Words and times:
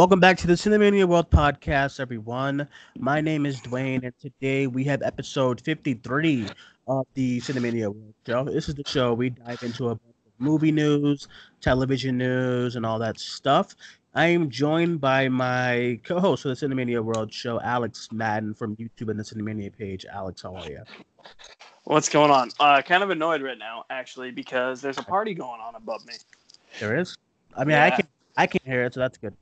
Welcome 0.00 0.18
back 0.18 0.38
to 0.38 0.46
the 0.46 0.54
Cinemania 0.54 1.04
World 1.04 1.28
Podcast, 1.30 2.00
everyone. 2.00 2.66
My 2.98 3.20
name 3.20 3.44
is 3.44 3.60
Duane, 3.60 4.02
and 4.02 4.18
today 4.18 4.66
we 4.66 4.82
have 4.84 5.02
episode 5.02 5.60
53 5.60 6.46
of 6.88 7.06
the 7.12 7.38
Cinemania 7.42 7.88
World 7.88 8.14
Show. 8.26 8.44
This 8.44 8.70
is 8.70 8.76
the 8.76 8.82
show 8.86 9.12
we 9.12 9.28
dive 9.28 9.62
into 9.62 9.90
a 9.90 9.94
bunch 9.96 10.16
of 10.26 10.32
movie 10.38 10.72
news, 10.72 11.28
television 11.60 12.16
news, 12.16 12.76
and 12.76 12.86
all 12.86 12.98
that 12.98 13.20
stuff. 13.20 13.76
I 14.14 14.28
am 14.28 14.48
joined 14.48 15.02
by 15.02 15.28
my 15.28 16.00
co-host 16.02 16.44
for 16.44 16.48
the 16.48 16.54
Cinemania 16.54 17.04
World 17.04 17.30
Show, 17.30 17.60
Alex 17.60 18.08
Madden 18.10 18.54
from 18.54 18.76
YouTube 18.76 19.10
and 19.10 19.20
the 19.20 19.24
Cinemania 19.24 19.70
page. 19.70 20.06
Alex, 20.10 20.40
how 20.40 20.56
are 20.56 20.66
you? 20.66 20.82
What's 21.84 22.08
going 22.08 22.30
on? 22.30 22.48
Uh, 22.58 22.80
kind 22.80 23.02
of 23.02 23.10
annoyed 23.10 23.42
right 23.42 23.58
now, 23.58 23.84
actually, 23.90 24.30
because 24.30 24.80
there's 24.80 24.96
a 24.96 25.02
party 25.02 25.34
going 25.34 25.60
on 25.60 25.74
above 25.74 26.06
me. 26.06 26.14
There 26.78 26.98
is. 26.98 27.18
I 27.54 27.66
mean, 27.66 27.76
I 27.76 27.90
can 27.90 28.06
I 28.38 28.46
can 28.46 28.60
hear 28.64 28.84
it, 28.84 28.94
so 28.94 29.00
that's 29.00 29.18
good. 29.18 29.36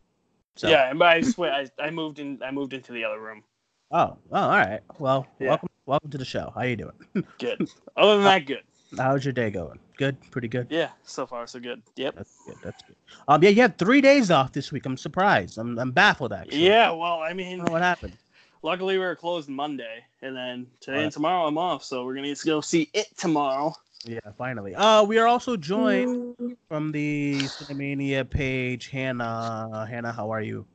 So, 0.59 0.69
Yeah, 0.69 0.91
and 0.91 1.01
I 1.01 1.21
swear, 1.21 1.53
I, 1.53 1.69
I 1.81 1.91
moved 1.91 2.19
in. 2.19 2.43
I 2.43 2.51
moved 2.51 2.73
into 2.73 2.93
the 2.93 3.05
other 3.05 3.21
room. 3.21 3.45
Oh, 3.93 4.17
oh, 4.33 4.37
all 4.37 4.49
right. 4.51 4.81
Well, 4.99 5.25
Yeah. 5.39 5.51
welcome, 5.51 5.69
welcome 5.87 6.11
to 6.11 6.19
the 6.19 6.25
show. 6.25 6.53
How 6.53 6.63
you 6.63 6.75
doing? 6.75 6.93
Good. 7.39 7.71
Other 7.97 8.17
than 8.17 8.25
that, 8.25 8.45
good. 8.45 8.63
How's 8.97 9.25
your 9.25 9.33
day 9.33 9.51
going? 9.51 9.79
Good, 9.99 10.17
pretty 10.33 10.49
good. 10.49 10.67
Yeah, 10.69 10.89
so 11.05 11.27
far 11.27 11.47
so 11.47 11.61
good. 11.61 11.81
Yep. 11.95 12.17
That's 12.17 12.43
good. 12.45 12.57
That's 12.65 12.83
good. 12.83 12.97
Um, 13.29 13.43
yeah, 13.43 13.51
you 13.51 13.63
had 13.63 13.79
three 13.79 14.01
days 14.01 14.33
off 14.33 14.53
this 14.53 14.73
week. 14.73 14.85
I'm 14.87 14.97
surprised. 14.97 15.59
I'm, 15.59 15.79
I'm 15.79 15.93
baffled 15.93 16.33
actually. 16.33 16.67
Yeah. 16.67 16.91
Well, 16.91 17.21
I 17.21 17.29
I 17.29 17.33
mean, 17.35 17.59
know 17.59 17.71
what 17.71 17.83
happened. 17.83 18.17
luckily 18.63 18.99
we 18.99 19.05
were 19.05 19.15
closed 19.15 19.49
Monday, 19.49 20.05
and 20.23 20.35
then 20.37 20.67
today 20.81 20.93
Alright. 20.95 21.05
and 21.05 21.13
tomorrow 21.13 21.47
I'm 21.47 21.59
off, 21.59 21.85
so 21.85 22.05
we're 22.05 22.17
gonna 22.17 22.35
go 22.45 22.61
see 22.61 22.91
it 22.95 23.07
tomorrow. 23.17 23.75
Yeah, 24.05 24.21
finally. 24.37 24.75
Uh, 24.75 25.03
we 25.03 25.19
are 25.19 25.27
also 25.27 25.57
joined 25.57 26.37
from 26.69 26.93
the 26.93 27.35
Cinemania 27.41 28.29
page, 28.29 28.89
Hannah. 28.89 29.87
Hannah, 29.89 30.13
how 30.13 30.31
are 30.31 30.41
you? 30.41 30.67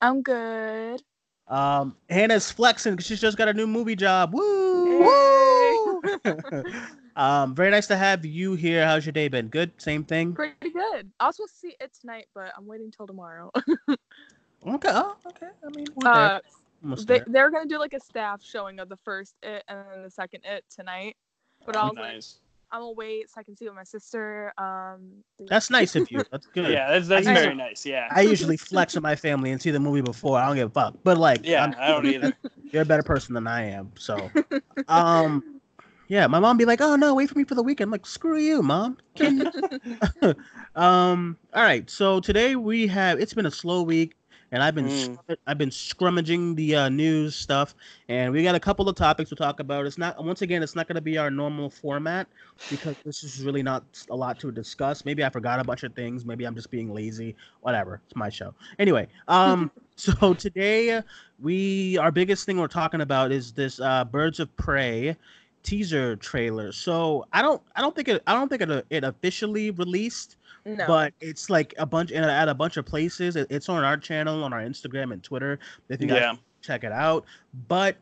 I'm 0.00 0.22
good. 0.22 1.02
Um, 1.48 1.96
Hannah's 2.10 2.50
flexing 2.50 2.94
because 2.94 3.06
she's 3.06 3.20
just 3.20 3.38
got 3.38 3.48
a 3.48 3.54
new 3.54 3.66
movie 3.66 3.94
job. 3.94 4.34
Woo! 4.34 5.00
Woo! 5.00 6.02
um, 7.16 7.54
very 7.54 7.70
nice 7.70 7.86
to 7.86 7.96
have 7.96 8.26
you 8.26 8.54
here. 8.54 8.84
How's 8.84 9.06
your 9.06 9.12
day 9.12 9.28
been? 9.28 9.46
Good. 9.48 9.70
Same 9.78 10.02
thing. 10.02 10.34
Pretty 10.34 10.70
good. 10.70 11.10
I 11.20 11.26
was 11.26 11.36
supposed 11.36 11.54
to 11.54 11.58
see 11.60 11.76
it 11.80 11.92
tonight, 11.98 12.26
but 12.34 12.52
I'm 12.56 12.66
waiting 12.66 12.90
till 12.90 13.06
tomorrow. 13.06 13.50
Okay. 14.66 14.90
Oh, 14.92 15.16
okay. 15.28 15.46
I 15.64 15.68
mean, 15.76 15.86
uh, 16.04 16.40
they, 17.04 17.20
they're 17.28 17.50
gonna 17.50 17.68
do 17.68 17.78
like 17.78 17.92
a 17.92 18.00
staff 18.00 18.42
showing 18.42 18.80
of 18.80 18.88
the 18.88 18.96
first 18.96 19.36
it 19.42 19.62
and 19.68 19.78
then 19.92 20.02
the 20.02 20.10
second 20.10 20.40
it 20.44 20.64
tonight. 20.74 21.16
But 21.66 21.76
I 21.76 21.84
was 21.84 21.94
like, 21.96 22.12
nice. 22.14 22.36
I'm 22.72 22.80
gonna 22.80 22.92
wait 22.92 23.30
so 23.30 23.40
I 23.40 23.44
can 23.44 23.56
see 23.56 23.64
it 23.66 23.68
with 23.68 23.76
my 23.76 23.84
sister. 23.84 24.52
Um, 24.58 25.22
That's 25.46 25.70
nice 25.70 25.94
of 25.94 26.10
you. 26.10 26.22
That's 26.32 26.46
good. 26.54 26.70
Yeah, 26.72 26.90
that's 26.90 27.06
that's 27.08 27.24
very 27.26 27.38
usually- 27.38 27.54
nice. 27.56 27.86
Yeah. 27.86 28.08
I 28.10 28.22
usually 28.22 28.56
flex 28.56 28.94
with 28.94 29.02
my 29.04 29.14
family 29.16 29.52
and 29.52 29.62
see 29.62 29.70
the 29.70 29.78
movie 29.80 30.00
before. 30.02 30.38
I 30.38 30.46
don't 30.46 30.56
give 30.56 30.68
a 30.68 30.72
fuck. 30.72 30.94
But 31.04 31.16
like, 31.16 31.40
yeah, 31.44 31.62
I'm- 31.62 31.74
I 31.78 31.88
don't 31.88 32.06
either. 32.14 32.32
You're 32.72 32.82
a 32.82 32.86
better 32.86 33.04
person 33.04 33.34
than 33.34 33.46
I 33.46 33.66
am. 33.70 33.92
So, 33.96 34.30
um, 34.88 35.60
yeah, 36.08 36.26
my 36.26 36.40
mom 36.40 36.56
be 36.56 36.64
like, 36.64 36.80
"Oh 36.80 36.96
no, 36.96 37.14
wait 37.14 37.28
for 37.30 37.38
me 37.38 37.44
for 37.44 37.54
the 37.54 37.62
weekend." 37.62 37.88
I'm 37.88 37.92
like, 37.92 38.04
"Screw 38.06 38.36
you, 38.38 38.62
mom." 38.62 38.96
um, 40.74 41.36
all 41.54 41.62
right. 41.62 41.88
So 41.88 42.20
today 42.20 42.56
we 42.56 42.86
have. 42.88 43.20
It's 43.20 43.34
been 43.34 43.46
a 43.46 43.50
slow 43.50 43.82
week, 43.82 44.14
and 44.56 44.62
I've 44.62 44.74
been 44.74 44.86
Mm. 44.86 45.18
scrum- 45.18 45.36
I've 45.46 45.58
been 45.58 45.68
scrummaging 45.68 46.56
the 46.56 46.74
uh, 46.76 46.88
news 46.88 47.36
stuff, 47.36 47.74
and 48.08 48.32
we 48.32 48.42
got 48.42 48.54
a 48.54 48.60
couple 48.60 48.88
of 48.88 48.96
topics 48.96 49.28
to 49.28 49.36
talk 49.36 49.60
about. 49.60 49.84
It's 49.84 49.98
not 49.98 50.24
once 50.24 50.40
again, 50.40 50.62
it's 50.62 50.74
not 50.74 50.88
going 50.88 50.94
to 50.96 51.02
be 51.02 51.18
our 51.18 51.30
normal 51.30 51.68
format 51.68 52.26
because 52.70 52.96
this 53.04 53.22
is 53.22 53.44
really 53.44 53.62
not 53.62 53.84
a 54.08 54.16
lot 54.16 54.38
to 54.40 54.50
discuss. 54.50 55.04
Maybe 55.04 55.22
I 55.22 55.28
forgot 55.28 55.60
a 55.60 55.64
bunch 55.64 55.82
of 55.82 55.94
things. 55.94 56.24
Maybe 56.24 56.46
I'm 56.46 56.54
just 56.54 56.70
being 56.70 56.90
lazy. 56.94 57.36
Whatever. 57.60 58.00
It's 58.06 58.16
my 58.16 58.30
show. 58.30 58.54
Anyway, 58.78 59.08
um, 59.28 59.70
so 59.96 60.32
today 60.32 61.02
we 61.38 61.98
our 61.98 62.10
biggest 62.10 62.46
thing 62.46 62.56
we're 62.58 62.66
talking 62.66 63.02
about 63.02 63.32
is 63.32 63.52
this 63.52 63.78
uh, 63.78 64.04
Birds 64.06 64.40
of 64.40 64.56
Prey 64.56 65.16
teaser 65.64 66.16
trailer. 66.16 66.72
So 66.72 67.26
I 67.34 67.42
don't 67.42 67.60
I 67.74 67.82
don't 67.82 67.94
think 67.94 68.08
it 68.08 68.22
I 68.26 68.32
don't 68.32 68.48
think 68.48 68.62
it, 68.62 68.86
it 68.88 69.04
officially 69.04 69.70
released 69.72 70.36
no. 70.66 70.86
but 70.86 71.14
it's 71.20 71.48
like 71.48 71.74
a 71.78 71.86
bunch 71.86 72.10
and 72.10 72.24
at 72.24 72.48
a 72.48 72.54
bunch 72.54 72.76
of 72.76 72.84
places. 72.84 73.36
It's 73.36 73.68
on 73.68 73.84
our 73.84 73.96
channel, 73.96 74.42
on 74.44 74.52
our 74.52 74.60
Instagram 74.60 75.12
and 75.12 75.22
Twitter. 75.22 75.58
If 75.88 76.00
you 76.00 76.08
guys 76.08 76.20
Yeah. 76.20 76.34
check 76.60 76.84
it 76.84 76.92
out, 76.92 77.24
but 77.68 77.96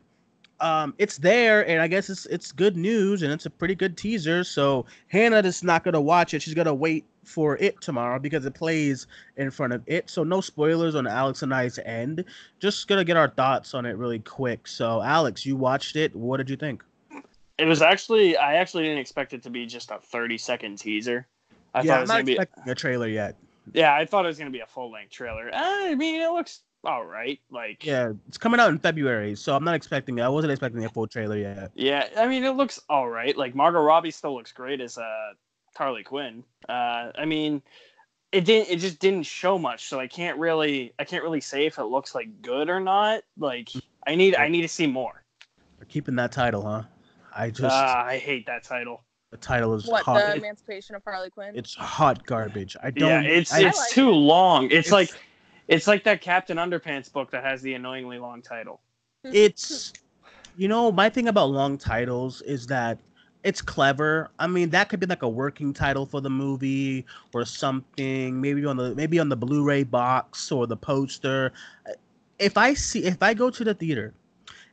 um, 0.61 0.93
it's 0.97 1.17
there, 1.17 1.67
and 1.67 1.81
I 1.81 1.87
guess 1.87 2.09
it's 2.09 2.25
it's 2.27 2.51
good 2.51 2.77
news, 2.77 3.21
and 3.21 3.31
it's 3.31 3.45
a 3.45 3.49
pretty 3.49 3.75
good 3.75 3.97
teaser. 3.97 4.43
So 4.43 4.85
Hannah 5.07 5.39
is 5.39 5.63
not 5.63 5.83
gonna 5.83 6.01
watch 6.01 6.33
it; 6.33 6.41
she's 6.41 6.53
gonna 6.53 6.73
wait 6.73 7.05
for 7.23 7.57
it 7.57 7.81
tomorrow 7.81 8.19
because 8.19 8.45
it 8.45 8.53
plays 8.53 9.07
in 9.37 9.51
front 9.51 9.73
of 9.73 9.83
it. 9.85 10.09
So 10.09 10.23
no 10.23 10.41
spoilers 10.41 10.95
on 10.95 11.07
Alex 11.07 11.41
and 11.43 11.53
I's 11.53 11.77
end. 11.79 12.23
Just 12.59 12.87
gonna 12.87 13.03
get 13.03 13.17
our 13.17 13.29
thoughts 13.29 13.73
on 13.73 13.85
it 13.85 13.97
really 13.97 14.19
quick. 14.19 14.67
So 14.67 15.01
Alex, 15.01 15.45
you 15.45 15.55
watched 15.55 15.95
it. 15.97 16.15
What 16.15 16.37
did 16.37 16.49
you 16.49 16.55
think? 16.55 16.83
It 17.57 17.65
was 17.65 17.81
actually 17.81 18.37
I 18.37 18.55
actually 18.55 18.83
didn't 18.83 18.99
expect 18.99 19.33
it 19.33 19.43
to 19.43 19.49
be 19.49 19.65
just 19.65 19.91
a 19.91 19.99
30 19.99 20.37
second 20.37 20.77
teaser. 20.77 21.27
I 21.75 21.81
yeah, 21.81 22.05
thought 22.05 22.19
it 22.19 22.37
was 22.37 22.45
be 22.65 22.71
a 22.71 22.75
trailer 22.75 23.07
yet. 23.07 23.35
Yeah, 23.73 23.93
I 23.93 24.05
thought 24.05 24.25
it 24.25 24.29
was 24.29 24.37
gonna 24.37 24.49
be 24.49 24.61
a 24.61 24.65
full 24.65 24.91
length 24.91 25.11
trailer. 25.11 25.49
I 25.53 25.93
mean, 25.95 26.21
it 26.21 26.31
looks 26.31 26.61
all 26.85 27.05
right. 27.05 27.39
Like, 27.49 27.83
Yeah, 27.83 28.13
it's 28.27 28.37
coming 28.37 28.59
out 28.59 28.69
in 28.69 28.79
February, 28.79 29.35
so 29.35 29.55
I'm 29.55 29.63
not 29.63 29.75
expecting. 29.75 30.21
I 30.21 30.29
wasn't 30.29 30.51
expecting 30.51 30.85
a 30.85 30.89
full 30.89 31.07
trailer 31.07 31.37
yet. 31.37 31.71
yeah. 31.73 32.07
I 32.15 32.27
mean, 32.27 32.43
it 32.45 32.51
looks 32.51 32.79
all 32.89 33.09
right. 33.09 33.35
Like 33.35 33.55
Margot 33.55 33.81
Robbie 33.81 34.11
still 34.11 34.33
looks 34.35 34.51
great 34.51 34.79
as 34.79 34.97
uh, 34.97 35.33
Harley 35.75 36.03
Quinn. 36.03 36.43
Uh, 36.69 37.11
I 37.17 37.25
mean, 37.25 37.61
it 38.31 38.45
didn't. 38.45 38.69
It 38.69 38.77
just 38.77 38.99
didn't 38.99 39.23
show 39.23 39.57
much, 39.57 39.87
so 39.87 39.99
I 39.99 40.07
can't 40.07 40.37
really. 40.37 40.93
I 40.99 41.03
can't 41.03 41.23
really 41.23 41.41
say 41.41 41.65
if 41.65 41.77
it 41.77 41.85
looks 41.85 42.15
like 42.15 42.41
good 42.41 42.69
or 42.69 42.79
not. 42.79 43.23
Like, 43.37 43.69
I 44.07 44.15
need. 44.15 44.35
I 44.35 44.47
need 44.47 44.61
to 44.61 44.69
see 44.69 44.87
more. 44.87 45.23
We're 45.79 45.85
keeping 45.85 46.15
that 46.15 46.31
title, 46.31 46.61
huh? 46.61 46.83
I 47.35 47.49
just 47.49 47.75
Ah, 47.75 48.05
I 48.05 48.17
hate 48.17 48.45
that 48.45 48.63
title. 48.63 49.03
The 49.39 49.45
title 49.45 49.73
is 49.73 49.85
what 49.87 50.03
hot. 50.03 50.17
the 50.19 50.35
Emancipation 50.35 50.95
of 50.95 51.03
Harley 51.03 51.29
Quinn? 51.29 51.51
It's 51.55 51.75
hot 51.75 52.25
garbage. 52.25 52.75
I 52.81 52.91
don't. 52.91 53.09
Yeah, 53.09 53.21
it's 53.21 53.51
I, 53.53 53.67
it's 53.67 53.77
like 53.79 53.89
too 53.89 54.09
it. 54.09 54.13
long. 54.13 54.65
It's, 54.65 54.73
It's- 54.87 54.91
like 54.91 55.09
it's 55.67 55.87
like 55.87 56.03
that 56.03 56.21
Captain 56.21 56.57
Underpants 56.57 57.11
book 57.11 57.31
that 57.31 57.43
has 57.43 57.61
the 57.61 57.73
annoyingly 57.73 58.19
long 58.19 58.41
title. 58.41 58.81
it's 59.23 59.93
you 60.57 60.67
know 60.67 60.91
my 60.91 61.09
thing 61.09 61.27
about 61.27 61.49
long 61.49 61.77
titles 61.77 62.41
is 62.43 62.67
that 62.67 62.97
it's 63.43 63.61
clever. 63.61 64.29
I 64.39 64.47
mean, 64.47 64.69
that 64.71 64.89
could 64.89 64.99
be 64.99 65.05
like 65.05 65.21
a 65.23 65.29
working 65.29 65.73
title 65.73 66.05
for 66.05 66.21
the 66.21 66.29
movie 66.29 67.05
or 67.33 67.45
something. 67.45 68.39
Maybe 68.39 68.65
on 68.65 68.77
the 68.77 68.95
maybe 68.95 69.19
on 69.19 69.29
the 69.29 69.35
Blu-ray 69.35 69.83
box 69.83 70.51
or 70.51 70.65
the 70.65 70.77
poster. 70.77 71.51
If 72.39 72.57
I 72.57 72.73
see 72.73 73.03
if 73.05 73.21
I 73.21 73.33
go 73.33 73.49
to 73.49 73.63
the 73.63 73.73
theater, 73.73 74.13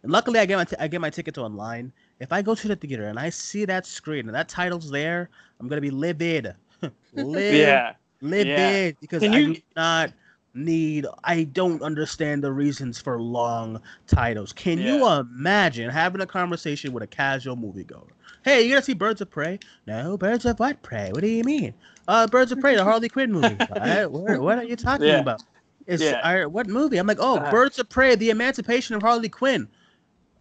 and 0.03 0.12
luckily 0.12 0.39
I 0.39 0.47
get 0.47 0.56
my 0.56 0.65
t- 0.65 0.77
I 0.79 0.89
get 0.89 1.00
my 1.00 1.11
tickets 1.11 1.39
online. 1.39 1.93
If 2.22 2.33
I 2.33 2.41
go 2.41 2.55
to 2.55 2.69
the 2.69 2.77
theater 2.77 3.09
and 3.09 3.19
I 3.19 3.31
see 3.31 3.65
that 3.65 3.84
screen 3.84 4.27
and 4.28 4.34
that 4.34 4.49
title's 4.49 4.91
there, 4.91 5.28
I'm 5.59 5.66
gonna 5.69 5.81
be 5.81 5.91
livid. 5.91 6.55
livid. 7.15 7.55
Yeah. 7.59 7.94
livid 8.21 8.47
Yeah. 8.47 8.91
because 9.00 9.22
Can 9.22 9.34
I 9.34 9.38
you- 9.38 9.55
do 9.55 9.60
not 9.77 10.12
need 10.55 11.06
I 11.25 11.44
don't 11.44 11.82
understand 11.82 12.44
the 12.44 12.52
reasons 12.52 13.00
for 13.00 13.20
long 13.20 13.81
titles. 14.06 14.52
Can 14.52 14.79
you 14.79 15.08
imagine 15.08 15.88
having 15.91 16.20
a 16.20 16.26
conversation 16.26 16.93
with 16.93 17.02
a 17.02 17.06
casual 17.06 17.56
moviegoer? 17.56 18.08
Hey, 18.44 18.62
you 18.62 18.69
gonna 18.70 18.82
see 18.82 18.93
Birds 18.94 19.20
of 19.20 19.31
Prey? 19.31 19.58
No, 19.87 20.17
Birds 20.17 20.44
of 20.44 20.58
what 20.61 20.81
Prey? 20.82 21.11
What 21.12 21.23
do 21.23 21.29
you 21.29 21.43
mean? 21.44 21.73
Uh, 22.06 22.26
Birds 22.26 22.52
of 22.52 22.61
Prey, 22.61 22.76
the 22.76 22.85
Harley 22.85 23.08
Quinn 23.08 23.32
movie. 23.32 23.55
what, 23.69 24.11
what, 24.12 24.41
what 24.41 24.58
are 24.58 24.64
you 24.64 24.76
talking 24.76 25.06
Yeah. 25.06 25.20
about? 25.20 25.43
It's 25.87 26.02
Yeah. 26.02 26.20
I- 26.23 26.46
what 26.46 26.67
movie? 26.69 26.99
I'm 26.99 27.06
like, 27.06 27.19
oh, 27.20 27.38
Uh. 27.38 27.50
Birds 27.50 27.79
of 27.79 27.88
Prey, 27.88 28.14
the 28.14 28.31
Emancipation 28.31 28.94
of 28.94 29.02
Harley 29.02 29.29
Quinn. 29.29 29.67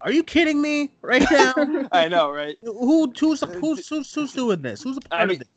Are 0.03 0.11
you 0.11 0.23
kidding 0.23 0.61
me 0.61 0.91
right 1.01 1.25
now? 1.31 1.53
I 1.91 2.07
know, 2.07 2.31
right? 2.31 2.57
Who 2.63 3.11
who's 3.17 3.41
who's 3.41 3.87
who's, 3.87 4.13
who's 4.13 4.33
doing 4.33 4.61
this? 4.61 4.81
Who's 4.81 4.97
a 4.97 5.01
part 5.01 5.21
I 5.21 5.25
mean- 5.25 5.33
of 5.35 5.39
this? 5.39 5.47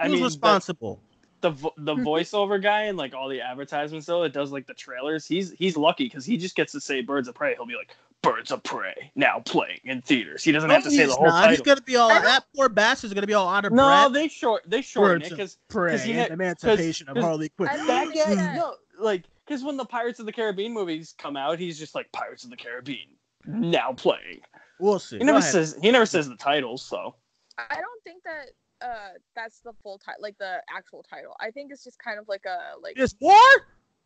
I 0.00 0.04
Who's 0.06 0.14
mean, 0.14 0.24
responsible? 0.24 1.00
the 1.40 1.50
vo- 1.50 1.74
the 1.76 1.94
voiceover 1.94 2.60
guy 2.60 2.82
and 2.84 2.96
like 2.98 3.14
all 3.14 3.28
the 3.28 3.40
advertisements 3.40 4.06
though 4.06 4.22
that 4.22 4.32
does 4.32 4.50
like 4.52 4.66
the 4.66 4.74
trailers. 4.74 5.26
He's 5.26 5.52
he's 5.52 5.76
lucky 5.76 6.04
because 6.04 6.24
he 6.24 6.36
just 6.36 6.54
gets 6.56 6.72
to 6.72 6.80
say 6.80 7.00
"Birds 7.00 7.28
of 7.28 7.34
Prey." 7.34 7.54
He'll 7.54 7.66
be 7.66 7.74
like 7.76 7.94
"Birds 8.22 8.50
of 8.52 8.62
Prey" 8.64 9.10
now 9.16 9.40
playing 9.44 9.78
in 9.84 10.02
theaters. 10.02 10.42
He 10.44 10.50
doesn't 10.52 10.70
have 10.70 10.82
to 10.84 10.90
No, 10.90 10.96
say 10.96 11.06
the 11.06 11.12
whole 11.14 11.26
not. 11.26 11.50
He's 11.50 11.60
gonna 11.60 11.80
be 11.80 11.96
all 11.96 12.08
that 12.08 12.44
poor 12.56 12.68
bastard's 12.68 13.14
gonna 13.14 13.26
be 13.26 13.34
all 13.34 13.48
out 13.48 13.64
of 13.64 13.72
No, 13.72 13.84
breath. 13.86 14.12
they 14.12 14.28
short 14.28 14.62
they 14.66 14.82
shorten 14.82 15.22
it 15.22 15.30
Birds 15.30 15.32
of 15.32 15.36
because 15.38 15.58
Prey, 15.68 15.98
he 15.98 16.12
and 16.12 16.28
ne- 16.28 16.34
Emancipation 16.34 17.08
of 17.08 17.14
'cause- 17.16 17.24
Harley 17.24 17.48
Quinn. 17.50 17.68
I 17.68 17.76
don't 17.76 17.86
that 18.14 18.14
guy 18.36 18.54
no 18.56 18.74
like 19.00 19.24
because 19.46 19.62
when 19.64 19.76
the 19.76 19.84
Pirates 19.84 20.18
of 20.20 20.26
the 20.26 20.32
Caribbean 20.32 20.72
movies 20.72 21.14
come 21.18 21.36
out, 21.36 21.58
he's 21.58 21.76
just 21.78 21.94
like 21.94 22.10
Pirates 22.12 22.42
of 22.44 22.50
the 22.50 22.56
Caribbean 22.56 23.06
now 23.48 23.92
playing. 23.92 24.40
We'll 24.78 24.98
see. 24.98 25.18
He 25.18 25.24
never 25.24 25.40
says 25.40 25.76
he 25.82 25.90
never 25.90 26.06
says 26.06 26.28
the 26.28 26.36
titles, 26.36 26.82
so 26.82 27.14
I 27.58 27.74
don't 27.74 28.02
think 28.04 28.22
that 28.24 28.86
uh 28.86 29.18
that's 29.34 29.60
the 29.60 29.72
full 29.82 29.98
title, 29.98 30.22
like 30.22 30.38
the 30.38 30.62
actual 30.74 31.02
title. 31.02 31.34
I 31.40 31.50
think 31.50 31.72
it's 31.72 31.82
just 31.82 31.98
kind 31.98 32.18
of 32.18 32.28
like 32.28 32.44
a 32.44 32.80
like 32.80 32.94
It's 32.96 33.16
war. 33.20 33.34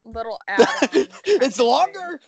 Little 0.04 0.40
add-on. 0.48 0.68
it's 1.24 1.58
longer. 1.58 2.20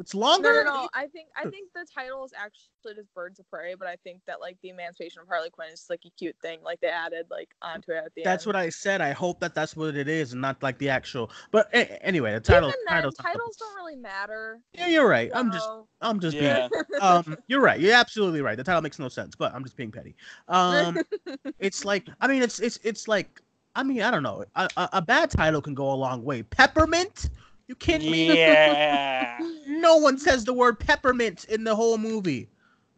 It's 0.00 0.14
longer. 0.14 0.64
no, 0.64 0.70
no. 0.82 0.88
I 0.94 1.06
think 1.08 1.28
I 1.36 1.42
think 1.50 1.68
the 1.74 1.86
title 1.94 2.24
is 2.24 2.32
actually 2.34 2.94
just 2.94 3.12
Birds 3.14 3.38
of 3.38 3.48
Prey, 3.50 3.74
but 3.74 3.86
I 3.88 3.96
think 3.96 4.20
that 4.26 4.40
like 4.40 4.56
the 4.62 4.70
Emancipation 4.70 5.20
of 5.20 5.28
Harley 5.28 5.50
Quinn 5.50 5.68
is 5.68 5.80
just, 5.80 5.90
like 5.90 6.00
a 6.06 6.10
cute 6.18 6.34
thing. 6.40 6.60
Like 6.62 6.80
they 6.80 6.88
added 6.88 7.26
like 7.30 7.50
onto 7.60 7.92
it 7.92 7.96
at 8.04 8.14
the 8.14 8.22
That's 8.24 8.44
end. 8.46 8.54
what 8.54 8.56
I 8.56 8.70
said. 8.70 9.02
I 9.02 9.12
hope 9.12 9.38
that 9.40 9.54
that's 9.54 9.76
what 9.76 9.94
it 9.94 10.08
is, 10.08 10.32
and 10.32 10.40
not 10.40 10.62
like 10.62 10.78
the 10.78 10.88
actual. 10.88 11.30
But 11.50 11.68
a- 11.74 12.02
anyway, 12.04 12.32
the 12.32 12.40
title. 12.40 12.70
Even 12.70 12.80
then, 12.88 12.96
title's 12.96 13.16
not 13.18 13.26
titles 13.32 13.56
don't 13.56 13.74
really 13.76 13.96
matter. 13.96 14.60
Yeah, 14.72 14.86
you're 14.88 15.08
right. 15.08 15.30
I'm 15.34 15.52
just. 15.52 15.68
I'm 16.00 16.20
just 16.20 16.36
Yeah. 16.36 16.68
being. 16.68 16.82
Um, 17.02 17.36
you're 17.48 17.60
right. 17.60 17.78
You're 17.78 17.94
absolutely 17.94 18.40
right. 18.40 18.56
The 18.56 18.64
title 18.64 18.80
makes 18.80 18.98
no 18.98 19.08
sense, 19.08 19.34
but 19.34 19.54
I'm 19.54 19.62
just 19.62 19.76
being 19.76 19.90
petty. 19.92 20.16
Um, 20.48 20.98
it's 21.58 21.84
like. 21.84 22.08
I 22.20 22.28
mean, 22.28 22.42
it's 22.42 22.60
it's 22.60 22.78
it's 22.82 23.08
like. 23.08 23.40
I 23.74 23.82
mean, 23.82 24.02
I 24.02 24.10
don't 24.10 24.22
know. 24.22 24.44
A, 24.56 24.68
a, 24.76 24.88
a 24.94 25.02
bad 25.02 25.30
title 25.30 25.62
can 25.62 25.74
go 25.74 25.90
a 25.92 25.94
long 25.94 26.22
way. 26.24 26.42
Peppermint. 26.42 27.30
You 27.68 27.74
kidding 27.76 28.10
me? 28.10 28.36
Yeah. 28.36 29.38
No 29.66 29.96
one 29.96 30.18
says 30.18 30.44
the 30.44 30.52
word 30.52 30.78
peppermint 30.78 31.44
in 31.46 31.64
the 31.64 31.74
whole 31.74 31.98
movie. 31.98 32.48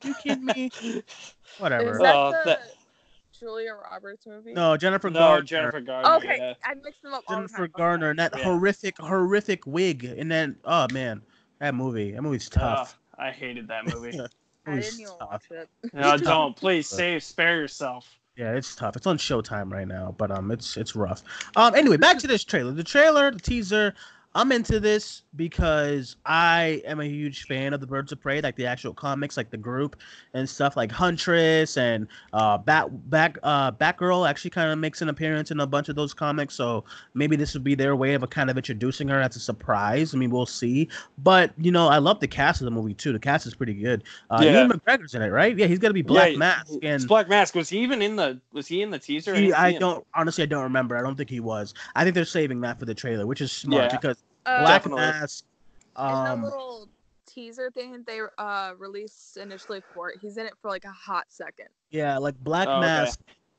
You 0.03 0.15
kidding 0.23 0.45
me? 0.45 0.71
Whatever. 1.59 1.93
Is 1.93 1.99
that 2.01 2.15
Oh, 2.15 2.31
the 2.33 2.43
that- 2.51 2.63
Julia 3.39 3.75
Roberts 3.75 4.27
movie? 4.27 4.53
no, 4.53 4.77
Jennifer 4.77 5.09
no, 5.11 5.19
Garner. 5.19 5.43
Jennifer 5.43 5.81
Garner. 5.81 6.15
Okay, 6.17 6.37
yeah. 6.39 6.55
I 6.65 6.75
mixed 6.75 7.03
them 7.03 7.15
up 7.15 7.23
all 7.29 7.37
the 7.37 7.43
Jennifer 7.49 7.69
time. 7.69 7.73
Garner 7.77 8.11
and 8.11 8.19
that 8.19 8.37
Yeah. 8.37 8.45
horrific, 8.45 8.99
horrific 8.99 9.67
wig, 9.67 10.05
and 10.05 10.31
then 10.31 10.57
oh 10.65 10.87
man, 10.93 11.23
that 11.61 11.75
movie, 11.75 12.11
that 12.13 12.23
movie's 12.23 12.49
tough. 12.49 12.99
Ugh, 13.19 13.25
I 13.27 13.31
hated 13.31 13.69
that 13.69 13.87
movie. 13.95 14.19
I 14.67 14.77
didn't 14.77 15.01
even 15.01 15.07
tough. 15.19 15.31
watch 15.31 15.45
it. 15.51 15.69
no, 15.93 16.17
don't. 16.19 16.57
Please 16.57 16.89
save, 16.89 17.23
spare 17.23 17.57
yourself. 17.57 18.09
Yeah, 18.37 18.55
it's 18.55 18.75
tough. 18.75 18.97
It's 18.97 19.07
on 19.07 19.17
Showtime 19.19 19.73
right 19.73 19.87
now, 19.87 20.15
but 20.19 20.33
um, 20.33 20.51
it's 20.51 20.77
it's 20.77 20.97
rough. 20.97 21.23
Um, 21.55 21.75
anyway, 21.77 21.99
back 21.99 22.19
to 22.19 22.27
this 22.27 22.43
trailer. 22.43 22.73
The 22.73 22.83
trailer, 22.83 23.31
the 23.31 23.39
teaser. 23.39 23.95
I'm 24.37 24.51
into 24.51 24.81
this 24.81 25.23
because 25.37 26.17
I 26.27 26.83
am 26.85 26.99
a 27.01 27.05
huge 27.05 27.45
fan 27.47 27.73
of 27.73 27.81
the 27.81 27.87
Birds 27.87 28.11
of 28.11 28.21
Prey, 28.21 28.41
like 28.41 28.57
the 28.57 28.67
actual 28.67 28.93
comics, 28.93 29.37
like 29.37 29.51
the 29.51 29.57
group 29.57 29.97
and 30.33 30.49
stuff, 30.49 30.77
like 30.77 30.91
Huntress 30.91 31.77
and 31.77 32.09
uh, 32.33 32.59
Bat 32.59 33.11
Back 33.11 33.39
uh, 33.45 33.71
Batgirl 33.71 34.29
actually 34.29 34.51
kind 34.51 34.73
of 34.73 34.79
makes 34.79 35.03
an 35.03 35.09
appearance 35.09 35.53
in 35.53 35.61
a 35.61 35.67
bunch 35.67 35.89
of 35.89 35.95
those 35.95 36.13
comics. 36.13 36.55
So 36.55 36.85
maybe 37.15 37.37
this 37.37 37.55
would 37.55 37.63
be 37.63 37.77
their 37.77 37.95
way 37.95 38.15
of 38.15 38.25
a 38.25 38.27
kind 38.27 38.51
of 38.51 38.57
introducing 38.57 39.07
her 39.07 39.21
as 39.21 39.37
a 39.37 39.41
surprise. 39.41 40.15
I 40.15 40.19
mean, 40.19 40.31
we'll 40.31 40.47
see. 40.47 40.89
But 41.19 41.53
you 41.57 41.71
know, 41.71 41.87
I 41.87 41.99
love 41.99 42.19
the 42.19 42.27
cast 42.29 42.61
of 42.61 42.65
the 42.65 42.73
movie 42.73 42.95
too. 42.95 43.13
The 43.13 43.21
cast 43.21 43.47
is 43.47 43.55
pretty 43.55 43.75
good. 43.75 44.03
Uh, 44.31 44.41
Yeah. 44.43 44.65
Ewan 44.65 44.81
McGregor's 44.81 45.15
in 45.15 45.23
it, 45.23 45.29
right? 45.29 45.57
Yeah, 45.57 45.67
he's 45.67 45.79
gonna 45.79 45.95
be 45.95 46.03
Black 46.03 46.33
Yeah, 46.33 46.39
Mask 46.39 46.73
and. 46.83 47.07
Black 47.07 47.29
Mask. 47.29 47.55
Was 47.55 47.69
he 47.69 47.79
even 47.79 48.03
in 48.03 48.17
the? 48.17 48.41
Was 48.53 48.67
he 48.67 48.83
in 48.83 48.91
the 48.91 48.99
teaser? 48.99 49.35
He, 49.37 49.53
I 49.53 49.79
don't 49.79 50.05
honestly. 50.15 50.43
I 50.43 50.47
don't 50.47 50.65
remember. 50.65 50.97
I 50.97 51.03
don't 51.03 51.15
think 51.17 51.31
he 51.31 51.39
was. 51.41 51.73
I 51.95 52.03
think 52.03 52.17
they're 52.17 52.25
saving 52.25 52.61
that 52.63 52.81
for 52.81 52.85
the 52.85 52.95
trailer, 52.95 53.29
which 53.29 53.41
is 53.41 53.53
smart 53.53 53.93
Yeah. 53.93 53.97
because 53.97 54.24
Uh, 54.47 54.61
Black 54.61 54.83
Definitely. 54.83 55.03
Mask. 55.07 55.45
in 55.99 56.05
Um, 56.05 56.41
the 56.41 56.47
little 56.47 56.89
teaser 57.27 57.71
thing 57.71 57.93
that 57.93 58.07
they 58.07 58.21
uh 58.39 58.73
released 58.79 59.37
initially 59.37 59.81
for 59.93 60.11
it, 60.11 60.19
he's 60.21 60.37
in 60.37 60.47
it 60.47 60.55
for 60.61 60.69
like 60.71 60.85
a 60.85 60.91
hot 60.91 61.27
second. 61.29 61.69
yeah, 61.91 62.19
like 62.19 62.39
Black 62.43 62.69
Oh, 62.69 62.79
okay. 62.79 63.13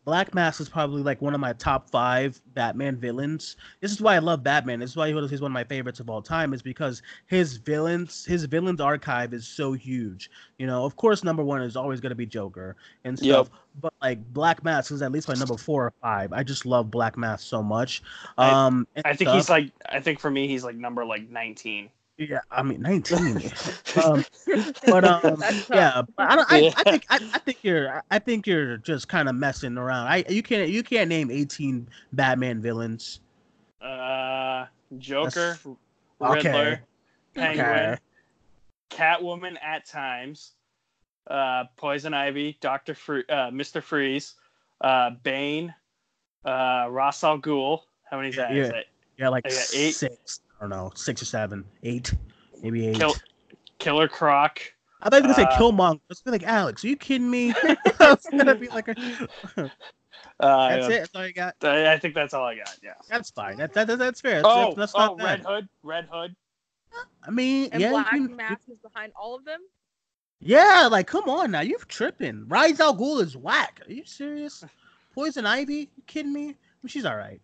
Black 0.05 0.35
Mask 0.35 0.61
is 0.61 0.69
probably 0.69 1.01
like 1.01 1.19
one 1.21 1.33
of 1.33 1.39
my 1.41 1.51
top 1.53 1.89
five 1.89 2.39
Batman 2.53 2.95
villains. 2.95 3.57
This 3.81 3.91
is 3.91 3.99
why 3.99 4.15
I 4.15 4.19
love 4.19 4.43
Batman. 4.43 4.79
This 4.79 4.91
is 4.91 4.95
why 4.95 5.07
he's 5.07 5.41
one 5.41 5.51
of 5.51 5.53
my 5.53 5.63
favorites 5.63 5.99
of 5.99 6.09
all 6.11 6.21
time. 6.21 6.53
Is 6.53 6.61
because 6.61 7.01
his 7.25 7.57
villains, 7.57 8.23
his 8.23 8.45
villains 8.45 8.79
archive 8.79 9.33
is 9.33 9.47
so 9.47 9.73
huge. 9.73 10.29
You 10.59 10.67
know, 10.67 10.85
of 10.85 10.95
course, 10.95 11.23
number 11.23 11.43
one 11.43 11.61
is 11.63 11.75
always 11.75 11.99
going 11.99 12.11
to 12.11 12.15
be 12.15 12.27
Joker 12.27 12.75
and 13.03 13.17
stuff. 13.17 13.49
But 13.81 13.93
like 14.01 14.23
Black 14.31 14.63
Mask 14.63 14.91
is 14.91 15.01
at 15.01 15.11
least 15.11 15.27
my 15.27 15.33
number 15.33 15.57
four 15.57 15.85
or 15.85 15.93
five. 16.01 16.31
I 16.31 16.43
just 16.43 16.65
love 16.67 16.91
Black 16.91 17.17
Mask 17.17 17.45
so 17.45 17.63
much. 17.63 18.03
I- 18.37 18.51
Um, 18.51 18.87
and 18.95 19.05
I 19.05 19.15
think 19.15 19.27
stuff. 19.29 19.35
he's 19.37 19.49
like. 19.49 19.71
I 19.89 19.99
think 19.99 20.19
for 20.19 20.29
me, 20.29 20.47
he's 20.47 20.63
like 20.63 20.75
number 20.75 21.03
like 21.03 21.29
nineteen. 21.29 21.89
Yeah. 22.17 22.39
I 22.51 22.63
mean, 22.63 22.81
nineteen. 22.81 23.41
um, 24.03 24.23
but 24.85 25.03
um, 25.05 25.43
yeah, 25.73 26.01
but 26.15 26.29
I 26.31 26.35
don't. 26.35 26.51
I, 26.51 26.73
I 26.77 26.83
think 26.83 27.05
I, 27.09 27.19
I 27.33 27.39
think 27.39 27.57
you're 27.63 28.03
I 28.11 28.19
think 28.19 28.47
you're 28.47 28.77
just 28.77 29.07
kind 29.07 29.27
of 29.27 29.35
messing 29.35 29.77
around. 29.77 30.07
I 30.07 30.23
you 30.29 30.43
can't 30.43 30.69
you 30.69 30.83
can't 30.83 31.09
name 31.09 31.29
eighteen 31.31 31.87
Batman 32.13 32.61
villains. 32.61 33.19
uh, 33.81 34.65
Joker, 34.97 35.57
Okay. 36.21 36.49
Riddler, 36.49 36.81
Penguin, 37.35 37.67
Okay. 37.67 37.97
Catwoman 38.89 39.57
at 39.61 39.85
times, 39.85 40.53
uh, 41.29 41.65
Poison 41.75 42.13
Ivy, 42.13 42.57
Doctor 42.61 42.93
Free, 42.95 43.23
uh, 43.29 43.51
Mister 43.51 43.81
Freeze, 43.81 44.35
uh, 44.81 45.11
Bane, 45.23 45.73
uh, 46.45 46.87
Ra's 46.89 47.23
al 47.23 47.39
Ghul. 47.39 47.81
How 48.09 48.17
many 48.17 48.29
is 48.29 48.35
that? 48.37 48.55
Is 48.55 48.67
Yeah. 48.67 48.71
that 48.73 48.85
Yeah, 49.17 49.29
like 49.29 49.45
eight. 49.73 49.95
six. 49.95 50.39
I 50.57 50.63
don't 50.63 50.69
know, 50.69 50.91
six 50.95 51.21
or 51.21 51.25
seven, 51.25 51.65
eight, 51.83 52.13
maybe 52.61 52.87
eight. 52.87 52.95
Kill, 52.97 53.13
Killer 53.79 54.07
Croc? 54.07 54.59
I 55.01 55.09
thought 55.09 55.17
you 55.17 55.27
were 55.29 55.33
gonna 55.33 55.49
say 55.49 55.55
uh, 55.55 55.59
Killmonger. 55.59 55.99
It's 56.09 56.21
gonna 56.21 56.37
be 56.37 56.45
like 56.45 56.51
Alex. 56.51 56.83
Are 56.83 56.87
you 56.87 56.95
kidding 56.95 57.29
me? 57.29 57.53
it's 57.63 58.29
gonna 58.29 58.55
be 58.55 58.69
like 58.69 58.87
a. 58.87 59.71
Uh, 60.37 60.67
That's 60.69 60.85
it. 60.87 60.89
That's 60.99 61.15
all 61.15 61.25
you 61.27 61.33
got. 61.33 61.55
I 61.61 61.93
I 61.93 61.97
think 61.99 62.13
that's 62.13 62.33
all 62.33 62.43
I 62.43 62.55
got. 62.57 62.77
Yeah. 62.83 62.95
That's 63.09 63.29
fine. 63.29 63.55
That, 63.55 63.73
that, 63.73 63.87
that's 63.97 64.19
fair. 64.19 64.41
That's, 64.41 64.45
Oh, 64.45 64.73
that's 64.75 64.91
oh, 64.93 64.99
not 64.99 65.17
Red 65.17 65.43
bad. 65.43 65.45
Hood, 65.45 65.69
Red 65.81 66.07
Hood. 66.11 66.35
I 67.25 67.31
mean, 67.31 67.69
And 67.71 67.79
yeah, 67.81 67.87
you 67.87 67.93
Black 67.93 68.09
can- 68.09 68.35
Mask 68.35 68.61
is 68.69 68.77
behind 68.79 69.13
all 69.15 69.35
of 69.35 69.45
them. 69.45 69.61
Yeah, 70.41 70.89
like 70.91 71.07
come 71.07 71.29
on 71.29 71.51
now, 71.51 71.61
you're 71.61 71.79
tripping. 71.79 72.45
Ra's 72.49 72.81
al 72.81 72.97
Ghul 72.97 73.21
is 73.21 73.37
whack. 73.37 73.81
Are 73.87 73.91
you 73.93 74.03
serious? 74.05 74.63
Poison 75.13 75.45
Ivy? 75.45 75.89
You 75.95 76.03
kidding 76.05 76.33
me? 76.33 76.41
I 76.43 76.45
mean, 76.47 76.55
she's 76.87 77.05
all 77.05 77.15
right. 77.15 77.39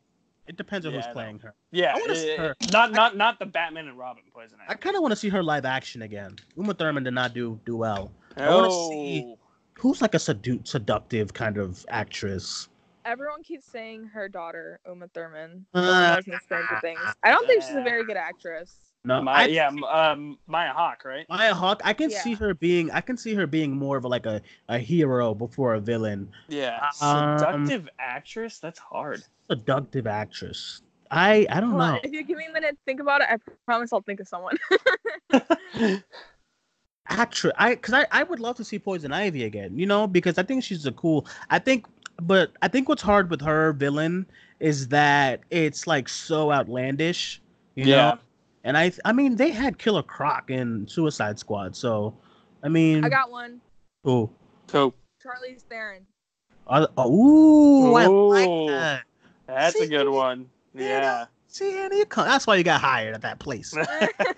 It 0.51 0.57
depends 0.57 0.85
on 0.85 0.91
Yeah, 0.91 0.97
who's 0.99 1.07
I 1.07 1.13
playing 1.13 1.39
her. 1.39 1.53
Yeah, 1.71 1.93
I 1.95 1.99
wanna 2.01 2.13
see 2.13 2.35
uh, 2.35 2.41
her. 2.41 2.55
not 2.73 2.91
not 2.91 3.15
not 3.15 3.39
the 3.39 3.45
Batman 3.45 3.87
and 3.87 3.97
Robin 3.97 4.21
Poison 4.33 4.57
I 4.67 4.73
kind 4.73 4.97
of 4.97 5.01
want 5.01 5.13
to 5.13 5.15
see 5.15 5.29
her 5.29 5.41
live 5.41 5.63
action 5.63 6.01
again. 6.01 6.35
Uma 6.57 6.73
Thurman 6.73 7.03
did 7.05 7.13
not 7.13 7.33
do 7.33 7.57
do 7.63 7.77
well. 7.77 8.11
I 8.35 8.49
wanna 8.49 8.67
Oh, 8.69 8.89
see- 8.89 9.35
Who's 9.75 10.01
like 10.01 10.13
a 10.13 10.17
sedu- 10.17 10.67
seductive 10.67 11.33
kind 11.33 11.57
of 11.57 11.85
actress? 11.87 12.67
Everyone 13.05 13.41
keeps 13.43 13.65
saying 13.65 14.03
her 14.07 14.27
daughter, 14.27 14.81
Uma 14.85 15.07
Thurman. 15.07 15.65
Uh, 15.73 15.81
the 15.81 15.87
one 15.87 16.15
who's 16.17 16.27
in 16.33 16.39
Stranger 16.41 16.79
Things. 16.81 16.99
I 17.23 17.31
don't 17.31 17.47
think 17.47 17.63
she's 17.63 17.75
a 17.75 17.81
very 17.81 18.03
good 18.03 18.17
actress. 18.17 18.75
No, 19.03 19.21
My, 19.21 19.31
I, 19.33 19.45
yeah, 19.47 19.67
m- 19.67 19.83
um, 19.83 20.37
Maya 20.47 20.73
Hawke, 20.73 21.05
right? 21.05 21.25
Maya 21.27 21.53
Hawke. 21.53 21.81
I 21.83 21.93
can 21.93 22.09
see 22.11 22.33
her 22.35 22.53
being. 22.53 22.91
I 22.91 23.01
can 23.01 23.17
see 23.17 23.33
her 23.33 23.47
being 23.47 23.71
more 23.71 23.97
of 23.97 24.05
a, 24.05 24.07
like 24.07 24.25
a, 24.25 24.41
a 24.69 24.77
hero 24.77 25.33
before 25.33 25.73
a 25.73 25.79
villain. 25.79 26.29
Yeah, 26.49 26.81
Um, 27.01 27.25
seductive 27.35 27.89
actress. 27.99 28.59
That's 28.59 28.79
hard. 28.79 29.23
Seductive 29.49 30.05
actress. 30.05 30.81
I 31.09 31.47
I 31.49 31.59
don't 31.59 31.71
Hold 31.71 31.81
on, 31.81 31.93
know. 31.93 31.99
If 32.03 32.13
you 32.13 32.23
give 32.23 32.37
me 32.37 32.45
a 32.49 32.53
minute 32.53 32.71
to 32.71 32.77
think 32.85 32.99
about 32.99 33.21
it, 33.21 33.27
I 33.29 33.37
promise 33.65 33.91
I'll 33.91 34.01
think 34.01 34.19
of 34.19 34.27
someone. 34.27 34.57
actress 37.09 37.53
i 37.57 37.71
because 37.75 37.93
I, 37.93 38.05
I 38.11 38.23
would 38.23 38.39
love 38.39 38.55
to 38.57 38.63
see 38.63 38.79
poison 38.79 39.11
ivy 39.11 39.43
again 39.43 39.77
you 39.77 39.85
know 39.85 40.07
because 40.07 40.37
i 40.37 40.43
think 40.43 40.63
she's 40.63 40.85
a 40.85 40.91
cool 40.93 41.25
i 41.49 41.59
think 41.59 41.85
but 42.21 42.51
i 42.61 42.67
think 42.67 42.87
what's 42.87 43.01
hard 43.01 43.29
with 43.29 43.41
her 43.41 43.73
villain 43.73 44.25
is 44.59 44.87
that 44.89 45.41
it's 45.49 45.87
like 45.87 46.07
so 46.07 46.51
outlandish 46.51 47.41
you 47.75 47.87
Yeah. 47.87 47.87
know 47.87 48.19
and 48.63 48.77
i 48.77 48.91
i 49.05 49.11
mean 49.11 49.35
they 49.35 49.49
had 49.51 49.77
killer 49.77 50.03
croc 50.03 50.49
in 50.49 50.87
suicide 50.87 51.37
squad 51.39 51.75
so 51.75 52.15
i 52.63 52.67
mean 52.69 53.03
I 53.03 53.09
got 53.09 53.31
one. 53.31 53.59
who 54.03 54.29
So 54.67 54.93
Charlize 55.23 55.61
Theron. 55.69 56.05
uh, 56.67 56.87
oh, 56.97 57.11
ooh, 57.11 57.95
I 57.95 58.05
like 58.07 58.67
that. 58.69 59.03
that's 59.47 59.77
See, 59.77 59.83
a 59.83 59.87
good 59.87 60.09
one. 60.09 60.49
Yeah. 60.73 61.25
see 61.47 61.77
Andy, 61.77 61.97
you 61.97 62.05
come, 62.05 62.25
that's 62.25 62.47
why 62.47 62.55
you 62.55 62.63
got 62.63 62.81
hired 62.81 63.13
at 63.13 63.21
that 63.21 63.39
place 63.39 63.73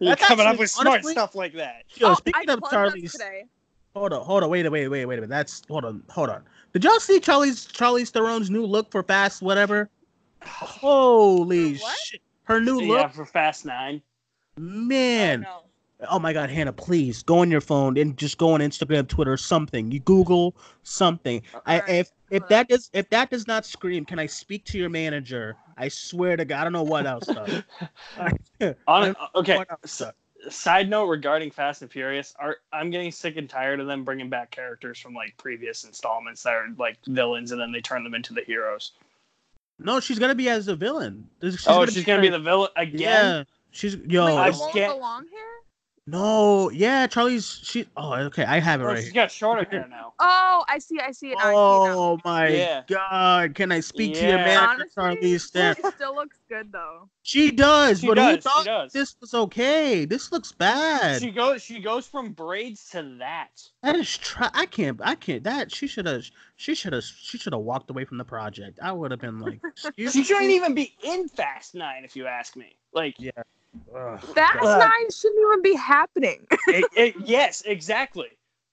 You're 0.00 0.10
That's 0.10 0.24
coming 0.24 0.46
up 0.46 0.58
with 0.58 0.70
smart 0.70 0.94
honestly- 0.94 1.12
stuff 1.12 1.34
like 1.34 1.54
that. 1.54 1.84
Yo, 1.96 2.10
oh, 2.10 2.14
speaking 2.14 2.50
I 2.50 2.52
of 2.52 2.60
Charlize 2.60 3.12
today. 3.12 3.44
Hold 3.94 4.12
on, 4.12 4.24
hold 4.24 4.42
on, 4.42 4.50
wait, 4.50 4.68
wait, 4.68 4.88
wait, 4.88 5.06
wait 5.06 5.18
a 5.18 5.20
minute. 5.22 5.30
That's 5.30 5.62
hold 5.68 5.84
on, 5.84 6.02
hold 6.10 6.28
on. 6.28 6.42
Did 6.72 6.82
y'all 6.84 6.98
see 6.98 7.20
Charlize 7.20 7.70
Charlize 7.72 8.10
Theron's 8.10 8.50
new 8.50 8.66
look 8.66 8.90
for 8.90 9.02
Fast 9.04 9.40
whatever? 9.40 9.88
Holy 10.42 11.76
What? 11.76 11.96
shit! 11.98 12.20
Her 12.44 12.60
new 12.60 12.80
Yeah, 12.82 13.02
look, 13.02 13.12
for 13.12 13.24
Fast 13.24 13.64
Nine. 13.64 14.02
man. 14.56 15.46
Oh, 15.48 15.64
Oh 16.08 16.18
my 16.18 16.32
God, 16.32 16.50
Hannah, 16.50 16.72
please 16.72 17.22
go 17.22 17.38
on 17.38 17.50
your 17.50 17.60
phone 17.60 17.96
and 17.96 18.16
just 18.16 18.36
go 18.36 18.52
on 18.52 18.60
Instagram, 18.60 19.08
Twitter, 19.08 19.36
something. 19.36 19.90
You 19.90 20.00
Google 20.00 20.56
something. 20.82 21.42
I 21.66 21.76
Alright, 21.78 21.94
if 21.94 22.10
if 22.30 22.48
that 22.48 22.68
does 22.68 22.90
if 22.92 23.08
that 23.10 23.30
does 23.30 23.46
not 23.46 23.64
scream, 23.64 24.04
can 24.04 24.18
I 24.18 24.26
speak 24.26 24.64
to 24.66 24.78
your 24.78 24.90
manager? 24.90 25.56
I 25.76 25.88
swear 25.88 26.36
to 26.36 26.44
God, 26.44 26.60
I 26.60 26.64
don't 26.64 26.72
know 26.72 26.82
what 26.82 27.06
else. 27.06 27.26
Though. 27.26 28.74
On, 28.88 29.14
okay. 29.34 29.64
Else, 29.70 30.00
s- 30.00 30.12
Side 30.48 30.90
note 30.90 31.06
regarding 31.06 31.50
Fast 31.50 31.80
and 31.80 31.90
Furious, 31.90 32.34
are 32.38 32.56
I'm 32.72 32.90
getting 32.90 33.10
sick 33.10 33.36
and 33.36 33.48
tired 33.48 33.80
of 33.80 33.86
them 33.86 34.04
bringing 34.04 34.28
back 34.28 34.50
characters 34.50 34.98
from 34.98 35.14
like 35.14 35.34
previous 35.38 35.84
installments 35.84 36.42
that 36.42 36.52
are 36.52 36.66
like 36.76 36.98
villains, 37.06 37.52
and 37.52 37.60
then 37.60 37.72
they 37.72 37.80
turn 37.80 38.04
them 38.04 38.14
into 38.14 38.34
the 38.34 38.42
heroes. 38.42 38.92
No, 39.78 40.00
she's 40.00 40.18
gonna 40.18 40.34
be 40.34 40.48
as 40.48 40.68
a 40.68 40.76
villain. 40.76 41.28
She's 41.42 41.66
oh, 41.66 41.84
she's 41.86 42.04
gonna 42.04 42.22
be 42.22 42.28
the 42.28 42.38
villain 42.38 42.70
yeah. 42.76 42.82
again. 42.82 43.46
She's 43.70 43.96
yo. 43.96 44.26
Wait, 44.26 44.36
I 44.36 44.50
the 44.50 44.58
one 44.58 44.66
with 44.66 44.70
scan- 44.70 44.90
the 44.90 44.96
long 44.96 45.26
hair? 45.28 45.63
No, 46.06 46.70
yeah, 46.70 47.06
Charlize 47.06 47.64
she. 47.64 47.86
Oh, 47.96 48.12
okay, 48.14 48.44
I 48.44 48.60
have 48.60 48.82
it 48.82 48.84
Oh, 48.84 48.88
right. 48.88 48.96
she's 48.98 49.06
here. 49.06 49.14
got 49.14 49.30
shorter 49.30 49.64
hair 49.64 49.88
now. 49.88 50.12
Oh, 50.18 50.62
I 50.68 50.78
see, 50.78 51.00
I 51.00 51.12
see 51.12 51.30
it 51.30 51.38
now. 51.38 51.46
I 51.46 51.52
see 51.52 51.84
now. 51.84 51.94
Oh 51.96 52.20
my 52.26 52.48
Yeah. 52.48 52.82
god! 52.86 53.54
Can 53.54 53.72
I 53.72 53.80
speak 53.80 54.12
to 54.16 54.20
your 54.26 54.36
Yeah. 54.38 54.44
manager, 54.44 54.84
Honestly, 54.98 55.02
Charlize 55.02 55.50
Theron? 55.50 55.76
It 55.78 55.94
still 55.94 56.14
looks 56.14 56.38
good 56.46 56.70
though. 56.70 57.08
She 57.22 57.50
does, 57.50 58.00
She 58.00 58.06
but 58.08 58.16
does, 58.16 58.26
who 58.26 58.36
she 58.36 58.42
thought 58.42 58.64
does. 58.66 58.92
this 58.92 59.16
was 59.18 59.32
okay? 59.32 60.04
This 60.04 60.30
looks 60.30 60.52
bad. 60.52 61.22
She 61.22 61.30
goes 61.30 61.62
she 61.62 61.80
goes 61.80 62.06
from 62.06 62.32
braids 62.32 62.90
to 62.90 63.16
that. 63.20 63.62
That 63.82 63.96
is 63.96 64.18
try. 64.18 64.50
I 64.52 64.66
can't. 64.66 65.00
I 65.02 65.14
can't. 65.14 65.42
That 65.42 65.72
she 65.72 65.86
should 65.86 66.04
have. 66.06 66.26
She 66.56 66.74
should 66.74 66.92
have. 66.92 67.04
She 67.04 67.38
should 67.38 67.54
have 67.54 67.62
walked 67.62 67.88
away 67.88 68.04
from 68.04 68.18
the 68.18 68.24
project. 68.24 68.78
I 68.82 68.92
would 68.92 69.10
have 69.10 69.20
been 69.20 69.40
like, 69.40 69.60
excuse 69.64 70.12
She 70.12 70.22
shouldn't 70.22 70.50
even 70.50 70.74
be 70.74 70.94
in 71.02 71.28
Fast 71.28 71.74
Nine, 71.74 72.04
if 72.04 72.14
you 72.14 72.26
ask 72.26 72.56
me. 72.56 72.76
Like, 72.92 73.14
Yeah. 73.18 73.30
Ugh, 73.94 74.20
Fast 74.20 74.62
Nine 74.62 75.10
shouldn't 75.10 75.40
even 75.48 75.62
be 75.62 75.74
happening. 75.74 76.46
it, 76.68 76.84
it, 76.96 77.14
yes, 77.24 77.62
exactly. 77.66 78.28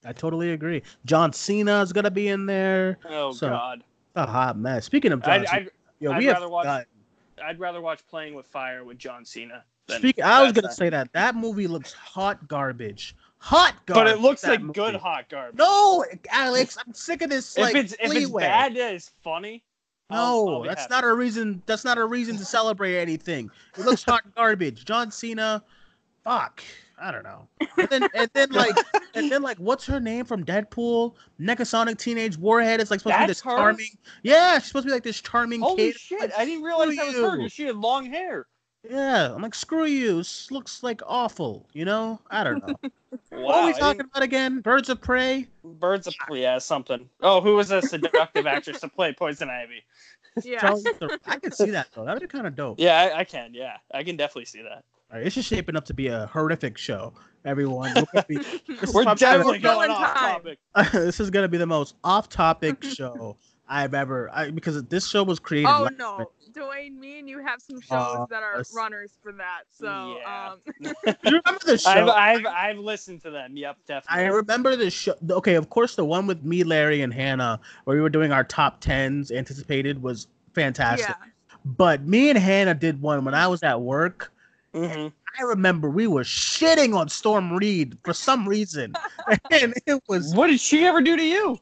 I 0.06 0.14
totally 0.14 0.52
agree. 0.54 0.82
John 1.06 1.32
Cena 1.34 1.82
is 1.82 1.94
gonna 1.94 2.10
be 2.12 2.28
in 2.30 2.46
there. 2.46 2.98
Oh 3.08 3.32
So, 3.32 3.50
God, 3.50 3.84
A 4.16 4.26
hot 4.26 4.58
mess. 4.58 4.86
Speaking 4.86 5.12
of 5.12 5.22
John 5.24 5.42
I'd, 5.42 5.48
Cena, 5.48 5.62
I'd, 5.62 5.70
yo, 6.00 6.12
I'd 6.12 6.18
we 6.18 6.26
have 6.26 6.34
rather 6.36 6.50
watch- 6.50 6.66
got- 6.66 6.86
I'd 7.44 7.60
rather 7.60 7.82
watch 7.82 8.06
Playing 8.08 8.36
with 8.36 8.46
Fire 8.48 8.84
with 8.84 8.98
John 9.00 9.26
Cena. 9.26 9.64
Than 9.88 10.00
Speaking, 10.00 10.24
I 10.24 10.44
was 10.44 10.52
gonna 10.52 10.68
Nine. 10.68 10.76
say 10.76 10.90
that 10.90 11.12
that 11.14 11.36
movie 11.36 11.68
looks 11.68 11.92
hot 11.94 12.48
garbage. 12.48 13.16
Hot 13.40 13.74
garbage. 13.88 14.12
but 14.12 14.16
it 14.16 14.22
looks 14.22 14.44
like 14.44 14.62
movie. 14.62 14.74
good 14.74 14.96
hot 14.96 15.28
garbage. 15.30 15.58
No, 15.58 16.06
Alex, 16.30 16.78
I'm 16.86 16.94
sick 16.94 17.24
of 17.24 17.32
this. 17.32 17.58
if 17.58 17.64
like, 17.64 17.76
it's 17.76 17.94
if 17.94 18.00
it's 18.02 18.14
leeway. 18.14 18.44
bad, 18.44 18.78
it's 18.78 19.12
funny. 19.24 19.64
I'll- 20.12 20.46
No, 20.46 20.54
I'll 20.56 20.64
that's 20.64 20.82
happy. 20.82 20.94
not 20.94 21.04
a 21.04 21.14
reason. 21.14 21.62
That's 21.66 21.84
not 21.86 21.98
a 21.98 22.06
reason 22.06 22.38
to 22.38 22.46
celebrate 22.46 23.00
anything. 23.00 23.50
It 23.78 23.86
looks 23.86 24.04
hot 24.04 24.24
garbage. 24.36 24.86
John 24.86 25.12
Cena, 25.12 25.64
fuck. 26.24 26.64
I 27.04 27.12
don't 27.12 27.24
know. 27.24 27.48
And 27.78 27.88
then, 27.90 28.08
and 28.14 28.30
then 28.34 28.50
like, 28.52 28.76
and 29.16 29.32
then 29.32 29.42
like, 29.42 29.58
what's 29.58 29.86
her 29.88 30.00
name 30.00 30.24
from 30.24 30.46
Deadpool? 30.46 31.16
Negasonic 31.40 31.98
Teenage 31.98 32.38
Warhead 32.38 32.80
is 32.80 32.92
like 32.92 33.00
supposed 33.00 33.16
to 33.16 33.20
be 33.24 33.28
That's 33.28 33.40
this 33.40 33.42
her? 33.42 33.58
charming. 33.58 33.88
Yeah, 34.22 34.60
she's 34.60 34.68
supposed 34.68 34.84
to 34.84 34.90
be 34.90 34.94
like 34.94 35.04
this 35.04 35.20
charming 35.20 35.62
Holy 35.62 35.78
kid. 35.94 35.96
shit! 36.00 36.20
Like, 36.22 36.34
I 36.38 36.46
didn't 36.46 36.64
realize 36.64 36.96
that 36.96 37.08
was 37.08 37.16
her. 37.16 37.36
you. 37.38 37.42
'cause 37.44 37.52
She 37.54 37.64
had 37.64 37.76
long 37.76 38.06
hair. 38.06 38.46
Yeah, 38.90 39.34
I'm 39.34 39.42
like, 39.42 39.54
screw 39.54 39.86
you. 39.86 40.18
This 40.18 40.50
looks 40.50 40.82
like 40.82 41.02
awful. 41.06 41.68
You 41.74 41.86
know? 41.86 42.20
I 42.30 42.44
don't 42.44 42.68
know. 42.68 42.76
Wow. 43.32 43.42
what 43.42 43.56
are 43.56 43.66
we 43.68 43.74
talking 43.74 44.02
about 44.02 44.24
again? 44.24 44.62
Birds 44.62 44.90
of 44.90 45.02
Prey. 45.02 45.48
Birds 45.64 46.08
of 46.08 46.16
Prey, 46.16 46.42
yeah, 46.42 46.58
something. 46.58 47.08
Oh, 47.22 47.42
who 47.42 47.56
was 47.56 47.72
a 47.72 47.82
seductive 47.82 48.48
actress 48.48 48.80
to 48.82 48.88
play 48.88 49.14
Poison 49.14 49.50
Ivy? 49.50 49.84
Yeah. 50.44 50.76
I 51.28 51.38
can 51.38 51.52
see 51.52 51.72
that 51.72 51.90
though. 51.94 52.06
That'd 52.06 52.22
be 52.22 52.28
kind 52.28 52.48
of 52.48 52.56
dope. 52.56 52.80
Yeah, 52.80 53.12
I, 53.14 53.20
I 53.20 53.24
can. 53.24 53.54
Yeah, 53.54 53.78
I 53.94 54.04
can 54.04 54.16
definitely 54.16 54.46
see 54.46 54.62
that. 54.62 54.84
All 55.12 55.18
right, 55.18 55.26
it's 55.26 55.36
just 55.36 55.50
shaping 55.50 55.76
up 55.76 55.84
to 55.86 55.94
be 55.94 56.08
a 56.08 56.28
horrific 56.28 56.78
show. 56.78 57.14
Everyone, 57.44 57.94
We're 58.14 58.24
be- 58.24 58.38
We're 58.94 59.04
definitely 59.16 59.60
going 59.60 59.90
off 59.90 60.14
topic. 60.14 60.60
this 60.94 61.20
is 61.20 61.30
gonna 61.30 61.50
be 61.50 61.58
the 61.58 61.66
most 61.66 61.96
off-topic 62.04 62.84
show 62.84 63.36
I've 63.72 63.94
ever. 63.94 64.30
I, 64.34 64.52
because 64.52 64.84
this 64.84 65.08
show 65.08 65.24
was 65.24 65.40
created. 65.40 65.70
Oh 65.70 65.84
last 65.84 65.94
no, 65.98 66.12
minute. 66.18 66.28
Duane, 66.54 67.00
me 67.00 67.20
and 67.20 67.30
you 67.30 67.40
have 67.40 67.62
some 67.62 67.80
shows 67.80 67.92
Uh, 67.92 68.26
that 68.30 68.44
are 68.44 68.58
let's- 68.58 68.74
runners 68.76 69.14
for 69.24 69.32
that. 69.32 69.62
So 69.72 70.18
Yeah. 70.20 70.52
um, 70.52 70.60
Do 70.82 70.90
you 71.24 71.42
remember 71.46 71.66
the 71.66 71.78
show? 71.78 71.90
I've, 71.90 72.10
I've 72.10 72.46
I've 72.46 72.78
listened 72.78 73.22
to 73.24 73.32
them. 73.32 73.56
Yep, 73.56 73.78
definitely. 73.88 74.24
I 74.26 74.28
remember 74.28 74.76
the 74.76 74.90
show. 74.92 75.16
Okay, 75.30 75.56
of 75.56 75.70
course, 75.70 75.96
the 75.96 76.04
one 76.04 76.28
with 76.28 76.44
me, 76.44 76.64
Larry, 76.66 77.02
and 77.02 77.14
Hannah, 77.14 77.62
where 77.86 77.96
we 77.96 78.02
were 78.02 78.10
doing 78.10 78.34
our 78.34 78.44
top 78.44 78.82
tens 78.82 79.32
anticipated, 79.32 80.04
was 80.04 80.28
fantastic. 80.54 81.08
yeah. 81.10 81.28
But 81.64 82.04
me 82.06 82.30
and 82.30 82.38
Hannah 82.38 82.74
did 82.74 83.02
one 83.02 83.24
when 83.24 83.34
I 83.34 83.48
was 83.48 83.64
at 83.64 83.80
work. 83.80 84.34
Mhm. 84.74 85.14
I 85.40 85.44
remember 85.44 85.90
we 85.90 86.08
were 86.08 86.24
shitting 86.24 86.94
on 86.94 87.08
Storm 87.08 87.54
Reid 87.54 87.98
for 88.04 88.14
some 88.14 88.46
reason, 88.48 88.94
and 89.52 89.74
it 89.86 90.02
was 90.10 90.36
What 90.36 90.48
did 90.48 90.60
she 90.60 90.86
ever 90.86 91.02
do 91.02 91.16
to 91.16 91.24
you? 91.24 91.58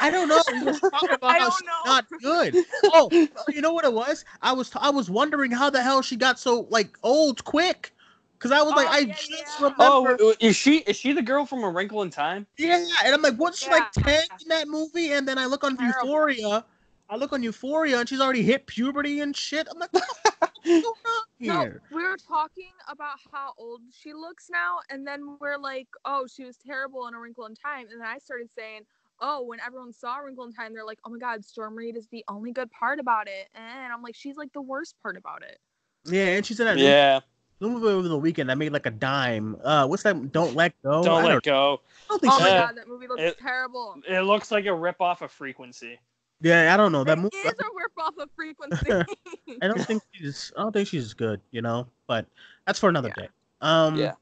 I 0.00 0.10
don't 0.10 0.28
know. 0.28 0.42
We 0.50 0.66
was 0.66 0.80
talking 0.80 1.08
about 1.12 1.30
I 1.30 1.38
how 1.38 1.44
don't 1.44 1.52
she's 1.58 1.66
know. 1.66 1.90
not 1.90 2.06
good. 2.20 2.66
Oh, 2.94 3.08
oh, 3.12 3.44
you 3.48 3.60
know 3.62 3.72
what 3.72 3.84
it 3.84 3.92
was? 3.92 4.24
I 4.42 4.52
was 4.52 4.70
I 4.76 4.90
was 4.90 5.08
wondering 5.08 5.50
how 5.50 5.70
the 5.70 5.82
hell 5.82 6.02
she 6.02 6.16
got 6.16 6.38
so 6.38 6.66
like 6.70 6.98
old 7.02 7.44
quick. 7.44 7.92
Cause 8.38 8.50
I 8.50 8.60
was 8.62 8.74
like, 8.74 8.88
Oh, 8.88 8.92
I 8.92 9.04
yeah, 9.04 9.14
just 9.14 9.30
yeah. 9.30 9.74
Oh, 9.78 10.02
remember, 10.04 10.16
Oh, 10.20 10.34
is 10.40 10.56
she 10.56 10.78
is 10.78 10.96
she 10.96 11.12
the 11.12 11.22
girl 11.22 11.46
from 11.46 11.62
A 11.62 11.70
Wrinkle 11.70 12.02
in 12.02 12.10
Time? 12.10 12.46
yeah. 12.58 12.84
And 13.04 13.14
I'm 13.14 13.22
like, 13.22 13.36
what's 13.36 13.60
she 13.60 13.70
like 13.70 13.84
Yeah. 13.96 14.02
ten 14.04 14.22
in 14.42 14.48
that 14.48 14.68
movie? 14.68 15.12
And 15.12 15.26
then 15.28 15.38
I 15.38 15.46
look 15.46 15.62
on 15.64 15.76
Terrible. 15.76 16.08
Euphoria. 16.08 16.64
I 17.08 17.16
look 17.16 17.32
on 17.32 17.42
Euphoria, 17.42 18.00
and 18.00 18.08
she's 18.08 18.20
already 18.20 18.42
hit 18.42 18.66
puberty 18.66 19.20
and 19.20 19.36
shit. 19.36 19.68
I'm 19.70 19.78
like, 19.78 19.92
what 19.92 20.02
the 20.02 20.30
fuck 20.38 20.52
is 20.64 20.82
going 20.82 20.96
on 21.06 21.24
No, 21.40 21.68
we 21.96 22.02
were 22.02 22.16
talking 22.16 22.72
about 22.88 23.18
how 23.32 23.52
old 23.58 23.82
she 23.90 24.12
looks 24.12 24.48
now, 24.50 24.78
and 24.90 25.06
then 25.06 25.36
we're 25.40 25.58
like, 25.58 25.88
"Oh, 26.04 26.26
she 26.26 26.44
was 26.44 26.56
terrible 26.56 27.06
in 27.08 27.14
A 27.14 27.20
Wrinkle 27.20 27.46
in 27.46 27.54
Time," 27.54 27.86
and 27.90 28.00
then 28.00 28.08
I 28.08 28.18
started 28.18 28.48
saying, 28.56 28.82
"Oh, 29.22 29.42
when 29.44 29.60
everyone 29.60 29.92
saw 29.92 30.16
Wrinkle 30.18 30.44
in 30.44 30.52
Time, 30.52 30.74
they're 30.74 30.84
like, 30.84 30.98
oh 31.06 31.10
my 31.10 31.18
God, 31.18 31.44
Storm 31.44 31.74
Reid 31.76 31.96
is 31.96 32.08
the 32.08 32.24
only 32.28 32.52
good 32.52 32.70
part 32.70 32.98
about 33.00 33.28
it," 33.28 33.48
and 33.54 33.92
I'm 33.92 34.02
like, 34.02 34.14
"She's 34.14 34.36
like 34.36 34.52
the 34.52 34.60
worst 34.60 34.96
part 35.02 35.16
about 35.16 35.42
it." 35.42 35.58
Yeah, 36.04 36.26
and 36.36 36.44
she's 36.44 36.58
in 36.60 36.66
that 36.66 36.76
Yeah, 36.78 37.20
new 37.60 37.70
movie 37.70 37.86
over 37.86 38.08
the 38.08 38.18
weekend. 38.18 38.50
I 38.50 38.54
made 38.54 38.72
like 38.72 38.86
a 38.86 38.90
dime. 38.90 39.56
Uh, 39.62 39.86
what's 39.86 40.02
that? 40.02 40.32
Don't 40.32 40.54
let 40.56 40.74
go. 40.82 41.02
don't 41.04 41.22
I 41.24 41.34
let 41.34 41.42
go. 41.44 41.80
Don't 42.08 42.20
think 42.20 42.32
Oh 42.32 42.38
she- 42.38 42.44
my 42.44 42.50
God, 42.50 42.76
that 42.76 42.88
movie 42.88 43.06
looks 43.06 43.22
It- 43.22 43.38
terrible. 43.38 43.94
It 44.06 44.20
looks 44.22 44.50
like 44.50 44.66
a 44.66 44.74
rip 44.74 45.00
off 45.00 45.22
of 45.22 45.30
Frequency. 45.30 45.98
Yeah, 46.40 46.74
I 46.74 46.76
don't 46.76 46.90
know 46.90 47.04
that 47.04 47.18
It 47.18 47.20
movie. 47.20 47.36
is 47.36 47.52
a 47.52 47.64
rip 47.76 47.92
off 47.98 48.18
of 48.18 48.28
Frequency. 48.34 48.90
I 49.62 49.68
don't 49.68 49.80
think 49.86 50.02
she's. 50.10 50.52
I 50.56 50.62
don't 50.62 50.72
think 50.72 50.88
she's 50.88 51.14
good. 51.14 51.40
You 51.52 51.62
know, 51.62 51.86
but 52.08 52.26
that's 52.66 52.80
for 52.80 52.88
another 52.88 53.12
Yeah. 53.16 53.22
day. 53.24 53.28
Um, 53.60 53.94
Yeah. 53.96 54.14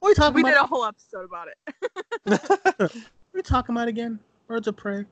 What 0.00 0.08
are 0.08 0.10
we 0.10 0.14
talking 0.14 0.34
we 0.34 0.40
about? 0.40 0.50
did 0.50 0.60
a 0.62 0.66
whole 0.66 0.84
episode 0.84 1.24
about 1.26 1.46
it. 1.48 1.58
What 3.32 3.36
are 3.36 3.38
we 3.38 3.42
talking 3.42 3.74
about 3.76 3.86
again? 3.86 4.18
Birds 4.50 4.66
of 4.66 4.76
Prey. 4.76 5.04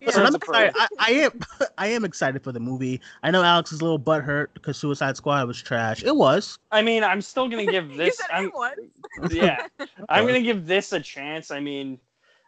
Listen, 0.00 0.20
I'm 0.20 0.26
Birds 0.26 0.34
of 0.36 0.40
Prey. 0.42 0.66
excited. 0.68 0.88
I, 1.00 1.08
I 1.08 1.12
am. 1.24 1.40
I 1.78 1.86
am 1.88 2.04
excited 2.04 2.44
for 2.44 2.52
the 2.52 2.60
movie. 2.60 3.00
I 3.24 3.32
know 3.32 3.42
Alex 3.42 3.72
is 3.72 3.80
a 3.80 3.82
little 3.82 3.98
butthurt 3.98 4.46
because 4.54 4.76
Suicide 4.76 5.16
Squad 5.16 5.48
was 5.48 5.60
trash. 5.60 6.04
It 6.04 6.14
was. 6.14 6.56
I 6.70 6.80
mean, 6.80 7.02
I'm 7.02 7.20
still 7.20 7.48
gonna 7.48 7.66
give 7.70 7.96
this. 7.96 8.20
I'm, 8.32 8.44
it 8.44 8.54
was. 8.54 8.78
yeah, 9.32 9.66
I'm 10.08 10.24
gonna 10.24 10.40
give 10.40 10.68
this 10.68 10.92
a 10.92 11.00
chance. 11.00 11.50
I 11.50 11.58
mean, 11.58 11.98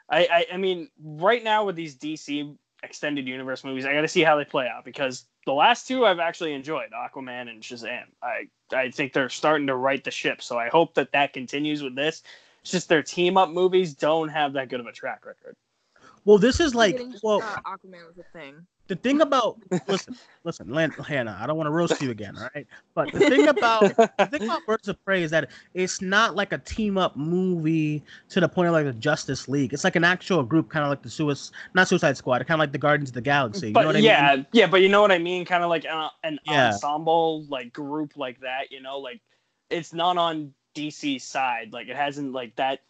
I, 0.09 0.29
I 0.31 0.47
I 0.52 0.57
mean, 0.59 0.91
right 1.02 1.43
now 1.43 1.64
with 1.64 1.75
these 1.75 1.97
DC 1.97 2.57
extended 2.85 3.26
universe 3.26 3.64
movies, 3.64 3.85
I 3.85 3.93
got 3.93 4.02
to 4.02 4.09
see 4.09 4.23
how 4.23 4.37
they 4.37 4.45
play 4.45 4.69
out 4.69 4.85
because 4.85 5.25
the 5.45 5.52
last 5.52 5.88
two 5.88 6.07
I've 6.07 6.21
actually 6.21 6.52
enjoyed, 6.52 6.91
Aquaman 6.93 7.50
and 7.50 7.61
Shazam. 7.64 8.05
I 8.23 8.47
I 8.73 8.93
think 8.93 9.12
they're 9.12 9.29
starting 9.29 9.67
to 9.67 9.75
right 9.75 10.05
the 10.05 10.12
ship, 10.12 10.41
so 10.41 10.57
I 10.57 10.69
hope 10.69 10.95
that 10.95 11.11
that 11.14 11.33
continues 11.33 11.83
with 11.83 11.97
this. 11.97 12.23
It's 12.61 12.71
just 12.71 12.88
their 12.88 13.02
team 13.02 13.37
up 13.37 13.50
movies 13.50 13.95
don't 13.95 14.29
have 14.29 14.52
that 14.52 14.69
good 14.69 14.79
of 14.79 14.87
a 14.87 14.93
track 14.93 15.26
record. 15.26 15.57
Well, 16.25 16.38
this 16.38 16.61
is 16.61 16.75
like. 16.75 17.00
Well, 17.23 17.43
uh, 17.43 17.61
Aquaman 17.67 18.07
was 18.07 18.17
a 18.19 18.38
thing. 18.38 18.55
the 18.87 18.95
thing 18.97 19.21
about 19.23 19.59
listen, 19.88 20.17
listen, 20.45 20.71
Lan- 20.73 20.91
Hannah. 20.93 21.37
I 21.41 21.47
don't 21.47 21.57
want 21.57 21.67
to 21.67 21.73
roast 21.73 22.00
you 22.00 22.11
again, 22.12 22.37
all 22.38 22.49
right? 22.55 22.67
But 22.95 23.12
the 23.12 23.19
thing 23.21 23.49
about 23.49 23.83
the 23.97 24.29
thing 24.31 24.45
about 24.45 24.64
Birds 24.67 24.87
of 24.88 25.02
Prey 25.05 25.23
is 25.25 25.31
that 25.33 25.50
it's 25.75 26.00
not 26.00 26.37
like 26.37 26.52
a 26.52 26.59
team 26.59 26.97
up 26.97 27.17
movie 27.17 28.05
to 28.29 28.41
the 28.41 28.49
point 28.49 28.69
of 28.69 28.73
like 28.73 28.85
the 28.85 28.93
Justice 28.93 29.49
League. 29.49 29.73
It's 29.73 29.83
like 29.85 29.97
an 29.97 30.05
actual 30.05 30.43
group, 30.45 30.69
kind 30.71 30.85
of 30.85 30.91
like 30.91 31.02
the 31.02 31.11
Suicide, 31.11 31.55
not 31.75 31.88
Suicide 31.88 32.17
Squad, 32.17 32.38
kind 32.47 32.52
of 32.52 32.61
like 32.61 32.73
the 32.73 32.79
Guardians 32.79 33.11
of 33.11 33.14
the 33.14 33.21
Galaxy. 33.21 33.69
You 33.69 33.73
but 33.73 33.81
know 33.83 33.87
what 33.88 33.97
I 33.97 34.00
yeah, 34.00 34.37
mean? 34.37 34.47
yeah, 34.52 34.67
but 34.69 34.81
you 34.83 34.88
know 34.88 35.00
what 35.02 35.11
I 35.12 35.19
mean, 35.19 35.45
kind 35.45 35.64
of 35.64 35.71
like 35.71 35.85
an, 35.87 36.09
an 36.23 36.38
Yeah. 36.45 36.69
ensemble 36.69 37.45
like 37.49 37.73
group 37.73 38.17
like 38.17 38.38
that. 38.41 38.71
You 38.71 38.81
know, 38.81 38.99
like 38.99 39.21
it's 39.71 39.93
not 39.93 40.17
on 40.19 40.55
DC's 40.76 41.25
side. 41.25 41.73
Like 41.73 41.88
it 41.88 41.97
hasn't 41.97 42.33
like 42.33 42.55
that 42.57 42.81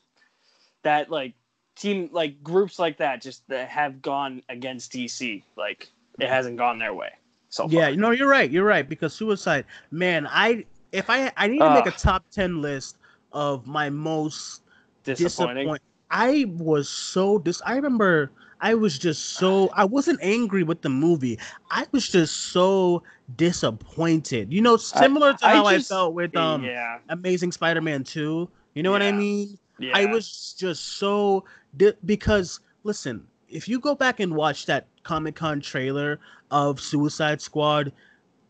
that 0.83 1.11
like 1.11 1.33
team 1.77 2.09
like 2.13 2.43
groups 2.43 2.79
like 2.79 2.99
that 2.99 3.23
just 3.23 3.47
that 3.49 3.69
have 3.69 4.03
gone 4.03 4.43
against 4.49 4.93
DC. 4.93 5.43
Like 5.57 5.91
it 6.19 6.29
hasn't 6.29 6.57
gone 6.57 6.79
their 6.79 6.95
way. 6.95 7.11
So 7.49 7.69
far. 7.69 7.73
Yeah, 7.91 7.95
no, 7.95 8.11
you're 8.11 8.29
right. 8.29 8.51
You're 8.51 8.65
right 8.65 8.89
because 8.89 9.13
Suicide, 9.13 9.65
man. 9.91 10.27
I 10.31 10.65
if 10.93 11.09
I 11.11 11.31
I 11.37 11.49
need 11.49 11.59
to 11.59 11.75
make 11.75 11.87
a 11.87 11.91
top 11.91 12.25
ten 12.31 12.63
list 12.63 12.97
of 13.33 13.67
my 13.67 13.91
most 13.91 14.63
disappointing. 15.05 15.57
disappoint. 15.67 15.83
I 16.11 16.47
was 16.57 16.89
so 16.89 17.39
dis. 17.39 17.63
I 17.65 17.75
remember 17.75 18.31
I 18.61 18.75
was 18.75 18.99
just 18.99 19.31
so 19.31 19.69
I 19.75 19.85
wasn't 19.85 20.21
angry 20.23 20.63
with 20.63 20.83
the 20.83 20.89
movie. 20.89 21.39
I 21.71 21.87
was 21.93 22.09
just 22.09 22.53
so 22.53 23.03
disappointed. 23.37 24.53
You 24.53 24.63
know, 24.63 24.77
similar 24.77 25.35
to 25.35 25.47
how 25.47 25.67
I, 25.67 25.77
just- 25.77 25.89
felt 25.91 26.15
with 26.15 26.37
um 26.37 26.65
yeah, 26.65 26.99
Amazing 27.09 27.53
Spider-Man 27.53 28.05
2. 28.05 28.49
You 28.75 28.83
know 28.83 28.91
what 28.91 29.03
I 29.03 29.13
mean? 29.13 29.59
Yeah. 29.79 29.93
I 29.95 30.07
was 30.07 30.55
just 30.59 30.99
so 30.99 31.45
di- 31.77 31.93
because 32.05 32.61
listen, 32.85 33.27
if 33.49 33.69
you 33.69 33.79
go 33.81 33.95
back 33.95 34.21
and 34.21 34.35
watch 34.35 34.67
that 34.67 34.87
Comic 35.03 35.35
Con 35.37 35.61
trailer 35.61 36.21
of 36.51 36.81
Suicide 36.81 37.41
Squad, 37.41 37.93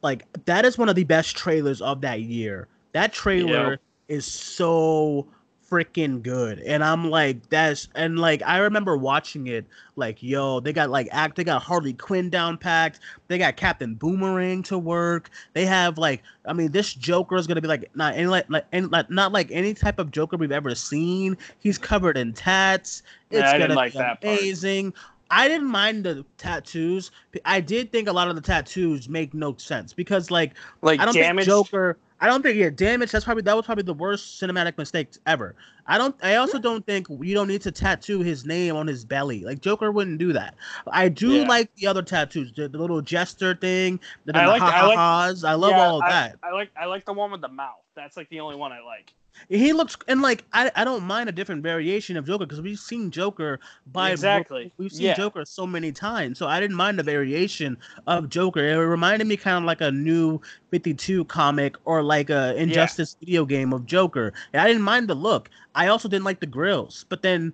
like 0.03 0.27
that 0.45 0.65
is 0.65 0.79
one 0.79 0.89
of 0.89 0.97
the 0.97 1.05
best 1.05 1.37
trailers 1.37 1.81
of 1.81 2.01
that 2.03 2.21
year. 2.21 2.69
That 2.93 3.13
trailer 3.13 3.71
Yep. 3.73 3.81
is 4.09 4.27
so 4.27 5.27
freaking 5.73 6.23
good, 6.23 6.59
and 6.61 6.85
I'm 6.85 7.09
like, 7.11 7.49
that's 7.49 7.89
and 7.95 8.19
like 8.19 8.43
I 8.45 8.59
remember 8.59 8.97
watching 8.97 9.47
it, 9.47 9.65
like 9.97 10.23
yo, 10.23 10.61
they 10.61 10.73
got 10.73 10.91
like 10.91 11.09
act, 11.13 11.37
they 11.37 11.45
got 11.45 11.63
Harley 11.63 11.95
Quinn 11.95 12.29
down 12.29 12.59
packed, 12.59 13.01
they 13.29 13.39
got 13.39 13.57
Captain 13.57 13.95
Boomerang 13.95 14.63
to 14.65 14.79
work, 14.79 15.31
they 15.55 15.65
have 15.65 15.97
like, 15.97 16.23
I 16.45 16.53
mean, 16.53 16.73
this 16.73 16.93
Joker 16.95 17.37
is 17.37 17.47
gonna 17.47 17.63
be 17.63 17.69
like 17.69 17.91
not 17.95 18.15
any 18.15 18.27
like, 18.27 18.45
like 18.51 18.67
and 18.73 18.91
like 18.93 19.11
not 19.11 19.33
like 19.33 19.49
any 19.51 19.73
type 19.75 19.99
of 19.99 20.11
Joker 20.11 20.37
we've 20.37 20.53
ever 20.53 20.75
seen. 20.75 21.37
He's 21.61 21.79
covered 21.79 22.17
in 22.19 22.35
tats. 22.35 23.03
Yeah, 23.31 23.41
It's 23.41 23.53
didn't 23.53 23.69
gonna 23.69 23.75
like 23.75 23.93
be 23.95 23.99
that 23.99 24.21
part. 24.23 24.43
amazing. 24.43 24.93
I 25.31 25.49
didn't 25.49 25.69
mind 25.69 26.05
the 26.05 26.27
tattoos. 26.37 27.11
I 27.47 27.61
did 27.61 27.91
think 27.91 28.09
a 28.09 28.13
lot 28.13 28.29
of 28.29 28.35
the 28.37 28.43
tattoos 28.43 29.09
make 29.09 29.33
no 29.33 29.57
sense 29.57 29.95
because 29.95 30.31
like 30.31 30.53
Like 30.83 31.01
I 31.01 31.07
don't 31.07 31.17
damage. 31.17 31.47
think 31.47 31.47
Joker. 31.47 31.97
I 32.23 32.27
don't 32.29 32.41
think 32.41 32.57
yeah, 32.57 32.71
damage. 32.71 33.11
That's 33.11 33.25
probably 33.25 33.43
that 33.43 33.57
was 33.57 33.67
probably 33.67 33.83
the 33.83 33.95
worst 33.95 34.41
cinematic 34.41 34.79
mistake 34.79 35.09
ever. 35.27 35.57
I 35.89 35.99
don't. 35.99 36.15
I 36.23 36.37
also 36.37 36.61
don't 36.61 36.87
think 36.87 37.09
you 37.11 37.35
don't 37.35 37.49
need 37.49 37.63
to 37.63 37.73
tattoo 37.73 38.21
his 38.21 38.47
name 38.47 38.77
on 38.77 38.87
his 38.87 39.05
belly. 39.05 39.41
Like 39.45 39.61
Joker 39.61 39.91
wouldn't 39.91 40.19
do 40.19 40.33
that. 40.33 40.55
I 40.87 41.09
do 41.09 41.33
Yeah. 41.33 41.49
like 41.49 41.75
the 41.75 41.89
other 41.89 42.01
tattoos, 42.03 42.53
the, 42.53 42.69
the 42.69 42.79
little 42.79 43.03
jester 43.03 43.57
thing, 43.57 43.99
the, 44.25 44.37
I 44.39 44.45
the 44.45 44.51
like- 44.53 44.63
ha 44.63 44.71
I 44.73 44.87
like-. 44.87 45.45
I 45.45 45.55
love 45.55 45.71
Yeah, 45.73 45.81
all 45.81 46.01
of 46.01 46.09
that. 46.09 46.37
I 46.45 46.53
like 46.53 46.71
I 46.81 46.87
like 46.87 47.05
the 47.05 47.13
one 47.13 47.33
with 47.33 47.41
the 47.41 47.49
mouth. 47.49 47.83
That's 47.97 48.17
like 48.17 48.29
the 48.29 48.39
only 48.41 48.55
one 48.57 48.71
I 48.71 48.81
like. 48.81 49.13
He 49.49 49.73
looks 49.73 49.97
and 50.09 50.23
like 50.23 50.45
I, 50.53 50.71
I 50.77 50.85
don't 50.85 51.05
mind 51.05 51.29
a 51.29 51.33
different 51.33 51.63
variation 51.63 52.17
of 52.17 52.27
Joker 52.27 52.47
because 52.47 52.61
we've 52.61 52.79
seen 52.79 53.11
Joker 53.11 53.61
by 53.93 54.11
Exactly. 54.11 54.73
we've 54.77 54.93
seen 54.93 55.07
Yeah. 55.07 55.15
Joker 55.15 55.45
so 55.45 55.67
many 55.67 55.91
times, 55.93 56.39
so 56.39 56.47
I 56.47 56.61
didn't 56.61 56.77
mind 56.77 56.99
the 56.99 57.03
variation 57.03 57.77
of 58.07 58.29
Joker. 58.29 58.61
It 58.61 58.77
reminded 58.77 59.27
me 59.27 59.37
kind 59.37 59.59
of 59.59 59.65
like 59.65 59.81
a 59.81 59.91
new 59.91 60.41
Fifty 60.71 60.95
Two 60.95 61.25
comic 61.27 61.77
or 61.85 62.03
like 62.03 62.31
a 62.31 62.55
Injustice 62.57 63.17
video 63.21 63.45
game 63.45 63.73
of 63.73 63.87
Joker. 63.87 64.33
And 64.53 64.61
I 64.63 64.67
didn't 64.67 64.83
mind 64.83 65.09
the 65.09 65.15
look. 65.15 65.51
I 65.75 65.89
also 65.89 66.09
didn't 66.09 66.25
like 66.25 66.41
the 66.41 66.47
grills, 66.47 67.05
but 67.09 67.23
then. 67.23 67.53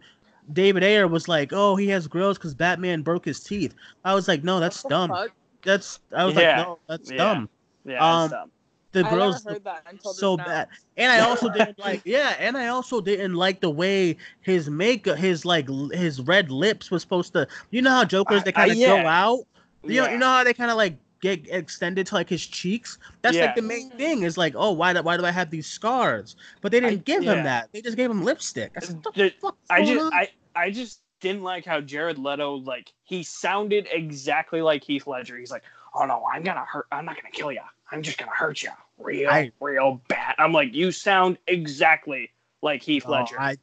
David 0.55 0.83
Ayer 0.83 1.07
was 1.07 1.29
like, 1.29 1.53
"Oh, 1.53 1.77
he 1.77 1.89
has 1.89 2.07
grills 2.07 2.39
because 2.39 2.55
Batman 2.55 3.03
broke 3.03 3.27
his 3.27 3.39
teeth." 3.41 3.75
I 4.07 4.15
was 4.15 4.29
like, 4.29 4.43
"No, 4.45 4.59
that's 4.61 4.83
dumb. 4.83 5.15
That's 5.63 6.01
I 6.17 6.25
was 6.25 6.35
Yeah. 6.37 6.57
like, 6.57 6.67
no, 6.67 6.79
that's 6.89 7.11
Yeah. 7.11 7.17
dumb. 7.19 7.49
Yeah, 7.85 7.99
Um, 8.03 8.25
it's 8.25 8.33
dumb. 8.33 8.51
The 8.93 9.05
I 9.05 9.11
grills 9.11 9.45
never 9.45 9.55
heard 9.55 9.65
that 9.65 9.83
until 9.89 10.13
so 10.15 10.37
bad. 10.37 10.69
And 10.97 11.13
I 11.13 11.21
also 11.21 11.51
didn't 11.51 11.79
like 11.89 12.01
yeah, 12.05 12.35
and 12.39 12.57
I 12.57 12.69
also 12.69 13.01
didn't 13.01 13.35
like 13.35 13.61
the 13.61 13.69
way 13.71 14.17
his 14.41 14.71
makeup, 14.71 15.19
his 15.19 15.45
like 15.45 15.69
his 15.93 16.21
red 16.23 16.51
lips 16.51 16.91
was 16.91 17.03
supposed 17.03 17.33
to. 17.35 17.47
You 17.71 17.83
know 17.83 17.91
how 17.91 18.05
Jokers 18.05 18.41
uh, 18.41 18.45
they 18.45 18.53
uh, 18.53 18.57
kind 18.57 18.71
I- 18.71 18.75
of 18.75 18.79
yeah. 18.79 19.03
go 19.03 19.09
out. 19.09 19.39
You 19.85 20.01
know, 20.01 20.07
Yeah. 20.07 20.13
you 20.13 20.19
know 20.19 20.27
how 20.27 20.45
they 20.45 20.55
kind 20.55 20.71
of 20.71 20.77
like 20.79 20.97
get 21.21 21.47
extended 21.51 22.07
to 22.07 22.15
like 22.15 22.29
his 22.31 22.47
cheeks. 22.47 22.99
That's 23.23 23.37
Yeah. 23.37 23.47
like 23.47 23.57
the 23.57 23.63
main 23.63 23.91
thing 23.91 24.23
is 24.23 24.39
like, 24.39 24.55
oh, 24.57 24.73
why 24.73 24.93
do 24.95 25.03
why 25.03 25.17
do 25.19 25.25
I 25.27 25.31
have 25.33 25.51
these 25.51 25.67
scars? 25.67 26.37
But 26.63 26.73
they 26.73 26.81
didn't 26.81 27.01
I- 27.01 27.03
give 27.03 27.25
yeah. 27.25 27.35
him 27.35 27.45
that. 27.45 27.69
They 27.73 27.83
just 27.83 27.97
gave 27.97 28.11
him 28.11 28.25
lipstick. 28.25 28.73
I 28.77 28.81
said, 28.81 29.03
The- 29.15 29.33
the 29.43 29.53
I 29.69 29.85
just 29.85 30.01
on? 30.07 30.13
I 30.15 30.29
I 30.57 30.71
just 30.71 31.03
didn't 31.21 31.43
like 31.43 31.65
how 31.67 31.81
Jared 31.83 32.19
Leto 32.19 32.57
like 32.57 32.93
he 33.05 33.23
sounded 33.23 33.87
exactly 33.93 34.63
like 34.63 34.83
Heath 34.83 35.07
Ledger. 35.07 35.37
He's 35.37 35.51
like, 35.51 35.63
"Oh 35.95 36.07
no, 36.07 36.25
I'm 36.33 36.43
gonna 36.43 36.65
hurt. 36.65 36.87
I'm 36.91 37.05
not 37.05 37.17
gonna 37.17 37.31
kill 37.33 37.53
you. 37.53 37.61
I'm 37.91 38.03
just 38.03 38.19
gonna 38.19 38.31
hurt 38.33 38.63
you, 38.63 38.71
real, 38.99 39.31
I- 39.31 39.53
real 39.61 40.03
bad." 40.09 40.35
I'm 40.39 40.53
like, 40.53 40.75
"You 40.75 40.93
sound 40.93 41.39
exactly 41.47 42.31
like 42.63 42.83
Heath 42.83 43.05
Oh, 43.07 43.13
Ledger." 43.13 43.41
I 43.41 43.57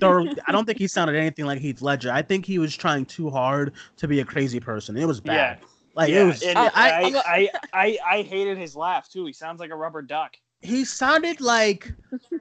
thoroughly, 0.00 0.32
I 0.46 0.52
don't 0.52 0.64
think 0.64 0.78
he 0.78 0.86
sounded 0.86 1.16
anything 1.16 1.44
like 1.46 1.58
Heath 1.58 1.82
Ledger. 1.82 2.10
I 2.12 2.22
think 2.22 2.46
he 2.46 2.58
was 2.58 2.76
trying 2.76 3.04
too 3.06 3.30
hard 3.30 3.72
to 3.96 4.08
be 4.08 4.20
a 4.20 4.24
crazy 4.24 4.60
person. 4.60 4.96
It 4.96 5.06
was 5.06 5.20
bad. 5.20 5.58
Yeah. 5.60 5.66
Like 5.94 6.10
yeah, 6.10 6.22
it 6.22 6.24
was. 6.26 6.42
and 6.42 6.58
I, 6.58 6.70
I, 6.74 7.22
I, 7.26 7.50
I, 7.74 7.98
I 8.18 8.22
hated 8.22 8.56
his 8.56 8.74
laugh 8.74 9.10
too. 9.10 9.26
He 9.26 9.32
sounds 9.32 9.60
like 9.60 9.70
a 9.70 9.76
rubber 9.76 10.00
duck. 10.00 10.36
he 10.62 10.84
sounded 10.84 11.40
like 11.40 11.92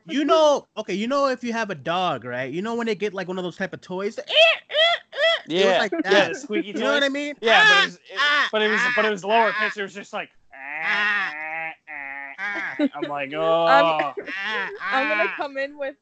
you 0.05 0.23
know 0.23 0.67
okay 0.77 0.93
you 0.93 1.07
know 1.07 1.27
if 1.27 1.43
you 1.43 1.51
have 1.53 1.69
a 1.69 1.75
dog 1.75 2.23
right 2.23 2.51
you 2.53 2.61
know 2.61 2.75
when 2.75 2.85
they 2.87 2.95
get 2.95 3.13
like 3.13 3.27
one 3.27 3.37
of 3.37 3.43
those 3.43 3.57
type 3.57 3.73
of 3.73 3.81
toys 3.81 4.17
eh, 4.19 4.21
eh, 4.27 4.33
eh, 4.69 5.17
it 5.45 5.65
was 5.65 5.73
Yeah, 5.73 5.79
like 5.79 5.91
yeah, 5.91 5.99
that 6.11 6.29
the 6.29 6.35
squeaky 6.35 6.67
you 6.69 6.73
know 6.75 6.93
what 6.93 7.03
i 7.03 7.09
mean 7.09 7.35
Yeah, 7.41 7.61
Ah, 7.63 7.67
but 7.69 7.81
it 7.81 7.85
was, 7.85 7.95
it, 7.95 8.01
ah, 8.17 8.49
but 8.51 8.61
it 8.61 8.67
was, 8.69 8.81
but 8.95 9.05
it 9.05 9.09
was 9.09 9.23
lower 9.23 9.51
ah, 9.55 9.59
pitch. 9.59 9.77
It 9.77 9.81
was 9.83 9.93
just 9.93 10.13
like, 10.13 10.29
ah, 10.29 10.37
ah, 10.37 10.40
I'm 12.93 13.09
like, 13.09 13.33
oh, 13.33 13.65
ah, 13.69 14.13
I'm 14.91 15.07
gonna 15.09 15.31
come 15.35 15.57
in 15.57 15.77
with 15.77 15.95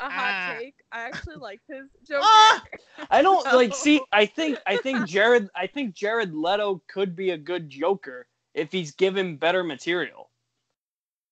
a 0.00 0.04
hot 0.04 0.12
Ah. 0.12 0.56
take. 0.58 0.74
I 0.92 1.02
actually 1.06 1.36
like 1.36 1.60
his 1.68 1.86
joke. 2.08 2.20
Ah! 2.22 2.62
I 3.10 3.22
don't 3.22 3.44
like 3.52 3.74
see. 3.74 4.00
I 4.12 4.26
think 4.26 4.58
I 4.66 4.76
think 4.76 5.06
Jared. 5.06 5.48
I 5.54 5.66
think 5.66 5.94
Jared 5.94 6.34
Leto 6.34 6.82
could 6.88 7.16
be 7.16 7.30
a 7.30 7.38
good 7.38 7.68
Joker 7.70 8.26
if 8.54 8.70
he's 8.72 8.92
given 8.92 9.36
better 9.36 9.64
material. 9.64 10.30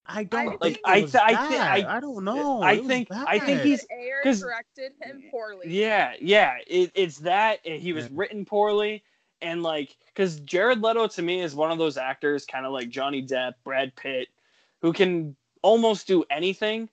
i 0.07 0.25
don't 0.25 0.61
Like, 0.61 0.81
I 0.85 0.99
it 0.99 1.03
was 1.03 1.13
th- 1.13 1.23
I 1.25 1.29
thi- 1.49 1.55
bad. 1.57 1.85
I- 1.87 1.97
I 1.97 2.01
don't 2.01 2.25
know 2.25 2.61
I 2.63 2.73
It 2.73 2.85
think- 2.87 3.09
I 3.13 3.39
think 3.39 3.61
he's- 3.63 3.87
Ayer 3.93 4.21
'cause- 4.25 4.41
directed 4.41 4.93
him 5.01 5.25
poorly. 5.31 5.67
Yeah, 5.69 6.15
yeah. 6.21 6.57
It, 6.67 6.91
it's 6.95 7.19
that 7.19 7.61
he 7.65 7.93
was 7.93 8.07
Yeah. 8.07 8.11
written 8.15 8.45
poorly, 8.45 9.05
and 9.43 9.63
like 9.63 9.97
because 10.07 10.41
Jared 10.41 10.83
Leto 10.83 11.07
to 11.09 11.23
me 11.23 11.41
is 11.41 11.55
one 11.55 11.71
of 11.71 11.79
those 11.79 11.97
actors, 11.97 12.45
kind 12.47 12.65
of 12.67 12.73
like 12.73 12.89
Johnny 12.89 13.23
Depp, 13.23 13.55
Brad 13.65 13.95
Pitt, 13.97 14.29
who 14.81 14.93
can 14.93 15.37
almost 15.63 16.07
do 16.07 16.25
anything. 16.31 16.89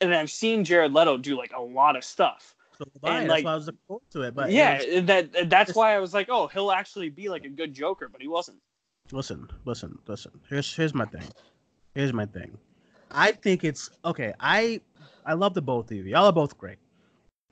And 0.00 0.14
I've 0.14 0.30
seen 0.30 0.64
Jared 0.64 0.92
Leto 0.92 1.16
do 1.16 1.36
like 1.36 1.52
a 1.56 1.60
lot 1.60 1.96
of 1.96 2.04
stuff. 2.04 2.54
so 2.78 2.84
and, 3.04 3.24
that's 3.24 3.28
like- 3.28 3.44
why 3.44 3.52
i 3.52 3.54
was 3.54 3.66
looking 3.66 3.78
forward 3.86 4.02
to 4.10 4.22
it 4.22 4.34
but 4.34 4.50
yeah, 4.50 4.78
was- 4.78 5.04
that 5.06 5.48
that's 5.50 5.74
why 5.74 5.94
I 5.94 5.98
was 5.98 6.12
like, 6.12 6.28
oh, 6.30 6.48
he'll 6.48 6.72
actually 6.72 7.08
be 7.10 7.28
like 7.28 7.44
a 7.44 7.48
good 7.48 7.72
Joker, 7.72 8.08
but 8.08 8.20
he 8.20 8.28
wasn't. 8.28 8.58
listen 9.12 9.48
listen 9.64 9.98
listen 10.06 10.32
here's 10.48 10.74
here's 10.74 10.94
my 10.94 11.04
thing 11.04 11.22
here's 11.94 12.12
my 12.12 12.24
thing 12.24 12.56
i 13.10 13.30
think 13.32 13.62
it's 13.62 13.90
okay 14.04 14.32
i 14.40 14.80
i 15.26 15.34
love 15.34 15.52
the 15.54 15.60
both 15.60 15.90
of 15.90 15.96
you 15.96 16.04
y'all 16.04 16.24
are 16.24 16.32
both 16.32 16.56
great 16.56 16.78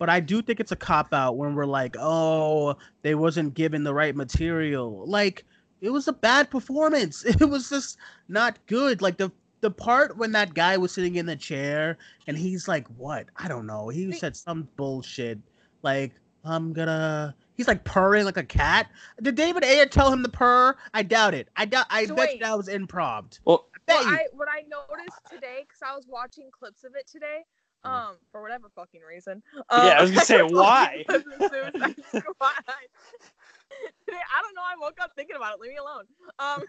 but 0.01 0.09
i 0.09 0.19
do 0.19 0.43
think 0.43 0.59
it's 0.59 0.73
a 0.73 0.77
cop 0.77 1.15
out 1.15 1.37
when 1.37 1.55
we're 1.55 1.65
like 1.65 1.95
oh 2.01 2.75
they 3.03 3.15
wasn't 3.15 3.55
given 3.55 3.85
the 3.85 3.95
right 3.95 4.15
material. 4.17 5.05
Like 5.07 5.45
it 5.81 5.91
was 5.91 6.09
a 6.09 6.13
bad 6.13 6.51
performance. 6.51 7.25
It 7.41 7.49
was 7.49 7.69
just 7.71 7.99
not 8.29 8.59
good. 8.67 9.01
Like 9.03 9.17
the 9.17 9.31
the 9.61 9.71
part 9.71 10.17
when 10.17 10.33
that 10.33 10.55
guy 10.55 10.77
was 10.79 10.93
sitting 10.93 11.17
in 11.17 11.27
the 11.27 11.37
chair 11.37 11.99
and 12.27 12.37
he's 12.37 12.67
like 12.67 12.87
what? 12.97 13.27
I 13.37 13.49
don't 13.49 13.67
know. 13.67 13.89
He 13.89 14.13
said 14.13 14.37
some 14.37 14.69
bullshit. 14.77 15.39
Like 15.83 16.13
i'm 16.43 16.73
gonna 16.73 17.35
he's 17.55 17.69
like 17.69 17.85
purring 17.85 18.25
like 18.25 18.39
a 18.39 18.45
cat. 18.45 18.89
Did 19.23 19.35
david 19.35 19.65
ayer 19.65 19.87
tell 19.87 20.13
him 20.13 20.23
to 20.23 20.29
purr? 20.29 20.77
I 20.95 21.03
doubt 21.03 21.35
it. 21.35 21.49
I 21.57 21.65
doubt 21.67 21.87
i 21.91 22.07
So 22.07 22.15
bet 22.15 22.29
wait. 22.31 22.41
that 22.41 22.57
was 22.57 22.69
improv. 22.69 23.39
Well, 23.45 23.67
I 23.89 23.93
Well. 23.93 24.07
I 24.07 24.27
what 24.33 24.49
I 24.49 24.63
noticed 24.63 25.21
today 25.31 25.61
because 25.67 25.81
I 25.87 25.95
was 25.95 26.07
watching 26.09 26.51
clips 26.51 26.85
of 26.85 26.95
it 26.95 27.07
today. 27.07 27.45
Um, 27.85 28.17
for 28.31 28.43
whatever 28.43 28.69
fucking 28.75 29.01
reason. 29.09 29.43
Yeah, 29.71 29.97
I 29.99 30.03
was 30.03 30.11
gonna 30.11 30.25
say, 30.25 30.43
why? 30.43 31.05
clips 31.09 31.27
of 31.27 31.51
Suicide 31.51 31.97
Squad. 32.09 32.53
Today, 34.07 34.19
I 34.19 34.43
don't 34.43 34.55
know. 34.55 34.63
I 34.63 34.75
woke 34.81 34.99
up 35.01 35.13
thinking 35.17 35.37
about 35.37 35.55
it. 35.55 35.61
Leave 35.61 35.73
me 35.73 35.79
alone. 35.79 36.05
Um, 36.39 36.65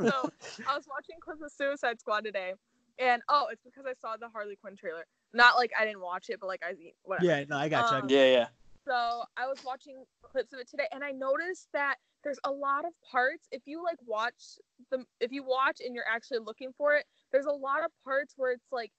so 0.00 0.30
I 0.68 0.76
was 0.76 0.86
watching 0.88 1.16
clips 1.20 1.42
of 1.42 1.52
Suicide 1.52 2.00
Squad 2.00 2.24
today, 2.24 2.54
and 2.98 3.20
oh, 3.28 3.46
it's 3.50 3.62
because 3.64 3.84
I 3.86 3.94
saw 4.00 4.16
the 4.16 4.28
Harley 4.28 4.56
Quinn 4.56 4.76
trailer. 4.76 5.04
Not 5.34 5.56
like 5.56 5.72
I 5.78 5.84
didn't 5.84 6.00
watch 6.00 6.30
it, 6.30 6.40
but 6.40 6.46
like 6.46 6.62
I 6.64 6.74
whatever. 7.02 7.26
yeah 7.26 7.44
no 7.48 7.56
i 7.58 7.68
got 7.68 7.90
you 7.90 7.98
Um, 7.98 8.08
yeah, 8.08 8.26
yeah. 8.26 8.46
So 8.86 9.24
I 9.36 9.46
was 9.48 9.58
watching 9.66 10.04
clips 10.22 10.52
of 10.52 10.60
it 10.60 10.70
today, 10.70 10.86
and 10.92 11.02
I 11.02 11.10
noticed 11.10 11.68
that 11.72 11.96
there's 12.22 12.38
a 12.44 12.50
lot 12.50 12.84
of 12.84 12.92
parts. 13.10 13.48
If 13.50 13.62
you 13.66 13.82
like 13.82 13.98
watch 14.06 14.58
the, 14.90 15.04
if 15.20 15.32
you 15.32 15.42
watch 15.42 15.80
and 15.84 15.94
you're 15.94 16.08
actually 16.10 16.38
looking 16.38 16.70
for 16.78 16.94
it, 16.94 17.04
there's 17.32 17.46
a 17.46 17.52
lot 17.52 17.84
of 17.84 17.90
parts 18.04 18.34
where 18.36 18.52
it's 18.52 18.70
like 18.70 18.92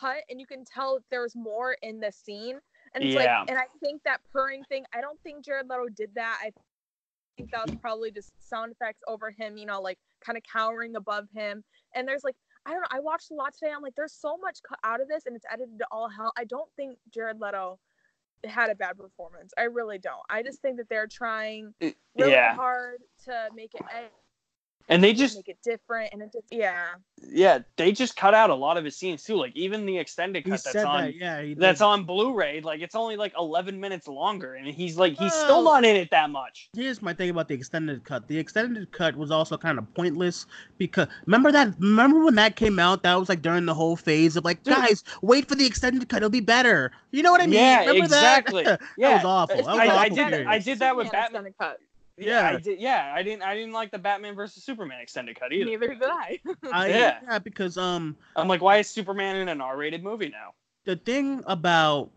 cut, 0.00 0.18
and 0.28 0.40
you 0.40 0.46
can 0.46 0.64
tell 0.64 1.00
there's 1.10 1.34
more 1.36 1.76
in 1.82 2.00
the 2.00 2.12
scene. 2.12 2.60
And 2.94 3.04
it's 3.04 3.14
Yeah. 3.14 3.40
like, 3.40 3.50
and 3.50 3.58
I 3.58 3.66
think 3.80 4.02
that 4.04 4.20
purring 4.32 4.64
thing. 4.64 4.84
I 4.94 5.00
don't 5.00 5.20
think 5.22 5.44
Jared 5.44 5.68
Leto 5.68 5.88
did 5.88 6.14
that. 6.14 6.38
I 6.42 6.52
think 7.36 7.50
that 7.50 7.66
was 7.66 7.76
probably 7.76 8.10
just 8.10 8.32
sound 8.38 8.72
effects 8.72 9.02
over 9.06 9.30
him. 9.30 9.56
You 9.56 9.66
know, 9.66 9.80
like 9.80 9.98
kind 10.20 10.36
of 10.36 10.42
cowering 10.50 10.96
above 10.96 11.28
him. 11.34 11.64
And 11.94 12.06
there's 12.06 12.24
like. 12.24 12.36
I 12.66 12.72
don't 12.72 12.82
know. 12.82 12.88
I 12.90 13.00
watched 13.00 13.30
a 13.30 13.34
lot 13.34 13.54
today. 13.54 13.72
I'm 13.74 13.80
like, 13.80 13.94
there's 13.94 14.12
so 14.12 14.36
much 14.36 14.58
cut 14.68 14.78
out 14.84 15.00
of 15.00 15.08
this, 15.08 15.24
and 15.24 15.34
it's 15.34 15.46
edited 15.50 15.78
to 15.78 15.86
all 15.90 16.06
hell. 16.06 16.32
I 16.36 16.44
don't 16.44 16.70
think 16.76 16.98
Jared 17.14 17.40
Leto 17.40 17.78
had 18.44 18.68
a 18.68 18.74
bad 18.74 18.98
performance. 18.98 19.54
I 19.56 19.62
really 19.62 19.96
don't. 19.96 20.20
I 20.28 20.42
just 20.42 20.60
think 20.60 20.76
that 20.76 20.86
they're 20.90 21.06
trying 21.06 21.72
really 21.80 21.94
yeah. 22.32 22.54
hard 22.54 22.98
to 23.24 23.48
make 23.54 23.74
it 23.74 23.80
And 24.90 25.04
they 25.04 25.12
just 25.12 25.36
make 25.36 25.48
it 25.48 25.58
different, 25.62 26.10
and 26.14 26.22
it 26.22 26.32
just 26.32 26.46
yeah. 26.50 26.86
yeah, 27.30 27.58
they 27.76 27.92
just 27.92 28.16
cut 28.16 28.32
out 28.32 28.48
a 28.48 28.54
lot 28.54 28.78
of 28.78 28.84
his 28.86 28.96
scenes 28.96 29.22
too. 29.22 29.36
Like 29.36 29.54
even 29.54 29.84
the 29.84 29.98
extended 29.98 30.46
cut 30.46 30.60
said 30.60 30.72
that's 30.72 30.86
on 30.86 31.02
that 31.02 31.14
yeah 31.14 31.42
he 31.42 31.52
that's 31.52 31.82
on 31.82 32.04
Blu-ray, 32.04 32.62
like 32.62 32.80
it's 32.80 32.94
only 32.94 33.16
like 33.16 33.34
11 33.38 33.78
minutes 33.78 34.08
longer, 34.08 34.54
and 34.54 34.66
he's 34.66 34.96
like 34.96 35.12
he's 35.12 35.30
Well- 35.32 35.44
still 35.44 35.62
not 35.62 35.84
in 35.84 35.94
it 35.94 36.10
that 36.10 36.30
much. 36.30 36.70
here's 36.74 37.02
my 37.02 37.12
thing 37.12 37.28
about 37.28 37.48
the 37.48 37.54
extended 37.54 38.02
cut. 38.04 38.26
The 38.28 38.38
extended 38.38 38.90
cut 38.92 39.14
was 39.14 39.30
also 39.30 39.58
kind 39.58 39.78
of 39.78 39.92
pointless 39.92 40.46
because 40.78 41.06
remember 41.26 41.52
that 41.52 41.74
remember 41.78 42.24
when 42.24 42.36
that 42.36 42.56
came 42.56 42.78
out? 42.78 43.02
That 43.02 43.14
was 43.16 43.28
like 43.28 43.42
during 43.42 43.66
the 43.66 43.74
whole 43.74 43.94
phase 43.96 44.36
of 44.36 44.44
like, 44.46 44.62
Dude. 44.62 44.74
guys, 44.74 45.04
wait 45.20 45.46
for 45.48 45.54
the 45.54 45.66
extended 45.66 46.08
cut, 46.08 46.18
it'll 46.18 46.30
be 46.30 46.40
better. 46.40 46.92
You 47.10 47.22
know 47.22 47.30
what 47.32 47.42
I 47.42 47.46
mean? 47.46 47.56
Yeah, 47.56 47.80
Remember 47.80 48.04
exactly. 48.04 48.64
That? 48.64 48.80
Yeah, 48.96 49.08
that 49.10 49.14
was 49.16 49.24
awful. 49.26 49.56
That 49.56 49.66
was 49.66 49.78
I- 49.80 49.96
I 50.04 50.08
did- 50.08 50.46
I 50.46 50.58
did 50.58 50.78
that 50.78 50.96
with 50.96 51.08
Superman 51.08 51.32
Batman. 51.32 51.54
cut. 51.60 51.78
Yeah, 52.18 52.46
I 52.46 52.52
Yeah. 52.52 52.58
did. 52.58 52.80
Yeah, 52.80 53.12
I 53.14 53.22
didn't. 53.22 53.42
I 53.42 53.54
didn't 53.54 53.72
like 53.72 53.90
the 53.90 53.98
Batman 53.98 54.34
versus 54.34 54.62
Superman 54.64 55.00
extended 55.00 55.38
cut 55.38 55.52
either. 55.52 55.64
Neither 55.64 55.88
did 55.94 56.02
I. 56.02 56.38
I, 56.72 56.88
Yeah. 56.88 57.18
yeah, 57.28 57.38
because 57.38 57.78
um 57.78 58.16
I'm 58.36 58.48
like, 58.48 58.60
why 58.60 58.78
is 58.78 58.88
Superman 58.88 59.36
in 59.36 59.48
an 59.48 59.60
R-rated 59.60 60.02
movie 60.02 60.28
now? 60.28 60.52
the 60.84 60.96
thing 60.96 61.42
about 61.46 62.10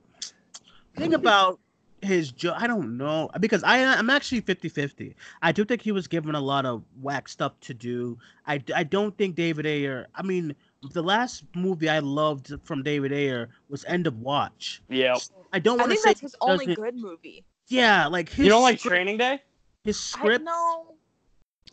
thing 0.96 1.14
about 1.14 1.60
his 2.02 2.32
jo- 2.32 2.54
I 2.58 2.68
don't 2.68 2.98
know 2.98 3.30
because 3.40 3.64
I 3.64 3.84
I'm 3.84 4.10
actually 4.10 4.42
50-50. 4.42 5.14
I 5.42 5.52
do 5.52 5.64
think 5.66 5.82
he 5.82 5.92
was 5.92 6.08
given 6.08 6.36
a 6.36 6.40
lot 6.40 6.66
of 6.66 6.84
whack 7.02 7.28
stuff 7.28 7.60
to 7.62 7.74
do. 7.74 8.18
I, 8.48 8.64
I 8.76 8.84
don't 8.84 9.16
think 9.18 9.36
David 9.36 9.66
Ayer. 9.66 10.08
I 10.16 10.24
mean, 10.24 10.56
the 10.94 11.04
last 11.04 11.44
movie 11.54 11.90
I 11.90 12.00
loved 12.00 12.54
from 12.64 12.82
David 12.82 13.12
Ayer 13.12 13.50
was 13.70 13.86
End 13.86 14.08
of 14.08 14.20
Watch. 14.20 14.82
Yeah, 14.90 15.18
I 15.54 15.60
don't 15.60 15.78
want 15.78 15.92
to 15.92 15.96
think 15.96 16.04
say 16.04 16.10
that's 16.10 16.22
his 16.22 16.36
only 16.42 16.74
good 16.74 16.96
movie. 16.96 17.44
yeah, 17.68 18.08
like 18.08 18.30
his 18.30 18.46
You 18.46 18.50
don't 18.50 18.64
like 18.64 18.80
Training 18.80 19.18
Day? 19.18 19.42
His 19.84 19.98
I 19.98 20.00
script, 20.00 20.44
know. 20.46 20.94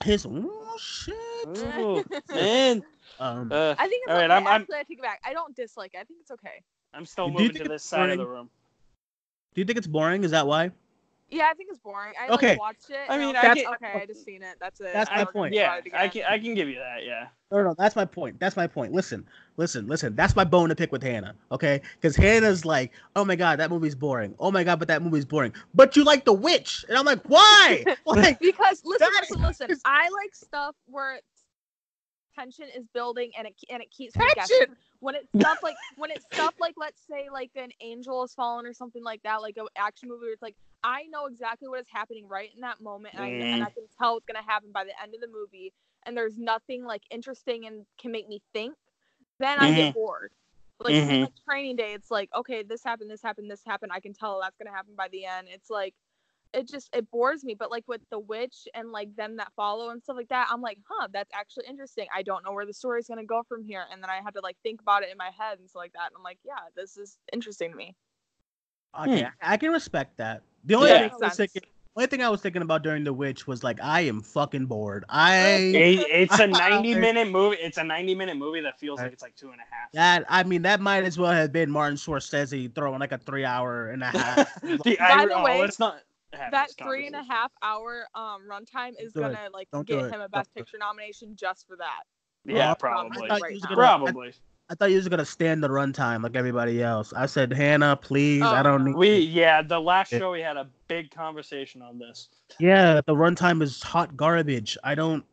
his 0.04 0.26
oh 0.26 0.76
shit. 0.78 1.14
Ooh, 1.46 2.04
man. 2.34 2.82
Um, 3.20 3.50
Uh, 3.52 3.74
I 3.78 3.88
think 3.88 4.02
it's 4.04 4.10
All 4.10 4.16
right, 4.16 4.24
okay. 4.30 4.34
I'm- 4.34 4.46
I'm- 4.46 4.60
Actually, 4.62 4.76
I 4.76 4.82
take 4.84 4.98
it 4.98 5.02
back. 5.02 5.20
I 5.24 5.32
don't 5.32 5.54
dislike 5.56 5.92
it. 5.94 5.98
I 5.98 6.04
think 6.04 6.20
it's 6.20 6.30
okay. 6.30 6.62
I'm 6.94 7.04
still 7.04 7.28
moving 7.28 7.50
to 7.54 7.60
it's 7.60 7.68
this 7.68 7.84
side 7.84 8.10
of 8.10 8.18
the 8.18 8.26
room. 8.26 8.48
do 9.54 9.60
you 9.60 9.64
think 9.64 9.76
it's 9.78 9.86
boring? 9.86 10.24
Is 10.24 10.30
that 10.30 10.46
why? 10.46 10.70
Yeah, 11.30 11.48
I 11.50 11.54
think 11.54 11.68
it's 11.70 11.78
boring. 11.78 12.14
I 12.20 12.28
Okay. 12.34 12.50
like 12.50 12.58
watched 12.60 12.88
it. 12.90 12.98
I 13.08 13.18
mean, 13.18 13.36
I 13.36 13.54
can- 13.54 13.66
okay, 13.74 14.00
I 14.02 14.06
just 14.06 14.24
seen 14.24 14.42
it. 14.42 14.56
That's 14.60 14.80
it. 14.80 14.92
That's 14.94 15.10
I'm 15.10 15.18
my 15.18 15.24
point. 15.26 15.54
Yeah, 15.54 15.80
I 15.92 16.08
can 16.08 16.24
I 16.24 16.38
can 16.38 16.54
give 16.54 16.68
you 16.68 16.76
that. 16.76 17.04
Yeah. 17.04 17.28
No, 17.50 17.62
no, 17.62 17.74
that's 17.76 17.96
my 17.96 18.04
point. 18.04 18.38
That's 18.40 18.56
my 18.56 18.66
point. 18.66 18.92
Listen, 18.92 19.26
listen, 19.56 19.86
listen. 19.86 20.14
That's 20.14 20.34
my 20.36 20.44
bone 20.44 20.68
to 20.70 20.74
pick 20.74 20.90
with 20.92 21.02
Hannah, 21.02 21.34
okay? 21.52 21.80
Because 21.94 22.14
Hannah's 22.16 22.64
like, 22.64 22.92
oh 23.16 23.24
my 23.24 23.36
god, 23.36 23.58
that 23.58 23.70
movie's 23.70 23.94
boring. 23.94 24.34
Oh 24.38 24.50
my 24.50 24.64
god, 24.64 24.78
but 24.78 24.88
that 24.88 25.02
movie's 25.02 25.24
boring. 25.24 25.52
But 25.74 25.96
you 25.96 26.04
like 26.04 26.24
The 26.24 26.32
Witch, 26.32 26.84
and 26.88 26.96
I'm 26.96 27.04
like, 27.04 27.22
why? 27.26 27.84
like, 28.06 28.38
because 28.40 28.82
listen, 28.84 29.08
That 29.12 29.20
listen, 29.30 29.42
listen. 29.42 29.70
is- 29.70 29.80
I 29.84 30.08
like 30.10 30.34
stuff 30.34 30.74
where 30.86 31.20
tension 32.34 32.66
is 32.76 32.86
building 32.94 33.32
and 33.36 33.46
it 33.48 33.54
and 33.68 33.82
it 33.82 33.90
keeps 33.90 34.14
Tension? 34.14 34.76
When 35.00 35.14
it's 35.14 35.28
stuff 35.38 35.58
like 35.62 35.76
when 35.96 36.10
it's 36.10 36.24
stuff 36.32 36.54
like 36.60 36.74
let's 36.76 37.00
say 37.08 37.28
like 37.32 37.50
an 37.56 37.70
angel 37.80 38.22
has 38.22 38.34
fallen 38.34 38.66
or 38.66 38.72
something 38.72 39.02
like 39.04 39.22
that, 39.22 39.42
like 39.42 39.56
an 39.56 39.66
action 39.76 40.08
movie, 40.08 40.22
where 40.22 40.32
it's 40.32 40.42
like 40.42 40.56
I 40.84 41.04
know 41.10 41.26
exactly 41.26 41.68
what 41.68 41.80
is 41.80 41.88
happening 41.90 42.28
right 42.28 42.50
in 42.54 42.60
that 42.62 42.80
moment, 42.80 43.14
and 43.14 43.22
I 43.22 43.28
and 43.52 43.62
I 43.62 43.70
can 43.70 43.86
tell 43.98 44.14
what's 44.14 44.26
gonna 44.26 44.42
happen 44.44 44.70
by 44.72 44.84
the 44.84 45.00
end 45.02 45.14
of 45.14 45.20
the 45.20 45.28
movie, 45.28 45.72
and 46.06 46.16
there's 46.16 46.38
nothing 46.38 46.84
like 46.84 47.02
interesting 47.10 47.66
and 47.66 47.86
can 48.00 48.12
make 48.12 48.28
me 48.28 48.42
think. 48.52 48.74
Then 49.40 49.58
I 49.58 49.70
get 49.72 49.92
bored. 49.92 50.32
Like, 50.80 50.96
Mhm. 50.96 51.20
like 51.22 51.32
training 51.48 51.76
day, 51.76 51.94
it's 51.94 52.10
like 52.10 52.30
okay, 52.34 52.62
this 52.62 52.84
happened, 52.84 53.10
this 53.10 53.22
happened, 53.22 53.50
this 53.50 53.64
happened. 53.66 53.92
I 53.92 54.00
can 54.00 54.14
tell 54.14 54.40
that's 54.40 54.56
gonna 54.58 54.74
happen 54.76 54.94
by 54.96 55.08
the 55.08 55.24
end. 55.26 55.48
It's 55.50 55.70
like 55.70 55.94
it 56.52 56.68
just 56.68 56.88
it 56.94 57.10
bores 57.10 57.44
me 57.44 57.54
but 57.54 57.70
like 57.70 57.84
with 57.88 58.00
the 58.10 58.18
witch 58.18 58.66
and 58.74 58.90
like 58.92 59.14
them 59.16 59.36
that 59.36 59.52
follow 59.54 59.90
and 59.90 60.02
stuff 60.02 60.16
like 60.16 60.28
that 60.28 60.48
i'm 60.50 60.62
like 60.62 60.78
huh 60.88 61.06
that's 61.12 61.30
actually 61.34 61.66
interesting 61.68 62.06
i 62.14 62.22
don't 62.22 62.44
know 62.44 62.52
where 62.52 62.66
the 62.66 62.72
story's 62.72 63.06
going 63.06 63.20
to 63.20 63.26
go 63.26 63.42
from 63.48 63.62
here 63.62 63.84
and 63.92 64.02
then 64.02 64.10
i 64.10 64.16
have 64.16 64.32
to 64.34 64.40
like 64.40 64.56
think 64.62 64.80
about 64.80 65.02
it 65.02 65.10
in 65.10 65.18
my 65.18 65.30
head 65.38 65.58
and 65.58 65.68
stuff 65.68 65.80
like 65.80 65.92
that 65.92 66.06
and 66.06 66.16
i'm 66.16 66.22
like 66.22 66.38
yeah 66.44 66.54
this 66.74 66.96
is 66.96 67.18
interesting 67.32 67.70
to 67.70 67.76
me 67.76 67.94
okay, 69.00 69.20
Hmm. 69.22 69.26
I, 69.42 69.54
I 69.54 69.56
can 69.56 69.70
respect 69.72 70.16
that. 70.18 70.42
The 70.64 70.74
only 70.74 70.90
Yeah. 70.90 71.08
thing 71.08 71.10
I 71.22 71.26
was 71.26 71.36
thinking, 71.36 71.62
only 71.96 72.06
thing 72.06 72.22
I 72.22 72.28
was 72.28 72.40
thinking 72.40 72.62
about 72.62 72.82
during 72.82 73.02
The 73.04 73.12
Witch 73.12 73.46
was 73.46 73.64
like, 73.64 73.80
I 73.82 74.02
am 74.02 74.20
fucking 74.20 74.66
bored. 74.66 75.04
I 75.08 75.36
It- 75.74 76.06
it's 76.30 76.38
a 76.38 76.46
90 76.46 76.94
minute 76.94 77.28
movie. 77.30 77.56
It's 77.60 77.78
a 77.78 77.84
90 77.84 78.14
minute 78.14 78.36
movie 78.36 78.60
that 78.60 78.78
feels 78.78 79.00
like 79.00 79.12
it's 79.12 79.22
like 79.22 79.34
two 79.36 79.50
and 79.50 79.60
a 79.60 79.64
half. 79.74 79.90
that 79.94 80.24
I 80.28 80.42
mean 80.44 80.62
that 80.62 80.80
might 80.80 81.04
as 81.04 81.18
well 81.18 81.32
have 81.32 81.52
been 81.52 81.70
Martin 81.70 81.96
Scorsese 81.96 82.72
throwing 82.74 83.00
like 83.00 83.12
a 83.12 83.18
three 83.18 83.44
hour 83.44 83.90
and 83.90 84.02
a 84.02 84.06
half. 84.06 84.60
the, 84.62 84.96
By 84.98 85.06
I, 85.06 85.26
the 85.26 85.34
oh, 85.34 85.44
way, 85.44 85.60
let's 85.60 85.78
not 85.78 86.00
that 86.32 86.50
this 86.52 86.74
three 86.74 87.06
and 87.06 87.14
a 87.14 87.18
conversation. 87.18 87.30
half 87.36 87.52
hour 87.62 88.06
um 88.14 88.42
runtime 88.50 88.92
is 89.00 89.12
do 89.14 89.20
gonna 89.20 89.48
like 89.52 89.68
Don't 89.72 89.86
get 89.86 90.10
him 90.12 90.20
a 90.20 90.28
best 90.28 90.54
picture 90.54 90.76
nomination 90.78 91.34
just 91.36 91.66
for 91.66 91.76
that 91.78 92.02
Yeah, 92.44 92.72
Oh, 92.72 92.74
probably. 92.74 93.28
I 93.30 93.38
Right 93.38 93.50
you 93.50 93.54
was 93.54 93.62
now. 93.62 93.68
gonna- 93.70 93.76
Probably. 93.76 94.34
I 94.70 94.74
thought 94.74 94.90
you 94.90 94.96
was 94.96 95.08
gonna 95.08 95.24
stand 95.24 95.62
the 95.64 95.68
runtime 95.68 96.22
like 96.22 96.36
everybody 96.36 96.82
else. 96.82 97.12
I 97.14 97.26
said, 97.26 97.52
Hannah, 97.52 97.96
please. 97.96 98.42
I 98.42 98.60
Oh, 98.60 98.62
don't 98.62 98.84
no. 98.84 98.90
need. 98.90 98.96
We 98.96 99.18
yeah, 99.20 99.62
the 99.62 99.80
last 99.80 100.10
show 100.10 100.32
we 100.32 100.40
had 100.40 100.56
a 100.56 100.68
big 100.88 101.10
conversation 101.10 101.80
on 101.80 101.98
this. 101.98 102.28
Yeah, 102.58 103.00
the 103.06 103.14
runtime 103.14 103.62
is 103.62 103.82
hot 103.82 104.16
garbage. 104.16 104.76
I 104.84 104.94
don't. 104.94 105.24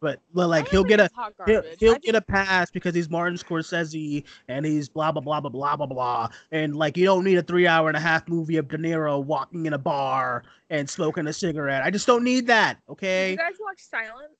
But 0.00 0.20
well, 0.34 0.48
like 0.48 0.68
he'll 0.68 0.84
get 0.84 1.00
a 1.00 1.08
he'll, 1.46 1.62
he'll 1.78 1.94
I 1.94 1.98
get 1.98 2.14
a 2.14 2.20
pass 2.20 2.70
because 2.70 2.94
he's 2.94 3.08
Martin 3.08 3.38
Scorsese 3.38 4.22
and 4.48 4.66
he's 4.66 4.88
blah 4.88 5.10
blah 5.10 5.22
blah 5.22 5.40
blah 5.40 5.50
blah 5.50 5.76
blah 5.76 5.86
blah. 5.86 6.28
And 6.52 6.76
like 6.76 6.96
you 6.96 7.04
don't 7.06 7.24
need 7.24 7.38
a 7.38 7.42
three 7.42 7.66
hour 7.66 7.88
and 7.88 7.96
a 7.96 8.00
half 8.00 8.28
movie 8.28 8.58
of 8.58 8.68
De 8.68 8.76
Niro 8.76 9.24
walking 9.24 9.64
in 9.66 9.72
a 9.72 9.78
bar 9.78 10.44
and 10.70 10.88
smoking 10.88 11.26
a 11.26 11.32
cigarette. 11.32 11.82
I 11.82 11.90
just 11.90 12.06
don't 12.06 12.22
need 12.22 12.46
that. 12.48 12.78
Did 12.86 12.92
Okay. 12.92 13.30
you 13.30 13.36
guys 13.38 13.54
watch 13.60 13.80
silence 13.80 14.36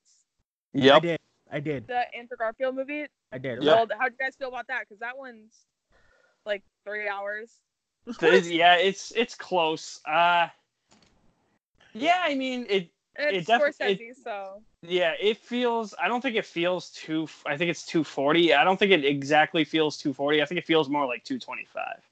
I 0.79 0.79
Yep. 0.81 1.01
did. 1.01 1.19
I 1.51 1.59
did. 1.59 1.87
the 1.87 2.03
andrew 2.15 2.37
garfield 2.37 2.75
movie 2.75 3.05
I 3.31 3.37
did. 3.37 3.63
Yeah. 3.63 3.75
well 3.75 3.87
how 3.99 4.07
do 4.07 4.15
you 4.17 4.25
guys 4.25 4.35
feel 4.35 4.49
about 4.49 4.67
that 4.67 4.81
because 4.81 4.99
that 4.99 5.17
one's 5.17 5.53
like 6.45 6.63
three 6.85 7.07
hours 7.07 7.51
yeah, 8.21 8.75
it's 8.75 9.11
it's 9.15 9.35
close. 9.35 9.99
Uh 10.05 10.47
yeah, 11.93 12.21
I 12.23 12.35
mean 12.35 12.65
it 12.69 12.89
it's 13.17 13.47
It 13.47 13.59
defi- 13.59 13.81
Scorsese, 13.83 14.15
so 14.23 14.61
yeah, 14.83 15.13
it 15.19 15.37
feels 15.37 15.95
I 16.01 16.07
don't 16.07 16.21
think 16.21 16.35
it 16.35 16.45
feels 16.45 16.91
too 16.91 17.27
I 17.45 17.57
think 17.57 17.71
it's 17.71 17.85
240. 17.85 18.53
I 18.53 18.63
don't 18.63 18.77
think 18.77 18.91
it 18.91 19.05
exactly 19.05 19.63
feels 19.63 19.97
240. 19.97 20.41
I 20.41 20.45
think 20.45 20.59
it 20.59 20.65
feels 20.65 20.89
more 20.89 21.05
like 21.05 21.23
225. 21.23 22.03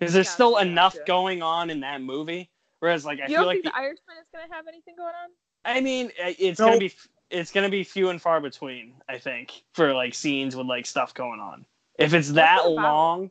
Cuz 0.00 0.12
there's 0.12 0.26
Gotcha, 0.26 0.34
still 0.34 0.56
enough 0.58 0.94
gotcha. 0.94 1.06
going 1.06 1.42
on 1.42 1.70
in 1.70 1.80
that 1.80 2.02
movie 2.02 2.50
whereas 2.80 3.06
like 3.06 3.20
I 3.20 3.22
you 3.22 3.28
feel 3.28 3.38
don't 3.38 3.46
like 3.46 3.62
think 3.62 3.64
the, 3.64 3.70
the 3.70 3.76
Irishman 3.76 4.16
is 4.20 4.26
gonna 4.32 4.52
have 4.54 4.66
anything 4.68 4.96
going 4.96 5.14
on? 5.14 5.30
I 5.64 5.80
mean 5.80 6.10
it's 6.18 6.60
No. 6.60 6.66
going 6.66 6.80
to 6.80 6.88
be 6.88 6.94
it's 7.30 7.50
going 7.52 7.64
to 7.64 7.70
be 7.70 7.82
few 7.84 8.10
and 8.10 8.20
far 8.20 8.40
between, 8.40 8.94
I 9.08 9.18
think, 9.18 9.62
for 9.74 9.92
like 9.92 10.14
scenes 10.14 10.54
with 10.56 10.66
like 10.66 10.86
stuff 10.86 11.12
going 11.14 11.40
on. 11.40 11.64
If 11.98 12.14
it's 12.14 12.32
that 12.32 12.60
it 12.64 12.72
about? 12.72 12.82
long 12.82 13.30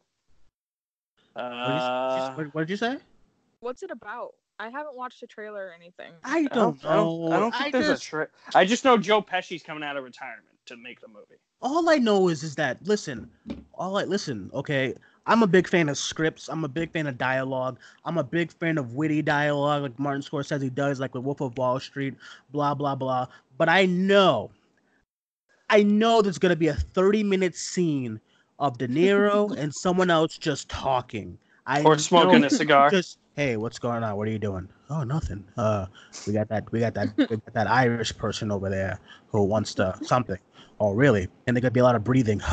What 1.34 1.44
did 1.44 1.50
you- 1.50 1.82
uh, 1.82 2.34
what, 2.36 2.54
what 2.56 2.62
did 2.62 2.70
you 2.72 2.78
say? 2.78 2.98
What's 3.60 3.84
it 3.84 3.92
about? 3.92 4.34
I 4.58 4.70
haven't 4.70 4.96
watched 4.96 5.22
a 5.22 5.28
trailer 5.28 5.68
or 5.68 5.74
anything. 5.74 6.14
I 6.24 6.38
I 6.38 6.42
don't 6.44 6.82
don't, 6.82 6.86
I 6.86 6.96
don't, 6.96 7.26
know. 7.30 7.36
I 7.36 7.40
don't 7.40 7.56
think 7.56 7.72
there's 7.74 7.88
just, 7.88 8.04
a 8.04 8.08
tra- 8.08 8.28
I 8.54 8.64
just 8.64 8.86
know 8.86 8.98
Joe 8.98 9.22
Pesci's 9.22 9.62
coming 9.64 9.84
out 9.84 9.98
of 9.98 10.04
retirement 10.06 10.46
to 10.68 10.78
make 10.78 11.02
the 11.02 11.10
movie. 11.10 11.36
all 11.62 11.90
I 11.90 11.98
know 11.98 12.30
is 12.30 12.42
is 12.44 12.56
that 12.56 12.78
listen, 12.88 13.30
all 13.74 13.98
I 13.98 14.04
listen, 14.06 14.50
okay. 14.54 14.94
I'm 15.28 15.44
a 15.44 15.48
big 15.48 15.68
fan 15.68 15.90
of 15.90 15.98
scripts. 15.98 16.50
I'm 16.50 16.64
a 16.64 16.68
big 16.68 16.92
fan 16.92 17.08
of 17.08 17.18
dialogue. 17.18 17.80
I'm 18.04 18.18
a 18.18 18.24
big 18.24 18.52
fan 18.52 18.78
of 18.78 18.94
witty 18.94 19.22
dialogue, 19.22 19.82
like 19.82 20.00
Martin 20.00 20.22
Scorsese 20.22 20.74
does, 20.74 21.00
like 21.00 21.16
with 21.16 21.24
Wolf 21.24 21.42
of 21.42 21.58
Wall 21.58 21.80
Street, 21.80 22.16
blah 22.52 22.74
blah 22.76 22.96
blah. 22.96 23.28
But 23.58 23.70
I 23.70 23.86
know, 23.86 24.52
I 25.70 25.84
know 25.84 26.22
there's 26.22 26.38
gonna 26.38 26.56
be 26.56 26.68
a 26.68 26.76
30 26.76 27.24
minute 27.24 27.56
scene 27.56 28.20
of 28.60 28.78
De 28.78 28.88
Niro 28.88 29.52
and 29.58 29.74
someone 29.74 30.10
else 30.10 30.38
just 30.38 30.70
talking. 30.70 31.38
I 31.66 31.82
Or 31.84 31.98
smoking 31.98 32.44
a 32.44 32.50
cigar. 32.62 32.90
Just 32.92 33.18
hey, 33.36 33.58
what's 33.58 33.80
going 33.80 34.04
on? 34.04 34.16
What 34.16 34.28
are 34.28 34.32
you 34.32 34.40
doing? 34.40 34.70
Oh, 34.90 35.04
nothing. 35.04 35.44
Uh, 35.58 35.88
we 36.28 36.34
got 36.34 36.48
that. 36.50 36.72
We 36.72 36.80
got 36.80 36.94
that. 36.94 37.10
we 37.18 37.26
got 37.26 37.54
that 37.54 37.68
Irish 37.68 38.16
person 38.16 38.52
over 38.52 38.70
there 38.70 39.00
who 39.30 39.44
wants 39.44 39.74
to 39.76 39.98
something. 40.04 40.38
Oh, 40.80 40.92
really? 40.94 41.28
And 41.48 41.56
there 41.56 41.62
could 41.62 41.74
be 41.74 41.80
a 41.80 41.84
lot 41.84 41.96
of 41.96 42.04
breathing. 42.04 42.42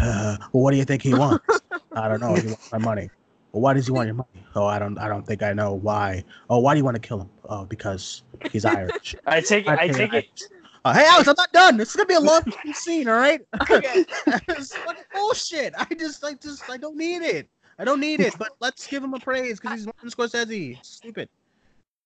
well, 0.52 0.62
what 0.62 0.70
do 0.72 0.76
you 0.76 0.84
think 0.84 1.02
he 1.02 1.14
wants? 1.14 1.44
I 1.92 2.08
don't 2.08 2.20
know. 2.20 2.34
He 2.34 2.46
wants 2.48 2.72
my 2.72 2.78
money. 2.78 3.10
Well, 3.52 3.62
why 3.62 3.74
does 3.74 3.86
he 3.86 3.90
want 3.90 4.06
your 4.06 4.14
money? 4.14 4.44
Oh, 4.54 4.64
I 4.64 4.78
don't. 4.78 4.96
I 4.96 5.08
don't 5.08 5.26
think 5.26 5.42
I 5.42 5.52
know 5.52 5.72
why. 5.74 6.22
Oh, 6.48 6.60
why 6.60 6.72
do 6.72 6.78
you 6.78 6.84
want 6.84 6.94
to 6.94 7.00
kill 7.00 7.22
him? 7.22 7.30
Oh, 7.48 7.64
because 7.64 8.22
he's 8.52 8.64
Irish. 8.64 9.16
I 9.26 9.40
take 9.40 9.66
it. 9.66 9.70
I 9.70 9.86
Okay, 9.86 9.92
take 9.92 10.12
it. 10.14 10.42
Uh, 10.84 10.94
hey, 10.94 11.04
Alex, 11.04 11.26
I'm 11.26 11.34
not 11.36 11.52
done. 11.52 11.76
This 11.76 11.90
is 11.90 11.96
gonna 11.96 12.06
be 12.06 12.14
a 12.14 12.20
long 12.20 12.42
fucking 12.42 12.74
scene. 12.74 13.08
All 13.08 13.16
right. 13.16 13.40
Okay. 13.62 14.04
it's 14.28 14.72
bullshit. 15.12 15.74
I 15.76 15.84
just, 15.98 16.22
I 16.24 16.34
just, 16.34 16.70
I 16.70 16.76
don't 16.76 16.96
need 16.96 17.22
it. 17.22 17.48
I 17.80 17.84
don't 17.84 17.98
need 17.98 18.20
it. 18.20 18.34
But 18.38 18.50
let's 18.60 18.86
give 18.86 19.02
him 19.02 19.14
a 19.14 19.18
praise 19.18 19.58
because 19.58 19.78
he's 19.80 19.86
Martin 19.86 20.10
Scorsese. 20.10 20.78
Stupid. 20.86 21.28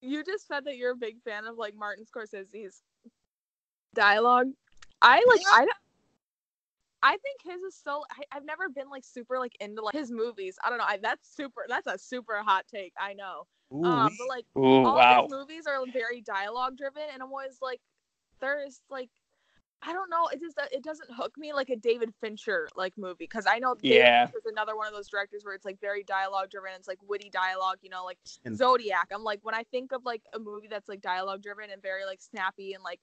You 0.01 0.25
just 0.25 0.49
said 0.49 0.65
that 0.65 0.79
you're 0.79 0.93
a 0.93 0.97
big 0.97 1.21
fan 1.25 1.45
of 1.45 1.59
like 1.59 1.75
Martin 1.77 2.07
Scorsese's 2.07 2.81
dialogue. 3.95 4.49
I 5.03 5.23
like 5.29 5.41
Yeah. 5.43 5.53
I 5.53 5.59
don't- 5.67 5.77
I 7.05 7.17
think 7.19 7.41
his 7.45 7.61
is 7.63 7.79
so 7.85 8.03
I, 8.11 8.37
I've 8.37 8.45
never 8.45 8.69
been 8.69 8.89
like 8.91 9.05
super 9.05 9.39
like 9.39 9.55
into 9.61 9.83
like 9.83 9.95
his 9.95 10.11
movies. 10.11 10.57
I 10.65 10.71
don't 10.71 10.79
know. 10.79 10.85
I, 10.89 10.99
that's 11.01 11.29
super 11.35 11.67
that's 11.69 11.87
a 11.87 11.99
super 11.99 12.39
hot 12.43 12.65
take. 12.69 12.93
I 12.99 13.13
know. 13.15 13.47
Ooh, 13.73 13.85
Um 13.85 14.11
but 14.19 14.29
like 14.29 14.47
Ooh, 14.57 14.85
all 14.87 14.97
wow. 14.97 15.23
his 15.23 15.31
movies 15.31 15.67
are 15.67 15.79
very 15.93 16.21
dialogue 16.21 16.77
driven 16.77 17.03
and 17.13 17.23
I'm 17.23 17.29
always 17.31 17.59
like 17.63 17.81
there's 18.41 18.81
like 18.91 19.11
I 19.87 19.93
don't 19.93 20.09
know, 20.09 20.29
it 20.33 20.41
just 20.41 20.59
it 20.73 20.83
doesn't 20.83 21.11
hook 21.15 21.35
me 21.37 21.53
like 21.53 21.69
a 21.69 21.77
David 21.77 22.11
Fincher 22.21 22.69
like 22.75 22.95
movie 22.97 23.17
because 23.19 23.45
I 23.47 23.59
know 23.59 23.75
David 23.75 23.97
Yeah. 23.99 24.27
Fincher's 24.27 24.47
another 24.47 24.77
one 24.77 24.87
of 24.87 24.95
those 24.95 25.09
directors 25.09 25.45
where 25.45 25.55
it's 25.55 25.67
like 25.67 25.79
very 25.79 26.03
dialogue 26.05 26.49
driven, 26.51 26.71
it's 26.75 26.89
like 26.89 27.01
witty 27.07 27.29
dialogue, 27.29 27.77
you 27.83 27.91
know, 27.91 28.03
like 28.03 28.17
And- 28.47 28.57
Zodiac. 28.57 29.09
I'm 29.13 29.23
like 29.23 29.41
when 29.43 29.55
I 29.55 29.65
think 29.65 29.93
of 29.93 30.03
like 30.07 30.23
a 30.33 30.39
movie 30.39 30.69
that's 30.71 30.89
like 30.89 31.03
dialogue 31.03 31.43
driven 31.43 31.69
and 31.71 31.83
very 31.83 32.07
like 32.07 32.23
snappy 32.23 32.73
and 32.73 32.83
like 32.83 33.01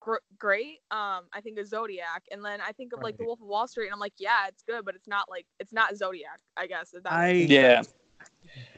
gr- 0.00 0.16
great, 0.38 0.80
um, 0.90 1.24
I 1.32 1.40
think 1.42 1.58
of 1.58 1.66
Zodiac, 1.66 2.24
and 2.30 2.44
then 2.44 2.60
I 2.60 2.72
think 2.72 2.92
of 2.92 3.02
like 3.02 3.16
The 3.16 3.24
Wolf 3.24 3.40
of 3.40 3.46
Wall 3.46 3.66
Street, 3.68 3.86
and 3.86 3.94
I'm 3.94 4.00
like, 4.00 4.14
yeah, 4.18 4.46
it's 4.48 4.62
good, 4.62 4.84
but 4.84 4.94
it's 4.94 5.08
not 5.08 5.28
like 5.30 5.46
it's 5.60 5.72
not 5.72 5.96
Zodiac, 5.96 6.40
I 6.56 6.66
guess. 6.66 6.94
if 6.94 7.02
that 7.04 7.12
I 7.12 7.32
Yeah. 7.32 7.82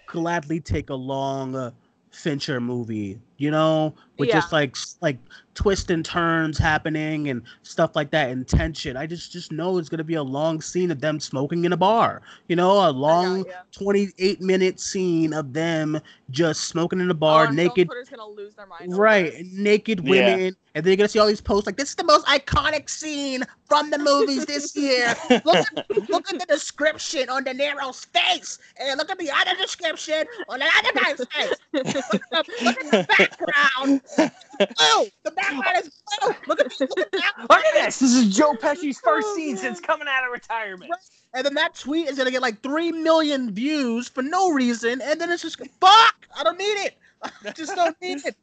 gladly 0.07 0.61
take 0.61 0.91
a 0.91 0.95
long 0.95 1.55
uh, 1.55 1.71
Fincher 2.11 2.61
movie 2.61 3.19
you 3.39 3.51
know, 3.51 3.95
with 4.19 4.29
Yeah. 4.29 4.37
just 4.37 4.53
like 4.53 4.77
s- 4.77 4.97
like 5.01 5.19
twists 5.55 5.89
and 5.91 6.05
turns 6.05 6.59
happening 6.59 7.29
and 7.31 7.43
stuff 7.63 7.95
like 7.95 8.11
that 8.11 8.31
and 8.31 8.47
tension. 8.47 8.97
I 8.97 9.07
just 9.07 9.31
just 9.33 9.53
know 9.53 9.79
it's 9.79 9.89
gonna 9.89 10.03
be 10.05 10.15
a 10.15 10.23
long 10.23 10.61
scene 10.61 10.91
of 10.91 11.01
them 11.01 11.21
smoking 11.21 11.65
in 11.65 11.73
a 11.73 11.77
bar. 11.77 12.23
You 12.49 12.57
know, 12.57 12.89
a 12.89 12.91
long 12.91 13.43
got 13.43 13.49
ya. 13.53 13.57
28 13.73 14.41
minute 14.41 14.81
scene 14.81 15.33
of 15.33 15.53
them 15.53 16.01
just 16.31 16.65
smoking 16.65 17.01
in 17.01 17.09
a 17.11 17.13
Oh, 17.13 17.17
bar, 17.17 17.47
and 17.47 17.57
naked 17.57 17.89
gonna 17.89 18.27
lose 18.27 18.55
their 18.55 18.67
mind. 18.67 18.97
Right, 18.97 19.27
it. 19.35 19.47
naked 19.53 20.05
Yeah. 20.05 20.11
women, 20.11 20.57
and 20.75 20.85
then 20.85 20.91
you're 20.91 20.97
gonna 20.97 21.09
see 21.09 21.19
all 21.21 21.27
these 21.27 21.41
posts 21.41 21.67
like 21.67 21.77
this 21.77 21.91
is 21.91 21.95
the 21.97 22.05
most 22.05 22.27
iconic 22.27 22.89
scene 22.91 23.45
from 23.69 23.91
the 23.91 23.99
movies 23.99 24.47
this 24.47 24.75
year. 24.77 25.15
Look 25.45 25.57
at 25.77 26.09
look 26.09 26.33
at 26.33 26.39
the 26.41 26.47
description 26.49 27.29
on 27.29 27.45
De 27.45 27.53
Niro's 27.55 28.05
face, 28.07 28.59
and 28.81 28.99
look 28.99 29.11
at 29.11 29.19
the 29.19 29.31
other 29.31 29.55
description 29.61 30.25
on 30.49 30.59
the 30.61 30.67
other 30.79 30.93
guy's 31.01 31.25
face. 31.33 31.55
Look 31.73 31.87
at 31.87 31.95
the, 31.95 32.45
look 32.63 32.79
at 32.85 32.91
the 32.91 33.05
background. 33.29 34.01
Blue. 34.59 35.09
The 35.25 35.31
background 35.33 35.77
is 35.85 36.03
blue. 36.21 36.35
Look 36.47 36.61
at, 36.61 36.81
look 36.81 36.91
at. 36.99 37.39
Look 37.51 37.65
at 37.65 37.75
this. 37.75 37.99
This 37.99 38.15
is 38.15 38.37
Joe 38.37 38.55
Pesci's 38.55 39.01
first 39.01 39.27
Oh, 39.31 39.37
scene 39.37 39.57
since 39.57 39.81
coming 39.81 40.07
out 40.09 40.25
of 40.25 40.33
retirement. 40.33 40.93
And 41.35 41.45
then 41.45 41.55
that 41.55 41.75
tweet 41.75 42.09
is 42.09 42.17
gonna 42.17 42.31
get 42.31 42.43
like 42.43 42.63
three 42.63 42.93
million 42.93 43.53
views 43.53 44.09
for 44.09 44.23
no 44.23 44.53
reason, 44.53 45.03
and 45.03 45.21
then 45.21 45.31
it's 45.31 45.43
just 45.43 45.59
fuck. 45.81 46.27
I 46.37 46.45
don't 46.45 46.59
need 46.59 46.65
it. 46.65 46.97
I 47.45 47.51
just 47.51 47.75
don't 47.75 47.97
need 48.03 48.21
it. 48.25 48.37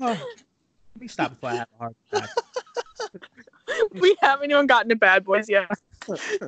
Oh, 0.00 0.06
let 0.06 1.00
me 1.00 1.08
stop 1.08 1.30
before 1.30 1.50
I 1.50 1.54
have 1.56 1.68
a 1.74 1.78
heart 1.78 1.96
attack. 2.12 2.30
we 3.92 4.16
haven't 4.20 4.50
even 4.50 4.66
gotten 4.66 4.88
to 4.90 4.96
Bad 4.96 5.24
Boys 5.24 5.48
yet. 5.48 5.68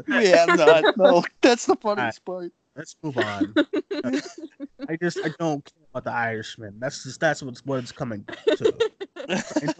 Yeah, 0.08 0.44
not. 0.46 0.96
No, 0.96 1.24
that's 1.40 1.66
the 1.66 1.76
funniest 1.76 2.24
part. 2.24 2.52
Let's 2.80 2.96
move 3.02 3.18
on. 3.18 3.54
I 4.88 4.96
just 4.96 5.18
I 5.22 5.28
don't 5.38 5.62
care 5.62 5.84
about 5.92 6.04
the 6.04 6.12
Irishman. 6.12 6.80
That's 6.80 7.04
just 7.04 7.20
that's 7.20 7.42
what's 7.42 7.62
what 7.66 7.78
it's 7.78 7.92
coming 7.92 8.24
to. 8.46 8.74
and, 9.28 9.74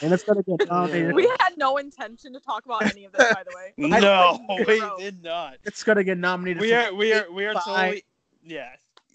and 0.00 0.14
it's 0.14 0.22
gonna 0.22 0.44
get 0.44 0.68
nominated. 0.68 1.12
we 1.12 1.26
had 1.40 1.58
no 1.58 1.78
intention 1.78 2.32
to 2.34 2.38
talk 2.38 2.64
about 2.64 2.84
any 2.84 3.04
of 3.04 3.10
this, 3.10 3.34
by 3.34 3.42
the 3.42 3.52
way. 3.56 3.74
No, 4.00 4.38
we 4.64 4.80
did 4.98 5.24
not. 5.24 5.56
It's 5.64 5.82
gonna 5.82 6.04
get 6.04 6.18
nominated. 6.18 6.60
We 6.62 6.72
are, 6.72 6.94
we 6.94 7.12
are, 7.12 7.26
we 7.32 7.46
are 7.46 7.54
Five. 7.54 7.64
totally. 7.64 8.04
Yeah. 8.44 8.68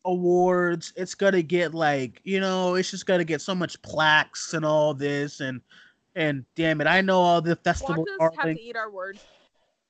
awards. 0.04 0.92
It's 0.98 1.16
gonna 1.16 1.42
get 1.42 1.74
like 1.74 2.20
you 2.26 2.42
know, 2.42 2.76
it's 2.76 2.92
just 2.92 3.06
gonna 3.06 3.24
get 3.24 3.40
so 3.40 3.56
much 3.56 3.82
plaques 3.82 4.54
and 4.54 4.66
all 4.66 4.94
this 4.94 5.40
and 5.40 5.62
and 6.16 6.44
damn 6.58 6.82
it, 6.82 6.88
I 6.88 7.00
know 7.00 7.22
all 7.22 7.42
the 7.42 7.56
festival. 7.56 8.06
Watch 8.20 8.34
us 8.34 8.38
have 8.40 8.56
to 8.58 8.62
eat 8.62 8.76
our 8.76 8.92
words. 8.92 9.24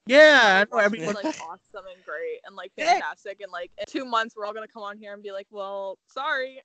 Yeah, 0.07 0.65
I 0.65 0.75
know 0.75 0.81
everyone. 0.81 1.13
like 1.15 1.25
awesome 1.25 1.85
and 1.93 2.03
great 2.03 2.39
and 2.45 2.55
like 2.55 2.71
Yeah. 2.75 2.93
fantastic 2.93 3.39
and 3.41 3.51
like 3.51 3.71
in 3.77 3.85
two 3.87 4.03
months 4.05 4.35
we're 4.35 4.45
all 4.45 4.53
gonna 4.53 4.67
come 4.67 4.83
on 4.83 4.97
here 4.97 5.13
and 5.13 5.21
be 5.21 5.31
like, 5.31 5.47
well, 5.51 5.97
sorry. 6.07 6.61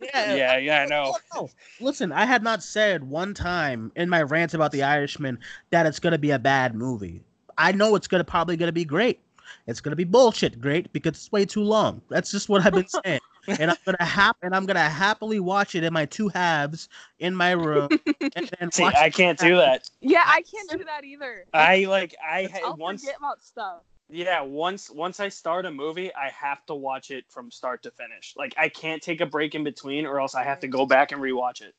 Yeah, 0.00 0.34
Yeah, 0.34 0.56
yeah, 0.58 0.82
I 0.82 0.86
know. 0.86 1.16
No, 1.34 1.50
listen, 1.80 2.12
I 2.12 2.24
had 2.24 2.42
not 2.42 2.62
said 2.62 3.04
one 3.04 3.34
time 3.34 3.92
in 3.96 4.08
my 4.08 4.22
rant 4.22 4.54
about 4.54 4.72
the 4.72 4.82
Irishman 4.82 5.38
that 5.70 5.86
it's 5.86 5.98
gonna 5.98 6.18
be 6.18 6.30
a 6.30 6.38
bad 6.38 6.74
movie. 6.74 7.22
I 7.58 7.72
know 7.72 7.94
it's 7.94 8.08
gonna 8.08 8.24
probably 8.24 8.56
gonna 8.56 8.72
be 8.72 8.84
great. 8.84 9.20
It's 9.66 9.80
gonna 9.80 9.96
be 9.96 10.04
bullshit 10.04 10.60
great 10.60 10.92
because 10.92 11.12
it's 11.12 11.32
way 11.32 11.44
too 11.44 11.62
long. 11.62 12.00
That's 12.08 12.30
just 12.30 12.48
what 12.48 12.64
I've 12.64 12.72
been 12.74 12.86
saying. 13.04 13.20
And 13.48 13.70
I'm 13.70 13.76
gonna 13.84 14.04
hap 14.04 14.36
and 14.42 14.54
I'm 14.54 14.66
gonna 14.66 14.88
happily 14.88 15.40
watch 15.40 15.74
it 15.74 15.84
in 15.84 15.92
my 15.92 16.04
two 16.06 16.28
halves 16.28 16.88
in 17.18 17.34
my 17.34 17.52
room 17.52 17.88
and 18.34 18.50
then 18.58 18.70
See, 18.72 18.82
watch 18.82 18.94
I 18.96 19.10
can't 19.10 19.38
do 19.38 19.56
that. 19.56 19.88
Yeah, 20.00 20.24
I 20.26 20.42
can't 20.42 20.70
do 20.70 20.84
that 20.84 21.04
either. 21.04 21.44
I 21.52 21.84
like 21.84 22.14
I 22.24 22.42
had 22.42 22.62
I'll 22.64 22.76
once 22.76 23.02
forget 23.02 23.16
about 23.18 23.42
stuff. 23.42 23.82
yeah, 24.08 24.40
once 24.42 24.90
once 24.90 25.20
I 25.20 25.28
start 25.28 25.66
a 25.66 25.70
movie, 25.70 26.14
I 26.14 26.30
have 26.30 26.64
to 26.66 26.74
watch 26.74 27.10
it 27.10 27.24
from 27.28 27.50
start 27.50 27.82
to 27.84 27.90
finish. 27.90 28.34
Like 28.36 28.54
I 28.58 28.68
can't 28.68 29.02
take 29.02 29.20
a 29.20 29.26
break 29.26 29.54
in 29.54 29.64
between 29.64 30.06
or 30.06 30.20
else 30.20 30.34
I 30.34 30.44
have 30.44 30.60
to 30.60 30.68
go 30.68 30.86
back 30.86 31.12
and 31.12 31.20
rewatch 31.20 31.60
it. 31.62 31.74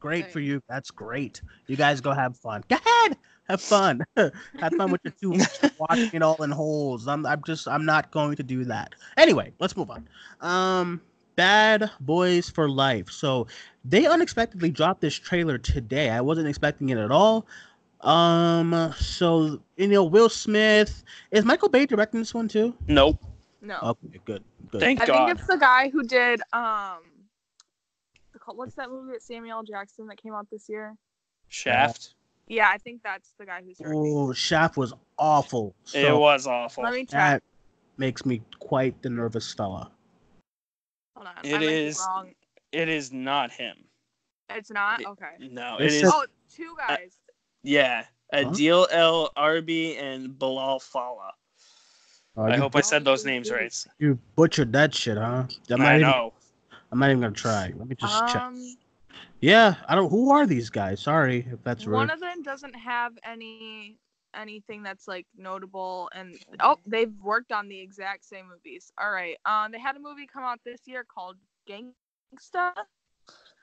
Great 0.00 0.30
for 0.30 0.40
you. 0.40 0.62
That's 0.68 0.90
great. 0.90 1.42
You 1.66 1.76
guys 1.76 2.00
go 2.00 2.12
have 2.12 2.36
fun. 2.36 2.64
Go 2.68 2.76
ahead. 2.76 3.16
Have 3.48 3.60
fun. 3.60 4.04
have 4.16 4.74
fun 4.76 4.90
with 4.92 5.00
your 5.04 5.12
two 5.20 5.44
watching 5.78 6.10
it 6.12 6.22
all 6.22 6.42
in 6.42 6.50
holes. 6.50 7.08
I'm 7.08 7.26
I'm 7.26 7.42
just 7.44 7.66
I'm 7.66 7.84
not 7.84 8.10
going 8.10 8.36
to 8.36 8.42
do 8.42 8.64
that. 8.64 8.94
Anyway, 9.16 9.52
let's 9.58 9.76
move 9.76 9.90
on. 9.90 10.08
Um 10.40 11.00
Bad 11.38 11.88
Boys 12.00 12.50
for 12.50 12.68
Life. 12.68 13.10
So 13.10 13.46
they 13.84 14.06
unexpectedly 14.06 14.72
dropped 14.72 15.00
this 15.00 15.14
trailer 15.14 15.56
today. 15.56 16.10
I 16.10 16.20
wasn't 16.20 16.48
expecting 16.48 16.88
it 16.88 16.98
at 16.98 17.12
all. 17.12 17.46
Um 18.00 18.92
so 18.98 19.60
you 19.76 19.86
know 19.86 20.02
Will 20.02 20.28
Smith 20.28 21.04
is 21.30 21.44
Michael 21.44 21.68
Bay 21.68 21.86
directing 21.86 22.18
this 22.18 22.34
one 22.34 22.48
too? 22.48 22.74
Nope. 22.88 23.22
No. 23.62 23.78
Okay, 23.82 24.20
good. 24.24 24.42
Good. 24.72 24.80
Thank 24.80 24.98
you. 24.98 25.04
I 25.04 25.06
God. 25.06 25.26
think 25.28 25.38
it's 25.38 25.46
the 25.46 25.58
guy 25.58 25.90
who 25.90 26.02
did 26.02 26.40
um 26.52 26.98
the 28.32 28.40
what's 28.54 28.74
that 28.74 28.90
movie 28.90 29.12
with 29.12 29.22
Samuel 29.22 29.62
Jackson 29.62 30.08
that 30.08 30.20
came 30.20 30.34
out 30.34 30.48
this 30.50 30.68
year? 30.68 30.96
Shaft. 31.46 32.14
Yeah, 32.48 32.68
I 32.68 32.78
think 32.78 33.02
that's 33.04 33.32
the 33.38 33.46
guy 33.46 33.62
who's 33.64 33.78
directing. 33.78 34.12
Oh, 34.16 34.32
Shaft 34.32 34.76
was 34.76 34.92
awful. 35.16 35.76
it 35.94 36.16
was 36.16 36.48
awful. 36.48 36.82
Let 36.82 36.94
me 36.94 37.00
check. 37.04 37.10
that 37.12 37.42
makes 37.96 38.26
me 38.26 38.42
quite 38.58 39.00
the 39.02 39.10
nervous 39.10 39.54
fella. 39.54 39.92
Hold 41.18 41.28
on. 41.36 41.44
It 41.44 41.48
I 41.54 41.58
might 41.58 41.66
be 41.66 41.74
is- 41.74 42.04
wrong. 42.06 42.30
It 42.72 42.88
is 42.88 43.12
not 43.12 43.50
him. 43.50 43.76
It's 44.50 44.70
not? 44.70 45.00
It- 45.00 45.06
Okay. 45.08 45.32
No, 45.50 45.76
It's 45.78 45.94
it 45.94 45.96
is. 45.96 46.00
just- 46.02 46.14
Oh, 46.16 46.26
two 46.50 46.76
guys. 46.78 47.18
Yeah, 47.62 48.04
Huh? 48.32 48.40
Adil 48.44 48.86
El 48.90 49.30
Arbi 49.36 49.96
and 50.00 50.38
Bilal 50.38 50.78
Fallah. 50.80 51.32
Uh, 52.36 52.42
I 52.42 52.56
hope 52.56 52.76
I 52.76 52.82
said 52.82 53.04
those 53.04 53.24
names 53.24 53.50
right. 53.50 53.74
you 53.98 54.18
butchered 54.36 54.72
that 54.74 54.94
shit, 54.94 55.16
huh? 55.18 55.44
I'm 55.70 55.78
not 55.78 55.80
I 55.80 55.96
even- 55.96 56.00
know. 56.02 56.34
I'm 56.92 56.98
not 57.00 57.10
even 57.10 57.20
gonna 57.20 57.32
try. 57.34 57.72
Let 57.76 57.88
me 57.88 57.96
just 57.96 58.26
check. 58.28 58.36
Um, 58.42 58.76
Yeah, 59.40 59.74
I 59.88 59.94
don't. 59.94 60.10
Who 60.10 60.30
are 60.30 60.46
these 60.46 60.68
guys? 60.70 61.00
Sorry 61.00 61.46
if 61.52 61.62
that's 61.64 61.86
rude. 61.86 61.94
one 61.94 62.10
of 62.10 62.18
them 62.20 62.42
doesn't 62.42 62.74
have 62.74 63.16
any 63.24 63.96
anything 64.38 64.82
that's 64.82 65.06
like 65.08 65.26
notable 65.36 66.08
and 66.14 66.38
oh 66.60 66.76
they've 66.86 67.12
worked 67.22 67.50
on 67.52 67.68
the 67.68 67.78
exact 67.80 68.24
same 68.24 68.46
movies 68.48 68.92
all 69.00 69.10
right 69.10 69.36
um 69.44 69.72
they 69.72 69.78
had 69.80 69.96
a 69.96 69.98
movie 69.98 70.26
come 70.32 70.44
out 70.44 70.58
this 70.64 70.80
year 70.86 71.04
called 71.04 71.36
gangsta 71.68 72.72
oh 72.76 72.82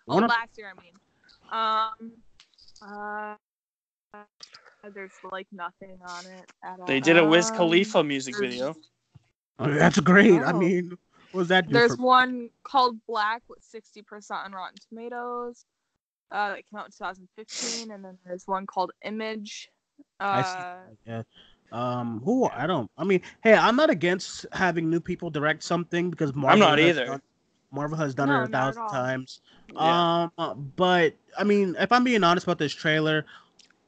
One 0.06 0.24
of- 0.26 0.30
last 0.30 0.58
year 0.58 0.72
i 0.76 0.82
mean 0.84 0.96
um 1.52 2.12
uh 2.82 3.36
there's 4.94 5.12
like 5.32 5.48
nothing 5.52 5.98
on 6.06 6.26
it 6.26 6.46
at 6.64 6.80
all 6.80 6.86
They 6.86 7.00
did 7.00 7.18
a 7.18 7.26
Wiz 7.26 7.50
Khalifa 7.52 8.04
music 8.04 8.36
video. 8.40 8.76
Oh, 9.58 9.72
that's 9.74 10.00
great. 10.00 10.40
I 10.42 10.52
Oh. 10.52 10.60
mean, 10.60 10.92
what 11.32 11.40
was 11.40 11.48
that? 11.48 11.68
There's 11.70 11.96
for- 11.96 12.04
one 12.04 12.50
called 12.64 13.04
Black 13.08 13.42
with 13.50 13.64
60% 13.64 14.46
on 14.46 14.52
Rotten 14.52 14.76
Tomatoes. 14.88 15.66
Uh, 16.32 16.50
that 16.50 16.70
came 16.70 16.78
out 16.80 16.86
in 16.86 16.92
2015, 16.92 17.92
and 17.92 18.06
then 18.06 18.18
there's 18.26 18.46
one 18.46 18.66
called 18.68 18.92
Image. 19.04 19.70
I 20.20 20.42
see. 20.42 20.50
Uh, 20.58 20.76
Yeah. 21.06 21.22
Um, 21.72 22.22
who 22.24 22.46
I 22.46 22.68
don't. 22.68 22.90
I 22.98 23.04
mean, 23.04 23.22
hey, 23.44 23.54
I'm 23.54 23.76
not 23.76 23.90
against 23.90 24.46
having 24.54 24.90
new 24.90 25.00
people 25.00 25.30
direct 25.30 25.64
something 25.64 26.10
because 26.10 26.34
Marvel. 26.34 26.60
not 26.60 26.80
has 26.80 26.90
either. 26.90 27.06
done- 27.06 27.22
Marvel 27.72 27.98
has 27.98 28.16
done 28.16 28.30
No, 28.30 28.42
it 28.42 28.46
a 28.46 28.48
thousand 28.48 28.88
times. 28.88 29.42
Yeah. 29.74 30.28
Um, 30.38 30.72
but 30.78 31.14
I 31.38 31.44
mean, 31.44 31.76
if 31.80 31.92
I'm 31.92 32.06
being 32.06 32.24
honest 32.24 32.46
about 32.46 32.60
this 32.60 32.74
trailer, 32.74 33.26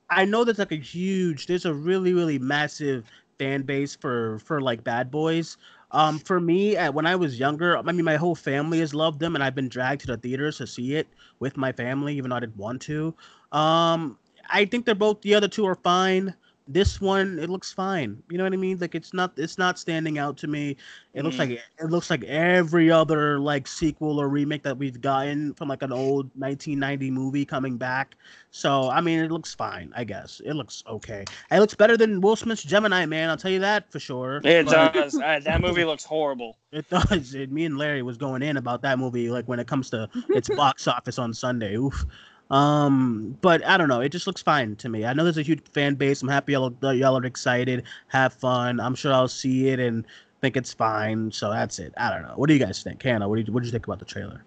I 0.09 0.25
know 0.25 0.43
there's 0.43 0.59
like 0.59 0.73
a 0.73 0.75
huge, 0.75 1.47
there's 1.47 1.65
a 1.65 1.73
really, 1.73 2.13
really 2.13 2.37
massive 2.39 3.05
fan 3.39 3.61
base 3.61 3.95
for 3.95 4.39
for 4.39 4.59
like 4.59 4.83
Bad 4.83 5.09
Boys. 5.09 5.55
Um, 5.91 6.19
for 6.19 6.41
me, 6.41 6.75
at, 6.75 6.93
when 6.93 7.05
I 7.05 7.15
was 7.15 7.39
younger, 7.39 7.77
I 7.77 7.81
mean, 7.83 8.03
my 8.03 8.17
whole 8.17 8.35
family 8.35 8.79
has 8.79 8.93
loved 8.93 9.21
them, 9.21 9.35
and 9.35 9.43
I've 9.43 9.55
been 9.55 9.69
dragged 9.69 10.01
to 10.01 10.07
the 10.07 10.17
theaters 10.17 10.57
to 10.57 10.67
see 10.67 10.95
it 10.95 11.07
with 11.39 11.55
my 11.55 11.71
family, 11.71 12.17
even 12.17 12.29
though 12.31 12.35
I 12.35 12.39
didn't 12.41 12.57
want 12.57 12.81
to. 12.83 13.13
Um, 13.53 14.17
I 14.49 14.65
think 14.65 14.85
they're 14.85 14.95
both. 14.95 15.21
The 15.21 15.35
other 15.35 15.47
two 15.47 15.65
are 15.65 15.75
fine. 15.75 16.33
This 16.69 16.99
one, 16.99 17.39
it 17.39 17.49
looks 17.49 17.71
fine. 17.71 18.21
You 18.29 18.37
know 18.37 18.43
what 18.43 18.51
I 18.51 18.57
mean? 18.57 18.77
Like 18.77 18.93
it's 18.93 19.13
not, 19.13 19.31
it's 19.37 19.57
not 19.57 19.79
standing 19.79 20.17
out 20.17 20.35
to 20.39 20.47
me. 20.47 20.75
It 21.13 21.23
looks 21.23 21.37
Mm. 21.37 21.39
like 21.39 21.49
it 21.79 21.85
looks 21.89 22.09
like 22.09 22.25
every 22.25 22.91
other 22.91 23.39
like 23.39 23.65
sequel 23.69 24.19
or 24.19 24.27
remake 24.27 24.63
that 24.63 24.77
we've 24.77 24.99
gotten 24.99 25.53
from 25.53 25.69
like 25.69 25.81
an 25.81 25.93
old 25.93 26.29
1990 26.35 27.09
movie 27.09 27.45
coming 27.45 27.77
back. 27.77 28.17
So 28.51 28.89
I 28.89 28.99
mean, 28.99 29.19
it 29.19 29.31
looks 29.31 29.55
fine. 29.55 29.93
I 29.95 30.03
guess 30.03 30.41
it 30.43 30.55
looks 30.55 30.83
okay. 30.89 31.23
It 31.49 31.59
looks 31.61 31.73
better 31.73 31.95
than 31.95 32.19
Will 32.19 32.35
Smith's 32.35 32.63
Gemini 32.63 33.05
Man. 33.05 33.29
I'll 33.29 33.37
tell 33.37 33.49
you 33.51 33.59
that 33.59 33.89
for 33.89 33.99
sure. 33.99 34.41
It 34.43 34.65
But 34.65 34.93
does. 34.93 35.15
Uh, 35.17 35.39
that 35.45 35.61
movie 35.61 35.85
looks 35.85 36.03
horrible. 36.03 36.57
It 36.73 36.89
does. 36.89 37.33
It, 37.33 37.49
me 37.49 37.63
and 37.63 37.77
Larry 37.77 38.01
was 38.01 38.17
going 38.17 38.41
in 38.41 38.57
about 38.57 38.81
that 38.81 38.99
movie, 38.99 39.29
like 39.29 39.47
when 39.47 39.57
it 39.57 39.67
comes 39.67 39.89
to 39.91 40.09
its 40.27 40.49
box 40.55 40.85
office 40.85 41.17
on 41.17 41.33
Sunday. 41.33 41.75
Oof. 41.77 42.05
Um, 42.49 43.37
but 43.41 43.65
I 43.65 43.77
don't 43.77 43.89
know. 43.89 43.99
It 44.01 44.09
just 44.09 44.27
looks 44.27 44.41
fine 44.41 44.75
to 44.77 44.89
me. 44.89 45.05
I 45.05 45.13
know 45.13 45.23
there's 45.23 45.37
a 45.37 45.41
huge 45.43 45.61
fan 45.73 45.95
base. 45.95 46.21
I'm 46.21 46.27
happy 46.29 46.53
y'all, 46.53 46.71
y'all 46.93 47.17
are 47.17 47.25
excited. 47.25 47.83
Have 48.07 48.33
fun. 48.33 48.79
I'm 48.79 48.95
sure 48.95 49.11
I'll 49.13 49.27
see 49.27 49.69
it 49.69 49.79
and 49.79 50.05
think 50.41 50.55
it's 50.55 50.73
fine. 50.73 51.31
So 51.31 51.49
that's 51.51 51.79
it. 51.79 51.93
I 51.97 52.09
don't 52.09 52.21
know. 52.23 52.33
What 52.35 52.47
do 52.47 52.53
you 52.53 52.59
guys 52.59 52.81
think, 52.83 53.01
Hannah? 53.01 53.27
What 53.27 53.35
do 53.37 53.41
you 53.45 53.51
what 53.53 53.63
do 53.63 53.67
you 53.67 53.71
think 53.71 53.85
about 53.87 53.99
the 53.99 54.05
trailer? 54.05 54.43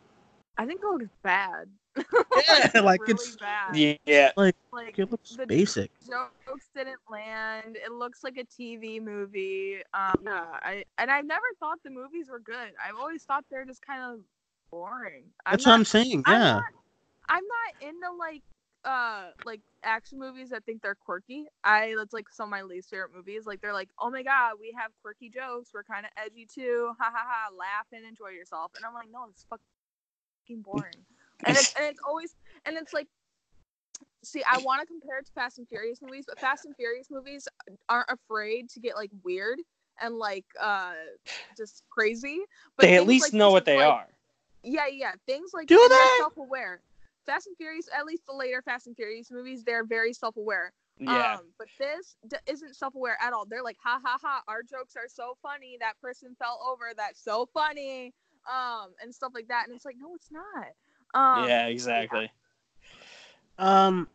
I 0.57 0.67
think 0.67 0.81
it 0.83 0.87
looks 0.87 1.09
bad. 1.23 1.69
Yeah, 2.75 2.81
like, 2.83 3.01
really 3.03 3.13
it's- 3.15 3.37
bad. 3.37 3.77
Yeah. 4.07 4.31
Like 4.37 4.55
like 4.73 4.99
It 4.99 5.11
looks 5.11 5.37
the 5.37 5.47
basic. 5.47 5.91
jokes 6.07 6.69
didn't 6.75 7.01
land. 7.11 7.77
It 7.77 7.93
looks 7.93 8.23
like 8.25 8.37
a 8.39 8.45
TV 8.45 9.03
movie. 9.03 9.79
Um, 9.93 10.15
yeah, 10.25 10.45
I 10.63 10.85
and 10.99 11.11
I've 11.11 11.27
never 11.27 11.43
thought 11.59 11.79
the 11.85 11.91
movies 11.91 12.29
were 12.31 12.39
good. 12.39 12.73
I've 12.83 12.97
always 12.99 13.25
thought 13.25 13.45
they're 13.51 13.65
just 13.65 13.85
kind 13.85 14.03
of 14.03 14.21
boring. 14.71 15.25
That's 15.45 15.67
I'm 15.67 15.71
what 15.71 15.75
not, 15.75 15.79
I'm 15.81 15.85
saying. 15.85 16.23
I'm 16.27 16.33
Yeah. 16.41 16.53
not, 16.53 16.63
I'm 17.31 17.45
not 17.45 17.89
into 17.89 18.17
like 18.19 18.43
uh 18.85 19.31
like 19.45 19.61
action 19.85 20.19
movies 20.19 20.51
that 20.51 20.65
think 20.65 20.83
they're 20.83 20.95
quirky. 20.97 21.47
I 21.65 21.95
that's 21.97 22.13
like 22.13 22.29
some 22.31 22.45
of 22.45 22.51
my 22.51 22.63
least 22.63 22.91
favorite 22.91 23.13
movies. 23.15 23.47
Like 23.47 23.61
they're 23.61 23.73
like, 23.73 23.91
oh 23.99 24.11
my 24.11 24.23
god, 24.23 24.55
we 24.61 24.75
have 24.79 24.91
quirky 25.03 25.31
jokes. 25.31 25.71
We're 25.73 25.85
kind 25.85 26.05
of 26.05 26.13
edgy 26.17 26.47
too. 26.53 26.93
Ha 26.99 27.11
ha 27.13 27.25
ha! 27.27 27.55
Laugh 27.57 27.87
and 27.93 28.05
enjoy 28.05 28.31
yourself. 28.31 28.73
And 28.77 28.85
I'm 28.85 28.95
like, 28.95 29.09
no, 29.13 29.27
it's 29.31 29.47
fucking 29.49 30.63
boring. 30.63 30.93
And 31.47 31.57
it's 31.57 31.75
and 31.75 31.87
it's 31.87 32.01
always 32.07 32.35
and 32.67 32.77
it's 32.77 32.93
like. 32.93 33.07
See, 34.23 34.43
I 34.47 34.59
want 34.59 34.83
to 34.83 34.87
compare 34.87 35.19
it 35.19 35.25
to 35.27 35.33
Fast 35.33 35.57
and 35.59 35.67
Furious 35.67 36.03
movies, 36.03 36.27
but 36.29 36.39
Fast 36.39 36.67
and 36.67 36.77
Furious 36.77 37.07
movies 37.11 37.49
aren't 37.89 38.11
afraid 38.11 38.69
to 38.71 38.81
get 38.81 38.95
like 38.95 39.11
weird 39.25 39.59
and 40.03 40.17
like 40.17 40.45
uh 40.61 40.93
just 41.57 41.83
crazy. 41.89 42.41
But 42.77 42.83
they 42.83 42.97
at 42.97 43.07
least 43.07 43.27
like 43.27 43.33
know 43.33 43.51
what 43.51 43.65
they 43.65 43.77
like, 43.79 43.87
are. 43.87 44.07
yeah, 44.63 44.89
yeah. 44.89 45.13
Things 45.27 45.53
like 45.55 45.69
Do 45.69 45.79
they? 45.89 46.09
self-aware. 46.19 46.83
Fast 47.31 47.47
and 47.47 47.57
Furious, 47.57 47.89
at 47.97 48.05
least 48.07 48.27
the 48.27 48.35
later 48.35 48.61
Fast 48.61 48.89
and 48.89 48.97
Furious 48.97 49.31
movies, 49.31 49.63
they're 49.63 49.85
very 49.85 50.13
self-aware. 50.13 50.73
Yeah. 50.99 51.35
Um, 51.35 51.43
but 51.59 51.69
this 51.79 52.17
d- 52.29 52.37
isn't 52.47 52.75
self-aware 52.75 53.17
at 53.23 53.33
all. 53.33 53.47
They're 53.49 53.63
like, 53.63 53.77
ha 53.81 54.01
ha 54.05 54.19
ha, 54.21 54.43
our 54.49 54.63
jokes 54.63 54.97
are 54.97 55.09
so 55.09 55.37
funny. 55.41 55.77
That 55.79 55.95
person 56.03 56.35
fell 56.39 56.61
over. 56.69 56.91
That's 56.97 57.23
so 57.23 57.49
funny. 57.55 58.13
Um, 58.51 58.89
and 59.01 59.15
stuff 59.15 59.31
like 59.33 59.47
that. 59.47 59.67
And 59.69 59.77
it's 59.77 59.85
like, 59.85 59.95
no, 59.99 60.15
it's 60.17 60.31
not. 60.33 60.73
Um, 61.15 61.49
yeah, 61.49 61.67
exactly. 61.67 62.33
Um, 63.59 64.09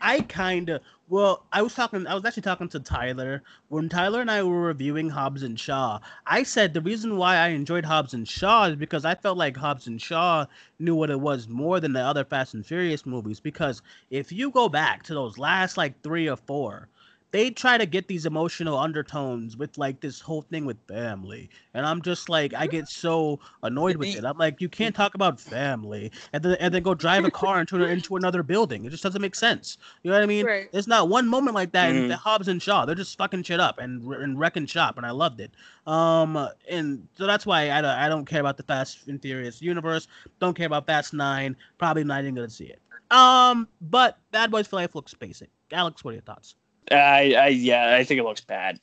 I 0.00 0.22
kind 0.22 0.70
of 0.70 0.82
well, 1.10 1.44
I 1.52 1.60
was 1.60 1.74
talking. 1.74 2.06
I 2.06 2.14
was 2.14 2.24
actually 2.24 2.44
talking 2.44 2.68
to 2.68 2.78
Tyler 2.78 3.42
when 3.68 3.88
Tyler 3.88 4.20
and 4.20 4.30
I 4.30 4.44
were 4.44 4.60
reviewing 4.60 5.10
Hobbs 5.10 5.42
and 5.42 5.58
Shaw. 5.58 5.98
I 6.24 6.44
said 6.44 6.72
the 6.72 6.80
reason 6.80 7.16
why 7.16 7.36
I 7.36 7.48
enjoyed 7.48 7.84
Hobbs 7.84 8.14
and 8.14 8.28
Shaw 8.28 8.66
is 8.66 8.76
because 8.76 9.04
I 9.04 9.16
felt 9.16 9.36
like 9.36 9.56
Hobbs 9.56 9.88
and 9.88 10.00
Shaw 10.00 10.46
knew 10.78 10.94
what 10.94 11.10
it 11.10 11.18
was 11.18 11.48
more 11.48 11.80
than 11.80 11.92
the 11.94 12.00
other 12.00 12.24
Fast 12.24 12.54
and 12.54 12.64
Furious 12.64 13.04
movies. 13.04 13.40
Because 13.40 13.82
if 14.10 14.30
you 14.30 14.52
go 14.52 14.68
back 14.68 15.02
to 15.02 15.14
those 15.14 15.36
last 15.36 15.76
like 15.76 16.00
three 16.00 16.28
or 16.28 16.36
four, 16.36 16.88
they 17.32 17.50
try 17.50 17.78
to 17.78 17.86
get 17.86 18.08
these 18.08 18.26
emotional 18.26 18.76
undertones 18.76 19.56
with 19.56 19.78
like 19.78 20.00
this 20.00 20.20
whole 20.20 20.42
thing 20.42 20.64
with 20.64 20.76
family, 20.88 21.48
and 21.74 21.86
I'm 21.86 22.02
just 22.02 22.28
like, 22.28 22.52
I 22.54 22.66
get 22.66 22.88
so 22.88 23.38
annoyed 23.62 23.96
with 23.96 24.08
it. 24.16 24.24
I'm 24.24 24.36
like, 24.36 24.60
you 24.60 24.68
can't 24.68 24.94
talk 24.94 25.14
about 25.14 25.40
family 25.40 26.10
and 26.32 26.42
then 26.42 26.54
and 26.60 26.74
then 26.74 26.82
go 26.82 26.92
drive 26.94 27.24
a 27.24 27.30
car 27.30 27.60
into 27.60 27.84
into 27.84 28.16
another 28.16 28.42
building. 28.42 28.84
It 28.84 28.90
just 28.90 29.02
doesn't 29.02 29.22
make 29.22 29.34
sense. 29.36 29.78
You 30.02 30.10
know 30.10 30.16
what 30.16 30.22
I 30.24 30.26
mean? 30.26 30.44
Right. 30.44 30.72
There's 30.72 30.88
not 30.88 31.08
one 31.08 31.28
moment 31.28 31.54
like 31.54 31.72
that 31.72 31.90
in 31.90 32.02
Mhm. 32.04 32.08
the 32.08 32.16
Hobbs 32.16 32.48
and 32.48 32.60
Shaw. 32.60 32.84
They're 32.84 32.94
just 32.94 33.16
fucking 33.16 33.44
shit 33.44 33.60
up 33.60 33.78
and 33.78 34.02
and 34.14 34.38
wrecking 34.38 34.66
shop, 34.66 34.96
and 34.96 35.06
I 35.06 35.10
loved 35.10 35.40
it. 35.40 35.52
Um, 35.86 36.48
and 36.68 37.06
so 37.16 37.26
that's 37.26 37.46
why 37.46 37.70
I 37.70 37.80
don't, 37.80 37.90
I 37.96 38.08
don't 38.08 38.24
care 38.24 38.40
about 38.40 38.56
the 38.56 38.62
Fast 38.64 39.06
and 39.08 39.20
Furious 39.22 39.62
universe. 39.62 40.08
Don't 40.40 40.56
care 40.56 40.66
about 40.66 40.86
Fast 40.86 41.14
Nine. 41.14 41.56
Probably 41.78 42.04
not 42.04 42.22
even 42.22 42.34
gonna 42.34 42.50
see 42.50 42.66
it. 42.66 42.80
Um, 43.12 43.68
but 43.80 44.18
Bad 44.30 44.50
Boys 44.50 44.66
for 44.66 44.76
Life 44.76 44.94
looks 44.94 45.14
basic. 45.14 45.48
Alex, 45.72 46.02
what 46.04 46.10
are 46.10 46.14
your 46.14 46.22
thoughts? 46.22 46.54
I, 46.90 47.34
I 47.34 47.48
yeah, 47.48 47.94
I 47.94 48.04
think 48.04 48.20
it 48.20 48.24
looks 48.24 48.40
bad. 48.40 48.80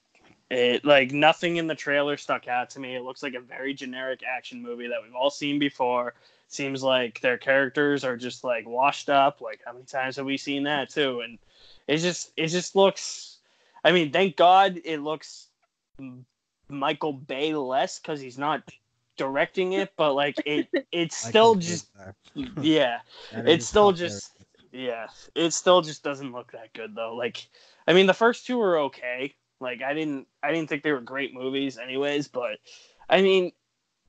It 0.49 0.85
like 0.85 1.11
nothing 1.11 1.57
in 1.57 1.67
the 1.67 1.75
trailer 1.75 2.15
stuck 2.15 2.47
out 2.47 2.69
to 2.71 2.79
me. 2.79 2.95
It 2.95 3.03
looks 3.03 3.21
like 3.21 3.33
a 3.33 3.39
very 3.39 3.73
generic 3.73 4.21
action 4.23 4.61
movie 4.61 4.87
that 4.87 5.01
we've 5.03 5.15
all 5.15 5.29
seen 5.29 5.59
before. 5.59 6.13
Seems 6.47 6.81
like 6.81 7.19
their 7.19 7.37
characters 7.37 8.05
are 8.05 8.15
just 8.15 8.45
like 8.45 8.65
washed 8.65 9.09
up. 9.09 9.41
Like 9.41 9.59
how 9.65 9.73
many 9.73 9.85
times 9.85 10.15
have 10.15 10.25
we 10.25 10.37
seen 10.37 10.63
that 10.63 10.89
too? 10.89 11.21
And 11.21 11.37
it 11.87 11.97
just 11.97 12.31
it 12.37 12.47
just 12.47 12.75
looks. 12.75 13.39
I 13.83 13.91
mean, 13.91 14.11
thank 14.11 14.37
God 14.37 14.79
it 14.85 14.99
looks 14.99 15.47
Michael 16.69 17.13
Bay 17.13 17.53
less 17.53 17.99
because 17.99 18.21
he's 18.21 18.37
not 18.37 18.63
directing 19.17 19.73
it. 19.73 19.91
But 19.97 20.13
like 20.13 20.41
it, 20.45 20.69
it's 20.93 21.17
still 21.17 21.55
just 21.55 21.87
yeah 22.61 22.99
it 23.33 23.63
still 23.63 23.91
just 23.91 24.31
yeah 24.71 25.07
it 25.35 25.53
still 25.53 25.81
just 25.81 26.03
doesn't 26.03 26.31
look 26.31 26.51
that 26.51 26.71
good 26.73 26.95
though 26.95 27.15
like 27.15 27.47
i 27.87 27.93
mean 27.93 28.07
the 28.07 28.13
first 28.13 28.45
two 28.45 28.57
were 28.57 28.79
okay 28.79 29.33
like 29.59 29.81
i 29.81 29.93
didn't 29.93 30.27
i 30.43 30.51
didn't 30.51 30.69
think 30.69 30.83
they 30.83 30.91
were 30.91 31.01
great 31.01 31.33
movies 31.33 31.77
anyways 31.77 32.27
but 32.27 32.57
i 33.09 33.21
mean 33.21 33.51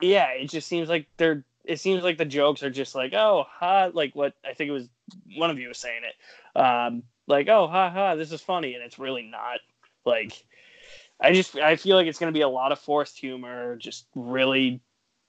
yeah 0.01 0.29
it 0.31 0.47
just 0.47 0.69
seems 0.69 0.89
like 0.89 1.07
they're 1.17 1.45
it 1.65 1.81
seems 1.81 2.03
like 2.03 2.19
the 2.19 2.25
jokes 2.25 2.63
are 2.63 2.71
just 2.71 2.95
like 2.95 3.13
oh 3.15 3.45
ha 3.49 3.91
like 3.93 4.15
what 4.15 4.35
i 4.45 4.53
think 4.55 4.69
it 4.69 4.73
was 4.73 4.89
one 5.37 5.51
of 5.51 5.59
you 5.59 5.69
was 5.69 5.79
saying 5.79 6.03
it 6.05 6.61
um 6.61 7.03
like 7.27 7.49
oh 7.49 7.67
ha 7.67 7.91
ha 7.91 8.15
this 8.15 8.33
is 8.33 8.41
funny 8.41 8.75
and 8.75 8.83
it's 8.83 8.99
really 8.99 9.23
not 9.23 9.59
like 10.05 10.45
i 11.21 11.33
just 11.33 11.57
i 11.57 11.77
feel 11.77 11.97
like 11.97 12.07
it's 12.07 12.19
going 12.19 12.33
to 12.33 12.37
be 12.37 12.43
a 12.43 12.49
lot 12.49 12.73
of 12.73 12.79
forced 12.79 13.19
humor 13.19 13.77
just 13.77 14.07
really 14.15 14.81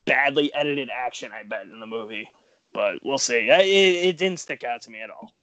badly 0.05 0.53
edited 0.53 0.89
action 0.89 1.31
i 1.33 1.43
bet 1.43 1.63
in 1.63 1.79
the 1.79 1.87
movie 1.87 2.29
but 2.73 3.03
we'll 3.03 3.17
see. 3.17 3.49
It, 3.49 4.05
it 4.05 4.17
didn't 4.17 4.39
stick 4.39 4.63
out 4.63 4.81
to 4.83 4.91
me 4.91 5.01
at 5.01 5.09
all. 5.09 5.33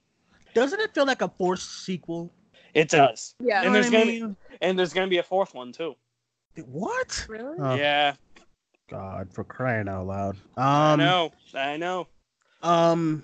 Doesn't 0.53 0.79
it 0.79 0.93
feel 0.93 1.05
like 1.05 1.21
a 1.21 1.29
forced 1.37 1.85
sequel? 1.85 2.31
It 2.77 2.89
does, 2.89 3.33
Yeah. 3.39 3.63
And 3.63 3.73
there's 3.73 3.89
gonna 3.89 4.05
be- 4.05 4.35
and 4.61 4.77
there's 4.77 4.93
gonna 4.93 5.07
be 5.07 5.17
a 5.17 5.23
fourth 5.23 5.55
one 5.55 5.71
too. 5.71 5.95
What? 6.65 7.25
Really? 7.27 7.57
Oh, 7.59 7.73
yeah, 7.75 8.13
God, 8.87 9.33
for 9.33 9.43
crying 9.43 9.87
out 9.89 10.05
loud. 10.05 10.37
I 10.55 10.93
Um, 10.93 10.99
know, 10.99 11.31
I 11.55 11.77
know. 11.77 12.07
Um, 12.61 13.23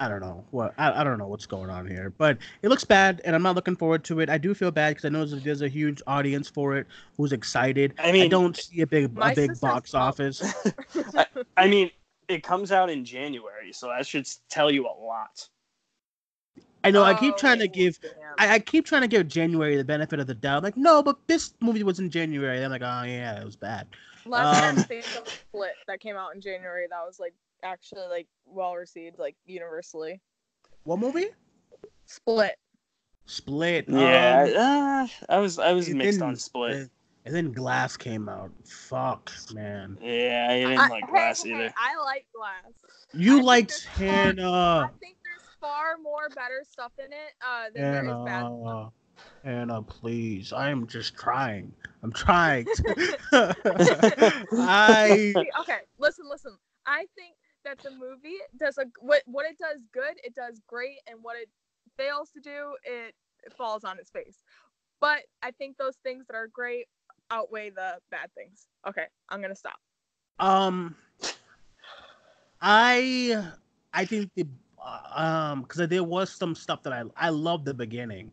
I 0.00 0.08
don't 0.08 0.20
know 0.20 0.44
what 0.50 0.74
I, 0.78 1.00
I 1.00 1.04
don't 1.04 1.18
know 1.18 1.28
what's 1.28 1.46
going 1.46 1.70
on 1.70 1.86
here, 1.86 2.12
but 2.18 2.38
it 2.62 2.68
looks 2.70 2.84
bad, 2.84 3.20
and 3.24 3.36
I'm 3.36 3.42
not 3.42 3.54
looking 3.54 3.76
forward 3.76 4.02
to 4.04 4.18
it. 4.20 4.28
I 4.28 4.38
do 4.38 4.52
feel 4.54 4.70
bad 4.72 4.90
because 4.96 5.04
I 5.04 5.10
know 5.10 5.24
there's, 5.24 5.42
there's 5.44 5.62
a 5.62 5.68
huge 5.68 6.02
audience 6.08 6.48
for 6.48 6.76
it 6.76 6.86
who's 7.16 7.32
excited. 7.32 7.94
I 7.98 8.10
mean, 8.10 8.24
I 8.24 8.28
don't 8.28 8.56
see 8.56 8.80
a 8.80 8.86
big 8.86 9.04
a 9.16 9.32
big 9.34 9.60
box 9.60 9.92
mom- 9.92 10.02
office. 10.02 10.42
I 11.56 11.68
mean, 11.68 11.90
it 12.28 12.42
comes 12.42 12.72
out 12.72 12.90
in 12.90 13.04
January, 13.04 13.72
so 13.72 13.88
that 13.88 14.06
should 14.06 14.26
tell 14.48 14.70
you 14.72 14.86
a 14.88 14.94
lot. 15.04 15.48
I 16.82 16.90
know. 16.90 17.02
I 17.02 17.14
keep 17.14 17.34
Oh, 17.34 17.36
trying 17.36 17.58
to 17.58 17.68
give. 17.68 17.98
I, 18.38 18.54
I 18.54 18.58
keep 18.58 18.86
trying 18.86 19.02
to 19.02 19.08
give 19.08 19.28
January 19.28 19.76
the 19.76 19.84
benefit 19.84 20.18
of 20.20 20.26
the 20.26 20.34
doubt. 20.34 20.62
Like, 20.62 20.76
no, 20.76 21.02
but 21.02 21.16
this 21.26 21.52
movie 21.60 21.82
was 21.82 21.98
in 22.00 22.10
January. 22.10 22.64
I'm 22.64 22.70
like, 22.70 22.82
oh 22.82 23.02
yeah, 23.04 23.38
it 23.40 23.44
was 23.44 23.56
bad. 23.56 23.86
Last 24.26 24.62
Um, 24.62 24.76
time 24.84 25.02
Split 25.24 25.72
that 25.86 26.00
came 26.00 26.16
out 26.16 26.34
in 26.34 26.40
January, 26.40 26.86
that 26.90 27.00
was 27.06 27.18
like 27.20 27.34
actually 27.62 28.06
like 28.08 28.26
well 28.46 28.74
received, 28.74 29.18
like 29.18 29.36
universally. 29.46 30.20
What 30.84 30.98
movie? 30.98 31.28
Split. 32.06 32.56
Split. 33.26 33.84
Yeah, 33.88 34.46
Um, 34.48 34.56
uh, 34.56 35.34
I 35.34 35.38
was 35.38 35.58
I 35.58 35.72
was 35.72 35.88
mixed 35.88 36.18
didn't- 36.18 36.22
on 36.28 36.36
Split. 36.36 36.74
And, 36.76 36.90
and 37.26 37.34
then 37.34 37.52
Glass 37.52 37.96
came 37.98 38.28
out. 38.28 38.50
Fuck, 38.66 39.30
man. 39.52 39.98
Yeah, 40.00 40.48
I 40.50 40.54
didn't 40.60 40.78
I- 40.78 40.88
like 40.88 41.04
hey, 41.04 41.10
Glass 41.10 41.42
hey, 41.42 41.50
either. 41.54 41.74
I 41.76 42.02
like 42.02 42.26
Glass. 42.34 42.72
You 43.12 43.34
think 43.36 43.44
liked 43.46 43.68
there's 43.68 43.84
far- 43.84 44.04
I 44.06 44.10
Hannah. 44.10 44.90
think 45.00 45.16
there's 45.19 45.19
far 45.60 45.96
more 46.02 46.28
better 46.30 46.62
stuff 46.68 46.92
in 46.98 47.12
it 47.12 47.34
uh, 47.46 47.64
than 47.74 47.92
there 47.92 48.04
is 48.04 48.16
bad. 48.24 48.42
Hannah. 48.42 48.90
Hannah, 49.44 49.82
please. 49.82 50.52
I 50.52 50.70
am 50.70 50.86
just 50.86 51.14
trying. 51.14 51.72
I'm 52.02 52.12
trying. 52.12 52.66
to- 52.66 53.16
I 54.58 55.34
okay, 55.60 55.78
listen, 55.98 56.28
listen. 56.28 56.56
I 56.86 57.06
think 57.14 57.36
that 57.64 57.78
the 57.82 57.90
movie 57.90 58.38
does 58.58 58.78
a 58.78 58.84
what 59.00 59.22
what 59.26 59.46
it 59.46 59.58
does 59.58 59.78
good, 59.92 60.14
it 60.24 60.34
does 60.34 60.60
great, 60.66 60.98
and 61.06 61.18
what 61.22 61.36
it 61.36 61.48
fails 61.96 62.30
to 62.30 62.40
do, 62.40 62.74
it, 62.84 63.14
it 63.44 63.52
falls 63.52 63.84
on 63.84 63.98
its 63.98 64.10
face. 64.10 64.42
But 65.00 65.20
I 65.42 65.50
think 65.52 65.76
those 65.76 65.96
things 66.02 66.26
that 66.26 66.34
are 66.36 66.48
great 66.48 66.86
outweigh 67.30 67.70
the 67.70 67.98
bad 68.10 68.30
things. 68.34 68.66
Okay, 68.86 69.04
I'm 69.28 69.40
gonna 69.40 69.54
stop. 69.54 69.78
um 70.38 70.96
I 72.60 73.44
I 73.92 74.04
think 74.04 74.30
the 74.34 74.42
uh, 74.42 74.46
um 75.14 75.62
because 75.62 75.88
there 75.88 76.04
was 76.04 76.30
some 76.30 76.54
stuff 76.54 76.82
that 76.84 76.92
I 76.92 77.04
I 77.16 77.30
love 77.30 77.64
the 77.64 77.74
beginning. 77.74 78.32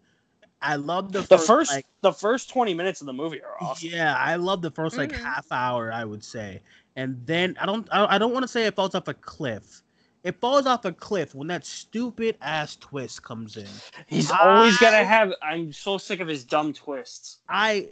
I 0.62 0.76
love 0.76 1.12
the, 1.12 1.22
The 1.22 1.38
first, 1.38 1.48
first 1.48 1.72
like, 1.74 1.86
the 2.02 2.12
first 2.12 2.50
twenty 2.50 2.74
minutes 2.74 3.02
of 3.02 3.08
the 3.08 3.14
movie 3.14 3.42
are 3.44 3.62
awesome. 3.62 3.90
Yeah, 3.90 4.16
I 4.18 4.36
love 4.36 4.62
the 4.62 4.72
1st 4.72 4.98
like 4.98 5.12
Mhm. 5.12 5.22
half 5.24 5.52
hour, 5.52 5.92
I 5.92 6.04
would 6.04 6.24
say, 6.24 6.62
and 6.96 7.22
then 7.26 7.56
I 7.60 7.66
don't, 7.66 7.88
I 7.92 8.16
I 8.16 8.18
don't 8.18 8.34
want 8.34 8.44
to 8.44 8.48
say 8.48 8.66
it 8.66 8.76
falls 8.76 8.96
off 8.96 9.08
a 9.08 9.14
cliff. 9.14 9.84
It 10.24 10.40
falls 10.42 10.66
off 10.66 10.84
a 10.86 10.92
cliff 10.92 11.36
when 11.36 11.48
that 11.48 11.66
stupid 11.66 12.38
ass 12.42 12.76
twist 12.76 13.24
comes 13.24 13.56
in. 13.56 13.68
He's 14.08 14.32
always 14.32 14.78
gonna 14.78 15.04
have. 15.06 15.32
I'm 15.42 15.72
so 15.72 15.98
sick 15.98 16.20
of 16.20 16.28
his 16.28 16.44
dumb 16.44 16.74
twists. 16.74 17.38
I, 17.50 17.88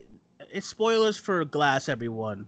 it's 0.52 0.68
spoilers 0.68 1.18
for 1.18 1.46
Glass, 1.46 1.88
everyone. 1.88 2.48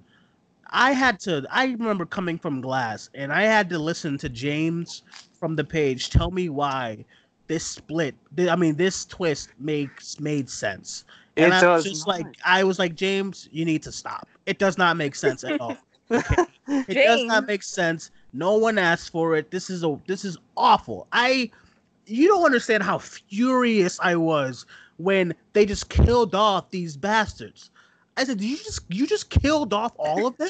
I 0.69 0.91
had 0.91 1.19
to. 1.21 1.45
I 1.49 1.65
remember 1.65 2.05
coming 2.05 2.37
from 2.37 2.60
Glass, 2.62 3.10
and 3.13 3.31
I 3.31 3.43
had 3.43 3.69
to 3.69 3.79
listen 3.79 4.17
to 4.19 4.29
James 4.29 5.03
from 5.40 5.56
the 5.56 5.63
page 5.63 6.10
tell 6.10 6.31
me 6.31 6.50
why 6.50 7.06
this 7.48 7.65
split. 7.65 8.15
I 8.38 8.56
mean, 8.56 8.75
this 8.75 9.06
twist 9.06 9.50
makes 9.60 10.19
made 10.19 10.50
sense. 10.50 11.06
And 11.38 11.54
I 11.54 11.75
was 11.75 11.83
just 11.83 12.08
like, 12.08 12.25
I 12.44 12.63
was 12.63 12.79
like, 12.79 12.96
James, 12.96 13.48
you 13.52 13.63
need 13.65 13.83
to 13.83 13.92
stop. 13.92 14.27
It 14.46 14.60
does 14.60 14.77
not 14.77 14.98
make 14.98 15.15
sense 15.15 15.44
at 15.44 15.60
all. 15.60 15.77
It 16.69 16.94
does 17.06 17.23
not 17.23 17.48
make 17.48 17.63
sense. 17.63 18.12
No 18.33 18.56
one 18.58 18.77
asked 18.77 19.12
for 19.12 19.35
it. 19.35 19.52
This 19.52 19.69
is 19.69 19.83
a 19.83 20.00
this 20.08 20.23
is 20.25 20.38
awful. 20.56 21.08
I 21.12 21.52
you 22.06 22.27
don't 22.27 22.46
understand 22.46 22.83
how 22.83 22.98
furious 22.98 24.00
I 24.02 24.15
was 24.15 24.65
when 24.98 25.33
they 25.54 25.65
just 25.65 25.90
killed 25.90 26.33
off 26.35 26.69
these 26.71 26.96
bastards. 26.98 27.71
I 28.15 28.23
said, 28.23 28.40
"Did 28.40 28.48
you 28.48 28.58
just 28.58 28.81
you 28.90 29.08
just 29.08 29.29
killed 29.29 29.73
off 29.73 29.94
all 29.98 30.25
of 30.25 30.38
them? 30.38 30.50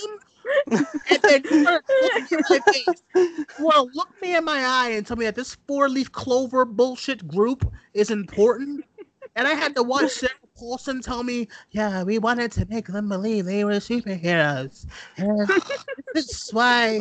And 0.72 1.22
then 1.22 1.44
look 1.44 1.84
me 2.02 2.28
in 2.32 2.44
my 2.50 2.60
face. 2.74 3.04
To 3.16 3.90
look 3.94 4.10
me 4.22 4.36
in 4.36 4.46
my 4.46 4.64
eye 4.66 4.90
and 4.92 5.06
tell 5.06 5.18
me 5.18 5.26
that 5.26 5.36
this 5.36 5.58
four 5.68 5.90
leaf 5.90 6.12
clover 6.12 6.66
bullshit 6.66 7.28
group 7.28 7.72
is 7.94 8.12
important? 8.12 8.86
And 9.36 9.48
I 9.48 9.54
had 9.54 9.76
to 9.76 9.84
watch 9.84 10.12
Sarah 10.12 10.32
Paulson 10.58 11.02
tell 11.02 11.24
me, 11.24 11.48
yeah, 11.72 12.04
we 12.04 12.20
wanted 12.20 12.52
to 12.54 12.66
make 12.70 12.88
them 12.88 13.10
believe 13.10 13.46
they 13.46 13.64
were 13.64 13.74
superheroes. 13.74 14.86
And 15.18 15.48
this 16.14 16.30
is 16.30 16.50
why 16.52 17.00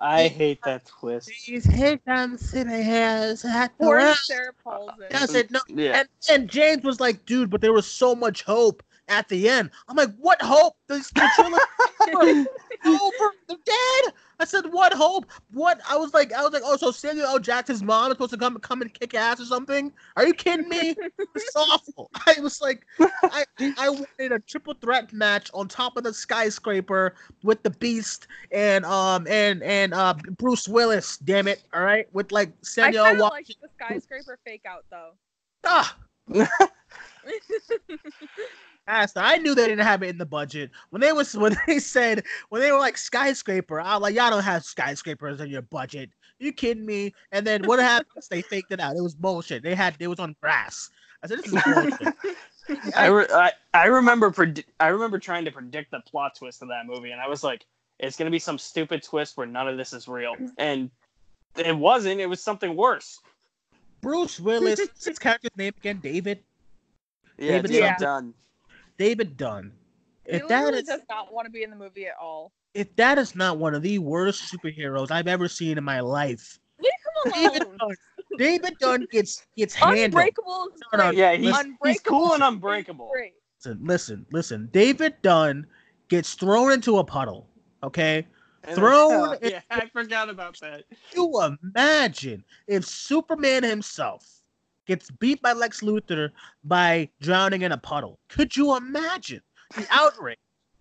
I 0.00 0.28
hate 0.28 0.60
that 0.64 0.86
twist. 0.86 1.30
these 1.46 1.64
hate 1.64 2.04
them 2.04 2.36
superheroes 2.36 3.48
had 3.48 3.68
to 3.68 3.84
Poor 3.84 3.98
work. 3.98 4.16
Sarah 4.16 4.52
Paulson. 4.62 5.04
Does 5.10 5.34
it 5.34 5.48
mm, 5.48 5.52
no? 5.52 5.60
Yeah. 5.68 6.00
And, 6.00 6.08
and 6.30 6.48
James 6.48 6.84
was 6.84 7.00
like, 7.00 7.24
dude, 7.26 7.50
but 7.50 7.60
there 7.60 7.72
was 7.72 7.86
so 7.86 8.14
much 8.14 8.42
hope 8.42 8.82
at 9.08 9.28
the 9.28 9.48
end. 9.48 9.70
I'm 9.88 9.96
like, 9.96 10.14
what 10.18 10.40
hope? 10.40 10.76
This 10.88 11.10
the 11.10 11.28
trilogy 11.34 12.46
over. 12.86 13.34
They're 13.48 13.56
dead. 13.64 14.12
I 14.40 14.46
said, 14.46 14.72
what 14.72 14.94
hope? 14.94 15.26
What? 15.52 15.80
I 15.88 15.96
was 15.96 16.14
like, 16.14 16.32
I 16.32 16.42
was 16.42 16.54
like, 16.54 16.62
oh, 16.64 16.76
so 16.78 16.90
Samuel 16.90 17.26
L. 17.26 17.38
Jackson's 17.38 17.82
mom 17.82 18.10
is 18.10 18.14
supposed 18.14 18.30
to 18.32 18.38
come 18.38 18.56
come 18.58 18.80
and 18.80 18.92
kick 18.92 19.14
ass 19.14 19.38
or 19.38 19.44
something? 19.44 19.92
Are 20.16 20.26
you 20.26 20.32
kidding 20.32 20.68
me? 20.68 20.96
It's 21.36 21.54
awful. 21.54 22.10
I 22.26 22.40
was 22.40 22.60
like, 22.60 22.86
I 23.22 23.44
I 23.78 23.88
wanted 23.88 24.32
a 24.32 24.38
triple 24.40 24.74
threat 24.74 25.12
match 25.12 25.50
on 25.54 25.68
top 25.68 25.96
of 25.96 26.02
the 26.04 26.12
skyscraper 26.12 27.14
with 27.44 27.62
the 27.62 27.70
Beast 27.70 28.26
and 28.50 28.84
um 28.84 29.26
and 29.28 29.62
and 29.62 29.94
uh 29.94 30.14
Bruce 30.38 30.66
Willis. 30.66 31.18
Damn 31.18 31.46
it! 31.46 31.62
All 31.72 31.82
right, 31.82 32.08
with 32.12 32.32
like 32.32 32.48
I 32.48 32.52
Samuel 32.62 33.04
kind 33.04 33.20
of 33.20 33.30
like 33.30 33.46
the 33.46 33.68
skyscraper 33.76 34.38
fake 34.44 34.64
out 34.66 34.84
though. 34.90 35.10
Ah, 35.64 35.96
Asta, 38.88 39.20
I 39.22 39.36
knew 39.36 39.54
they 39.54 39.66
didn't 39.66 39.84
have 39.84 40.02
it 40.02 40.08
in 40.08 40.18
the 40.18 40.26
budget. 40.26 40.70
When 40.90 41.00
they 41.00 41.12
was 41.12 41.36
when 41.36 41.56
they 41.66 41.78
said 41.78 42.24
when 42.48 42.60
they 42.60 42.72
were 42.72 42.78
like 42.78 42.96
skyscraper, 42.96 43.80
I 43.80 43.96
like, 43.96 44.14
y'all 44.14 44.30
don't 44.30 44.42
have 44.42 44.64
skyscrapers 44.64 45.40
in 45.40 45.48
your 45.48 45.62
budget. 45.62 46.10
you 46.38 46.52
kidding 46.52 46.86
me? 46.86 47.14
And 47.32 47.46
then 47.46 47.64
what 47.64 47.78
happens? 47.78 48.28
they 48.28 48.42
faked 48.42 48.72
it 48.72 48.80
out. 48.80 48.96
It 48.96 49.02
was 49.02 49.14
bullshit. 49.14 49.62
They 49.62 49.74
had 49.74 49.96
it 50.00 50.08
was 50.08 50.18
on 50.18 50.34
grass. 50.40 50.90
I 51.22 51.26
said, 51.26 51.38
this 51.38 51.52
is 51.52 51.62
bullshit. 51.62 52.14
I, 52.96 53.06
re- 53.08 53.26
I 53.32 53.52
I 53.74 53.86
remember 53.86 54.32
I 54.78 54.88
remember 54.88 55.18
trying 55.18 55.44
to 55.44 55.50
predict 55.50 55.90
the 55.90 56.00
plot 56.00 56.36
twist 56.36 56.62
of 56.62 56.68
that 56.68 56.86
movie, 56.86 57.10
and 57.10 57.20
I 57.20 57.28
was 57.28 57.42
like, 57.42 57.66
it's 57.98 58.16
gonna 58.16 58.30
be 58.30 58.38
some 58.38 58.58
stupid 58.58 59.02
twist 59.02 59.36
where 59.36 59.46
none 59.46 59.68
of 59.68 59.76
this 59.76 59.92
is 59.92 60.08
real, 60.08 60.36
and 60.58 60.90
it 61.56 61.76
wasn't. 61.76 62.20
It 62.20 62.26
was 62.26 62.42
something 62.42 62.76
worse. 62.76 63.20
Bruce 64.00 64.40
Willis, 64.40 64.80
his 65.04 65.18
character's 65.18 65.50
name 65.56 65.74
again? 65.78 65.98
David. 66.02 66.40
Yeah, 67.38 67.52
David 67.52 67.70
David 67.70 67.84
Yeah. 67.84 67.96
Dunn. 67.98 68.34
David 69.00 69.38
Dunn. 69.38 69.72
He 70.26 70.32
If 70.36 70.46
that 70.48 70.64
literally 70.64 70.82
does 70.82 71.00
not 71.08 71.32
want 71.32 71.46
to 71.46 71.50
be 71.50 71.62
in 71.62 71.70
the 71.70 71.76
movie 71.76 72.06
at 72.06 72.14
all. 72.20 72.52
if 72.74 72.94
that 72.96 73.16
is 73.16 73.34
not 73.34 73.56
one 73.58 73.74
of 73.74 73.82
the 73.82 73.98
worst 73.98 74.52
superheroes 74.52 75.10
I've 75.10 75.26
ever 75.26 75.48
seen 75.48 75.78
in 75.78 75.84
my 75.84 76.00
life, 76.00 76.58
Leave 76.78 76.92
him 77.24 77.32
David 77.50 77.62
alone. 77.62 77.78
Dunn, 77.78 77.96
David 78.38 78.74
Dunn 78.78 79.06
gets 79.10 79.46
gets 79.56 79.74
handled. 79.74 80.04
Unbreakable 80.04 80.68
is 80.74 80.80
No, 80.92 80.98
no. 80.98 81.10
Yeah, 81.10 81.32
he's, 81.34 81.56
he's 81.84 82.00
cool 82.00 82.34
and 82.34 82.42
unbreakable. 82.42 83.10
great. 83.10 83.32
Listen, 83.58 83.80
listen, 83.84 84.26
listen. 84.32 84.68
David 84.72 85.14
Dunn 85.22 85.66
gets 86.08 86.34
thrown 86.34 86.72
into 86.72 86.98
a 86.98 87.04
puddle. 87.04 87.48
Okay, 87.82 88.26
And 88.64 88.76
Thrown 88.76 89.38
then- 89.40 89.50
yeah, 89.52 89.60
I 89.70 89.86
forgot 89.94 90.28
about 90.28 90.58
that. 90.60 90.84
you 91.14 91.32
imagine 91.74 92.44
if 92.66 92.84
Superman 92.84 93.62
himself 93.62 94.39
gets 94.90 95.08
beat 95.08 95.40
by 95.40 95.52
Lex 95.52 95.82
Luthor 95.82 96.30
by 96.64 97.08
drowning 97.20 97.62
in 97.62 97.70
a 97.70 97.78
puddle? 97.78 98.18
Could 98.28 98.56
you 98.56 98.76
imagine 98.76 99.40
the 99.76 99.86
outrage? 99.88 100.36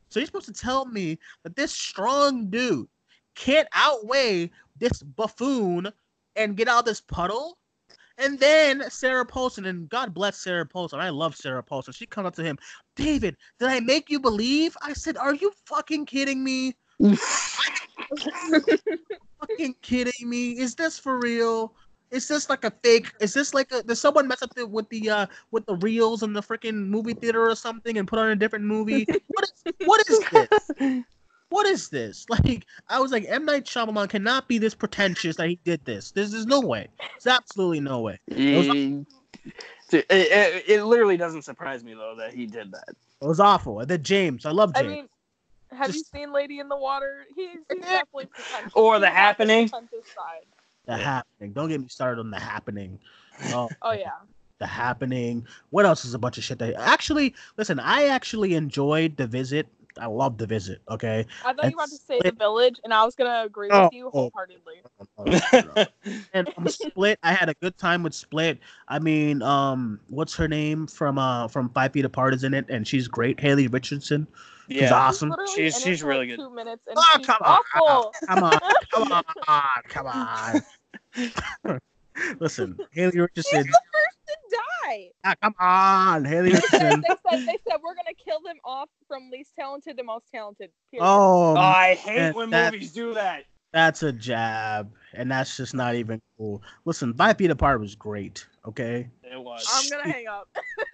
So 0.10 0.20
you're 0.20 0.26
supposed 0.26 0.48
to 0.48 0.54
tell 0.54 0.86
me 0.86 1.20
that 1.44 1.56
this 1.56 1.72
strong 1.72 2.50
dude 2.50 2.88
can't 3.36 3.68
outweigh 3.72 4.50
this 4.80 5.04
buffoon 5.04 5.92
and 6.36 6.58
get 6.58 6.68
out 6.68 6.80
of 6.80 6.86
this 6.86 7.02
puddle? 7.02 7.60
And 8.18 8.40
then 8.40 8.90
Sarah 8.90 9.28
Paulson, 9.28 9.66
and 9.66 9.88
God 9.88 10.12
bless 10.12 10.40
Sarah 10.40 10.66
Paulson. 10.66 11.00
I 11.00 11.10
love 11.10 11.36
Sarah 11.36 11.62
Paulson. 11.62 11.94
She 11.94 12.08
comes 12.08 12.26
up 12.26 12.36
to 12.38 12.44
him, 12.44 12.58
David, 12.96 13.38
did 13.60 13.70
I 13.70 13.80
make 13.80 14.10
you 14.10 14.20
believe? 14.20 14.76
I 14.82 14.94
said, 14.94 15.18
Are 15.18 15.36
you 15.36 15.52
fucking 15.66 16.08
kidding 16.08 16.44
me? 16.44 16.76
fucking 19.40 19.76
kidding 19.84 20.28
me? 20.28 20.58
Is 20.58 20.74
this 20.74 20.98
for 20.98 21.20
real? 21.20 21.76
Is 22.12 22.28
this 22.28 22.50
like 22.50 22.64
a 22.64 22.72
fake? 22.84 23.12
Is 23.20 23.34
this 23.34 23.54
like 23.54 23.72
a? 23.72 23.84
Did 23.84 23.96
someone 23.96 24.28
mess 24.28 24.42
up 24.42 24.54
the, 24.56 24.66
with 24.66 24.90
the 24.90 25.10
uh 25.10 25.26
with 25.52 25.66
the 25.66 25.76
reels 25.76 26.24
in 26.24 26.34
the 26.34 26.42
freaking 26.42 26.88
movie 26.88 27.14
theater 27.14 27.48
or 27.50 27.56
something 27.56 27.98
and 27.98 28.08
put 28.08 28.20
on 28.20 28.30
a 28.30 28.36
different 28.36 28.66
movie? 28.66 29.06
what 29.28 29.46
is 29.46 29.74
what 29.86 30.10
is 30.10 30.20
this? 30.80 31.04
What 31.50 31.66
is 31.66 31.90
this? 31.90 32.26
Like 32.30 32.66
I 32.88 33.00
was 33.00 33.12
like, 33.12 33.26
M 33.28 33.46
Night 33.46 33.66
Shyamalan 33.66 34.10
cannot 34.10 34.48
be 34.48 34.58
this 34.58 34.74
pretentious 34.74 35.36
that 35.38 35.50
he 35.50 35.60
did 35.64 35.84
this. 35.86 36.12
There's 36.12 36.32
there's 36.32 36.46
no 36.46 36.62
way. 36.62 36.88
There's 37.00 37.28
absolutely 37.28 37.80
no 37.80 38.02
way. 38.02 38.20
It, 38.28 38.96
it, 39.92 40.06
it, 40.10 40.64
it 40.68 40.84
literally 40.84 41.18
doesn't 41.18 41.42
surprise 41.44 41.84
me 41.84 41.94
though 41.94 42.16
that 42.18 42.34
he 42.34 42.46
did 42.46 42.72
that. 42.72 42.96
It 43.22 43.28
was 43.28 43.40
awful. 43.40 43.80
And 43.80 43.90
then 43.90 44.04
James, 44.04 44.46
I 44.46 44.52
love 44.52 44.72
I 44.76 44.82
James. 44.82 44.94
mean, 44.94 45.10
have 45.72 45.94
you 45.94 46.04
seen 46.04 46.32
Lady 46.32 46.60
in 46.60 46.70
the 46.70 46.78
Water? 46.78 47.26
He's, 47.36 47.60
he's 47.72 47.82
definitely 47.82 48.28
pretentious. 48.28 48.72
Or 48.74 49.00
The 49.00 49.08
He's 49.08 49.14
got 49.14 49.18
Happening. 49.18 49.72
Pretentious 50.90 50.98
side. 50.98 51.00
the 51.00 51.04
happening. 51.04 51.54
Don't 51.54 51.70
get 51.70 51.82
me 51.82 51.88
started 51.90 52.20
on 52.20 52.32
the 52.32 52.40
happening. 52.40 53.00
Oh, 53.54 53.70
Oh 53.82 53.92
yeah. 53.92 54.12
the 54.60 54.66
happening. 54.68 55.46
What 55.70 55.86
else 55.86 56.06
is 56.06 56.14
a 56.14 56.20
bunch 56.20 56.38
of 56.38 56.44
shit 56.44 56.60
that 56.60 56.76
actually 56.76 57.34
listen, 57.58 57.80
I 57.80 58.06
actually 58.08 58.56
enjoyed 58.56 59.18
the 59.18 59.28
visit. 59.28 59.68
I 60.00 60.06
love 60.06 60.38
the 60.38 60.46
visit, 60.48 60.82
okay? 60.90 61.26
I 61.44 61.52
thought 61.52 61.66
you 61.70 61.76
were 61.76 61.84
about 61.84 61.90
to 61.90 61.96
say 61.98 62.20
the 62.24 62.32
village, 62.32 62.80
and 62.84 62.94
I 62.94 63.04
was 63.04 63.16
gonna 63.16 63.44
agree 63.46 63.70
Oh, 63.72 63.86
with 63.86 63.94
you 63.94 64.08
oh. 64.14 64.30
wholeheartedly. 64.32 64.76
and 66.34 66.50
um, 66.58 66.68
Split, 66.68 67.20
I 67.24 67.34
had 67.34 67.50
a 67.50 67.54
good 67.56 67.78
time 67.78 68.04
with 68.04 68.14
Split. 68.14 68.60
I 68.88 69.00
mean, 69.00 69.42
um, 69.42 70.00
what's 70.08 70.36
her 70.36 70.48
name 70.48 70.88
from 70.88 71.18
uh 71.18 71.48
from 71.48 71.70
Five 71.70 71.94
Feet 71.94 72.06
Apart 72.06 72.34
is 72.34 72.44
in 72.44 72.54
it, 72.54 72.66
and 72.70 72.88
she's 72.88 73.08
great. 73.08 73.40
Haley 73.40 73.68
Richardson, 73.68 74.28
Yeah, 74.68 74.82
she's 74.82 74.92
awesome. 74.92 75.30
literally 75.32 75.52
She's- 75.56 75.82
she's 75.82 76.04
really 76.04 76.28
like, 76.28 76.38
good. 76.38 76.44
Two 76.44 76.54
minutes, 76.56 76.84
and 76.88 76.96
Oh, 76.98 77.04
she's 77.18 77.26
come 77.26 77.38
on. 77.42 77.60
Come 78.28 78.44
on, 78.44 78.60
come 78.94 79.12
on, 79.12 79.24
come 79.88 80.08
on. 80.56 80.62
Listen, 82.40 82.78
Haley 82.92 83.12
She's 83.12 83.20
Richardson. 83.22 83.62
the 83.68 83.82
first 83.94 84.18
to 84.28 84.58
die. 84.86 85.10
ah, 85.24 85.36
come 85.42 85.56
on, 85.60 86.26
Haley 86.26 86.52
They 86.52 86.60
said, 86.60 86.82
Richardson. 86.82 87.02
they 87.08 87.16
said 87.30 87.40
they 87.48 87.58
said 87.70 87.78
we're 87.84 87.96
gonna 87.96 88.14
kill 88.24 88.42
them 88.46 88.58
off 88.66 88.90
from 89.08 89.30
least 89.32 89.52
talented 89.58 89.98
to 89.98 90.04
most 90.04 90.26
talented. 90.34 90.70
Period. 90.92 91.06
Oh, 91.06 91.54
Oh, 91.54 91.56
I 91.56 91.96
hate 91.96 92.18
that- 92.18 92.36
when 92.36 92.50
that- 92.50 92.74
movies 92.74 92.92
do 92.92 93.14
that. 93.14 93.46
That's 93.72 94.02
a 94.02 94.12
jab, 94.12 94.92
and 95.14 95.30
that's 95.30 95.56
just 95.56 95.76
not 95.76 95.94
even 95.94 96.20
cool. 96.40 96.64
Listen, 96.86 97.14
Five 97.14 97.38
Feet 97.38 97.52
Apart 97.52 97.80
was 97.80 97.94
great. 97.94 98.48
Okay, 98.66 99.08
It 99.24 99.40
was. 99.40 99.64
I'm 99.72 99.88
gonna 99.92 100.12
hang 100.12 100.26
up. 100.28 100.50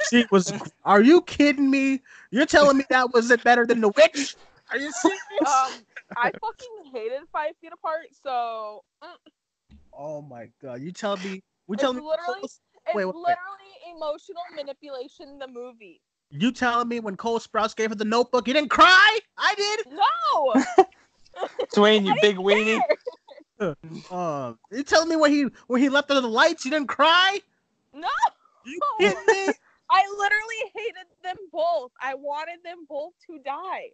she 0.09 0.25
was. 0.29 0.51
Are 0.83 1.01
you 1.01 1.21
kidding 1.21 1.71
me? 1.71 2.01
You're 2.31 2.45
telling 2.45 2.75
me 2.77 2.83
that 2.89 3.13
wasn't 3.13 3.41
better 3.45 3.65
than 3.65 3.79
The 3.79 3.87
Witch? 3.89 4.35
Are 4.71 4.77
you 4.77 4.91
serious? 4.91 5.21
Um, 5.39 5.71
I 6.17 6.31
fucking 6.41 6.91
hated 6.93 7.21
Five 7.31 7.53
Feet 7.61 7.71
Apart, 7.71 8.07
so 8.21 8.83
mm, 9.01 9.07
oh 9.97 10.21
my 10.21 10.49
god! 10.61 10.81
You 10.81 10.91
tell 10.91 11.17
me? 11.17 11.41
We 11.67 11.77
tell 11.77 11.93
me? 11.93 12.01
literally- 12.01 12.39
it's 12.43 12.59
Wait, 12.93 12.95
wait, 12.95 13.05
wait. 13.05 13.13
literally 13.15 13.95
emotional 13.95 14.43
manipulation. 14.55 15.39
The 15.39 15.47
movie. 15.47 16.01
You 16.29 16.51
telling 16.51 16.87
me 16.87 16.99
when 16.99 17.15
Cole 17.17 17.39
Sprouse 17.39 17.75
gave 17.75 17.89
her 17.89 17.95
the 17.95 18.05
Notebook, 18.05 18.47
you 18.47 18.53
didn't 18.53 18.69
cry? 18.69 19.19
I 19.37 19.53
did. 19.55 19.85
No. 19.91 20.85
Swain, 21.73 22.05
you 22.05 22.13
big 22.21 22.37
didn't 22.37 22.45
weenie. 22.45 22.79
care. 23.59 23.75
Um, 24.11 24.57
you 24.71 24.83
telling 24.83 25.09
me 25.09 25.15
when 25.15 25.31
he 25.31 25.47
when 25.67 25.81
he 25.81 25.89
left 25.89 26.09
under 26.09 26.21
the 26.21 26.27
lights, 26.27 26.63
you 26.65 26.71
didn't 26.71 26.87
cry? 26.87 27.39
No. 27.93 28.07
You 28.65 28.79
kidding 28.99 29.17
me? 29.27 29.53
I 29.89 30.03
literally 30.17 30.71
hated 30.73 31.07
them 31.23 31.35
both. 31.51 31.91
I 32.01 32.15
wanted 32.15 32.59
them 32.63 32.85
both 32.89 33.13
to 33.27 33.39
die. 33.43 33.89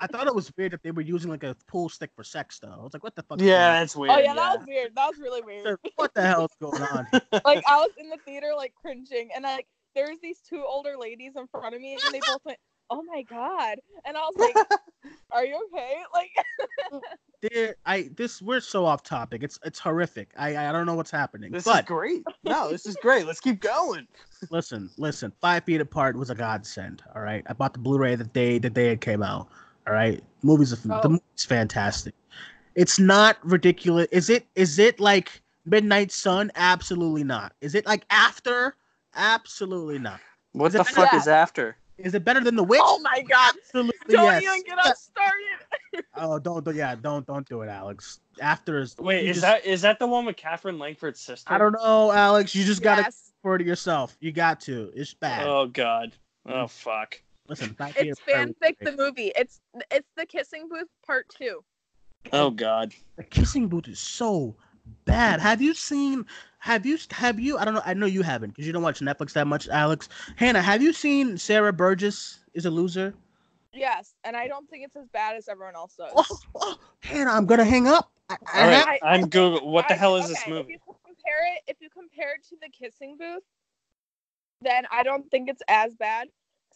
I 0.00 0.06
thought 0.06 0.26
it 0.26 0.34
was 0.34 0.52
weird 0.56 0.72
that 0.72 0.82
they 0.82 0.90
were 0.90 1.02
using 1.02 1.30
like 1.30 1.44
a 1.44 1.56
pool 1.66 1.88
stick 1.88 2.10
for 2.14 2.24
sex 2.24 2.58
though. 2.58 2.74
I 2.78 2.82
was 2.82 2.92
like, 2.92 3.04
what 3.04 3.14
the 3.14 3.22
fuck? 3.22 3.40
Yeah, 3.40 3.70
going 3.70 3.80
that's 3.80 3.96
oh, 3.96 4.00
weird. 4.00 4.12
oh 4.12 4.18
yeah, 4.18 4.34
that 4.34 4.58
was 4.58 4.66
weird. 4.66 4.94
That 4.94 5.06
was 5.08 5.18
really 5.18 5.42
weird. 5.42 5.78
What 5.96 6.14
the 6.14 6.22
hell 6.22 6.44
is 6.44 6.56
going 6.60 6.82
on? 6.82 7.06
like 7.44 7.64
I 7.66 7.76
was 7.76 7.90
in 7.98 8.08
the 8.08 8.18
theater 8.24 8.52
like 8.56 8.74
cringing 8.80 9.30
and 9.34 9.44
like 9.44 9.66
there's 9.94 10.18
these 10.22 10.40
two 10.40 10.64
older 10.66 10.96
ladies 10.98 11.32
in 11.36 11.46
front 11.48 11.74
of 11.74 11.80
me 11.80 11.98
and 12.04 12.14
they 12.14 12.20
both 12.20 12.44
went, 12.44 12.58
Oh 12.90 13.02
my 13.02 13.22
god. 13.22 13.78
And 14.06 14.16
I 14.16 14.20
was 14.20 14.34
like, 14.38 14.66
Are 15.30 15.44
you 15.44 15.68
okay? 15.72 15.96
Like 16.14 16.30
There, 17.42 17.76
I 17.84 18.10
this 18.16 18.40
we're 18.42 18.60
so 18.60 18.84
off 18.84 19.02
topic. 19.02 19.42
It's 19.42 19.58
it's 19.64 19.78
horrific. 19.78 20.32
I 20.36 20.56
I 20.56 20.72
don't 20.72 20.86
know 20.86 20.94
what's 20.94 21.10
happening. 21.10 21.52
This 21.52 21.66
is 21.66 21.80
great. 21.82 22.24
No, 22.44 22.70
this 22.70 22.86
is 22.86 22.96
great. 23.02 23.26
Let's 23.26 23.40
keep 23.40 23.60
going. 23.60 24.08
listen, 24.50 24.90
listen. 24.96 25.32
Five 25.40 25.64
Feet 25.64 25.80
Apart 25.80 26.16
was 26.16 26.30
a 26.30 26.34
godsend. 26.34 27.02
All 27.14 27.22
right, 27.22 27.44
I 27.46 27.52
bought 27.52 27.74
the 27.74 27.78
Blu-ray 27.78 28.16
the 28.16 28.24
day 28.24 28.58
the 28.58 28.70
day 28.70 28.90
it 28.90 29.00
came 29.00 29.22
out. 29.22 29.48
All 29.88 29.94
right, 29.94 30.22
movies 30.42 30.72
are 30.72 30.92
Oh. 30.92 31.00
the 31.02 31.08
movie's 31.08 31.44
fantastic. 31.46 32.14
It's 32.74 32.98
not 32.98 33.38
ridiculous. 33.42 34.06
Is 34.12 34.28
it? 34.30 34.46
Is 34.54 34.78
it 34.78 35.00
like 35.00 35.40
Midnight 35.64 36.12
Sun? 36.12 36.52
Absolutely 36.54 37.24
not. 37.24 37.54
Is 37.62 37.74
it 37.74 37.86
like 37.86 38.04
After? 38.10 38.76
Absolutely 39.16 39.98
not. 39.98 40.20
What 40.52 40.66
Is 40.68 40.72
the 40.74 40.84
fuck 40.84 41.12
is 41.14 41.26
after? 41.26 41.76
Is 41.96 42.14
it 42.14 42.24
better 42.24 42.40
than 42.40 42.54
The 42.54 42.62
Witch? 42.62 42.80
Oh 42.82 43.00
my 43.00 43.22
god! 43.22 43.54
Absolutely 43.58 44.14
Don't 44.14 44.24
yes. 44.26 44.42
even 44.42 44.62
get 44.64 44.78
us 44.78 45.02
started. 45.10 46.04
Oh, 46.14 46.38
don't, 46.38 46.64
don't, 46.64 46.74
yeah, 46.76 46.94
don't, 46.94 47.26
don't 47.26 47.48
do 47.48 47.62
it, 47.62 47.68
Alex. 47.68 48.20
After 48.40 48.80
is 48.80 48.96
Wait, 48.98 49.26
is 49.26 49.36
just- 49.36 49.40
that 49.42 49.64
is 49.64 49.82
that 49.82 49.98
the 49.98 50.06
one 50.06 50.24
with 50.26 50.36
Katherine 50.36 50.78
Langford's 50.78 51.18
sister? 51.20 51.52
I 51.52 51.58
don't 51.58 51.72
know, 51.72 52.12
Alex. 52.12 52.54
You 52.54 52.64
just 52.64 52.82
gotta 52.82 53.02
Yes. 53.02 53.32
for 53.42 53.56
it 53.56 53.62
yourself. 53.66 54.16
You 54.20 54.30
got 54.32 54.60
to. 54.62 54.92
It's 54.94 55.14
bad. 55.14 55.46
Oh 55.46 55.66
God. 55.66 56.14
Oh 56.46 56.66
fuck. 56.68 57.20
Listen, 57.48 57.72
back 57.72 57.96
here, 57.96 58.12
It's 58.12 58.20
fanfic 58.20 58.76
the 58.80 58.92
movie. 58.92 59.32
It's 59.36 59.60
it's 59.90 60.08
the 60.16 60.26
kissing 60.26 60.68
booth 60.68 60.88
part 61.06 61.26
two. 61.36 61.64
Oh 62.32 62.50
God. 62.50 62.92
The 63.16 63.24
kissing 63.24 63.68
booth 63.68 63.88
is 63.88 63.98
so 63.98 64.54
bad. 65.06 65.40
Have 65.40 65.62
you 65.62 65.72
seen? 65.74 66.26
Have 66.58 66.84
you? 66.84 66.98
Have 67.10 67.40
you? 67.40 67.56
I 67.56 67.64
don't 67.64 67.74
know. 67.74 67.82
I 67.86 67.94
know 67.94 68.06
you 68.06 68.22
haven't 68.22 68.50
because 68.50 68.66
you 68.66 68.72
don't 68.72 68.82
watch 68.82 69.00
Netflix 69.00 69.32
that 69.32 69.46
much, 69.46 69.68
Alex. 69.68 70.08
Hannah, 70.36 70.60
have 70.60 70.82
you 70.82 70.92
seen 70.92 71.38
Sierra 71.38 71.72
Burgess 71.72 72.40
is 72.54 72.66
a 72.66 72.70
loser? 72.70 73.14
Yes, 73.72 74.14
and 74.24 74.36
I 74.36 74.48
don't 74.48 74.68
think 74.68 74.84
it's 74.84 74.96
as 74.96 75.06
bad 75.08 75.36
as 75.36 75.48
everyone 75.48 75.74
else 75.76 75.94
does. 75.96 76.10
Oh, 76.16 76.38
oh, 76.56 76.78
Hannah, 77.00 77.30
I'm 77.30 77.46
gonna 77.46 77.64
hang 77.64 77.86
up. 77.86 78.10
I, 78.28 78.34
I 78.52 78.60
All 78.64 78.70
have- 78.70 78.86
right, 78.86 79.00
I- 79.02 79.08
I'm 79.14 79.28
Google. 79.28 79.70
What 79.70 79.88
the 79.88 79.94
I- 79.94 79.98
hell 79.98 80.16
is 80.16 80.28
this 80.28 80.42
movie? 80.48 80.74
If 80.74 80.80
you 80.86 80.94
compare 81.04 81.54
it, 81.54 81.62
if 81.66 81.76
you 81.80 81.88
compare 81.90 82.34
it 82.34 82.44
to 82.48 82.56
the 82.60 82.68
kissing 82.70 83.16
booth, 83.18 83.42
then 84.60 84.84
I 84.90 85.02
don't 85.02 85.30
think 85.30 85.48
it's 85.48 85.62
as 85.68 85.94
bad. 85.94 86.28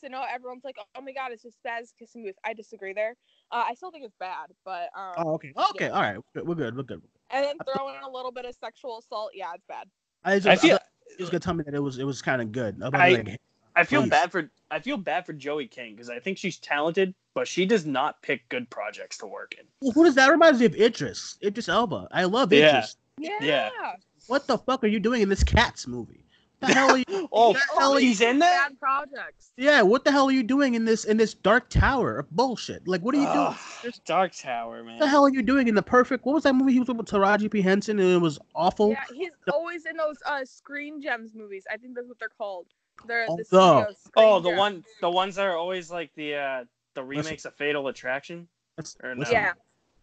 Because 0.03 0.15
I 0.15 0.19
know 0.19 0.27
everyone's 0.33 0.65
like, 0.65 0.77
"Oh 0.95 1.01
my 1.01 1.13
god, 1.13 1.33
it's 1.33 1.43
just 1.43 1.57
as 1.57 1.61
bad 1.63 1.83
as 1.83 1.93
kissing 1.99 2.25
booth." 2.25 2.35
I 2.45 2.55
disagree 2.55 2.93
there. 2.93 3.17
Uh, 3.51 3.65
I 3.69 3.75
still 3.75 3.91
think 3.91 4.05
it's 4.05 4.17
bad, 4.19 4.49
but 4.65 4.89
um, 4.97 5.15
Oh, 5.19 5.33
okay. 5.35 5.53
Okay. 5.71 5.89
All 5.89 6.03
right. 6.03 6.17
We're 6.17 6.43
good. 6.43 6.49
We're 6.49 6.55
good. 6.55 6.77
We're 6.77 6.83
good. 6.83 7.03
and 7.31 7.45
then 7.45 7.57
throw 7.65 7.89
in 7.89 8.03
a 8.03 8.11
little 8.11 8.33
bit 8.33 8.45
of 8.45 8.55
sexual 8.55 8.99
assault. 8.99 9.31
Yeah, 9.35 9.53
it's 9.55 9.65
bad. 9.67 9.89
I, 10.25 10.37
just, 10.39 10.49
I 10.49 10.57
feel 10.57 10.79
he 11.17 11.23
was 11.23 11.31
gonna 11.31 11.41
tell 11.41 11.55
me 11.55 11.65
that 11.65 11.75
it 11.75 11.81
was 11.83 11.99
it 11.99 12.05
was 12.05 12.23
kind 12.23 12.41
of 12.43 12.53
good. 12.53 12.81
I'm 12.83 12.95
I- 12.95 13.11
like, 13.11 13.41
I 13.75 13.85
feel 13.85 14.03
Please. 14.03 14.11
bad 14.11 14.31
for 14.31 14.51
I 14.71 14.81
feel 14.81 14.97
bad 14.99 15.25
for 15.25 15.33
Joey 15.33 15.67
King 15.67 15.95
because 15.95 16.11
I 16.11 16.19
think 16.19 16.37
she's 16.39 16.59
talented, 16.59 17.15
but 17.35 17.49
she 17.49 17.65
does 17.65 17.87
not 17.87 18.21
pick 18.23 18.47
good 18.51 18.69
projects 18.69 19.17
to 19.19 19.27
work 19.27 19.55
in. 19.59 19.67
well, 19.81 19.93
who 19.93 20.05
does 20.05 20.15
that 20.17 20.31
reminds 20.31 20.61
me 20.61 20.67
of? 20.67 20.75
Idris. 20.75 21.39
Idris 21.43 21.69
Elba. 21.69 22.09
I 22.11 22.25
love 22.25 22.53
Yeah. 22.53 22.85
Yeah. 23.19 23.39
Yeah. 23.41 23.71
What 24.27 24.47
the 24.47 24.59
fuck 24.59 24.85
are 24.85 24.89
you 24.89 25.01
doing 25.01 25.23
in 25.23 25.29
this 25.29 25.43
Cats 25.43 25.87
movie? 25.87 26.25
What 26.63 26.69
the 26.69 26.75
hell 26.75 26.91
are 26.91 26.99
you? 26.99 27.05
Oh, 27.35 27.53
the 27.55 27.61
hell 27.79 27.93
are 27.95 28.01
you- 28.01 28.09
he's 28.09 28.21
in 28.21 28.39
that. 28.41 28.69
Bad 28.71 28.79
projects. 28.81 29.53
Yeah, 29.57 29.83
what 29.83 30.05
the 30.05 30.13
hell 30.13 30.27
are 30.29 30.33
you 30.33 30.43
doing 30.43 30.75
in 30.75 30.85
this 30.85 31.05
in 31.05 31.17
this 31.17 31.35
dark 31.35 31.69
tower 31.71 32.19
of 32.19 32.31
bullshit? 32.31 32.87
Like, 32.87 33.01
what 33.03 33.15
are 33.15 33.19
you 33.19 33.27
doing? 33.27 33.57
Ugh, 33.85 33.93
Dark 34.05 34.33
Tower, 34.35 34.83
man. 34.83 34.95
What 34.95 35.01
the 35.01 35.09
hell 35.09 35.25
are 35.25 35.31
you 35.31 35.43
doing 35.43 35.69
in 35.69 35.75
the 35.75 35.83
perfect? 35.83 36.25
What 36.25 36.35
was 36.35 36.43
that 36.45 36.55
movie 36.55 36.73
he 36.73 36.79
was 36.79 36.89
with 36.89 36.99
Taraji 37.07 37.51
P 37.51 37.61
Henson 37.63 37.99
and 37.99 38.09
it 38.11 38.19
was 38.21 38.39
awful? 38.55 38.91
Yeah, 38.91 39.05
he's 39.15 39.31
always 39.53 39.87
in 39.87 39.97
those 39.97 40.17
uh 40.27 40.45
Screen 40.45 41.01
Gems 41.03 41.35
movies. 41.35 41.65
I 41.73 41.77
think 41.77 41.95
that's 41.95 42.07
what 42.09 42.19
they're 42.19 42.29
called. 42.37 42.67
They're 43.07 43.27
Oh, 43.29 43.37
the 43.37 43.45
no. 43.53 43.87
studio 43.91 43.97
Oh, 44.17 44.41
the 44.41 44.51
Gems. 44.51 44.59
one, 44.59 44.85
the 45.01 45.11
ones 45.11 45.35
that 45.37 45.47
are 45.47 45.57
always 45.57 45.91
like 45.91 46.11
the 46.17 46.35
uh 46.35 46.65
the 46.95 47.03
remakes 47.03 47.45
of 47.47 47.55
Fatal 47.55 47.89
Attraction. 47.89 48.47
Listen, 48.79 49.01
Or 49.07 49.15
no. 49.15 49.25
Yeah. 49.31 49.53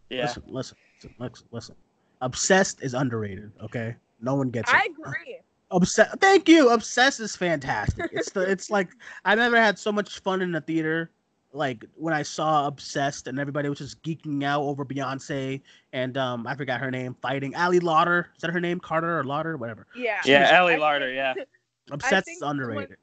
Yeah. 0.09 0.23
listen, 0.23 0.43
listen, 0.47 0.77
listen, 1.01 1.13
listen, 1.19 1.47
listen. 1.51 1.75
Obsessed 2.21 2.81
is 2.81 2.93
underrated. 2.95 3.51
Okay, 3.63 3.95
no 4.21 4.35
one 4.35 4.49
gets 4.49 4.69
it. 4.71 4.75
I 4.75 4.85
it. 4.85 4.91
agree. 4.91 5.37
Obsessed. 5.71 6.19
Thank 6.19 6.49
you. 6.49 6.69
Obsessed 6.69 7.19
is 7.19 7.35
fantastic. 7.35 8.09
It's 8.11 8.31
the. 8.31 8.41
It's 8.41 8.69
like 8.69 8.89
I 9.25 9.35
never 9.35 9.57
had 9.57 9.77
so 9.77 9.91
much 9.91 10.19
fun 10.19 10.41
in 10.41 10.51
the 10.51 10.61
theater. 10.61 11.11
Like 11.51 11.85
when 11.95 12.13
I 12.13 12.21
saw 12.23 12.67
Obsessed 12.67 13.27
and 13.27 13.39
everybody 13.39 13.69
was 13.69 13.79
just 13.79 14.01
geeking 14.03 14.43
out 14.43 14.61
over 14.61 14.85
Beyonce 14.85 15.61
and 15.93 16.15
um 16.17 16.45
I 16.45 16.55
forgot 16.55 16.79
her 16.79 16.91
name 16.91 17.15
fighting 17.21 17.55
Ali 17.55 17.79
Larter. 17.79 18.25
Is 18.35 18.41
that 18.41 18.51
her 18.51 18.59
name? 18.59 18.79
Carter 18.79 19.19
or 19.19 19.23
Lauder? 19.23 19.57
Whatever. 19.57 19.87
Yeah. 19.95 20.21
Yeah, 20.25 20.49
Ellie 20.51 20.75
I 20.75 20.77
Larder. 20.77 21.11
Yeah. 21.13 21.33
Obsessed 21.91 22.25
think 22.25 22.37
is 22.37 22.41
when- 22.41 22.51
underrated. 22.51 22.97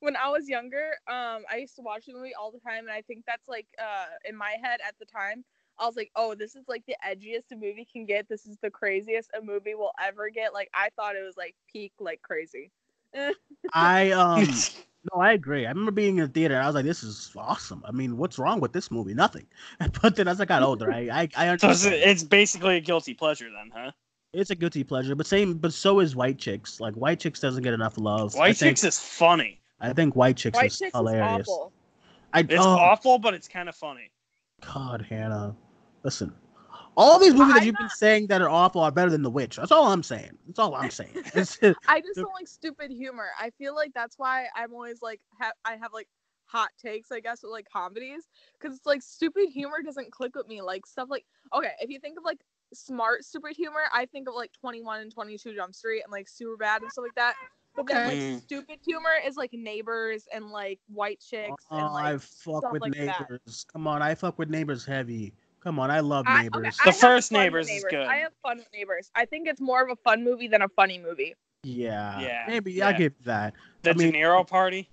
When 0.00 0.16
I 0.16 0.30
was 0.30 0.48
younger, 0.48 0.92
um, 1.08 1.44
I 1.50 1.56
used 1.58 1.76
to 1.76 1.82
watch 1.82 2.06
the 2.06 2.14
movie 2.14 2.32
all 2.34 2.50
the 2.50 2.58
time, 2.58 2.84
and 2.84 2.90
I 2.90 3.02
think 3.02 3.24
that's 3.26 3.46
like 3.48 3.66
uh 3.78 4.06
in 4.26 4.34
my 4.34 4.56
head 4.62 4.80
at 4.86 4.98
the 4.98 5.04
time. 5.04 5.44
I 5.80 5.86
was 5.86 5.96
like, 5.96 6.10
oh, 6.14 6.34
this 6.34 6.54
is 6.54 6.68
like 6.68 6.84
the 6.86 6.96
edgiest 7.06 7.50
a 7.52 7.56
movie 7.56 7.88
can 7.90 8.04
get. 8.04 8.28
This 8.28 8.46
is 8.46 8.58
the 8.62 8.70
craziest 8.70 9.30
a 9.36 9.42
movie 9.42 9.74
will 9.74 9.92
ever 10.04 10.28
get. 10.28 10.52
Like 10.52 10.70
I 10.74 10.90
thought 10.94 11.16
it 11.16 11.24
was 11.24 11.36
like 11.36 11.54
peak 11.72 11.92
like 11.98 12.22
crazy. 12.22 12.70
I 13.74 14.10
um 14.12 14.46
no, 15.12 15.20
I 15.20 15.32
agree. 15.32 15.66
I 15.66 15.70
remember 15.70 15.90
being 15.90 16.18
in 16.18 16.26
the 16.26 16.30
theater. 16.30 16.60
I 16.60 16.66
was 16.66 16.74
like, 16.74 16.84
"This 16.84 17.02
is 17.02 17.32
awesome." 17.36 17.82
I 17.86 17.92
mean, 17.92 18.16
what's 18.18 18.38
wrong 18.38 18.60
with 18.60 18.72
this 18.72 18.90
movie? 18.90 19.14
Nothing. 19.14 19.46
But 20.02 20.16
then 20.16 20.28
as 20.28 20.40
I 20.40 20.44
got 20.44 20.62
older, 20.62 20.92
I 20.92 21.28
I, 21.36 21.52
I 21.52 21.56
So 21.56 21.70
it's, 21.90 22.22
basically 22.22 22.76
a 22.76 22.80
guilty 22.80 23.14
pleasure 23.14 23.48
then, 23.50 23.70
huh? 23.74 23.90
it's 24.32 24.50
a 24.50 24.54
guilty 24.54 24.84
pleasure. 24.84 25.14
But 25.14 25.26
same, 25.26 25.54
but 25.54 25.72
so 25.72 26.00
is 26.00 26.14
White 26.14 26.38
Chicks. 26.38 26.80
Like 26.80 26.94
White 26.94 27.20
Chicks 27.20 27.40
doesn't 27.40 27.62
get 27.62 27.74
enough 27.74 27.98
love. 27.98 28.34
White 28.34 28.56
think, 28.56 28.76
Chicks 28.76 28.84
is 28.84 28.98
funny. 28.98 29.60
I 29.80 29.92
think 29.92 30.14
White 30.14 30.36
Chicks 30.36 30.56
White 30.56 30.66
is 30.66 30.78
Chicks 30.78 30.96
hilarious. 30.96 31.40
is 31.40 31.48
awful. 31.48 31.72
I 32.32 32.40
It's 32.40 32.54
oh, 32.58 32.68
awful, 32.68 33.18
but 33.18 33.34
it's 33.34 33.48
kind 33.48 33.68
of 33.68 33.74
funny. 33.74 34.10
God, 34.60 35.04
Hannah, 35.08 35.56
listen. 36.02 36.32
All 36.96 37.18
these 37.18 37.34
movies 37.34 37.54
that 37.54 37.64
you've 37.64 37.76
been 37.76 37.88
saying 37.88 38.26
that 38.26 38.42
are 38.42 38.48
awful 38.50 38.80
are 38.82 38.90
better 38.90 39.10
than 39.10 39.22
The 39.22 39.30
Witch. 39.30 39.56
That's 39.56 39.72
all 39.72 39.86
I'm 39.86 40.02
saying. 40.02 40.36
That's 40.46 40.58
all 40.58 40.74
I'm 40.74 40.90
saying. 40.90 41.10
I 41.88 42.00
just 42.00 42.16
don't 42.16 42.34
like 42.34 42.48
stupid 42.48 42.90
humor. 42.90 43.28
I 43.38 43.50
feel 43.50 43.74
like 43.74 43.92
that's 43.94 44.18
why 44.18 44.48
I'm 44.54 44.72
always 44.74 45.00
like 45.00 45.20
ha- 45.40 45.52
I 45.64 45.76
have 45.76 45.92
like 45.92 46.08
hot 46.46 46.70
takes, 46.84 47.12
I 47.12 47.20
guess, 47.20 47.42
with 47.42 47.52
like 47.52 47.66
comedies 47.72 48.28
because 48.58 48.76
it's 48.76 48.86
like 48.86 49.02
stupid 49.02 49.48
humor 49.48 49.78
doesn't 49.84 50.10
click 50.10 50.34
with 50.34 50.48
me. 50.48 50.60
Like 50.60 50.84
stuff 50.84 51.08
like 51.08 51.24
okay, 51.54 51.72
if 51.80 51.90
you 51.90 52.00
think 52.00 52.18
of 52.18 52.24
like 52.24 52.40
smart 52.74 53.24
stupid 53.24 53.56
humor, 53.56 53.82
I 53.92 54.06
think 54.06 54.28
of 54.28 54.34
like 54.34 54.52
21 54.60 55.00
and 55.00 55.12
22 55.12 55.54
Jump 55.54 55.74
Street 55.74 56.02
and 56.02 56.12
like 56.12 56.26
Superbad 56.26 56.82
and 56.82 56.90
stuff 56.92 57.04
like 57.04 57.14
that. 57.14 57.34
But 57.76 57.86
then 57.86 58.04
like 58.04 58.16
Okay. 58.16 58.36
stupid 58.38 58.78
humor 58.84 59.14
is 59.24 59.36
like 59.36 59.52
Neighbors 59.52 60.24
and 60.34 60.50
like 60.50 60.80
White 60.88 61.20
Chicks 61.20 61.64
oh, 61.70 61.76
and 61.76 61.86
I 61.96 62.18
fuck 62.18 62.70
with 62.72 62.82
like 62.82 62.96
that. 62.96 63.20
neighbors. 63.30 63.64
Come 63.72 63.86
on, 63.86 64.02
I 64.02 64.14
fuck 64.14 64.38
with 64.38 64.50
neighbors 64.50 64.84
heavy. 64.84 65.32
Come 65.62 65.78
on, 65.78 65.90
I 65.90 66.00
love 66.00 66.24
I, 66.26 66.42
neighbors. 66.42 66.78
okay, 66.80 66.90
The 66.90 66.96
I 66.96 67.00
first 67.00 67.30
fun 67.30 67.38
with 67.38 67.44
Neighbors 67.44 67.70
is 67.70 67.84
good. 67.90 68.06
I 68.06 68.16
have 68.16 68.32
fun 68.42 68.58
with 68.58 68.68
Neighbors. 68.72 69.10
I 69.14 69.26
think 69.26 69.46
it's 69.46 69.60
more 69.60 69.82
of 69.82 69.90
a 69.90 69.96
fun 69.96 70.24
movie 70.24 70.48
than 70.48 70.62
a 70.62 70.68
funny 70.68 70.98
movie. 70.98 71.34
yeah, 71.62 72.18
Yeah, 72.20 72.44
maybe 72.48 72.82
I 72.82 72.90
yeah. 72.90 72.96
give 72.96 73.12
you 73.18 73.24
that. 73.26 73.54
The 73.82 73.90
I 73.90 73.94
mean- 73.94 74.12
De 74.12 74.18
Niro 74.18 74.46
party, 74.46 74.88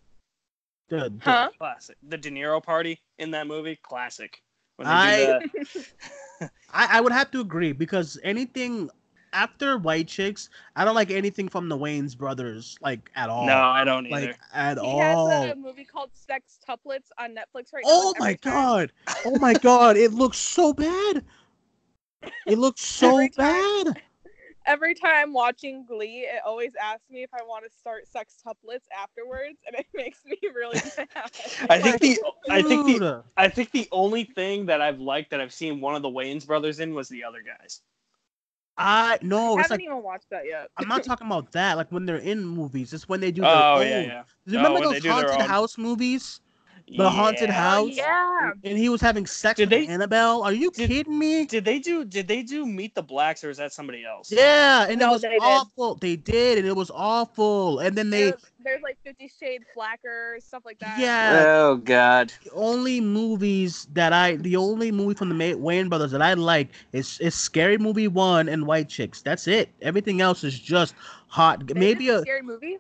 The- 0.90 1.10
the- 1.10 1.20
Huh? 1.24 1.50
classic. 1.58 1.98
The 2.04 2.18
De 2.18 2.30
Niro 2.32 2.62
party 2.62 3.00
in 3.18 3.32
that 3.32 3.48
movie, 3.48 3.78
classic. 3.82 4.42
When 4.76 4.88
they 4.88 4.94
I- 4.94 5.40
do 5.40 5.50
the, 6.40 6.50
I, 6.74 6.98
I 6.98 7.02
would 7.02 7.14
have 7.14 7.32
to 7.32 7.40
agree 7.40 7.72
because 7.72 8.20
anything 8.24 8.90
after 9.34 9.78
White 9.78 10.08
Chicks, 10.08 10.50
I 10.76 10.86
don't 10.86 10.96
like 10.96 11.12
anything 11.12 11.50
from 11.50 11.70
the 11.70 11.78
Wayans 11.78 12.18
brothers 12.18 12.78
like 12.82 13.10
at 13.16 13.30
all. 13.30 13.46
no, 13.46 13.58
I 13.58 13.84
don't 13.84 14.06
either. 14.08 14.28
like 14.28 14.40
at 14.54 14.78
He 14.78 14.84
all. 14.84 15.30
has 15.30 15.52
a 15.52 15.56
movie 15.56 15.86
called 15.86 16.12
Sextuplets 16.14 17.10
on 17.20 17.32
Netflix 17.36 17.74
right 17.74 17.84
now. 17.86 17.90
Oh 17.92 18.14
and 18.16 18.20
my 18.20 18.34
time- 18.34 18.54
god! 18.54 18.92
Oh 19.26 19.38
my 19.40 19.54
god! 19.54 19.98
It 19.98 20.14
looks 20.14 20.38
so 20.38 20.74
bad. 20.74 21.24
It 22.46 22.58
looks 22.58 22.82
so 22.86 23.10
Every 23.16 23.30
time- 23.30 23.84
bad. 23.86 24.02
Every 24.66 24.94
time 24.94 25.32
watching 25.32 25.86
Glee, 25.86 26.28
it 26.30 26.42
always 26.46 26.74
asks 26.76 27.10
me 27.10 27.24
if 27.24 27.34
I 27.34 27.42
want 27.48 27.64
to 27.64 27.72
start 27.80 28.06
Sex 28.06 28.36
Tuplets 28.46 28.84
afterwards, 29.02 29.60
and 29.66 29.74
it 29.78 29.86
makes 29.94 30.26
me 30.26 30.38
really 30.54 30.82
mad. 30.98 31.32
I 31.70 31.80
think 31.80 32.02
the 32.02 32.20
I 32.50 32.62
think 32.62 33.00
the 33.00 33.24
I 33.38 33.48
think 33.48 33.72
the 33.72 33.88
only 33.94 34.26
thing 34.26 34.66
that 34.66 34.82
I've 34.82 35.00
liked 35.00 35.30
that 35.32 35.40
I've 35.40 35.54
seen 35.54 35.80
one 35.80 35.96
of 35.96 36.02
the 36.02 36.10
Wayans 36.10 36.46
brothers 36.46 36.82
in 36.82 36.94
was 36.94 37.08
the 37.08 37.24
other 37.24 37.42
guys. 37.42 37.80
I 38.78 39.18
no, 39.22 39.58
I 39.58 39.62
haven't 39.64 39.72
like 39.72 39.82
even 39.82 40.04
watched 40.04 40.30
that 40.30 40.46
yet. 40.46 40.70
I'm 40.78 40.88
not 40.88 41.04
talking 41.04 41.28
about 41.28 41.52
that. 41.54 41.78
Like 41.78 41.92
when 41.92 42.06
they're 42.06 42.18
in 42.18 42.46
movies, 42.46 42.94
it's 42.94 43.10
when 43.10 43.20
they 43.20 43.32
do. 43.32 43.42
Their 43.42 43.52
Oh 43.52 43.76
own. 43.76 43.82
yeah, 43.82 44.02
yeah. 44.02 44.24
Do 44.46 44.54
you 44.54 44.60
Oh, 44.60 44.64
remember 44.64 44.82
those 44.82 45.04
haunted 45.04 45.42
house 45.42 45.78
movies? 45.78 46.42
The 46.96 47.10
haunted 47.10 47.50
house? 47.50 47.90
Yeah. 47.92 48.52
And 48.64 48.78
he 48.78 48.88
was 48.88 49.02
having 49.02 49.26
sex 49.26 49.58
Did 49.58 49.70
with 49.70 49.88
they- 49.88 49.94
Annabelle. 49.94 50.42
Are 50.44 50.54
you 50.54 50.72
Did- 50.72 50.90
kidding 50.90 51.20
me? 51.20 51.46
Did 51.46 51.66
they 51.66 51.80
do 51.80 52.06
Did 52.06 52.28
they 52.30 52.44
do 52.44 52.66
Meet 52.66 52.96
the 52.96 53.04
Blacks 53.04 53.44
or 53.44 53.50
is 53.50 53.58
that 53.58 53.74
somebody 53.74 54.06
else? 54.06 54.32
Yeah, 54.32 54.86
and 54.90 55.02
it 55.02 55.06
was 55.06 55.22
they 55.22 55.30
did. 55.30 55.42
awful. 55.42 55.96
They 55.96 56.16
did, 56.16 56.58
and 56.58 56.66
it 56.68 56.76
was 56.76 56.90
awful. 56.94 57.80
And 57.80 57.98
then 57.98 58.10
they 58.10 58.30
There's, 58.32 58.46
there's 58.64 58.82
like 58.84 58.98
Fifty 59.04 59.30
Shades 59.38 59.66
Blacker, 59.76 60.38
stuff 60.40 60.64
like 60.66 60.80
that. 60.80 60.98
Yeah. 60.98 61.44
Oh 61.46 61.76
God. 61.76 62.32
the 62.46 62.52
only 62.52 63.02
movies 63.02 63.88
that 63.94 64.14
I 64.14 64.38
the 64.38 64.56
only 64.56 64.92
movie 64.92 65.14
from 65.16 65.28
the 65.30 65.36
Ma- 65.36 65.60
Wayans 65.60 65.90
brothers 65.90 66.12
that 66.12 66.22
I 66.22 66.36
like 66.36 66.70
is 66.94 67.20
is 67.20 67.36
Scary 67.36 67.78
Movie 67.78 68.08
One 68.08 68.48
and 68.48 68.66
White 68.66 68.88
Chicks. 68.88 69.22
That's 69.22 69.48
it. 69.48 69.70
Everything 69.82 70.22
else 70.22 70.46
is 70.46 70.58
just 70.58 70.96
hot. 71.28 71.68
They 71.68 71.74
Maybe 71.74 72.06
did 72.06 72.16
a 72.16 72.22
scary 72.22 72.42
movie. 72.44 72.78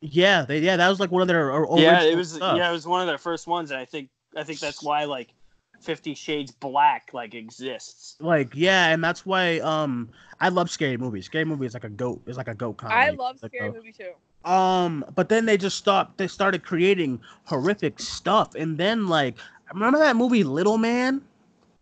Yeah. 0.00 0.44
They 0.44 0.58
yeah 0.60 0.76
that 0.76 0.88
was 0.88 1.00
like 1.00 1.10
one 1.10 1.22
of 1.22 1.28
their 1.28 1.52
or- 1.52 1.78
Yeah, 1.78 2.02
it 2.02 2.16
was. 2.16 2.32
stuff. 2.32 2.56
Yeah, 2.56 2.68
it 2.68 2.72
was 2.72 2.86
one 2.86 3.00
of 3.00 3.06
their 3.06 3.18
first 3.18 3.46
ones, 3.46 3.70
and 3.70 3.80
I 3.80 3.84
think 3.84 4.08
I 4.36 4.42
think 4.44 4.60
that's 4.60 4.82
why 4.82 5.04
like 5.04 5.34
Fifty 5.80 6.14
Shades 6.14 6.50
Black 6.52 7.10
like 7.12 7.34
exists. 7.34 8.16
Like 8.20 8.50
yeah, 8.54 8.88
and 8.88 9.02
that's 9.02 9.24
why 9.24 9.58
um 9.60 10.10
I 10.40 10.48
love 10.48 10.70
scary 10.70 10.96
movies. 10.96 11.26
Scary 11.26 11.44
movie 11.44 11.66
is 11.66 11.74
like 11.74 11.84
a 11.84 11.88
goat. 11.90 12.20
It's 12.26 12.36
like 12.38 12.48
a 12.48 12.54
goat 12.54 12.76
comedy. 12.78 12.98
I 13.00 13.10
love 13.10 13.42
like 13.42 13.52
scary 13.52 13.68
a- 13.68 13.72
movie 13.72 13.92
too. 13.92 14.12
Um, 14.50 15.04
but 15.14 15.28
then 15.28 15.44
they 15.44 15.58
just 15.58 15.76
stopped. 15.76 16.16
They 16.16 16.26
started 16.26 16.62
creating 16.64 17.20
horrific 17.44 18.00
stuff, 18.00 18.54
and 18.54 18.78
then 18.78 19.06
like 19.06 19.36
remember 19.72 19.98
that 19.98 20.16
movie 20.16 20.44
Little 20.44 20.78
Man? 20.78 21.20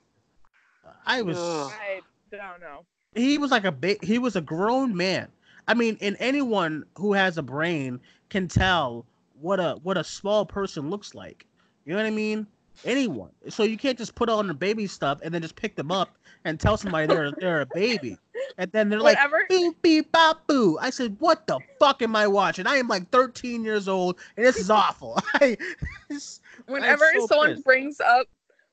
I 1.07 1.23
was 1.23 1.37
Ugh. 1.39 1.73
I 1.73 2.01
don't 2.37 2.61
know. 2.61 2.85
he 3.15 3.39
was 3.39 3.51
like 3.51 3.65
a 3.65 3.73
ba- 3.73 3.97
he 4.03 4.19
was 4.19 4.37
a 4.37 4.41
grown 4.41 4.97
man. 4.97 5.29
I 5.67 5.75
mean, 5.75 5.99
and 6.01 6.17
anyone 6.21 6.85
who 6.97 7.13
has 7.13 7.39
a 7.39 7.43
brain 7.43 8.01
can 8.29 8.49
tell 8.49 9.05
what 9.41 9.59
a 9.61 9.79
what 9.83 9.97
a 9.97 10.05
small 10.05 10.47
person 10.47 10.91
looks 10.91 11.15
like. 11.15 11.47
You 11.85 11.93
know 11.93 11.99
what 11.99 12.07
I 12.07 12.11
mean? 12.11 12.47
Anyone. 12.85 13.31
So 13.49 13.63
you 13.65 13.77
can't 13.77 13.99
just 13.99 14.15
put 14.15 14.29
on 14.29 14.47
the 14.47 14.55
baby 14.55 14.87
stuff 14.87 15.19
and 15.23 15.35
then 15.35 15.43
just 15.43 15.57
pick 15.57 15.75
them 15.77 15.91
up 15.91 16.17
and 16.45 16.59
tell 16.59 16.77
somebody 16.77 17.07
they're 17.07 17.33
they're 17.33 17.61
a 17.63 17.67
baby. 17.67 18.17
And 18.59 18.71
then 18.73 18.89
they're 18.89 19.01
like 19.01 19.17
Whatever. 19.17 19.45
beep 19.49 19.83
beep 19.83 20.13
bop 20.13 20.47
boo. 20.47 20.79
I 20.81 20.91
said, 20.91 21.17
what 21.19 21.47
the 21.47 21.59
fuck 21.79 22.01
am 22.03 22.15
I 22.17 22.27
watching? 22.27 22.67
I 22.67 22.77
am 22.77 22.89
like 22.89 23.11
13 23.11 23.65
years 23.65 23.89
old 23.89 24.19
and 24.37 24.47
this 24.47 24.57
is 24.57 24.71
awful. 24.71 25.19
I, 25.35 25.57
it's- 26.11 26.40
Whenever 26.71 27.11
so 27.15 27.27
someone 27.27 27.55
pissed. 27.55 27.65
brings 27.65 28.01
up 28.01 28.27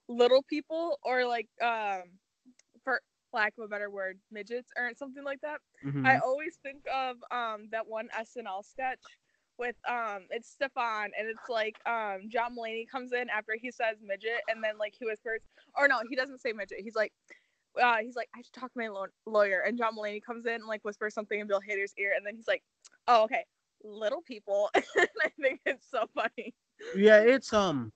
little 0.07 0.43
people 0.43 0.99
or 1.03 1.25
like 1.25 1.47
um 1.61 2.03
for 2.83 3.01
lack 3.33 3.53
of 3.57 3.65
a 3.65 3.67
better 3.67 3.89
word, 3.89 4.17
midgets 4.31 4.71
or 4.77 4.91
something 4.97 5.23
like 5.23 5.41
that, 5.41 5.59
Mhm. 5.83 6.05
I 6.05 6.17
always 6.19 6.57
think 6.63 6.83
of 6.93 7.17
um 7.31 7.69
that 7.71 7.87
one 7.87 8.07
SNL 8.17 8.63
sketch 8.63 9.01
with 9.57 9.75
um 9.87 10.27
it's 10.29 10.55
Stefon 10.55 11.05
and 11.17 11.27
it's 11.27 11.49
like 11.49 11.75
um 11.87 12.29
John 12.29 12.55
Mulaney 12.55 12.87
comes 12.87 13.11
in 13.11 13.29
after 13.29 13.53
he 13.59 13.71
says 13.71 13.97
midget 14.01 14.41
and 14.47 14.63
then 14.63 14.77
like 14.77 14.93
he 14.97 15.05
whispers 15.05 15.41
or 15.75 15.87
no 15.87 15.99
he 16.09 16.15
doesn't 16.15 16.39
say 16.41 16.53
midget. 16.53 16.79
He's 16.81 16.95
like 16.95 17.11
uh 17.81 17.97
he's 17.97 18.15
like 18.15 18.29
I 18.35 18.41
should 18.41 18.53
talk 18.53 18.71
to 18.71 18.79
my 18.79 18.87
law- 18.87 19.05
lawyer. 19.25 19.61
And 19.61 19.77
John 19.77 19.95
Mulaney 19.95 20.21
comes 20.23 20.45
in 20.45 20.53
and 20.53 20.65
like 20.67 20.85
whispers 20.85 21.13
something 21.13 21.39
in 21.39 21.47
Bill 21.47 21.61
Hader's 21.67 21.93
ear 21.97 22.13
and 22.15 22.25
then 22.25 22.35
he's 22.35 22.47
like 22.47 22.63
oh 23.07 23.23
okay. 23.23 23.45
Little 23.83 24.21
people. 24.21 24.69
And 24.95 25.09
I 25.23 25.29
think 25.41 25.59
it's 25.65 25.87
so 25.89 26.05
funny 26.15 26.53
Yeah, 26.95 27.19
it's 27.21 27.53
um. 27.53 27.91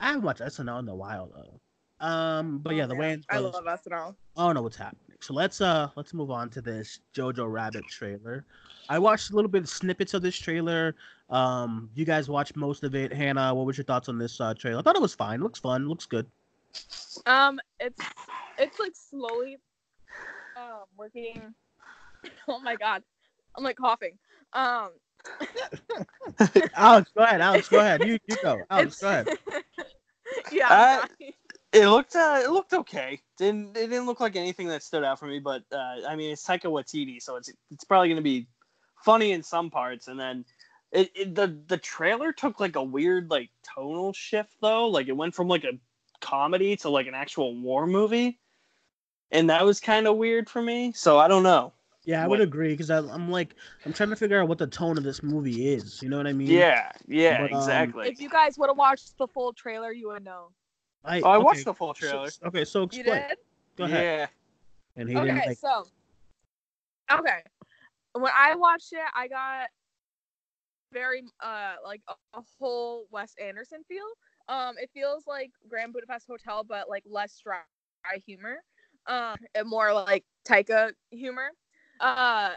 I 0.00 0.08
haven't 0.08 0.22
watched 0.22 0.40
SNL 0.40 0.80
in 0.80 0.88
a 0.88 0.94
while 0.94 1.30
though. 1.34 1.60
Um, 2.06 2.58
but 2.58 2.74
yeah, 2.74 2.84
Oh, 2.84 2.88
the 2.88 2.94
man, 2.96 3.18
way 3.18 3.22
I 3.30 3.38
love 3.38 3.54
SNL 3.64 4.14
I 4.36 4.46
don't 4.46 4.54
know 4.54 4.62
what's 4.62 4.76
happening. 4.76 5.16
So 5.20 5.32
let's 5.32 5.60
uh 5.60 5.88
let's 5.96 6.12
move 6.12 6.30
on 6.30 6.50
to 6.50 6.60
this 6.60 7.00
Jojo 7.14 7.50
Rabbit 7.50 7.84
trailer. 7.88 8.44
I 8.88 8.98
watched 8.98 9.30
a 9.30 9.34
little 9.34 9.50
bit 9.50 9.62
of 9.62 9.68
snippets 9.68 10.12
of 10.12 10.20
this 10.20 10.36
trailer. 10.36 10.94
Um, 11.30 11.88
you 11.94 12.04
guys 12.04 12.28
watched 12.28 12.56
most 12.56 12.84
of 12.84 12.94
it. 12.94 13.12
Hannah, 13.12 13.54
what 13.54 13.64
was 13.64 13.78
your 13.78 13.84
thoughts 13.84 14.10
on 14.10 14.18
this 14.18 14.40
uh, 14.40 14.52
trailer? 14.52 14.80
I 14.80 14.82
thought 14.82 14.96
it 14.96 15.00
was 15.02 15.14
fine. 15.14 15.40
Looks 15.40 15.58
fun. 15.58 15.88
Looks 15.88 16.04
good. 16.04 16.26
Um, 17.24 17.58
it's 17.80 18.02
it's 18.58 18.78
like 18.78 18.92
slowly 18.94 19.58
um 20.56 20.84
working. 20.96 21.54
Oh 22.48 22.58
my 22.58 22.74
god, 22.74 23.02
I'm 23.54 23.62
like 23.64 23.76
coughing. 23.76 24.16
Um, 24.54 24.90
Alex, 26.74 27.10
go 27.16 27.22
ahead. 27.24 27.40
Alex, 27.40 27.68
go 27.68 27.78
ahead. 27.78 28.02
You 28.04 28.18
you 28.26 28.36
go. 28.42 28.60
Alex, 28.70 29.02
it's- 29.02 29.24
go 29.26 29.32
ahead. 29.32 29.64
yeah, 30.52 30.68
Uh, 30.68 31.00
I'm. 31.02 31.32
It 31.72 31.88
looked 31.88 32.14
uh, 32.14 32.40
it 32.44 32.50
looked 32.50 32.72
okay. 32.72 33.20
Didn't 33.36 33.76
it 33.76 33.88
didn't 33.88 34.06
look 34.06 34.20
like 34.20 34.36
anything 34.36 34.68
that 34.68 34.82
stood 34.84 35.02
out 35.02 35.18
for 35.18 35.26
me, 35.26 35.40
but 35.40 35.64
uh, 35.72 36.06
I 36.08 36.14
mean 36.14 36.30
it's 36.32 36.46
Taika 36.46 36.66
Waititi, 36.66 37.20
so 37.20 37.34
it's 37.34 37.50
it's 37.72 37.82
probably 37.84 38.08
gonna 38.10 38.20
be 38.20 38.46
funny 39.04 39.32
in 39.32 39.42
some 39.42 39.70
parts, 39.70 40.06
and 40.06 40.18
then 40.18 40.44
it, 40.92 41.10
it 41.16 41.34
the 41.34 41.58
the 41.66 41.76
trailer 41.76 42.32
took 42.32 42.60
like 42.60 42.76
a 42.76 42.82
weird 42.82 43.28
like 43.28 43.50
tonal 43.74 44.12
shift 44.12 44.52
though, 44.60 44.86
like 44.86 45.08
it 45.08 45.16
went 45.16 45.34
from 45.34 45.48
like 45.48 45.64
a 45.64 45.72
comedy 46.20 46.76
to 46.76 46.90
like 46.90 47.08
an 47.08 47.14
actual 47.14 47.56
war 47.60 47.88
movie, 47.88 48.38
and 49.32 49.50
that 49.50 49.64
was 49.64 49.80
kind 49.80 50.06
of 50.06 50.16
weird 50.16 50.48
for 50.48 50.62
me. 50.62 50.92
So 50.92 51.18
I 51.18 51.26
don't 51.26 51.42
know. 51.42 51.72
Yeah, 52.04 52.22
I 52.22 52.26
would 52.26 52.40
agree 52.40 52.72
because 52.72 52.90
I'm 52.90 53.30
like 53.30 53.54
I'm 53.86 53.92
trying 53.92 54.10
to 54.10 54.16
figure 54.16 54.40
out 54.40 54.48
what 54.48 54.58
the 54.58 54.66
tone 54.66 54.98
of 54.98 55.04
this 55.04 55.22
movie 55.22 55.72
is. 55.72 56.02
You 56.02 56.08
know 56.08 56.16
what 56.18 56.26
I 56.26 56.32
mean? 56.32 56.48
Yeah, 56.48 56.90
yeah, 57.08 57.40
But, 57.42 57.52
um, 57.52 57.58
exactly. 57.60 58.08
if 58.08 58.20
you 58.20 58.28
guys 58.28 58.58
would 58.58 58.68
have 58.68 58.76
watched 58.76 59.16
the 59.18 59.26
full 59.26 59.52
trailer, 59.52 59.90
you 59.92 60.08
would 60.08 60.24
know. 60.24 60.50
I, 61.04 61.20
oh, 61.20 61.28
I 61.30 61.36
okay, 61.36 61.44
watched 61.44 61.64
the 61.64 61.74
full 61.74 61.94
so- 61.94 62.06
trailer. 62.08 62.28
okay, 62.46 62.64
so 62.64 62.82
explain. 62.84 63.06
You 63.06 63.28
did? 63.28 63.38
Go 63.76 63.84
ahead. 63.84 64.02
Yeah. 64.04 64.26
And 64.96 65.08
he 65.08 65.14
didn't 65.14 65.38
Okay, 65.38 65.48
like. 65.48 65.58
so 65.58 65.86
okay, 67.10 67.40
when 68.12 68.30
I 68.36 68.54
watched 68.54 68.92
it, 68.92 69.00
I 69.14 69.28
got 69.28 69.68
very 70.92 71.22
uh 71.42 71.74
like 71.84 72.00
a, 72.08 72.12
a 72.38 72.42
whole 72.60 73.06
Wes 73.10 73.34
Anderson 73.42 73.82
feel. 73.88 74.04
Um, 74.48 74.74
it 74.78 74.90
feels 74.94 75.26
like 75.26 75.50
Grand 75.68 75.92
Budapest 75.92 76.26
Hotel, 76.28 76.64
but 76.64 76.88
like 76.88 77.02
less 77.06 77.40
dry 77.42 77.60
humor, 78.26 78.58
um, 79.06 79.36
and 79.54 79.66
more 79.68 79.92
like 79.92 80.24
Taika 80.46 80.92
humor. 81.10 81.50
Uh, 82.00 82.54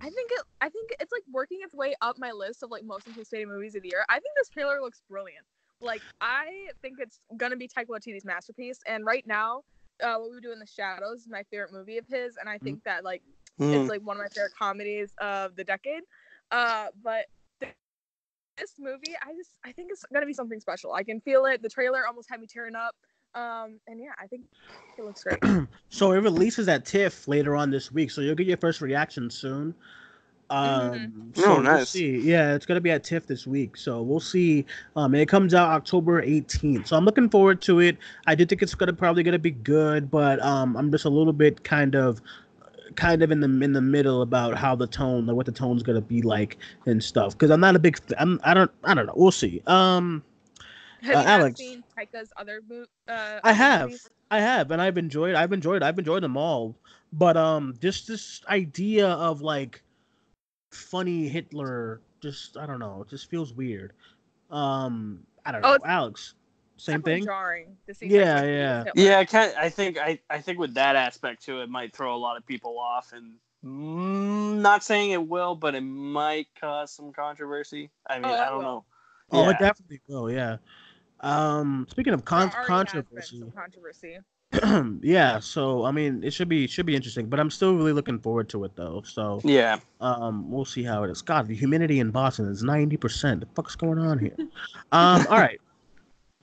I 0.00 0.10
think 0.10 0.30
it. 0.32 0.40
I 0.60 0.68
think 0.68 0.90
it's 1.00 1.12
like 1.12 1.22
working 1.32 1.58
its 1.62 1.74
way 1.74 1.94
up 2.00 2.18
my 2.18 2.30
list 2.30 2.62
of 2.62 2.70
like 2.70 2.84
most 2.84 3.06
anticipated 3.08 3.48
movies 3.48 3.74
of 3.74 3.82
the 3.82 3.88
year. 3.88 4.04
I 4.08 4.14
think 4.14 4.34
this 4.36 4.48
trailer 4.48 4.80
looks 4.80 5.02
brilliant. 5.08 5.44
Like 5.80 6.02
I 6.20 6.68
think 6.82 6.98
it's 7.00 7.20
gonna 7.36 7.56
be 7.56 7.68
Taika 7.68 7.86
Waititi's 7.86 8.24
masterpiece, 8.24 8.78
and 8.86 9.04
right 9.06 9.26
now, 9.26 9.62
uh, 10.02 10.16
what 10.16 10.30
we 10.30 10.40
do 10.40 10.52
in 10.52 10.58
the 10.58 10.66
shadows 10.66 11.20
is 11.22 11.28
my 11.28 11.42
favorite 11.50 11.72
movie 11.72 11.98
of 11.98 12.06
his, 12.08 12.36
and 12.36 12.48
I 12.48 12.58
think 12.58 12.82
that 12.84 13.04
like 13.04 13.22
Hmm. 13.58 13.74
it's 13.74 13.88
like 13.88 14.02
one 14.02 14.16
of 14.16 14.22
my 14.22 14.28
favorite 14.28 14.52
comedies 14.58 15.12
of 15.20 15.56
the 15.56 15.64
decade. 15.64 16.02
Uh, 16.50 16.86
but 17.02 17.26
this 18.56 18.74
movie, 18.78 19.14
I 19.22 19.32
just 19.34 19.50
I 19.64 19.72
think 19.72 19.90
it's 19.90 20.04
gonna 20.12 20.26
be 20.26 20.32
something 20.32 20.60
special. 20.60 20.92
I 20.92 21.02
can 21.04 21.20
feel 21.20 21.46
it. 21.46 21.62
The 21.62 21.68
trailer 21.68 22.06
almost 22.06 22.28
had 22.30 22.40
me 22.40 22.46
tearing 22.46 22.74
up. 22.76 22.94
Um, 23.38 23.78
and 23.86 24.00
yeah, 24.00 24.12
I 24.18 24.26
think 24.26 24.42
it 24.98 25.04
looks 25.04 25.22
great. 25.22 25.38
So 25.90 26.12
it 26.12 26.18
releases 26.18 26.68
at 26.68 26.84
TIFF 26.84 27.26
later 27.28 27.56
on 27.56 27.70
this 27.70 27.90
week, 27.92 28.10
so 28.10 28.20
you'll 28.20 28.34
get 28.34 28.46
your 28.46 28.56
first 28.58 28.80
reaction 28.80 29.30
soon. 29.30 29.74
Um, 30.50 31.32
Oh, 31.38 31.40
so 31.42 31.54
We'll 31.54 31.62
nice. 31.62 31.88
see. 31.90 32.18
Yeah, 32.20 32.54
it's 32.54 32.66
gonna 32.66 32.80
be 32.80 32.90
at 32.90 33.04
TIFF 33.04 33.26
this 33.26 33.46
week, 33.46 33.76
so 33.76 34.02
we'll 34.02 34.20
see. 34.20 34.64
Um, 34.96 35.14
and 35.14 35.22
it 35.22 35.28
comes 35.28 35.54
out 35.54 35.68
October 35.70 36.22
18th, 36.22 36.86
so 36.88 36.96
I'm 36.96 37.04
looking 37.04 37.28
forward 37.28 37.60
to 37.62 37.80
it. 37.80 37.96
I 38.26 38.34
do 38.34 38.44
think 38.46 38.62
it's 38.62 38.74
gonna 38.74 38.92
probably 38.92 39.22
gonna 39.22 39.38
be 39.38 39.50
good, 39.50 40.10
but 40.10 40.42
um, 40.42 40.76
I'm 40.76 40.90
just 40.90 41.04
a 41.04 41.10
little 41.10 41.32
bit 41.32 41.64
kind 41.64 41.94
of, 41.94 42.20
kind 42.96 43.22
of 43.22 43.30
in 43.30 43.40
the 43.40 43.46
in 43.64 43.72
the 43.72 43.80
middle 43.82 44.22
about 44.22 44.56
how 44.56 44.74
the 44.74 44.86
tone, 44.86 45.26
like 45.26 45.36
what 45.36 45.46
the 45.46 45.52
tone's 45.52 45.82
gonna 45.82 46.00
be 46.00 46.22
like 46.22 46.58
and 46.86 47.02
stuff. 47.02 47.32
Because 47.32 47.50
I'm 47.50 47.60
not 47.60 47.76
a 47.76 47.78
big, 47.78 47.98
f- 47.98 48.16
I'm 48.18 48.40
I 48.44 48.54
don't 48.54 48.70
I 48.84 48.94
don't 48.94 49.06
know. 49.06 49.14
We'll 49.16 49.30
see. 49.32 49.62
Um, 49.66 50.22
Have 51.02 51.16
Uh, 51.16 51.20
you 51.20 51.26
Alex. 51.26 51.60
seen 51.60 51.84
Taika's 51.98 52.32
other 52.36 52.62
mo- 52.68 52.86
uh 53.08 53.40
I 53.42 53.52
have. 53.52 53.82
movies? 53.82 54.08
I 54.30 54.40
have, 54.40 54.70
and 54.70 54.82
I've 54.82 54.98
enjoyed. 54.98 55.34
I've 55.34 55.52
enjoyed. 55.52 55.82
I've 55.82 55.98
enjoyed 55.98 56.22
them 56.22 56.36
all. 56.36 56.76
But 57.12 57.36
um, 57.36 57.74
just 57.80 58.06
this 58.06 58.42
idea 58.48 59.08
of 59.08 59.40
like 59.40 59.82
funny 60.70 61.28
Hitler, 61.28 62.00
just 62.20 62.56
I 62.56 62.66
don't 62.66 62.78
know. 62.78 63.02
It 63.02 63.08
just 63.08 63.30
feels 63.30 63.54
weird. 63.54 63.92
Um, 64.50 65.20
I 65.46 65.52
don't 65.52 65.62
Oh, 65.62 65.72
know. 65.72 65.78
Alex, 65.86 66.34
same 66.76 67.02
thing. 67.02 67.24
Jarring 67.24 67.76
to 67.86 67.94
see. 67.94 68.08
Yeah, 68.08 68.44
yeah. 68.44 68.84
Hitler. 68.84 69.02
Yeah, 69.02 69.18
I 69.18 69.24
can't, 69.24 69.56
I 69.56 69.70
think 69.70 69.98
I, 69.98 70.20
I 70.28 70.40
think 70.40 70.58
with 70.58 70.74
that 70.74 70.96
aspect 70.96 71.44
to 71.46 71.62
it 71.62 71.70
might 71.70 71.94
throw 71.94 72.14
a 72.14 72.18
lot 72.18 72.36
of 72.36 72.46
people 72.46 72.78
off, 72.78 73.12
and 73.12 73.34
mm, 73.64 74.60
not 74.60 74.84
saying 74.84 75.10
it 75.12 75.26
will, 75.26 75.54
but 75.54 75.74
it 75.74 75.80
might 75.80 76.48
cause 76.60 76.92
some 76.92 77.12
controversy. 77.12 77.90
I 78.06 78.18
mean, 78.18 78.26
Oh, 78.26 78.34
I 78.34 78.48
don't 78.50 78.58
will. 78.58 78.62
know. 78.62 78.84
Oh, 79.30 79.42
Yeah. 79.42 79.50
it 79.50 79.58
definitely 79.58 80.00
will. 80.06 80.30
Yeah. 80.30 80.56
Um, 81.20 81.86
speaking 81.90 82.12
of 82.14 82.24
con- 82.24 82.48
There 82.50 82.58
already 82.64 82.72
has 82.72 82.92
been 82.92 83.02
controversy, 83.02 83.38
some 83.40 83.50
controversy. 83.50 84.18
yeah. 85.02 85.38
So 85.40 85.84
I 85.84 85.90
mean, 85.90 86.22
it 86.24 86.32
should 86.32 86.48
be 86.48 86.66
should 86.66 86.86
be 86.86 86.96
interesting. 86.96 87.26
But 87.26 87.38
I'm 87.40 87.50
still 87.50 87.74
really 87.74 87.92
looking 87.92 88.18
forward 88.18 88.48
to 88.50 88.64
it 88.64 88.72
though. 88.76 89.02
So 89.04 89.40
Yeah, 89.44 89.78
Um, 90.00 90.50
we'll 90.50 90.64
see 90.64 90.82
how 90.82 91.02
it 91.04 91.10
is. 91.10 91.20
God, 91.22 91.48
the 91.48 91.54
humidity 91.54 92.00
in 92.00 92.10
Boston 92.10 92.46
is 92.48 92.62
ninety 92.62 92.96
percent. 92.96 93.40
The 93.40 93.46
fuck's 93.54 93.76
going 93.76 93.98
on 93.98 94.18
here? 94.18 94.36
um, 94.92 95.26
all 95.28 95.38
right. 95.38 95.60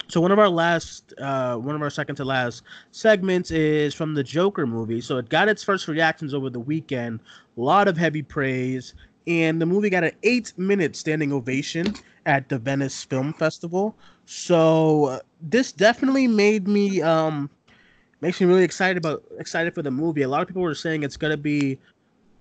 So 0.07 0.21
one 0.21 0.31
of 0.31 0.37
our 0.37 0.49
last, 0.49 1.15
uh, 1.17 1.55
one 1.55 1.73
of 1.73 1.81
our 1.81 1.89
second 1.89 2.15
to 2.17 2.25
last 2.25 2.61
segments 2.91 3.49
is 3.49 3.95
from 3.95 4.13
the 4.13 4.23
Joker 4.23 4.67
movie. 4.67 5.01
So 5.01 5.17
it 5.17 5.29
got 5.29 5.47
its 5.47 5.63
first 5.63 5.87
reactions 5.87 6.35
over 6.35 6.51
the 6.51 6.59
weekend. 6.59 7.21
A 7.57 7.61
lot 7.61 7.87
of 7.87 7.97
heavy 7.97 8.21
praise, 8.21 8.93
and 9.25 9.59
the 9.59 9.65
movie 9.65 9.89
got 9.89 10.03
an 10.03 10.11
eight-minute 10.21 10.95
standing 10.95 11.33
ovation 11.33 11.91
at 12.27 12.47
the 12.49 12.59
Venice 12.59 13.03
Film 13.03 13.33
Festival. 13.33 13.95
So 14.25 15.05
uh, 15.05 15.19
this 15.41 15.71
definitely 15.71 16.27
made 16.27 16.67
me 16.67 17.01
um 17.01 17.49
makes 18.21 18.39
me 18.41 18.47
really 18.47 18.63
excited 18.63 18.97
about 18.97 19.23
excited 19.37 19.73
for 19.75 19.81
the 19.81 19.91
movie. 19.91 20.23
A 20.23 20.27
lot 20.27 20.41
of 20.41 20.47
people 20.47 20.61
were 20.61 20.75
saying 20.75 21.03
it's 21.03 21.17
gonna 21.17 21.37
be 21.37 21.79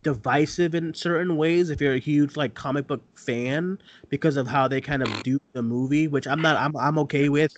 divisive 0.04 0.74
in 0.76 0.94
certain 0.94 1.36
ways 1.36 1.70
if 1.70 1.80
you're 1.80 1.94
a 1.94 2.00
huge 2.00 2.36
like 2.36 2.54
comic 2.54 2.86
book 2.88 3.02
fan 3.18 3.78
because 4.10 4.36
of 4.36 4.46
how 4.48 4.68
they 4.68 4.80
kind 4.80 5.02
of 5.02 5.22
do 5.22 5.38
the 5.54 5.62
movie, 5.62 6.08
which 6.08 6.28
I'm 6.28 6.42
not 6.42 6.56
I'm 6.56 6.76
I'm 6.76 6.98
okay 7.00 7.30
with. 7.30 7.52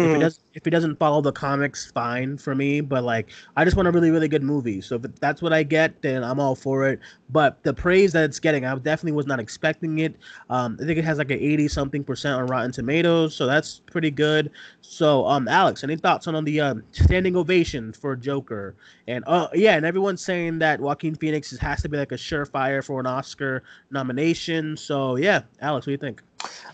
If 0.00 0.14
it 0.14 0.18
Mhm. 0.18 0.20
does 0.20 0.40
if 0.54 0.66
it 0.66 0.70
doesn't 0.70 0.98
follow 0.98 1.20
the 1.20 1.32
comics, 1.32 1.90
fine 1.90 2.38
for 2.38 2.54
me. 2.54 2.80
But 2.80 3.04
like 3.04 3.30
I 3.56 3.64
just 3.64 3.76
want 3.76 3.88
a 3.88 3.92
really, 3.92 4.10
really 4.10 4.28
good 4.28 4.44
movie. 4.44 4.80
So 4.80 4.96
if 4.96 5.02
that's 5.20 5.42
what 5.42 5.52
I 5.52 5.64
get, 5.64 6.00
then 6.02 6.22
I'm 6.24 6.40
all 6.40 6.54
for 6.54 6.86
it. 6.88 7.00
But 7.30 7.62
the 7.64 7.74
praise 7.74 8.12
that 8.12 8.24
it's 8.24 8.38
getting, 8.40 8.64
I 8.64 8.74
definitely 8.76 9.12
was 9.12 9.26
not 9.26 9.40
expecting 9.40 9.98
it. 9.98 10.16
Um, 10.50 10.78
I 10.80 10.86
think 10.86 10.98
it 10.98 11.04
has 11.04 11.18
like 11.18 11.30
an 11.32 11.40
80 11.40 11.68
something 11.68 12.04
percent 12.04 12.36
on 12.40 12.46
Rotten 12.46 12.72
Tomatoes, 12.72 13.34
so 13.36 13.46
that's 13.46 13.80
pretty 13.90 14.10
good. 14.10 14.50
So 14.82 15.26
um 15.26 15.48
Alex, 15.48 15.82
any 15.84 15.96
thoughts 15.96 16.26
on, 16.28 16.34
on 16.34 16.44
the 16.44 16.60
um, 16.60 16.84
standing 16.92 17.36
ovation 17.36 17.92
for 17.92 18.16
Joker? 18.16 18.76
And 19.06 19.24
uh 19.26 19.48
yeah, 19.54 19.76
and 19.76 19.84
everyone's 19.86 20.24
saying 20.24 20.58
that 20.60 20.80
Joaquin 20.80 21.14
Phoenix 21.14 21.56
has 21.58 21.82
to 21.82 21.87
be 21.88 21.98
like 21.98 22.12
a 22.12 22.16
surefire 22.16 22.84
for 22.84 23.00
an 23.00 23.06
Oscar 23.06 23.62
nomination. 23.90 24.76
So 24.76 25.16
yeah, 25.16 25.42
Alex, 25.60 25.86
what 25.86 25.90
do 25.90 25.92
you 25.92 25.98
think? 25.98 26.22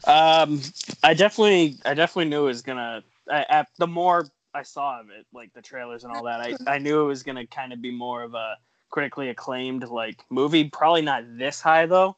Um, 0.06 0.60
I 1.02 1.14
definitely, 1.14 1.76
I 1.84 1.94
definitely 1.94 2.26
knew 2.30 2.42
it 2.42 2.46
was 2.46 2.62
gonna. 2.62 3.02
I, 3.30 3.44
at 3.48 3.68
the 3.78 3.86
more 3.86 4.26
I 4.52 4.62
saw 4.62 5.00
of 5.00 5.06
it, 5.10 5.26
like 5.32 5.52
the 5.54 5.62
trailers 5.62 6.04
and 6.04 6.12
all 6.12 6.24
that, 6.24 6.40
I 6.40 6.54
I 6.66 6.78
knew 6.78 7.00
it 7.02 7.06
was 7.06 7.22
gonna 7.22 7.46
kind 7.46 7.72
of 7.72 7.80
be 7.80 7.90
more 7.90 8.22
of 8.22 8.34
a 8.34 8.56
critically 8.90 9.30
acclaimed 9.30 9.84
like 9.88 10.22
movie. 10.30 10.64
Probably 10.68 11.02
not 11.02 11.24
this 11.38 11.60
high 11.60 11.86
though. 11.86 12.16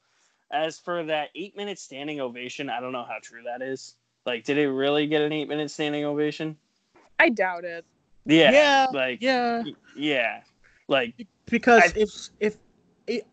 As 0.52 0.78
for 0.78 1.04
that 1.04 1.30
eight 1.34 1.56
minute 1.56 1.78
standing 1.78 2.20
ovation, 2.20 2.70
I 2.70 2.80
don't 2.80 2.92
know 2.92 3.04
how 3.04 3.16
true 3.22 3.42
that 3.44 3.62
is. 3.62 3.94
Like, 4.24 4.44
did 4.44 4.58
it 4.58 4.68
really 4.68 5.06
get 5.06 5.22
an 5.22 5.32
eight 5.32 5.48
minute 5.48 5.70
standing 5.70 6.04
ovation? 6.04 6.56
I 7.18 7.28
doubt 7.30 7.64
it. 7.64 7.84
Yeah, 8.26 8.50
Yeah, 8.50 8.86
like 8.92 9.22
yeah. 9.22 9.62
yeah, 9.96 10.40
like 10.88 11.14
because 11.46 11.82
I- 11.84 11.92
if 11.96 12.10
if 12.40 12.56
it, 13.06 13.26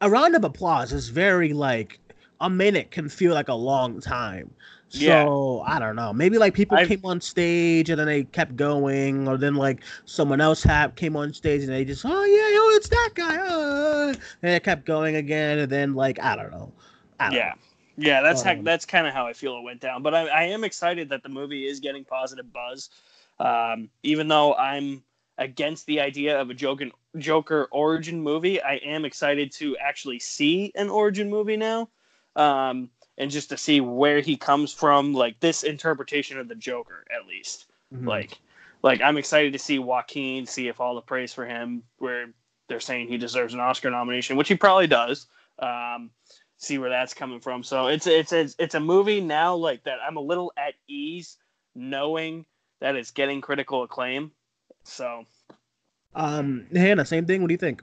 a 0.00 0.10
round 0.10 0.36
of 0.36 0.44
applause 0.44 0.92
is 0.92 1.08
very 1.08 1.52
like 1.52 1.98
a 2.40 2.50
minute 2.50 2.90
can 2.90 3.08
feel 3.08 3.32
like 3.34 3.48
a 3.48 3.54
long 3.54 4.00
time. 4.00 4.50
So 4.88 5.62
I 5.66 5.78
don't 5.78 5.96
know. 5.96 6.12
Maybe 6.12 6.38
like 6.38 6.54
people 6.54 6.76
I've- 6.76 6.88
came 6.88 7.04
on 7.04 7.20
stage 7.20 7.90
and 7.90 7.98
then 7.98 8.06
they 8.06 8.24
kept 8.24 8.56
going, 8.56 9.26
or 9.26 9.36
then 9.36 9.54
like 9.56 9.82
someone 10.04 10.40
else 10.40 10.62
had 10.62 10.94
came 10.94 11.16
on 11.16 11.32
stage 11.32 11.62
and 11.62 11.70
they 11.72 11.84
just 11.84 12.04
oh 12.04 12.24
yeah 12.24 12.58
oh 12.60 12.72
it's 12.76 12.88
that 12.88 13.10
guy 13.14 13.36
uh, 13.36 14.14
and 14.42 14.52
it 14.52 14.62
kept 14.62 14.84
going 14.86 15.16
again 15.16 15.58
and 15.58 15.70
then 15.70 15.94
like 15.94 16.22
I 16.22 16.36
don't 16.36 16.50
know. 16.52 16.72
I 17.18 17.26
don't 17.26 17.34
yeah 17.36 17.54
yeah 17.96 18.20
that's 18.22 18.42
how 18.42 18.52
Um, 18.52 18.62
that's 18.62 18.84
kind 18.84 19.06
of 19.06 19.14
how 19.14 19.26
i 19.26 19.32
feel 19.32 19.56
it 19.56 19.62
went 19.62 19.80
down 19.80 20.02
but 20.02 20.14
I, 20.14 20.26
I 20.26 20.42
am 20.44 20.64
excited 20.64 21.08
that 21.08 21.22
the 21.22 21.30
movie 21.30 21.66
is 21.66 21.80
getting 21.80 22.04
positive 22.04 22.52
buzz 22.52 22.90
um, 23.38 23.88
even 24.02 24.28
though 24.28 24.54
i'm 24.56 25.02
against 25.38 25.86
the 25.86 26.00
idea 26.00 26.38
of 26.38 26.50
a 26.50 26.54
joker 26.54 26.86
joker 27.18 27.68
origin 27.70 28.20
movie 28.20 28.60
i 28.62 28.74
am 28.76 29.04
excited 29.04 29.52
to 29.52 29.76
actually 29.78 30.18
see 30.18 30.72
an 30.74 30.88
origin 30.88 31.28
movie 31.30 31.56
now 31.56 31.88
um, 32.36 32.90
and 33.18 33.30
just 33.30 33.48
to 33.48 33.56
see 33.56 33.80
where 33.80 34.20
he 34.20 34.36
comes 34.36 34.72
from 34.72 35.14
like 35.14 35.38
this 35.40 35.62
interpretation 35.62 36.38
of 36.38 36.48
the 36.48 36.54
joker 36.54 37.04
at 37.10 37.26
least. 37.26 37.66
Mhm. 37.94 38.06
like 38.06 38.38
like 38.82 39.00
i'm 39.00 39.16
excited 39.16 39.52
to 39.52 39.58
see 39.58 39.78
joaquin 39.78 40.46
see 40.46 40.68
if 40.68 40.80
all 40.80 40.94
the 40.94 41.00
praise 41.00 41.32
for 41.32 41.46
him 41.46 41.82
where 41.98 42.26
they're 42.68 42.80
saying 42.80 43.08
he 43.08 43.16
deserves 43.16 43.54
an 43.54 43.60
oscar 43.60 43.90
nomination 43.90 44.36
which 44.36 44.48
he 44.48 44.54
probably 44.56 44.86
does 44.86 45.26
um, 45.58 46.10
see 46.58 46.78
where 46.78 46.90
that's 46.90 47.14
coming 47.14 47.40
from. 47.40 47.62
So 47.62 47.86
it's 47.86 48.06
it's 48.06 48.32
it's, 48.32 48.56
it's 48.58 48.74
a 48.74 48.80
movie 48.80 49.20
now 49.20 49.54
like 49.54 49.84
that 49.84 49.98
i'm 50.06 50.16
a 50.16 50.20
little 50.20 50.52
at 50.56 50.74
ease 50.88 51.36
knowing 51.74 52.44
that 52.80 52.96
it's 52.96 53.10
getting 53.10 53.40
critical 53.40 53.82
acclaim. 53.82 54.30
So 54.84 55.24
um 56.16 56.66
Hannah, 56.74 57.04
same 57.04 57.26
thing. 57.26 57.42
What 57.42 57.48
do 57.48 57.54
you 57.54 57.58
think? 57.58 57.82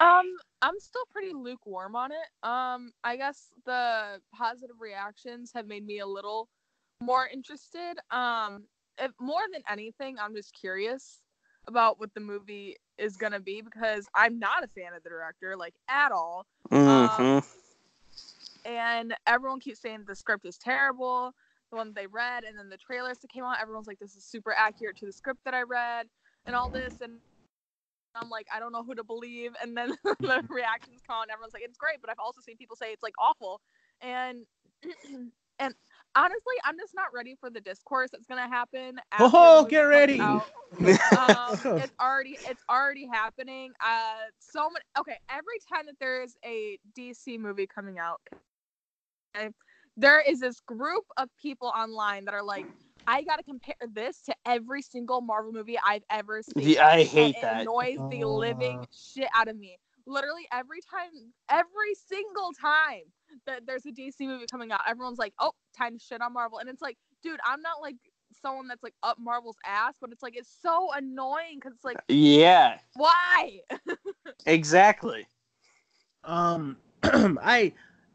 Um, 0.00 0.36
I'm 0.62 0.78
still 0.78 1.04
pretty 1.12 1.34
lukewarm 1.34 1.94
on 1.94 2.10
it. 2.10 2.48
Um, 2.48 2.92
I 3.02 3.16
guess 3.16 3.50
the 3.66 4.20
positive 4.34 4.76
reactions 4.80 5.50
have 5.54 5.66
made 5.66 5.84
me 5.84 5.98
a 5.98 6.06
little 6.06 6.48
more 7.02 7.28
interested. 7.30 7.98
Um, 8.10 8.64
if, 8.98 9.10
more 9.20 9.42
than 9.52 9.62
anything, 9.68 10.16
I'm 10.18 10.34
just 10.34 10.54
curious 10.54 11.20
about 11.66 11.98
what 11.98 12.14
the 12.14 12.20
movie 12.20 12.76
is 12.98 13.16
gonna 13.16 13.40
be 13.40 13.60
because 13.62 14.06
I'm 14.14 14.38
not 14.38 14.64
a 14.64 14.68
fan 14.68 14.94
of 14.96 15.02
the 15.02 15.08
director, 15.08 15.56
like 15.56 15.74
at 15.88 16.12
all. 16.12 16.46
Mm-hmm. 16.70 17.38
And 18.66 19.14
everyone 19.26 19.60
keeps 19.60 19.80
saying 19.80 20.04
the 20.06 20.14
script 20.14 20.46
is 20.46 20.56
terrible. 20.56 21.34
The 21.70 21.76
one 21.76 21.88
that 21.88 21.96
they 21.96 22.06
read, 22.06 22.44
and 22.44 22.58
then 22.58 22.68
the 22.68 22.76
trailers 22.76 23.18
that 23.18 23.30
came 23.30 23.44
out, 23.44 23.56
everyone's 23.60 23.86
like, 23.86 23.98
"This 23.98 24.14
is 24.14 24.24
super 24.24 24.54
accurate 24.56 24.96
to 24.98 25.06
the 25.06 25.12
script 25.12 25.40
that 25.44 25.54
I 25.54 25.62
read," 25.62 26.06
and 26.46 26.54
all 26.56 26.70
this. 26.70 27.00
And 27.00 27.18
I'm 28.14 28.30
like, 28.30 28.46
I 28.54 28.60
don't 28.60 28.72
know 28.72 28.84
who 28.84 28.94
to 28.94 29.04
believe. 29.04 29.52
And 29.62 29.76
then 29.76 29.90
the 30.04 30.42
reactions 30.48 31.00
come, 31.06 31.22
and 31.22 31.30
everyone's 31.30 31.54
like, 31.54 31.64
"It's 31.64 31.78
great," 31.78 32.00
but 32.00 32.10
I've 32.10 32.18
also 32.18 32.40
seen 32.40 32.56
people 32.56 32.76
say 32.76 32.92
it's 32.92 33.02
like 33.02 33.14
awful. 33.18 33.60
And 34.00 34.46
and 35.58 35.74
honestly, 36.14 36.54
I'm 36.64 36.76
just 36.78 36.94
not 36.94 37.06
ready 37.12 37.36
for 37.40 37.50
the 37.50 37.60
discourse 37.60 38.10
that's 38.10 38.26
gonna 38.26 38.48
happen. 38.48 38.98
Oh, 39.18 39.64
get 39.64 39.82
ready. 39.82 40.20
um, 40.20 41.60
it's 41.78 41.92
already 42.00 42.38
it's 42.48 42.62
already 42.68 43.06
happening. 43.06 43.72
Uh, 43.84 44.26
so 44.38 44.68
many. 44.70 44.84
Okay, 44.98 45.18
every 45.28 45.58
time 45.72 45.86
that 45.86 45.96
there 46.00 46.22
is 46.22 46.36
a 46.44 46.78
DC 46.96 47.38
movie 47.38 47.66
coming 47.66 47.98
out, 47.98 48.20
okay, 49.36 49.50
there 49.96 50.20
is 50.20 50.40
this 50.40 50.60
group 50.60 51.04
of 51.16 51.28
people 51.40 51.68
online 51.68 52.24
that 52.24 52.34
are 52.34 52.42
like, 52.42 52.66
I 53.06 53.22
gotta 53.22 53.42
compare 53.42 53.74
this 53.92 54.20
to 54.22 54.34
every 54.46 54.82
single 54.82 55.20
Marvel 55.20 55.52
movie 55.52 55.78
I've 55.86 56.04
ever 56.10 56.42
seen. 56.42 56.68
yeah, 56.68 56.86
i 56.86 56.98
and 57.00 57.08
hate 57.08 57.36
it 57.36 57.42
that 57.42 57.62
annoys 57.62 57.98
the 58.10 58.24
living 58.24 58.78
Uh. 58.80 58.84
shit 58.92 59.28
out 59.34 59.48
of 59.48 59.56
me. 59.58 59.78
Literally 60.06 60.46
every 60.52 60.80
time, 60.90 61.32
every 61.48 61.94
single 62.06 62.50
time 62.60 63.02
that 63.46 63.66
there's 63.66 63.86
a 63.86 63.90
DC 63.92 64.20
movie 64.20 64.46
coming 64.50 64.70
out, 64.70 64.80
everyone's 64.86 65.18
like, 65.18 65.32
"Oh, 65.38 65.52
time 65.76 65.98
to 65.98 66.04
shit 66.04 66.20
on 66.20 66.32
Marvel," 66.34 66.58
and 66.58 66.68
it's 66.68 66.82
like, 66.82 66.98
dude, 67.22 67.40
I'm 67.46 67.62
not 67.62 67.80
like 67.80 67.96
someone 68.42 68.68
that's 68.68 68.82
like 68.82 68.94
up 69.02 69.18
Marvel's 69.18 69.56
ass, 69.64 69.94
but 70.00 70.10
it's 70.12 70.22
like 70.22 70.36
it's 70.36 70.54
so 70.62 70.88
annoying 70.92 71.56
because 71.56 71.72
it's 71.74 71.84
like, 71.84 71.96
yeah 72.08 72.78
why? 72.96 73.60
exactly 74.46 75.26
Um, 76.24 76.76
I 77.02 77.72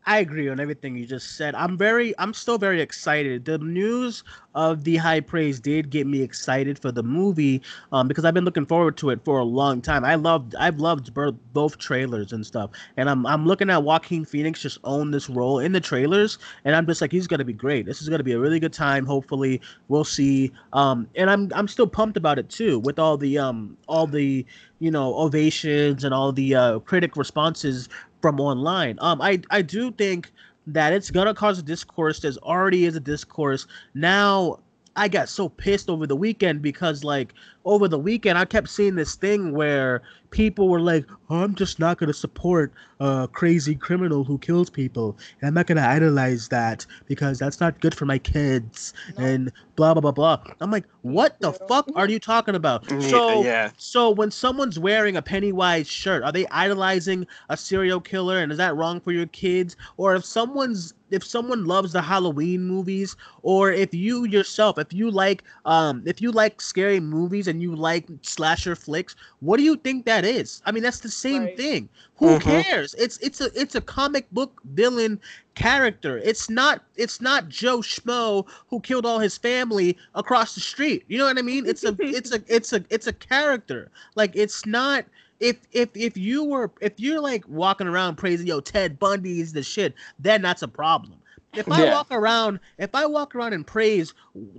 I 0.10 0.18
agree 0.18 0.50
on 0.50 0.60
everything 0.60 0.96
you 0.96 1.06
just 1.06 1.38
said. 1.38 1.54
I'm 1.54 1.78
very 1.78 2.18
I'm 2.18 2.34
still 2.34 2.58
very 2.58 2.82
excited. 2.82 3.46
The 3.46 3.60
news 3.60 4.24
of 4.56 4.84
the 4.84 4.96
high 4.96 5.20
praise 5.20 5.60
did 5.60 5.92
get 5.92 6.08
me 6.08 6.24
excited 6.24 6.80
for 6.80 6.92
the 6.92 7.04
movie 7.04 7.62
um, 7.92 8.08
because 8.08 8.26
I've 8.26 8.34
been 8.34 8.44
looking 8.44 8.66
forward 8.66 8.98
to 8.98 9.12
it 9.12 9.24
for 9.24 9.38
a 9.38 9.44
long 9.44 9.84
time. 9.84 10.04
I 10.04 10.16
loved 10.16 10.56
I've 10.56 10.80
loved 10.80 11.14
both 11.54 11.78
trailers 11.78 12.34
and 12.34 12.44
stuff, 12.44 12.72
and 12.98 13.08
I'm 13.08 13.24
I'm 13.28 13.46
looking 13.46 13.70
at 13.70 13.84
Joaquin 13.84 14.26
Phoenix 14.26 14.64
just 14.64 14.80
own 14.84 15.12
this 15.12 15.30
role 15.30 15.60
in 15.60 15.74
the 15.74 15.80
trailers, 15.80 16.40
and 16.66 16.76
I'm 16.76 16.88
just 16.88 17.02
like 17.02 17.12
he's 17.12 17.28
gonna 17.28 17.46
be 17.46 17.54
great. 17.54 17.86
This 17.86 18.02
is 18.02 18.10
gonna 18.10 18.24
be 18.24 18.34
a 18.34 18.40
really 18.40 18.60
good 18.60 18.74
time. 18.74 19.06
Hopefully, 19.06 19.62
we'll 19.90 20.04
see. 20.04 20.52
Um, 20.74 21.08
and 21.14 21.30
I'm 21.30 21.52
I'm 21.54 21.68
still 21.68 21.88
pumped 21.88 22.18
about 22.18 22.40
it 22.40 22.50
too 22.50 22.80
with 22.80 22.98
all 22.98 23.16
the 23.16 23.38
um 23.38 23.78
all 23.88 24.08
the 24.08 24.44
you 24.80 24.90
know 24.90 25.14
ovations 25.16 26.04
and 26.04 26.14
all 26.14 26.32
the 26.32 26.56
uh, 26.56 26.80
critic 26.80 27.16
responses 27.16 27.90
from 28.22 28.40
online. 28.40 28.98
Um, 29.02 29.22
I 29.22 29.42
I 29.50 29.62
do 29.62 29.92
think 29.92 30.32
that 30.68 30.94
it's 30.94 31.12
gonna 31.12 31.34
cause 31.34 31.60
a 31.60 31.64
discourse. 31.64 32.20
There's 32.20 32.38
already 32.40 32.86
is 32.86 32.96
a 32.96 33.00
discourse 33.00 33.68
now. 33.94 34.60
I 34.96 35.08
got 35.08 35.30
so 35.30 35.48
pissed 35.48 35.90
over 35.90 36.06
the 36.06 36.16
weekend 36.16 36.62
because 36.62 37.04
like 37.06 37.34
over 37.64 37.88
the 37.88 38.00
weekend 38.00 38.38
I 38.38 38.44
kept 38.44 38.68
seeing 38.68 38.96
this 38.96 39.16
thing 39.16 39.54
where 39.54 40.02
people 40.32 40.70
were 40.70 40.80
like, 40.82 41.06
oh, 41.30 41.44
"I'm 41.44 41.56
just 41.56 41.80
not 41.80 41.98
gonna 41.98 42.14
support 42.14 42.74
a 43.00 43.28
crazy 43.32 43.76
criminal 43.76 44.24
who 44.24 44.38
kills 44.40 44.70
people, 44.70 45.18
and 45.42 45.48
I'm 45.48 45.54
not 45.54 45.68
gonna 45.68 45.82
idolize 45.82 46.48
that 46.50 46.86
because 47.06 47.40
that's 47.40 47.60
not 47.60 47.80
good 47.82 47.96
for 47.96 48.06
my 48.06 48.18
kids." 48.20 48.94
And 49.18 49.52
blah 49.76 49.94
blah 49.94 50.02
blah 50.02 50.12
blah. 50.12 50.40
I'm 50.62 50.72
like, 50.72 50.86
"What 51.02 51.40
the 51.42 51.52
Yeah. 51.52 51.68
fuck 51.68 51.92
are 51.96 52.08
you 52.08 52.20
talking 52.20 52.56
about?" 52.56 52.84
Yeah, 52.90 53.02
So 53.02 53.48
yeah 53.48 53.72
so 53.78 54.10
when 54.10 54.32
someone's 54.32 54.78
wearing 54.80 55.16
a 55.16 55.22
Pennywise 55.22 55.88
shirt, 55.88 56.24
are 56.24 56.32
they 56.32 56.48
idolizing 56.48 57.26
a 57.50 57.58
serial 57.58 58.02
killer 58.02 58.40
and 58.40 58.52
is 58.52 58.58
that 58.58 58.76
wrong 58.76 59.00
for 59.02 59.12
your 59.12 59.28
kids? 59.28 59.76
Or 59.98 60.16
if 60.16 60.26
someone's 60.26 60.94
if 61.12 61.24
someone 61.24 61.66
loves 61.66 61.94
the 61.94 62.02
Halloween 62.02 62.64
movies 62.64 63.16
or 63.42 63.72
if 63.72 63.94
you 63.94 64.26
yourself 64.26 64.78
if 64.78 64.94
you 64.94 65.10
like 65.10 65.44
um 65.66 66.04
if 66.06 66.22
you 66.22 66.32
like 66.32 66.62
scary 66.62 67.00
movies 67.00 67.48
and 67.48 67.62
you 67.62 67.76
like 67.76 68.08
slasher 68.22 68.76
flicks, 68.76 69.16
what 69.40 69.58
do 69.58 69.64
you 69.64 69.76
think 69.78 70.06
that 70.06 70.19
is? 70.26 70.62
I 70.66 70.72
mean 70.72 70.84
that's 70.84 71.00
the 71.00 71.10
same 71.10 71.44
Right. 71.44 71.58
thing. 71.58 71.90
Who 72.18 72.38
Mhm. 72.38 72.40
cares? 72.40 72.94
It's 72.98 73.18
it's 73.20 73.42
a 73.42 73.50
it's 73.60 73.76
a 73.76 73.82
comic 73.82 74.30
book 74.32 74.62
villain 74.74 75.20
character. 75.56 76.18
It's 76.20 76.50
not 76.50 76.84
it's 76.96 77.22
not 77.22 77.50
Joe 77.50 77.80
Schmo 77.80 78.48
who 78.70 78.80
killed 78.80 79.06
all 79.06 79.20
his 79.20 79.38
family 79.38 79.98
across 80.16 80.54
the 80.56 80.62
street. 80.62 81.04
You 81.08 81.18
know 81.18 81.26
what 81.26 81.38
I 81.38 81.42
mean? 81.42 81.66
It's 81.66 81.84
a 81.84 81.96
it's 82.02 82.34
a 82.34 82.42
it's 82.48 82.74
a 82.74 82.84
it's 82.90 83.08
a 83.08 83.14
character. 83.14 83.92
Like 84.16 84.32
it's 84.36 84.66
not 84.66 85.06
if 85.40 85.58
if 85.72 85.90
if 85.96 86.18
you 86.18 86.44
were 86.44 86.72
if 86.82 86.94
you're 87.00 87.22
like 87.22 87.48
walking 87.48 87.88
around 87.88 88.16
praising 88.18 88.48
yo 88.48 88.60
Ted 88.60 89.00
Bundy's 89.00 89.54
the 89.54 89.64
shit, 89.64 89.94
then 90.20 90.42
that's 90.42 90.62
a 90.62 90.68
problem. 90.68 91.20
If 91.54 91.72
I 91.72 91.84
Yeah. 91.84 91.92
walk 91.92 92.08
around 92.12 92.60
if 92.78 92.94
I 92.94 93.06
walk 93.06 93.36
around 93.36 93.54
and 93.54 93.66
praise 93.66 94.14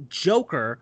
Joker, 0.09 0.81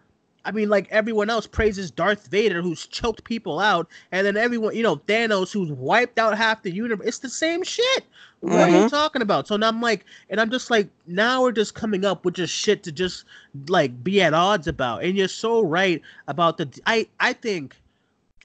I 0.49 0.51
mean 0.51 0.71
like 0.71 0.89
everyone 0.91 1.29
else 1.29 1.47
praises 1.47 1.91
Darth 1.91 2.29
Vader 2.29 2.63
who's 2.63 2.87
choked 2.87 3.23
people 3.25 3.61
out, 3.61 3.87
and 4.11 4.27
then 4.27 4.39
everyone 4.39 4.75
you 4.75 4.83
know 4.83 4.97
Thanos 4.97 5.53
who's 5.53 5.71
wiped 5.71 6.19
out 6.19 6.39
half 6.39 6.63
the 6.63 6.71
universe. 6.71 7.07
It's 7.07 7.19
the 7.19 7.29
same 7.29 7.63
shit. 7.63 8.05
What 8.41 8.63
are 8.63 8.71
you 8.71 8.85
Mhm. 8.85 8.89
talking 8.89 9.21
about? 9.21 9.47
So 9.47 9.59
now 9.59 9.69
I'm 9.69 9.83
like, 9.83 10.07
and 10.31 10.41
I'm 10.41 10.49
just 10.49 10.71
like, 10.71 10.89
now 11.07 11.43
we're 11.43 11.53
just 11.53 11.75
coming 11.75 12.07
up 12.07 12.25
with 12.25 12.37
just 12.37 12.55
shit 12.55 12.83
to 12.85 12.93
just 12.93 13.27
like 13.69 14.03
be 14.03 14.23
at 14.23 14.33
odds 14.33 14.67
about. 14.67 15.05
And 15.05 15.19
you're 15.19 15.29
so 15.29 15.61
right 15.61 16.01
about 16.29 16.57
the. 16.57 16.81
I 16.87 17.09
I 17.21 17.35
think, 17.35 17.77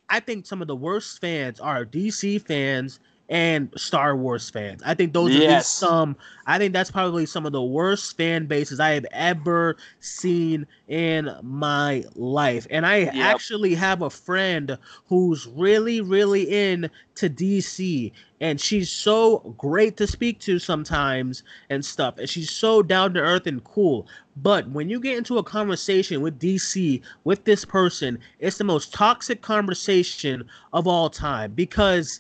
I 0.10 0.20
think 0.20 0.46
some 0.46 0.62
of 0.62 0.68
the 0.68 0.76
worst 0.76 1.22
fans 1.22 1.62
are 1.62 1.86
DC 1.86 2.38
fans 2.40 3.00
and 3.30 3.70
Star 3.76 4.16
Wars 4.16 4.50
fans. 4.50 4.82
I 4.86 4.94
think 4.94 5.14
those 5.14 5.36
are 5.36 5.42
Yes. 5.42 5.44
just 5.44 5.78
some. 5.78 6.16
I 6.46 6.58
think 6.58 6.74
that's 6.74 6.92
probably 6.92 7.26
some 7.26 7.46
of 7.46 7.52
the 7.54 7.64
worst 7.64 8.18
fan 8.18 8.46
bases 8.46 8.80
I 8.80 8.92
have 8.92 9.06
ever 9.12 9.78
seen 10.00 10.68
in 10.88 11.30
my 11.42 12.04
life. 12.16 12.68
And 12.70 12.86
I 12.86 13.12
actually 13.18 13.76
have 13.76 14.02
a 14.02 14.10
friend 14.10 14.78
who's 15.08 15.48
really, 15.48 16.02
really 16.02 16.44
in 16.44 16.90
to 17.16 17.30
DC, 17.30 18.12
and 18.42 18.60
she's 18.60 18.92
so 18.92 19.56
great 19.58 19.98
to 19.98 20.08
speak 20.08 20.40
to 20.42 20.60
sometimes 20.60 21.44
and 21.70 21.84
stuff. 21.86 22.18
And 22.18 22.30
she's 22.30 22.50
so 22.52 22.84
down 22.84 23.14
to 23.14 23.20
earth 23.22 23.48
and 23.48 23.64
cool. 23.64 24.08
But 24.36 24.70
when 24.70 24.90
you 24.90 25.00
get 25.00 25.18
into 25.18 25.38
a 25.38 25.44
conversation 25.44 26.22
with 26.22 26.40
DC 26.40 27.02
with 27.24 27.46
this 27.46 27.66
person, 27.66 28.20
it's 28.40 28.58
the 28.58 28.64
most 28.64 28.94
toxic 28.94 29.42
conversation 29.42 30.44
of 30.74 30.88
all 30.88 31.10
time 31.10 31.54
because 31.54 32.20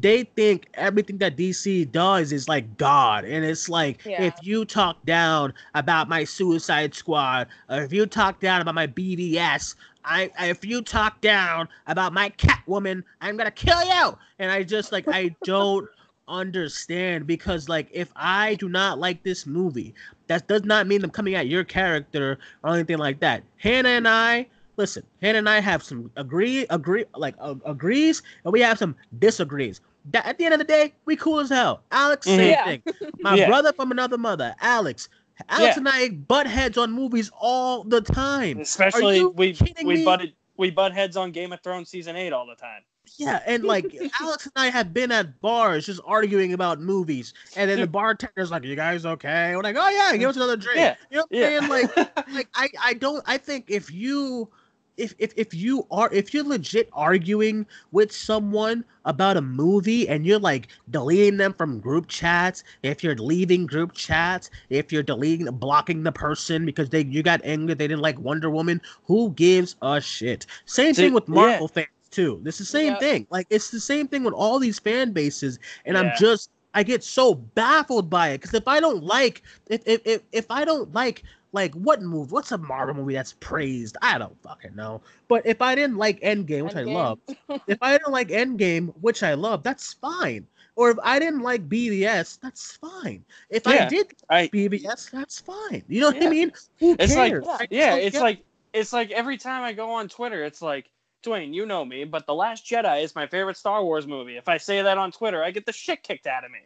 they 0.00 0.24
think 0.24 0.68
everything 0.74 1.18
that 1.18 1.36
DC 1.36 1.84
does 1.84 2.32
is 2.32 2.48
like 2.48 2.76
God. 2.76 3.24
And 3.24 3.44
it's 3.44 3.68
like, 3.68 4.04
Yeah. 4.04 4.22
if 4.22 4.34
you 4.42 4.64
talk 4.64 5.04
down 5.04 5.54
about 5.74 6.08
my 6.08 6.24
Suicide 6.24 6.94
Squad, 6.94 7.48
or 7.68 7.82
if 7.82 7.92
you 7.92 8.06
talk 8.06 8.40
down 8.40 8.60
about 8.60 8.74
my 8.74 8.86
BVS, 8.86 9.76
I, 10.04 10.30
if 10.40 10.64
you 10.64 10.82
talk 10.82 11.20
down 11.20 11.68
about 11.86 12.12
my 12.12 12.30
Catwoman, 12.30 13.04
I'm 13.20 13.36
gonna 13.36 13.50
kill 13.50 13.82
you. 13.84 14.18
And 14.38 14.50
I 14.50 14.62
just 14.62 14.92
like, 14.92 15.06
I 15.08 15.34
don't 15.44 15.88
understand 16.28 17.26
because 17.26 17.68
like 17.68 17.88
if 17.92 18.10
I 18.16 18.54
do 18.54 18.68
not 18.68 18.98
like 18.98 19.22
this 19.22 19.46
movie, 19.46 19.94
that 20.26 20.48
does 20.48 20.64
not 20.64 20.86
mean 20.86 21.04
I'm 21.04 21.10
coming 21.10 21.34
at 21.34 21.46
your 21.46 21.64
character 21.64 22.38
or 22.62 22.74
anything 22.74 22.98
like 22.98 23.20
that. 23.20 23.44
Hannah 23.56 23.90
and 23.90 24.08
I, 24.08 24.46
listen, 24.76 25.04
Hannah 25.20 25.38
and 25.38 25.48
I 25.48 25.60
have 25.60 25.82
some 25.82 26.10
agree, 26.16 26.66
agree, 26.70 27.04
like 27.16 27.34
uh, 27.40 27.54
agrees, 27.64 28.22
and 28.44 28.52
we 28.52 28.60
have 28.60 28.78
some 28.78 28.96
disagrees. 29.18 29.80
That 30.10 30.26
at 30.26 30.38
the 30.38 30.44
end 30.44 30.54
of 30.54 30.58
the 30.58 30.64
day, 30.64 30.94
we 31.06 31.16
cool 31.16 31.40
as 31.40 31.48
hell. 31.48 31.82
Alex, 31.90 32.26
same 32.26 32.50
Yeah. 32.50 32.64
thing. 32.64 32.82
My 33.22 33.36
Yeah. 33.36 33.46
brother 33.46 33.72
from 33.72 33.90
another 33.90 34.18
mother, 34.18 34.54
Alex. 34.60 35.08
Alex 35.48 35.76
Yeah. 35.76 35.80
and 35.80 35.88
I 35.88 36.10
butt 36.10 36.46
heads 36.46 36.78
on 36.78 36.92
movies 36.92 37.30
all 37.40 37.84
the 37.84 38.00
time. 38.00 38.60
Especially 38.60 39.24
we 39.24 39.56
we 39.84 39.96
me? 39.96 40.04
butted 40.04 40.34
we 40.56 40.70
butt 40.70 40.92
heads 40.92 41.16
on 41.16 41.32
Game 41.32 41.52
of 41.52 41.60
Thrones 41.62 41.90
season 41.90 42.16
eight 42.16 42.32
all 42.32 42.46
the 42.46 42.54
time. 42.54 42.82
Yeah, 43.18 43.40
and 43.46 43.64
like 43.64 43.94
Alex 44.20 44.44
and 44.46 44.52
I 44.56 44.70
have 44.70 44.92
been 44.92 45.10
at 45.12 45.40
bars 45.40 45.86
just 45.86 46.00
arguing 46.04 46.52
about 46.52 46.80
movies, 46.80 47.34
and 47.56 47.70
then 47.70 47.80
the 47.80 47.86
bartender's 47.86 48.50
like, 48.50 48.64
"You 48.64 48.76
guys 48.76 49.04
okay?" 49.04 49.54
We're 49.54 49.62
like, 49.62 49.76
"Oh 49.78 49.88
yeah, 49.88 50.16
give 50.16 50.28
us 50.30 50.36
another 50.36 50.56
drink." 50.56 50.78
Yeah, 50.78 50.94
You 51.10 51.16
know 51.18 51.26
what 51.28 51.36
I'm 51.36 51.38
Yeah. 51.38 51.58
saying? 51.60 51.68
Like, 51.68 51.90
like 52.34 52.48
I, 52.54 52.68
I 52.82 52.94
don't. 52.94 53.22
I 53.26 53.38
think 53.38 53.66
if 53.68 53.92
you, 53.92 54.50
if 54.96 55.14
if 55.18 55.32
if 55.36 55.54
you 55.54 55.86
are, 55.90 56.08
if 56.12 56.32
you're 56.32 56.44
legit 56.44 56.88
arguing 56.92 57.66
with 57.90 58.12
someone 58.12 58.84
about 59.04 59.36
a 59.36 59.40
movie 59.42 60.08
and 60.08 60.26
you're 60.26 60.38
like 60.38 60.68
deleting 60.90 61.36
them 61.36 61.52
from 61.52 61.80
group 61.80 62.06
chats, 62.08 62.62
if 62.82 63.02
you're 63.02 63.16
leaving 63.16 63.66
group 63.66 63.92
chats, 63.92 64.50
if 64.70 64.92
you're 64.92 65.02
deleting, 65.02 65.46
blocking 65.52 66.02
the 66.02 66.12
person 66.12 66.64
because 66.64 66.90
they 66.90 67.04
you 67.04 67.22
got 67.22 67.40
angry 67.44 67.74
they 67.74 67.86
didn't 67.88 68.02
like 68.02 68.18
Wonder 68.18 68.50
Woman, 68.50 68.80
who 69.04 69.30
gives 69.32 69.76
a 69.82 70.00
shit? 70.00 70.46
Same 70.66 70.96
thing 70.96 71.12
Dude, 71.12 71.14
with 71.14 71.28
yeah. 71.32 71.34
Marvel 71.34 71.68
fans 71.68 71.88
too. 72.10 72.40
This 72.42 72.54
is 72.60 72.66
the 72.70 72.78
same 72.78 72.96
Yep. 72.96 72.96
thing. 72.96 73.26
Like 73.30 73.46
it's 73.50 73.70
the 73.70 73.80
same 73.80 74.08
thing 74.08 74.24
with 74.24 74.34
all 74.34 74.58
these 74.58 74.78
fan 74.78 75.12
bases, 75.12 75.58
and 75.84 75.96
I'm 75.98 76.10
just 76.10 76.50
I 76.74 76.82
get 76.82 77.02
so 77.04 77.34
baffled 77.34 78.10
by 78.10 78.30
it 78.30 78.40
because 78.40 78.54
if 78.54 78.66
I 78.68 78.80
don't 78.80 79.04
like 79.04 79.42
if 79.68 79.82
if 79.86 80.00
if, 80.04 80.22
if 80.32 80.46
I 80.50 80.64
don't 80.64 80.92
like 80.94 81.22
like 81.54 81.72
what 81.74 82.02
movie 82.02 82.30
what's 82.30 82.52
a 82.52 82.58
Marvel 82.58 82.94
movie 82.94 83.14
that's 83.14 83.32
praised? 83.40 83.96
I 84.02 84.18
don't 84.18 84.36
fucking 84.42 84.74
know. 84.76 85.00
But 85.28 85.46
if 85.46 85.62
I 85.62 85.74
didn't 85.74 85.96
like 85.96 86.20
Endgame 86.20 86.64
which 86.64 86.76
I 86.76 86.82
love 86.82 87.18
if 87.66 87.78
I 87.80 87.92
didn't 87.92 88.12
like 88.12 88.28
Endgame 88.28 88.92
which 89.00 89.22
I 89.22 89.34
love 89.34 89.62
that's 89.62 89.94
fine. 89.94 90.46
Or 90.76 90.90
if 90.90 90.98
I 91.04 91.18
didn't 91.20 91.42
like 91.42 91.68
BVS 91.68 92.40
that's 92.40 92.76
fine. 92.76 93.24
If 93.48 93.66
I 93.66 93.74
Yeah. 93.76 93.88
did 93.88 94.14
I 94.28 94.48
BVS 94.48 95.10
that's 95.10 95.40
fine. 95.40 95.82
You 95.88 96.00
know 96.02 96.08
what 96.08 96.22
I 96.22 96.28
mean? 96.28 96.52
Who 96.80 96.96
It's 96.98 97.14
like- 97.16 97.32
cares? 97.32 97.46
I 97.48 97.66
yeah, 97.70 97.90
don't 97.90 97.98
it's 98.00 98.16
get- 98.16 98.22
like 98.22 98.42
it's 98.72 98.92
like 98.92 99.10
every 99.12 99.38
time 99.38 99.62
I 99.62 99.72
go 99.72 99.90
on 99.92 100.08
Twitter, 100.08 100.44
it's 100.44 100.60
like 100.60 100.90
Duane, 101.22 101.54
you 101.54 101.64
know 101.64 101.84
me, 101.84 102.04
but 102.04 102.26
The 102.26 102.34
Last 102.34 102.66
Jedi 102.66 103.02
is 103.02 103.14
my 103.14 103.26
favorite 103.26 103.56
Star 103.56 103.82
Wars 103.84 104.06
movie. 104.06 104.36
If 104.36 104.48
I 104.48 104.58
say 104.58 104.82
that 104.82 104.98
on 104.98 105.10
Twitter, 105.12 105.42
I 105.42 105.52
get 105.52 105.64
the 105.64 105.72
shit 105.72 106.02
kicked 106.02 106.26
out 106.26 106.44
of 106.44 106.50
me. 106.50 106.58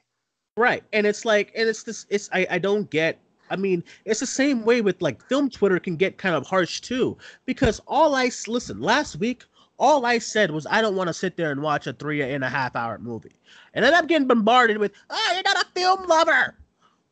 Right. 0.57 0.82
And 0.93 1.07
it's 1.07 1.24
like 1.24 1.53
and 1.55 1.68
it's 1.68 1.82
this 1.84 2.07
it's 2.09 2.28
I, 2.32 2.47
I 2.51 2.59
don't 2.59 2.89
get 2.91 3.20
I 3.51 3.57
mean, 3.57 3.85
it's 4.05 4.21
the 4.21 4.27
same 4.27 4.65
way 4.65 4.81
with 4.81 5.01
like 5.03 5.23
film 5.29 5.51
Twitter 5.51 5.79
can 5.79 5.97
get 5.97 6.19
kind 6.19 6.35
of 6.35 6.47
harsh 6.47 6.81
too. 6.81 7.17
Because 7.47 7.81
all 7.87 8.15
I 8.15 8.31
listen, 8.47 8.81
last 8.81 9.17
week, 9.17 9.45
all 9.79 10.05
I 10.05 10.19
said 10.19 10.51
was 10.51 10.67
I 10.67 10.81
don't 10.81 10.97
want 10.97 11.09
to 11.09 11.15
sit 11.15 11.37
there 11.37 11.51
and 11.51 11.63
watch 11.63 11.87
a 11.87 11.93
three 11.93 12.23
and 12.23 12.45
a 12.45 12.49
half 12.49 12.77
hour 12.77 12.99
movie. 12.99 13.33
And 13.75 13.85
then 13.85 13.95
I'm 13.95 14.07
getting 14.07 14.27
bombarded 14.27 14.79
with, 14.79 14.93
oh, 15.11 15.31
you're 15.35 15.43
not 15.43 15.65
a 15.65 15.69
film 15.75 16.07
lover. 16.07 16.57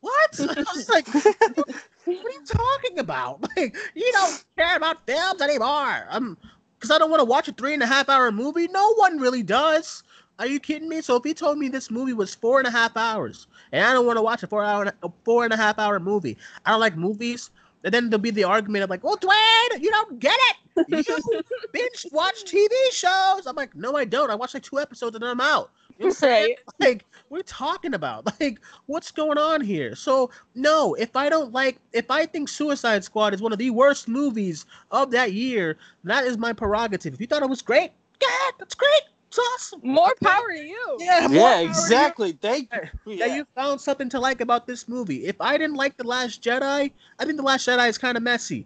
What? 0.01 0.39
I 0.39 0.63
was 0.75 0.89
like, 0.89 1.07
what 1.13 1.65
are 2.07 2.11
you 2.11 2.43
talking 2.45 2.99
about? 2.99 3.43
Like, 3.57 3.75
you 3.95 4.11
don't 4.13 4.43
care 4.57 4.77
about 4.77 5.05
films 5.07 5.41
anymore. 5.41 6.05
Um, 6.09 6.37
because 6.77 6.91
I 6.91 6.99
don't 6.99 7.09
want 7.09 7.21
to 7.21 7.25
watch 7.25 7.47
a 7.47 7.51
three 7.53 7.73
and 7.73 7.81
a 7.81 7.87
half 7.87 8.07
hour 8.07 8.31
movie. 8.31 8.67
No 8.67 8.93
one 8.93 9.17
really 9.17 9.41
does. 9.41 10.03
Are 10.39 10.45
you 10.45 10.59
kidding 10.59 10.87
me? 10.87 11.01
So 11.01 11.15
if 11.15 11.23
he 11.23 11.33
told 11.33 11.57
me 11.57 11.67
this 11.67 11.89
movie 11.89 12.13
was 12.13 12.35
four 12.35 12.59
and 12.59 12.67
a 12.67 12.71
half 12.71 12.95
hours, 12.95 13.47
and 13.71 13.83
I 13.83 13.93
don't 13.93 14.05
want 14.05 14.17
to 14.17 14.21
watch 14.21 14.43
a 14.43 14.47
four 14.47 14.63
hour, 14.63 14.93
a 15.01 15.09
four 15.23 15.43
and 15.43 15.53
a 15.53 15.57
half 15.57 15.79
hour 15.79 15.99
movie, 15.99 16.37
I 16.65 16.71
don't 16.71 16.79
like 16.79 16.95
movies. 16.95 17.49
And 17.83 17.93
then 17.93 18.09
there'll 18.09 18.21
be 18.21 18.31
the 18.31 18.43
argument 18.43 18.83
of 18.83 18.89
like, 18.89 19.03
"Well, 19.03 19.15
Duane, 19.15 19.81
you 19.81 19.89
don't 19.89 20.19
get 20.19 20.37
it. 20.49 20.85
You 20.89 21.43
binge 21.71 22.05
watch 22.11 22.43
TV 22.43 22.69
shows." 22.91 23.47
I'm 23.47 23.55
like, 23.55 23.75
"No, 23.75 23.95
I 23.95 24.05
don't. 24.05 24.29
I 24.29 24.35
watch 24.35 24.53
like 24.53 24.63
two 24.63 24.79
episodes 24.79 25.15
and 25.15 25.23
then 25.23 25.29
I'm 25.29 25.41
out." 25.41 25.69
You 25.97 26.05
know 26.05 26.09
what 26.09 26.21
Right. 26.21 26.55
Like, 26.79 27.05
we're 27.29 27.41
talking 27.43 27.93
about 27.93 28.25
like 28.41 28.59
what's 28.85 29.11
going 29.11 29.37
on 29.37 29.61
here. 29.61 29.95
So 29.95 30.29
no, 30.55 30.93
if 30.95 31.15
I 31.15 31.29
don't 31.29 31.51
like, 31.51 31.79
if 31.93 32.11
I 32.11 32.25
think 32.25 32.49
Suicide 32.49 33.03
Squad 33.03 33.33
is 33.33 33.41
one 33.41 33.53
of 33.53 33.57
the 33.57 33.69
worst 33.71 34.07
movies 34.07 34.65
of 34.91 35.11
that 35.11 35.33
year, 35.33 35.77
that 36.03 36.25
is 36.25 36.37
my 36.37 36.53
prerogative. 36.53 37.13
If 37.13 37.21
you 37.21 37.27
thought 37.27 37.41
it 37.41 37.49
was 37.49 37.61
great, 37.61 37.91
yeah, 38.21 38.51
that's 38.59 38.75
great. 38.75 39.01
It's 39.27 39.39
awesome. 39.39 39.81
More 39.83 40.13
power 40.23 40.47
to 40.53 40.59
you. 40.63 40.97
Yeah, 40.99 41.27
Yeah, 41.27 41.57
to 41.57 41.63
you 41.63 41.69
exactly. 41.69 42.31
Thank 42.33 42.69
you. 42.73 43.17
that 43.17 43.27
Yeah. 43.29 43.35
you 43.35 43.47
found 43.55 43.81
something 43.81 44.09
to 44.09 44.19
like 44.19 44.39
about 44.41 44.67
this 44.67 44.87
movie. 44.87 45.25
If 45.25 45.35
I 45.41 45.57
didn't 45.57 45.75
like 45.75 45.97
The 45.97 46.05
Last 46.07 46.41
Jedi, 46.41 46.91
I 47.19 47.25
think 47.25 47.37
The 47.37 47.43
Last 47.43 47.67
Jedi 47.67 47.89
is 47.89 47.97
kind 47.97 48.15
of 48.17 48.23
messy. 48.23 48.65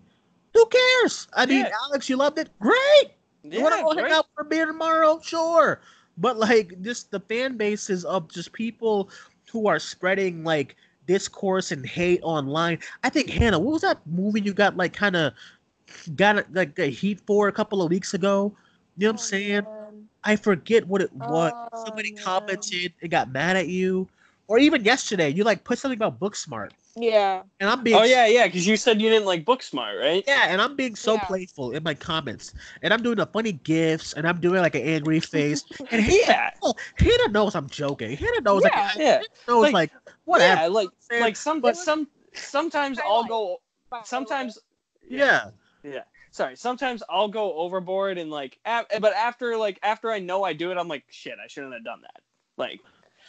Who 0.54 0.66
cares? 0.68 1.28
I 1.34 1.46
mean, 1.46 1.60
Yeah. 1.62 1.72
Alex, 1.88 2.10
you 2.10 2.16
loved 2.18 2.38
it. 2.38 2.50
Great. 2.60 3.12
You 3.44 3.62
want 3.64 3.74
to 3.74 3.80
Yeah, 3.80 3.84
go 3.84 4.04
hang 4.04 4.12
out 4.12 4.28
for 4.36 4.42
a 4.42 4.46
beer 4.46 4.66
tomorrow? 4.68 5.20
Sure. 5.24 5.82
But 6.18 6.38
like, 6.38 6.80
just 6.82 7.10
the 7.10 7.20
fan 7.22 7.58
bases 7.58 8.06
of 8.06 8.28
just 8.32 8.54
people 8.54 9.10
who 9.52 9.68
are 9.68 9.80
spreading 9.80 10.44
like 10.44 10.76
discourse 11.08 11.72
and 11.72 11.86
hate 11.86 12.20
online. 12.22 12.78
I 13.04 13.10
think 13.10 13.30
Hannah, 13.30 13.58
what 13.60 13.74
was 13.74 13.82
that 13.82 14.06
movie 14.06 14.42
you 14.42 14.54
got 14.54 14.78
like 14.78 14.94
kind 14.94 15.16
of 15.16 15.34
got 16.16 16.54
like 16.54 16.78
a 16.78 16.86
heat 16.88 17.20
for 17.26 17.48
a 17.48 17.52
couple 17.52 17.82
of 17.82 17.90
weeks 17.90 18.14
ago? 18.14 18.56
You 18.98 19.08
know 19.08 19.14
what 19.14 19.14
I'm 19.14 19.16
Oh, 19.16 19.26
saying? 19.26 19.66
Man. 20.26 20.34
I 20.34 20.36
forget 20.36 20.88
what 20.88 21.02
it 21.02 21.12
was. 21.14 21.52
Oh, 21.74 21.86
Somebody 21.86 22.12
no. 22.14 22.22
commented 22.24 22.94
and 23.02 23.12
got 23.12 23.32
mad 23.32 23.56
at 23.58 23.68
you. 23.68 24.08
Or 24.48 24.58
even 24.60 24.84
yesterday, 24.84 25.30
you 25.30 25.44
like 25.46 25.64
put 25.64 25.80
something 25.80 25.98
about 25.98 26.20
Booksmart. 26.20 26.72
Yeah. 26.98 27.44
And 27.62 27.70
I'm 27.70 27.84
being 27.84 27.96
Oh 27.96 28.04
yeah, 28.04 28.26
yeah, 28.28 28.48
because 28.48 28.68
you 28.68 28.76
said 28.76 29.02
you 29.02 29.10
didn't 29.10 29.26
like 29.26 29.46
Booksmart, 29.46 29.98
right? 30.02 30.26
yeah, 30.28 30.48
and 30.50 30.62
I'm 30.62 30.76
being 30.76 30.94
so 30.94 31.14
Yeah. 31.14 31.24
playful 31.24 31.72
in 31.72 31.84
my 31.84 31.94
comments. 31.94 32.54
And 32.82 32.94
I'm 32.94 33.02
doing 33.02 33.16
the 33.16 33.26
funny 33.28 33.54
gifs 33.54 34.12
and 34.12 34.28
I'm 34.28 34.42
doing 34.42 34.60
like 34.60 34.76
an 34.76 34.82
angry 34.82 35.22
face. 35.22 35.64
And 35.92 36.04
he 36.04 36.20
Yeah. 36.28 36.52
oh, 36.62 36.74
Hannah 36.98 37.30
knows 37.30 37.56
I'm 37.56 37.70
joking. 37.70 38.18
Hannah 38.18 38.42
knows 38.42 38.64
Yeah. 38.66 38.82
like 38.88 38.96
Yeah. 38.98 39.22
knows 39.48 39.64
Like- 39.64 39.74
like, 39.74 39.92
whatever. 40.26 40.64
Yeah, 40.64 40.68
like 40.68 40.90
saying? 41.00 41.22
like 41.22 41.38
some 41.38 41.62
But- 41.62 41.78
some 41.78 42.10
sometimes 42.34 43.00
I 43.00 43.04
I'll 43.06 43.22
like- 43.22 43.30
go 43.30 43.62
sometimes, 44.04 44.60
yeah. 45.08 45.44
sometimes 45.44 45.54
yeah. 45.84 46.04
Sorry 46.32 46.56
sometimes 46.56 47.04
i'll 47.10 47.28
go 47.28 47.54
overboard 47.56 48.18
and 48.18 48.32
like 48.32 48.58
a- 48.66 48.86
but 49.00 49.14
after 49.14 49.56
like 49.58 49.78
after 49.84 50.10
i 50.12 50.20
know 50.20 50.44
i 50.44 50.54
do 50.54 50.72
it 50.72 50.78
i'm 50.78 50.88
like 50.88 51.04
shit 51.10 51.36
i 51.44 51.48
shouldn't 51.48 51.74
have 51.74 51.84
done 51.84 52.02
that 52.02 52.22
like 52.58 52.80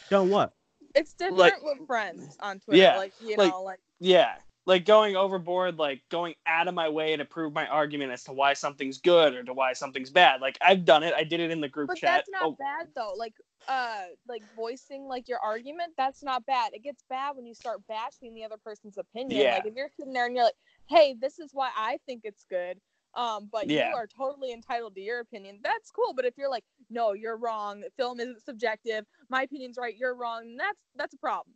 Done 0.09 0.29
what? 0.29 0.53
It's 0.95 1.13
different 1.13 1.37
Like- 1.39 1.63
with 1.63 1.87
friends 1.87 2.35
on 2.41 2.59
Twitter. 2.59 2.81
Yeah, 2.81 2.97
Like, 2.97 3.13
you 3.21 3.37
like- 3.37 3.51
know, 3.51 3.63
like 3.63 3.79
yeah 3.99 4.35
like 4.65 4.85
going 4.85 5.15
overboard 5.15 5.77
like 5.77 6.01
going 6.09 6.35
out 6.45 6.67
of 6.67 6.73
my 6.73 6.87
way 6.89 7.15
to 7.17 7.25
prove 7.25 7.51
my 7.53 7.67
argument 7.67 8.11
as 8.11 8.23
to 8.25 8.31
why 8.33 8.53
something's 8.53 8.97
good 8.99 9.33
or 9.33 9.43
to 9.43 9.53
why 9.53 9.73
something's 9.73 10.09
bad 10.09 10.39
like 10.39 10.57
i've 10.61 10.85
done 10.85 11.03
it 11.03 11.13
i 11.17 11.23
did 11.23 11.39
it 11.41 11.51
in 11.51 11.59
the 11.61 11.67
group 11.67 11.87
But 11.89 11.97
chat 11.97 12.09
that's 12.17 12.29
not 12.29 12.43
Oh, 12.43 12.55
bad 12.59 12.87
though. 12.95 13.13
Like 13.17 13.33
uh 13.67 14.03
like 14.27 14.41
voicing 14.55 15.05
like 15.07 15.27
your 15.29 15.39
argument, 15.39 15.93
that's 15.97 16.21
not 16.21 16.45
bad. 16.45 16.73
It 16.73 16.83
gets 16.83 17.03
bad 17.09 17.35
when 17.37 17.45
you 17.45 17.53
start 17.53 17.79
bashing 17.87 18.33
the 18.35 18.43
other 18.43 18.57
person's 18.63 18.97
opinion. 18.97 19.39
Yeah. 19.41 19.55
Like 19.55 19.65
if 19.67 19.75
you're 19.75 19.89
sitting 19.97 20.11
there 20.13 20.25
and 20.25 20.35
you're 20.35 20.43
like, 20.43 20.53
"Hey, 20.87 21.15
this 21.19 21.39
is 21.39 21.51
why 21.53 21.69
I 21.77 21.97
think 22.05 22.21
it's 22.25 22.43
good." 22.49 22.77
Um, 23.15 23.49
but 23.51 23.69
Yeah. 23.69 23.89
you 23.89 23.95
are 23.95 24.07
totally 24.07 24.51
entitled 24.53 24.95
to 24.95 25.01
your 25.01 25.19
opinion. 25.19 25.59
That's 25.63 25.91
cool. 25.91 26.13
But 26.13 26.25
if 26.25 26.37
you're 26.37 26.49
like, 26.49 26.63
"No, 26.89 27.13
you're 27.13 27.37
wrong. 27.37 27.83
Film 27.97 28.19
isn't 28.19 28.41
subjective. 28.43 29.05
My 29.29 29.43
opinion's 29.43 29.77
right. 29.77 29.95
You're 29.95 30.15
wrong." 30.15 30.55
That's 30.57 30.79
that's 30.95 31.13
a 31.13 31.17
problem. 31.17 31.55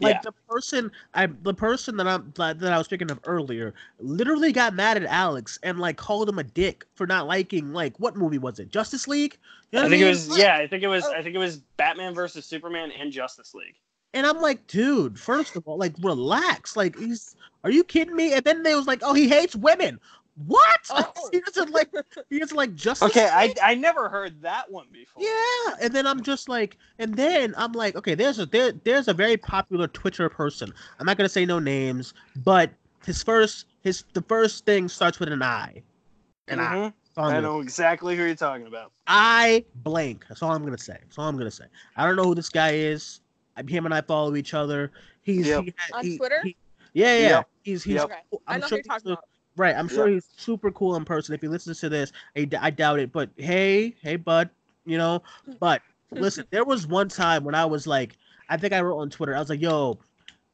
Like 0.00 0.14
Yeah. 0.16 0.20
the 0.22 0.32
person 0.48 0.92
I 1.14 1.26
the 1.26 1.52
person 1.54 1.96
that 1.96 2.06
I'm 2.06 2.32
that 2.36 2.62
I 2.62 2.78
was 2.78 2.86
speaking 2.86 3.10
of 3.10 3.18
earlier 3.24 3.74
literally 3.98 4.52
got 4.52 4.72
mad 4.74 4.96
at 4.96 5.04
Alex 5.04 5.58
and 5.62 5.78
like 5.80 5.96
called 5.96 6.28
him 6.28 6.38
a 6.38 6.44
dick 6.44 6.86
for 6.94 7.06
not 7.06 7.26
liking 7.26 7.72
like 7.72 7.98
what 7.98 8.16
movie 8.16 8.38
was 8.38 8.58
it? 8.60 8.68
Justice 8.70 9.08
League? 9.08 9.36
You 9.72 9.78
know 9.78 9.80
I 9.80 9.84
what 9.86 9.90
think 9.90 10.02
it 10.02 10.04
mean? 10.04 10.10
was 10.10 10.38
yeah. 10.38 10.56
I 10.56 10.66
think 10.68 10.84
it 10.84 10.88
was 10.88 11.04
I 11.04 11.22
think 11.22 11.34
it 11.34 11.38
was 11.38 11.58
Batman 11.76 12.14
versus 12.14 12.46
Superman 12.46 12.92
and 12.92 13.10
Justice 13.12 13.52
League. 13.54 13.74
And 14.12 14.28
I'm 14.28 14.40
like, 14.40 14.64
dude, 14.68 15.18
first 15.18 15.56
of 15.56 15.66
all, 15.66 15.76
like 15.76 15.94
relax. 16.00 16.76
Like 16.76 16.96
he's 16.96 17.34
are 17.64 17.70
you 17.70 17.82
kidding 17.82 18.14
me? 18.14 18.32
And 18.32 18.44
then 18.44 18.62
they 18.62 18.74
was 18.76 18.86
like, 18.86 19.00
oh, 19.02 19.12
he 19.14 19.28
hates 19.28 19.56
women. 19.56 19.98
What? 20.46 20.80
Oh. 20.90 21.12
he 21.32 21.40
doesn't 21.40 21.70
like 21.70 21.90
he 22.28 22.38
doesn't 22.40 22.56
like 22.56 22.74
Justice 22.74 23.08
Okay, 23.10 23.28
I 23.28 23.46
League? 23.46 23.58
I 23.62 23.74
never 23.74 24.08
heard 24.08 24.42
that 24.42 24.70
one 24.70 24.86
before. 24.92 25.22
Yeah, 25.22 25.74
and 25.80 25.94
then 25.94 26.06
I'm 26.06 26.22
just 26.22 26.48
like, 26.48 26.76
and 26.98 27.14
then 27.14 27.54
I'm 27.56 27.72
like, 27.72 27.94
okay, 27.94 28.14
there's 28.16 28.38
a 28.40 28.46
there, 28.46 28.72
there's 28.72 29.06
a 29.08 29.14
very 29.14 29.36
popular 29.36 29.86
Twitter 29.86 30.28
person. 30.28 30.72
I'm 30.98 31.06
not 31.06 31.16
gonna 31.16 31.28
say 31.28 31.46
no 31.46 31.58
names, 31.60 32.14
but 32.44 32.70
his 33.06 33.22
first 33.22 33.66
his 33.82 34.04
the 34.14 34.22
first 34.22 34.64
thing 34.66 34.88
starts 34.88 35.20
with 35.20 35.28
an 35.28 35.42
I, 35.42 35.82
and 36.48 36.60
I. 36.60 36.74
Mhm. 36.74 36.92
I'm 37.16 37.24
I 37.36 37.38
know 37.38 37.60
exactly 37.60 38.16
who 38.16 38.24
you're 38.24 38.34
talking 38.34 38.66
about. 38.66 38.90
I 39.06 39.64
blank. 39.84 40.24
That's 40.28 40.42
all 40.42 40.50
I'm 40.50 40.64
gonna 40.64 40.76
say. 40.76 40.96
That's 41.00 41.16
all 41.16 41.28
I'm 41.28 41.38
gonna 41.38 41.48
say. 41.48 41.66
I 41.96 42.04
don't 42.06 42.16
know 42.16 42.24
who 42.24 42.34
this 42.34 42.48
guy 42.48 42.72
is. 42.72 43.20
I- 43.56 43.62
Him 43.62 43.84
and 43.84 43.94
I 43.94 44.00
follow 44.00 44.34
each 44.34 44.52
other. 44.52 44.90
He's 45.22 45.46
Yep. 45.46 45.62
he, 45.64 45.74
On 45.92 46.04
he- 46.04 46.16
Twitter? 46.18 46.40
he- 46.42 46.56
yeah, 46.92 47.16
yeah. 47.18 47.28
Yep. 47.28 47.48
He's 47.62 47.84
he's. 47.84 47.94
Yep. 47.94 48.04
Okay. 48.06 48.18
cool. 48.32 48.42
I 48.48 48.58
know 48.58 48.66
sure 48.66 48.70
who 48.70 48.74
you're 48.78 48.82
talking 48.82 49.10
a- 49.10 49.12
about. 49.12 49.24
Right, 49.56 49.76
I'm 49.76 49.88
sure 49.88 50.08
he's 50.08 50.26
super 50.36 50.72
cool 50.72 50.96
in 50.96 51.04
person. 51.04 51.34
If 51.34 51.40
he 51.40 51.48
listens 51.48 51.78
to 51.80 51.88
this, 51.88 52.12
I 52.36 52.70
doubt 52.70 52.98
it. 52.98 53.12
But 53.12 53.30
hey, 53.36 53.94
hey, 54.02 54.16
bud, 54.16 54.50
you 54.84 54.98
know. 54.98 55.22
But 55.60 55.80
listen, 56.10 56.44
there 56.50 56.64
was 56.64 56.86
one 56.86 57.08
time 57.08 57.44
when 57.44 57.54
I 57.54 57.64
was 57.64 57.86
like, 57.86 58.16
I 58.48 58.56
think 58.56 58.72
I 58.72 58.80
wrote 58.80 58.98
on 58.98 59.10
Twitter, 59.10 59.36
I 59.36 59.38
was 59.38 59.50
like, 59.50 59.60
yo, 59.60 59.98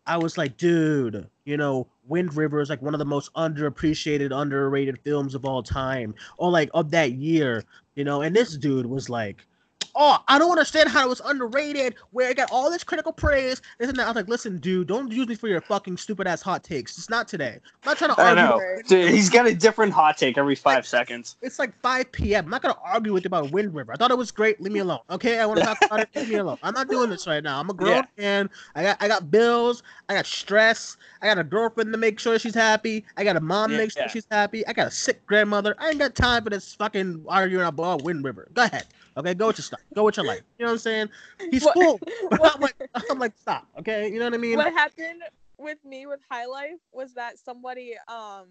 I 0.06 0.16
was 0.16 0.36
like, 0.36 0.56
dude, 0.56 1.28
you 1.44 1.56
know, 1.56 1.86
Wind 2.08 2.34
River 2.36 2.60
is 2.60 2.68
like 2.68 2.82
one 2.82 2.94
of 2.94 2.98
the 2.98 3.04
most 3.04 3.32
underappreciated, 3.34 4.38
underrated 4.38 4.98
films 5.00 5.34
of 5.34 5.44
all 5.44 5.62
time, 5.62 6.14
or 6.36 6.50
like 6.50 6.68
of 6.74 6.90
that 6.90 7.12
year, 7.12 7.64
you 7.94 8.04
know. 8.04 8.20
And 8.22 8.36
this 8.36 8.56
dude 8.56 8.86
was 8.86 9.08
like, 9.08 9.46
oh, 9.94 10.18
I 10.28 10.38
don't 10.38 10.50
understand 10.50 10.88
how 10.88 11.04
it 11.04 11.08
was 11.08 11.20
underrated, 11.24 11.94
where 12.10 12.30
it 12.30 12.36
got 12.36 12.50
all 12.50 12.70
this 12.70 12.84
critical 12.84 13.12
praise. 13.12 13.60
This 13.78 13.88
and 13.88 13.98
that. 13.98 14.04
I 14.04 14.06
was 14.08 14.16
like, 14.16 14.28
listen, 14.28 14.58
dude, 14.58 14.88
don't 14.88 15.10
use 15.10 15.26
me 15.28 15.34
for 15.34 15.48
your 15.48 15.60
fucking 15.60 15.96
stupid 15.96 16.26
ass 16.26 16.42
hot 16.42 16.62
takes. 16.64 16.96
It's 16.98 17.10
not 17.10 17.28
today. 17.28 17.58
I'm 17.62 17.90
not 17.90 17.98
trying 17.98 18.14
to 18.14 18.20
I 18.20 18.28
argue. 18.30 18.44
know. 18.44 18.82
Dude, 18.88 19.10
he's 19.10 19.28
got 19.30 19.46
a 19.46 19.54
different 19.54 19.92
hot 19.92 20.16
take 20.16 20.38
every 20.38 20.54
five 20.54 20.86
seconds. 20.86 21.36
It's 21.42 21.58
like 21.58 21.74
5 21.80 22.12
p.m. 22.12 22.44
I'm 22.44 22.50
not 22.50 22.62
gonna 22.62 22.76
argue 22.84 23.12
with 23.12 23.24
you 23.24 23.28
about 23.28 23.50
Wind 23.50 23.74
River. 23.74 23.92
I 23.92 23.96
thought 23.96 24.10
it 24.10 24.18
was 24.18 24.30
great. 24.30 24.60
Leave 24.60 24.72
me 24.72 24.80
alone. 24.80 25.00
Okay, 25.10 25.38
I 25.38 25.46
want 25.46 25.58
to 25.60 25.64
talk 25.66 25.78
about 25.84 26.00
it. 26.00 26.08
Leave 26.14 26.28
me 26.28 26.36
alone. 26.36 26.58
I'm 26.62 26.74
not 26.74 26.88
doing 26.88 27.10
this 27.10 27.26
right 27.26 27.42
now. 27.42 27.58
I'm 27.60 27.70
a 27.70 27.74
grown 27.80 27.90
Yeah. 27.92 28.02
man. 28.18 28.50
I 28.74 28.82
got 28.82 28.96
I 29.02 29.08
got 29.08 29.30
bills. 29.30 29.82
I 30.08 30.14
got 30.14 30.26
stress. 30.26 30.96
I 31.22 31.26
got 31.26 31.38
a 31.38 31.44
girlfriend 31.44 31.92
to 31.92 31.98
make 31.98 32.18
sure 32.18 32.38
she's 32.38 32.54
happy. 32.54 33.04
I 33.16 33.24
got 33.24 33.36
a 33.36 33.40
mom 33.40 33.70
to 33.70 33.76
make 33.76 33.92
sure 33.92 34.02
Yeah. 34.02 34.08
she's 34.08 34.26
happy. 34.30 34.66
I 34.66 34.72
got 34.72 34.88
a 34.88 34.90
sick 34.90 35.24
grandmother. 35.26 35.74
I 35.78 35.90
ain't 35.90 35.98
got 35.98 36.14
time 36.14 36.44
for 36.44 36.50
this 36.50 36.74
fucking 36.74 37.24
arguing 37.28 37.66
about 37.66 38.02
Wind 38.02 38.24
River. 38.24 38.48
Go 38.54 38.64
ahead. 38.64 38.86
Okay, 39.16 39.34
go 39.34 39.48
with 39.48 39.58
your 39.58 39.64
stuff. 39.64 39.80
Go 39.94 40.04
with 40.04 40.16
your 40.16 40.26
life. 40.26 40.42
You 40.58 40.64
know 40.64 40.70
what 40.70 40.74
I'm 40.74 40.78
saying? 40.78 41.08
He's 41.50 41.64
What- 41.64 41.74
cool. 41.74 42.00
What- 42.28 42.54
I'm 42.54 42.60
like, 42.60 42.76
I'm 43.10 43.18
like, 43.18 43.32
stop. 43.36 43.66
Okay, 43.78 44.08
you 44.10 44.18
know 44.18 44.26
what 44.26 44.34
I 44.34 44.38
mean? 44.38 44.56
what 44.56 44.72
happened 44.72 45.22
with 45.58 45.78
me 45.84 46.06
with 46.06 46.20
High 46.30 46.46
Life 46.46 46.80
was 46.92 47.12
that 47.14 47.38
somebody 47.38 47.94
um 48.08 48.46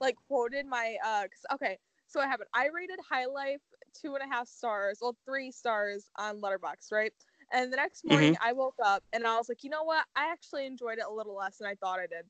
like 0.00 0.14
quoted 0.28 0.64
my 0.66 0.96
uh 1.04 1.24
okay 1.52 1.76
so 2.06 2.20
what 2.20 2.28
happened 2.28 2.48
I 2.54 2.68
rated 2.72 3.00
High 3.08 3.26
Life 3.26 3.60
two 4.00 4.14
and 4.14 4.22
a 4.22 4.32
half 4.32 4.46
stars 4.46 4.98
well 5.02 5.16
three 5.24 5.50
stars 5.50 6.08
on 6.16 6.40
Letterboxd 6.40 6.92
right 6.92 7.12
and 7.52 7.72
the 7.72 7.76
next 7.76 8.04
morning 8.04 8.36
I 8.40 8.52
woke 8.52 8.76
up 8.84 9.02
and 9.12 9.26
I 9.26 9.36
was 9.38 9.48
like 9.48 9.64
you 9.64 9.70
know 9.70 9.82
what 9.82 10.04
I 10.14 10.30
actually 10.30 10.66
enjoyed 10.66 10.98
it 10.98 11.04
a 11.08 11.12
little 11.12 11.34
less 11.34 11.58
than 11.58 11.66
I 11.66 11.74
thought 11.74 11.98
I 11.98 12.06
did 12.06 12.26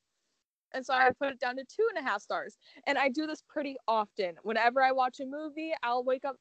and 0.73 0.85
so 0.85 0.95
I 0.95 1.11
put 1.11 1.29
it 1.29 1.39
down 1.39 1.57
to 1.57 1.65
two 1.65 1.87
and 1.95 2.03
a 2.03 2.09
half 2.09 2.23
stars 2.23 2.57
and 2.87 2.97
I 2.97 3.11
do 3.11 3.27
this 3.27 3.43
pretty 3.47 3.77
often 3.87 4.37
whenever 4.45 4.83
I 4.83 4.93
watch 4.93 5.21
a 5.21 5.27
movie 5.27 5.73
I'll 5.83 6.05
wake 6.05 6.25
up 6.25 6.37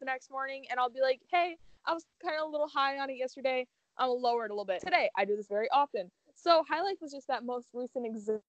the 0.00 0.06
next 0.06 0.30
morning 0.30 0.64
and 0.70 0.78
I'll 0.78 0.90
be 0.90 1.00
like 1.00 1.20
hey 1.30 1.56
I 1.86 1.92
was 1.92 2.04
kind 2.22 2.36
of 2.40 2.48
a 2.48 2.50
little 2.50 2.68
high 2.68 2.98
on 2.98 3.10
it 3.10 3.16
yesterday 3.16 3.66
I'm 3.98 4.10
lower 4.10 4.44
it 4.44 4.50
a 4.50 4.54
little 4.54 4.64
bit 4.64 4.80
today. 4.80 5.08
I 5.16 5.24
do 5.24 5.36
this 5.36 5.46
very 5.48 5.68
often. 5.70 6.10
So 6.34 6.64
High 6.68 6.82
Life 6.82 6.96
was 7.00 7.12
just 7.12 7.28
that 7.28 7.44
most 7.44 7.68
recent 7.72 8.06
exa- 8.06 8.40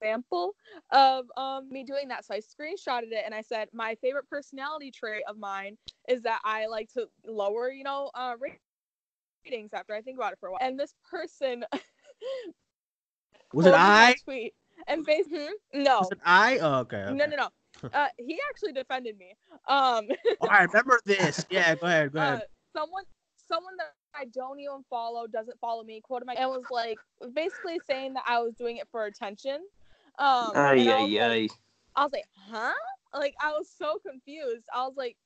example 0.00 0.54
of 0.90 1.26
um, 1.36 1.68
me 1.70 1.84
doing 1.84 2.08
that. 2.08 2.24
So 2.24 2.34
I 2.34 2.38
screenshotted 2.38 3.12
it 3.12 3.22
and 3.24 3.34
I 3.34 3.42
said 3.42 3.68
my 3.72 3.94
favorite 3.96 4.28
personality 4.28 4.90
trait 4.90 5.22
of 5.28 5.38
mine 5.38 5.76
is 6.08 6.22
that 6.22 6.40
I 6.44 6.66
like 6.66 6.88
to 6.94 7.06
lower, 7.26 7.70
you 7.70 7.84
know, 7.84 8.10
uh, 8.14 8.34
ratings 9.44 9.72
after 9.72 9.94
I 9.94 10.00
think 10.00 10.16
about 10.16 10.32
it 10.32 10.38
for 10.40 10.48
a 10.48 10.52
while. 10.52 10.60
And 10.60 10.78
this 10.78 10.94
person 11.10 11.64
was 13.52 13.66
it 13.66 13.74
I? 13.74 14.16
tweet 14.24 14.54
and 14.88 15.04
face 15.04 15.26
hmm? 15.28 15.52
no, 15.74 16.00
Was 16.00 16.12
it 16.12 16.20
I? 16.24 16.58
Oh, 16.58 16.74
okay. 16.80 16.96
okay. 16.96 17.14
no, 17.14 17.26
no, 17.26 17.36
no. 17.36 17.48
Uh, 17.92 18.06
he 18.16 18.38
actually 18.48 18.72
defended 18.72 19.18
me. 19.18 19.34
Um, 19.66 20.06
Oh, 20.40 20.48
I 20.48 20.62
remember 20.62 21.00
this. 21.04 21.44
Yeah, 21.50 21.74
go 21.74 21.86
ahead. 21.86 22.12
Go 22.12 22.20
uh, 22.20 22.22
ahead. 22.22 22.42
someone 22.72 23.04
someone 23.36 23.76
that 23.76 23.92
I 24.14 24.26
don't 24.26 24.60
even 24.60 24.84
follow 24.88 25.26
doesn't 25.26 25.58
follow 25.58 25.82
me 25.82 26.00
quoted 26.00 26.26
my 26.26 26.34
and 26.34 26.48
was 26.48 26.64
like 26.70 26.98
basically 27.34 27.80
saying 27.86 28.14
that 28.14 28.24
I 28.26 28.38
was 28.38 28.54
doing 28.54 28.76
it 28.76 28.88
for 28.90 29.06
attention. 29.06 29.58
Um 30.18 30.52
Ay, 30.54 30.76
and 30.78 30.90
I, 30.90 31.02
was 31.02 31.12
ay, 31.14 31.28
like. 31.28 31.50
I 31.96 32.02
was 32.04 32.12
like, 32.12 32.24
huh? 32.36 32.72
Like 33.14 33.34
I 33.42 33.50
was 33.50 33.68
so 33.68 33.98
confused. 34.06 34.66
I 34.74 34.86
was 34.86 34.94
like, 34.96 35.16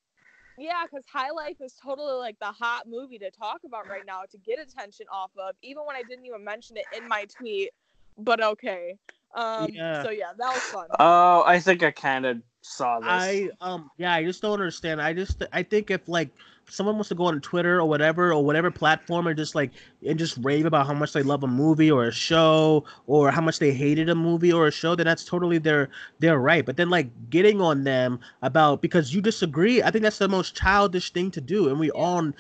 yeah, 0.59 0.83
because 0.85 1.05
High 1.13 1.31
Life 1.31 1.57
is 1.61 1.75
totally 1.75 2.15
like 2.15 2.39
the 2.39 2.47
hot 2.47 2.85
movie 2.89 3.19
to 3.19 3.31
talk 3.31 3.61
about 3.65 3.89
right 3.89 4.07
now 4.07 4.23
to 4.31 4.39
get 4.39 4.59
attention 4.59 5.07
off 5.13 5.31
of, 5.39 5.55
even 5.63 5.85
when 5.87 5.97
I 5.97 6.03
didn't 6.03 6.25
even 6.25 6.43
mention 6.43 6.77
it 6.77 6.87
in 6.97 7.07
my 7.07 7.27
tweet. 7.27 7.71
But 8.19 8.43
okay. 8.43 8.97
Um 9.37 9.71
Yeah. 9.73 10.03
so 10.03 10.11
yeah, 10.11 10.33
that 10.37 10.55
was 10.55 10.63
fun. 10.63 10.87
Oh, 10.99 11.45
I 11.47 11.61
think 11.61 11.83
I 11.83 11.91
kind 11.91 12.27
of 12.27 12.39
saw 12.63 12.99
this. 12.99 13.09
I 13.09 13.51
um 13.61 13.91
yeah, 13.99 14.13
I 14.15 14.25
just 14.25 14.43
don't 14.43 14.55
understand. 14.55 15.01
I 15.01 15.13
just 15.13 15.45
I 15.53 15.63
think 15.63 15.91
if 15.91 16.09
like 16.09 16.31
someone 16.69 16.97
wants 16.97 17.09
to 17.09 17.15
go 17.15 17.27
on 17.27 17.41
Twitter 17.41 17.79
or 17.81 17.89
whatever 17.89 18.33
or 18.33 18.45
whatever 18.45 18.71
platform 18.71 19.27
and 19.29 19.37
just 19.37 19.55
like 19.55 19.71
and 20.05 20.19
just 20.19 20.37
rave 20.43 20.67
about 20.67 20.87
how 20.87 20.95
much 20.95 21.13
they 21.13 21.23
love 21.23 21.45
a 21.45 21.47
movie 21.47 21.91
or 21.91 22.07
a 22.07 22.13
show 22.13 22.85
or 23.07 23.31
how 23.31 23.41
much 23.41 23.59
they 23.61 23.73
hated 23.73 24.09
a 24.09 24.15
movie 24.15 24.53
or 24.53 24.67
a 24.67 24.73
show, 24.73 24.95
then 24.95 25.07
that's 25.07 25.25
totally 25.25 25.59
their 25.59 25.91
their 26.19 26.39
right. 26.39 26.67
But 26.67 26.77
then 26.77 26.91
like 26.91 27.09
getting 27.31 27.61
on 27.61 27.85
them 27.85 28.19
about 28.43 28.83
because 28.83 29.15
you 29.15 29.21
disagree, 29.21 29.83
I 29.83 29.91
think 29.91 30.03
that's 30.03 30.19
the 30.19 30.29
most 30.29 30.57
childish 30.57 31.13
thing 31.13 31.31
to 31.33 31.41
do, 31.41 31.69
and 31.69 31.79
we 31.79 31.91
all 31.91 32.33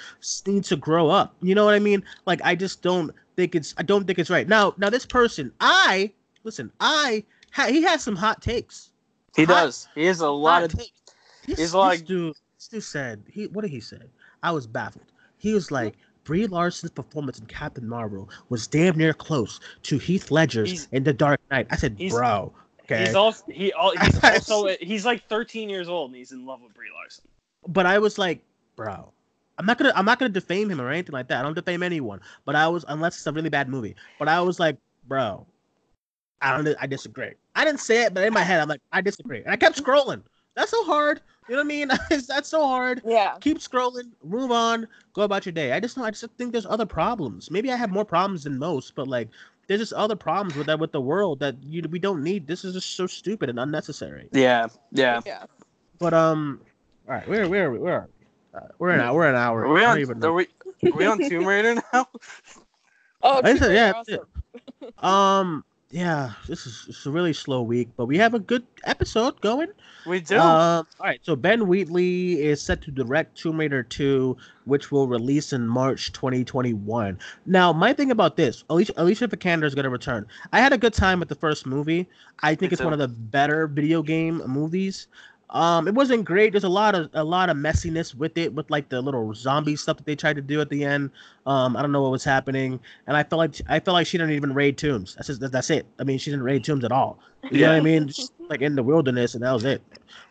need 0.47 0.64
to 0.64 0.76
grow 0.76 1.09
up. 1.09 1.36
You 1.40 1.55
know 1.55 1.64
what 1.64 1.74
I 1.74 1.78
mean? 1.78 2.03
Like 2.26 2.40
I 2.42 2.55
just 2.55 2.82
don't 2.82 3.12
think 3.36 3.55
it's 3.55 3.74
I 3.78 3.82
don't 3.82 4.07
think 4.07 4.18
it's 4.18 4.30
right. 4.30 4.49
Now 4.49 4.74
now 4.78 4.90
this 4.90 5.07
person, 5.07 5.53
I 5.61 6.12
listen, 6.47 6.72
I 6.80 7.24
ha, 7.53 7.66
he 7.66 7.82
has 7.82 8.03
some 8.03 8.16
hot 8.16 8.40
takes. 8.40 8.92
he 9.36 9.44
hot- 9.44 9.64
does. 9.64 9.88
He 9.94 10.05
has 10.07 10.20
a 10.20 10.30
lot 10.30 10.62
of. 10.62 10.72
This, 10.72 10.90
He's 11.44 11.57
this 11.59 11.74
like- 11.74 12.07
dude, 12.07 12.34
dude 12.70 12.82
said 12.82 13.22
he 13.30 13.47
what 13.49 13.62
did 13.62 13.70
he 13.70 13.80
say? 13.80 14.01
I 14.42 14.51
was 14.53 14.66
baffled. 14.66 15.12
He 15.38 15.53
was 15.53 15.70
like 15.70 15.94
Brie 16.24 16.47
Larson's 16.47 16.90
performance 16.92 17.38
in 17.38 17.47
Captain 17.47 17.86
Marvel 17.88 18.28
was 18.49 18.66
damn 18.66 18.97
near 18.97 19.12
close 19.12 19.61
to 19.82 19.99
Heath 19.99 20.30
Ledger's 20.30 20.70
He's- 20.70 20.88
in 20.92 21.05
The 21.05 21.12
Dark 21.12 21.40
Knight. 21.51 21.66
I 21.70 21.76
said, 21.76 21.99
bro, 22.11 22.53
okay. 22.84 23.07
He's 23.07 23.14
also 23.14 23.44
he 23.51 23.72
he's 24.03 24.24
also 24.24 24.68
he's 24.80 25.05
like 25.05 25.28
13 25.28 25.68
years 25.68 25.88
old 25.88 26.11
and 26.11 26.16
he's 26.16 26.32
in 26.32 26.47
love 26.47 26.62
with 26.62 26.74
Brie 26.74 26.88
Larson. 26.94 27.24
but 27.68 27.86
I 27.86 27.99
was 27.99 28.18
like, 28.18 28.40
bro, 28.74 29.12
I'm 29.59 29.66
not 29.66 29.78
gonna 29.78 29.92
I'm 29.94 30.05
not 30.05 30.18
gonna 30.18 30.28
defame 30.30 30.68
him 30.70 30.80
or 30.80 30.90
anything 30.90 31.12
like 31.12 31.28
that. 31.28 31.38
I 31.40 31.42
don't 31.42 31.55
defame 31.55 31.82
anyone. 31.84 32.20
But 32.44 32.57
I 32.57 32.66
was 32.66 32.84
unless 32.88 33.16
it's 33.16 33.26
a 33.28 33.32
really 33.32 33.51
bad 33.51 33.68
movie. 33.68 33.94
But 34.18 34.26
I 34.28 34.40
was 34.40 34.59
like, 34.59 34.76
bro, 35.07 35.47
I 36.43 36.57
don't 36.57 36.76
I 36.80 36.87
disagree. 36.87 37.32
I 37.55 37.64
didn't 37.64 37.80
say 37.80 38.03
it, 38.03 38.14
but 38.14 38.24
in 38.24 38.32
my 38.32 38.43
head 38.43 38.61
I'm 38.61 38.68
like, 38.68 38.82
I 38.93 39.01
disagree. 39.01 39.43
And 39.43 39.51
I 39.51 39.57
kept 39.57 39.82
scrolling. 39.82 40.22
That's 40.55 40.70
so 40.70 40.84
hard. 40.84 41.20
You 41.49 41.55
know 41.55 41.61
what 41.61 41.66
I 41.66 41.68
mean? 41.68 41.89
That's 42.28 42.49
so 42.49 42.66
hard. 42.66 43.03
Yeah. 43.05 43.37
keep 43.41 43.59
scrolling, 43.59 44.11
move 44.24 44.51
on, 44.51 44.89
go 45.12 45.22
about 45.22 45.47
your 45.47 45.53
day. 45.53 45.72
I 45.72 45.80
just 45.80 45.97
know 45.97 46.05
I 46.05 46.11
just 46.11 46.26
think 46.39 46.53
there's 46.53 46.66
other 46.66 46.87
problems. 46.87 47.51
Maybe 47.51 47.70
I 47.70 47.76
have 47.76 47.91
more 47.91 48.05
problems 48.05 48.45
than 48.45 48.59
most, 48.59 48.95
but 48.95 49.07
like 49.07 49.28
there's 49.66 49.80
just 49.80 49.93
other 49.93 50.16
problems 50.16 50.57
with 50.57 50.66
that 50.66 50.78
with 50.78 50.93
the 50.93 51.01
world 51.01 51.41
that 51.41 51.57
you 51.62 51.82
we 51.91 51.99
don't 51.99 52.22
need. 52.22 52.47
This 52.47 52.64
is 52.64 52.74
just 52.74 52.97
so 52.97 53.07
stupid 53.07 53.49
and 53.49 53.59
unnecessary. 53.59 54.28
Yeah, 54.32 54.66
yeah. 54.93 55.20
Yeah. 55.24 55.45
But 55.99 56.14
um, 56.14 56.61
all 57.09 57.14
right, 57.14 57.28
where 57.28 57.49
where 57.49 57.70
where 57.70 57.95
are 57.95 58.09
we? 58.18 58.26
Uh, 58.57 58.68
we're 58.78 58.91
an 58.91 59.01
hour. 59.01 59.14
We're 59.14 59.28
an 59.28 59.37
hour. 59.37 59.66
Are 59.66 59.72
we 59.72 59.84
on, 59.84 59.99
even 59.99 60.24
are 60.24 60.32
we, 60.32 60.47
are 60.84 60.93
we 60.93 61.07
on 61.07 61.18
Tomb 61.18 61.47
Raider 61.47 61.74
now? 61.93 62.09
Oh, 63.22 63.39
I 63.39 63.43
Tomb 63.43 63.59
said, 63.59 63.68
Raider, 63.68 63.74
yeah, 63.74 63.93
awesome. 63.93 65.03
Um, 65.05 65.64
yeah, 65.97 66.32
this 66.47 66.66
is 66.66 66.84
it's 66.90 67.07
a 67.07 67.11
really 67.11 67.32
slow 67.32 67.62
week, 67.62 67.88
but 67.97 68.05
we 68.05 68.18
have 68.18 68.34
a 68.34 68.38
good 68.38 68.66
episode 68.84 69.40
going. 69.40 69.68
We 70.05 70.20
do. 70.20 70.38
Um, 70.38 70.86
all 71.01 71.07
right, 71.07 71.20
so 71.22 71.34
Ben 71.34 71.66
Wheatley 71.66 72.34
is 72.42 72.61
set 72.61 72.82
to 72.82 72.90
direct 72.90 73.38
Tomb 73.38 73.59
Raider 73.59 73.82
2, 73.82 74.36
which 74.66 74.92
will 74.92 75.09
release 75.09 75.55
in 75.55 75.66
March 75.66 76.12
2021. 76.12 77.18
Now, 77.47 77.72
my 77.72 77.94
thing 77.94 78.11
about 78.11 78.36
this, 78.36 78.62
Alicia, 78.68 78.92
Alicia 78.99 79.26
Vikander 79.26 79.64
is 79.64 79.74
going 79.74 79.84
to 79.84 79.90
return. 79.90 80.26
I 80.53 80.61
had 80.61 80.74
a 80.74 80.78
good 80.78 80.92
time 80.92 81.18
with 81.18 81.30
the 81.30 81.34
first 81.34 81.64
movie. 81.64 82.07
I 82.40 82.55
think 82.55 82.72
Me 82.72 82.74
it's 82.74 82.80
too. 82.80 82.84
one 82.84 82.92
of 82.92 82.99
the 82.99 83.09
better 83.09 83.66
video 83.66 84.03
game 84.03 84.42
movies. 84.47 85.07
Um, 85.51 85.86
it 85.86 85.94
wasn't 85.94 86.24
great. 86.24 86.53
There's 86.53 86.64
a 86.64 86.68
lot 86.68 86.94
of 86.94 87.09
a 87.14 87.22
lot 87.22 87.51
of 87.51 87.57
messiness 87.57 88.14
with 88.14 88.36
it, 88.36 88.53
with 88.53 88.68
like 88.68 88.88
the 88.88 89.01
little 89.01 89.32
zombie 89.32 89.76
stuff 89.76 89.97
that 89.97 90.07
they 90.07 90.16
tried 90.16 90.36
to 90.36 90.42
do 90.42 90.61
at 90.61 90.68
the 90.70 90.84
end. 90.84 91.11
Um, 91.47 91.76
I 91.76 91.82
don't 91.82 91.92
know 91.92 92.03
what 92.03 92.11
was 92.11 92.24
happening, 92.24 92.80
and 93.07 93.16
I 93.16 93.22
felt 93.22 93.38
like 93.38 93.55
I 93.68 93.78
felt 93.78 93.94
like 93.94 94.07
she 94.09 94.18
didn't 94.18 94.32
even 94.32 94.53
raid 94.55 94.76
tombs. 94.76 95.14
That's 95.14 95.28
just, 95.28 95.40
that's 95.40 95.70
it. 95.70 95.86
I 96.01 96.05
mean, 96.05 96.18
she 96.18 96.30
didn't 96.30 96.44
raid 96.44 96.64
tombs 96.64 96.84
at 96.84 96.90
all. 96.90 97.20
You 97.51 97.61
know 97.61 97.68
what 97.68 97.76
I 97.76 97.80
mean? 97.80 98.09
Just 98.09 98.32
like 98.49 98.61
in 98.61 98.74
the 98.74 98.82
wilderness, 98.82 99.34
and 99.34 99.44
that 99.44 99.53
was 99.53 99.64
it. 99.64 99.82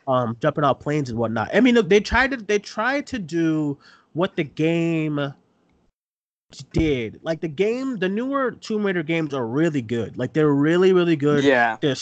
Um, 0.07 0.35
jumping 0.41 0.65
off 0.65 0.79
planes 0.79 1.09
and 1.09 1.17
whatnot. 1.17 1.49
I 1.53 1.61
mean, 1.61 1.75
look, 1.75 1.87
they 1.87 2.01
tried 2.01 2.31
to 2.31 2.37
they 2.37 2.59
tried 2.59 3.07
to 3.07 3.19
do 3.19 3.77
what 4.13 4.35
the 4.35 4.43
game 4.43 5.33
did. 6.73 7.19
Like 7.23 7.39
the 7.39 7.47
game, 7.47 7.97
the 7.97 8.09
newer 8.09 8.51
Tomb 8.51 8.85
Raider 8.85 9.03
games 9.03 9.33
are 9.33 9.47
really 9.47 9.81
good. 9.81 10.17
Like 10.17 10.33
they're 10.33 10.53
really 10.53 10.93
really 10.93 11.15
good. 11.15 11.43
Yeah. 11.43 11.77
They're 11.79 11.95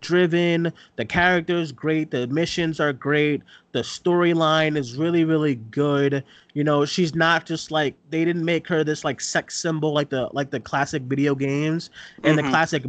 driven. 0.00 0.72
The 0.96 1.04
characters 1.04 1.72
great. 1.72 2.10
The 2.10 2.26
missions 2.28 2.80
are 2.80 2.92
great. 2.92 3.42
The 3.72 3.80
storyline 3.80 4.76
is 4.76 4.96
really 4.96 5.24
really 5.24 5.56
good. 5.56 6.24
You 6.54 6.64
know, 6.64 6.84
she's 6.84 7.14
not 7.14 7.46
just 7.46 7.70
like 7.70 7.94
they 8.10 8.24
didn't 8.24 8.44
make 8.44 8.66
her 8.68 8.84
this 8.84 9.04
like 9.04 9.20
sex 9.20 9.58
symbol 9.58 9.92
like 9.92 10.10
the 10.10 10.28
like 10.32 10.50
the 10.50 10.60
classic 10.60 11.02
video 11.02 11.34
games 11.34 11.90
and 12.24 12.38
Mhm. 12.38 12.42
the 12.42 12.48
classic. 12.50 12.84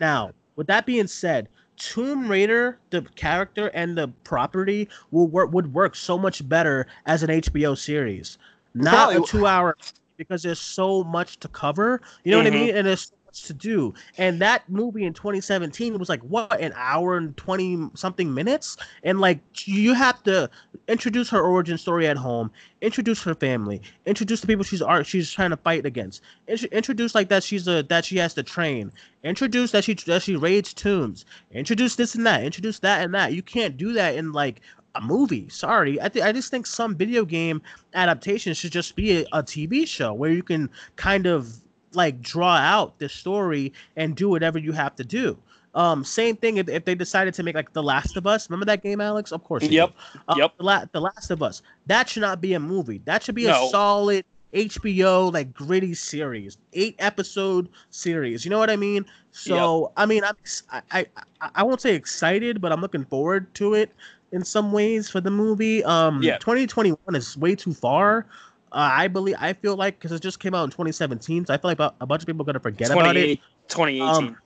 Now, 0.00 0.32
with 0.56 0.66
that 0.68 0.86
being 0.86 1.06
said. 1.06 1.48
Tomb 1.80 2.28
Raider, 2.28 2.78
the 2.90 3.02
character 3.14 3.68
and 3.68 3.96
the 3.96 4.08
property 4.24 4.88
will 5.12 5.28
work 5.28 5.52
would 5.52 5.72
work 5.72 5.94
so 5.94 6.18
much 6.18 6.46
better 6.48 6.88
as 7.06 7.22
an 7.22 7.30
HBO 7.30 7.76
series, 7.76 8.36
not 8.74 9.10
Probably 9.10 9.16
a 9.16 9.20
w- 9.20 9.30
two-hour 9.30 9.76
because 10.16 10.42
there's 10.42 10.58
so 10.60 11.04
much 11.04 11.38
to 11.38 11.48
cover. 11.48 12.00
You 12.24 12.32
know 12.32 12.38
what 12.38 12.48
I 12.48 12.50
Mhm. 12.50 12.52
mean? 12.52 12.76
And 12.76 12.86
there's 12.88 13.02
so 13.10 13.14
much 13.28 13.42
to 13.42 13.54
do. 13.54 13.94
And 14.16 14.40
that 14.40 14.68
movie 14.68 15.04
in 15.04 15.12
2017 15.12 15.98
was 15.98 16.08
like 16.08 16.22
what 16.22 16.60
an 16.60 16.72
hour 16.74 17.16
and 17.16 17.36
20 17.36 17.90
something 17.94 18.32
minutes. 18.32 18.76
And 19.02 19.20
like 19.20 19.40
you 19.66 19.94
have 19.94 20.22
to 20.24 20.50
introduce 20.88 21.28
her 21.30 21.42
origin 21.42 21.76
story 21.78 22.06
at 22.06 22.16
home, 22.16 22.50
introduce 22.80 23.22
her 23.22 23.34
family, 23.34 23.82
introduce 24.06 24.40
the 24.40 24.46
people 24.46 24.64
she's 24.64 24.82
art 24.82 25.06
she's 25.06 25.30
trying 25.30 25.50
to 25.50 25.56
fight 25.56 25.84
against, 25.84 26.22
Intro- 26.46 26.70
introduce 26.70 27.14
like 27.14 27.28
that 27.28 27.44
she's 27.44 27.68
a 27.68 27.82
that 27.84 28.04
she 28.04 28.16
has 28.16 28.34
to 28.34 28.42
train, 28.42 28.90
introduce 29.22 29.72
that 29.72 29.84
she 29.84 29.94
that 29.94 30.22
she 30.22 30.36
raids 30.36 30.72
tombs, 30.72 31.24
introduce 31.52 31.96
this 31.96 32.14
and 32.14 32.26
that, 32.26 32.42
introduce 32.42 32.78
that 32.80 33.02
and 33.02 33.14
that. 33.14 33.34
You 33.34 33.42
can't 33.42 33.76
do 33.76 33.92
that 33.92 34.14
in 34.14 34.32
like 34.32 34.60
a 34.94 35.00
movie. 35.02 35.48
Sorry, 35.50 36.00
I 36.00 36.08
th- 36.08 36.24
I 36.24 36.32
just 36.32 36.50
think 36.50 36.66
some 36.66 36.96
video 36.96 37.24
game 37.24 37.60
adaptation 37.94 38.54
should 38.54 38.72
just 38.72 38.96
be 38.96 39.18
a, 39.18 39.20
a 39.32 39.42
TV 39.42 39.86
show 39.86 40.14
where 40.14 40.30
you 40.30 40.42
can 40.42 40.70
kind 40.96 41.26
of 41.26 41.60
like 41.94 42.20
draw 42.20 42.56
out 42.56 42.98
the 42.98 43.08
story 43.08 43.72
and 43.96 44.14
do 44.16 44.28
whatever 44.28 44.58
you 44.58 44.72
have 44.72 44.94
to 44.96 45.04
do. 45.04 45.36
Um, 45.74 46.02
same 46.02 46.34
thing 46.36 46.56
if, 46.56 46.68
if 46.68 46.84
they 46.84 46.94
decided 46.94 47.34
to 47.34 47.42
make 47.42 47.54
like 47.54 47.72
The 47.72 47.82
Last 47.82 48.16
of 48.16 48.26
Us. 48.26 48.48
Remember 48.50 48.66
that 48.66 48.82
game, 48.82 49.00
Alex? 49.00 49.30
Of 49.32 49.44
course. 49.44 49.64
Yep. 49.64 49.92
Uh, 50.28 50.34
Yep. 50.36 50.52
The, 50.58 50.64
La- 50.64 50.84
the 50.92 51.00
Last 51.00 51.30
of 51.30 51.42
Us. 51.42 51.62
That 51.86 52.08
should 52.08 52.22
not 52.22 52.40
be 52.40 52.54
a 52.54 52.60
movie. 52.60 53.00
That 53.04 53.22
should 53.22 53.34
be 53.34 53.44
No. 53.44 53.66
a 53.66 53.70
solid 53.70 54.24
HBO 54.54 55.32
like 55.32 55.52
gritty 55.52 55.94
series, 55.94 56.56
eight 56.72 56.96
episode 56.98 57.68
series. 57.90 58.44
You 58.44 58.50
know 58.50 58.58
what 58.58 58.70
I 58.70 58.76
mean? 58.76 59.04
So 59.30 59.92
I 59.96 60.06
mean, 60.06 60.24
I'm 60.24 60.34
I, 60.70 60.82
I 60.90 61.06
I 61.42 61.50
I 61.56 61.62
won't 61.62 61.80
say 61.80 61.94
excited, 61.94 62.60
but 62.60 62.72
I'm 62.72 62.80
looking 62.80 63.04
forward 63.04 63.52
to 63.54 63.74
it 63.74 63.92
in 64.32 64.44
some 64.44 64.72
ways 64.72 65.08
for 65.10 65.20
the 65.20 65.30
movie. 65.30 65.84
Um, 65.84 66.22
Yeah. 66.22 66.38
2021 66.38 66.98
is 67.14 67.36
way 67.36 67.54
too 67.54 67.72
far. 67.74 68.26
Uh, 68.72 68.90
I 68.92 69.08
believe 69.08 69.36
I 69.38 69.52
feel 69.52 69.76
like 69.76 69.98
because 69.98 70.12
it 70.12 70.20
just 70.22 70.40
came 70.40 70.54
out 70.54 70.64
in 70.64 70.70
2017, 70.70 71.46
so 71.46 71.54
I 71.54 71.56
feel 71.56 71.70
like 71.70 71.80
a, 71.80 71.92
a 72.00 72.06
bunch 72.06 72.22
of 72.22 72.26
people 72.26 72.42
are 72.42 72.46
gonna 72.46 72.60
forget 72.60 72.90
about 72.90 73.16
it. 73.16 73.38
28 73.38 73.40
2018. 73.68 74.28
Um, 74.28 74.36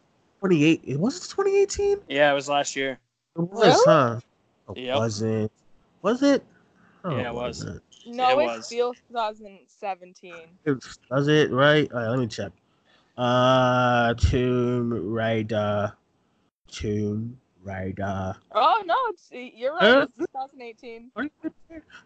28. 0.40 0.80
It 0.84 1.00
was 1.00 1.16
it 1.16 1.28
2018. 1.30 1.98
yeah, 2.08 2.30
it 2.30 2.34
was 2.34 2.48
last 2.48 2.76
year. 2.76 2.98
It 3.36 3.40
was, 3.40 3.66
Really? 3.66 3.82
huh? 3.86 4.20
It 4.76 4.82
Yep. 4.82 4.96
wasn't. 4.96 5.52
Was 6.02 6.22
it? 6.22 6.44
Oh, 7.04 7.16
Yeah, 7.16 7.28
it 7.28 7.34
was. 7.34 7.64
wasn't. 7.64 7.82
No, 8.06 8.28
It 8.28 8.32
it, 8.32 8.36
was. 8.36 8.68
feels 8.68 8.96
2017. 9.08 10.32
It- 10.64 10.84
Does 11.10 11.28
it 11.28 11.50
right? 11.50 11.90
All 11.92 12.00
right, 12.00 12.08
let 12.08 12.18
me 12.18 12.26
check. 12.26 12.52
Uh, 13.18 14.14
Tomb 14.14 15.12
Raider, 15.12 15.92
Tomb 16.68 17.38
Raider. 17.62 18.34
Oh 18.52 18.82
no, 18.86 18.96
it's 19.08 19.28
you're 19.30 19.74
right. 19.74 19.80
Huh? 19.82 20.06
It's 20.08 20.16
2018. 20.18 21.10
Are 21.16 21.24
you, 21.24 21.30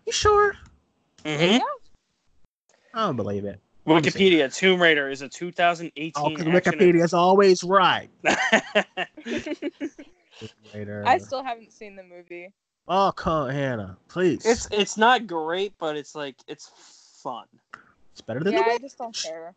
you 0.07 0.13
sure? 0.13 0.55
Mhm. 1.25 1.59
Yeah. 1.59 1.59
I 2.97 3.07
don't 3.07 3.17
believe 3.17 3.45
it. 3.45 3.61
Wikipedia 3.87 4.53
Tomb 4.53 4.83
Raider 4.83 5.09
is 5.11 5.23
a 5.23 5.29
2018 5.29 6.13
Oh, 6.17 6.31
because 6.31 6.47
Wikipedia 6.47 7.05
is 7.05 7.15
always 7.15 7.63
right. 7.63 8.09
Tomb 8.25 8.35
I 11.07 11.19
still 11.19 11.45
haven't 11.45 11.73
seen 11.73 11.95
the 11.95 12.03
movie. 12.03 12.53
Oh, 12.89 13.13
come 13.15 13.49
on, 13.49 13.51
Hannah, 13.51 13.97
please. 14.09 14.45
it's 14.47 14.67
it's 14.73 14.97
not 14.97 15.27
great, 15.27 15.75
but 15.79 15.97
it's 15.97 16.15
like 16.15 16.37
it's 16.49 16.71
fun. 17.23 17.45
It's 18.13 18.23
better 18.23 18.41
than 18.41 18.55
Yeah, 18.55 18.61
the 18.61 18.65
I 18.65 18.73
witch. 18.73 18.83
just 18.83 18.99
don't 18.99 19.15
care. 19.17 19.55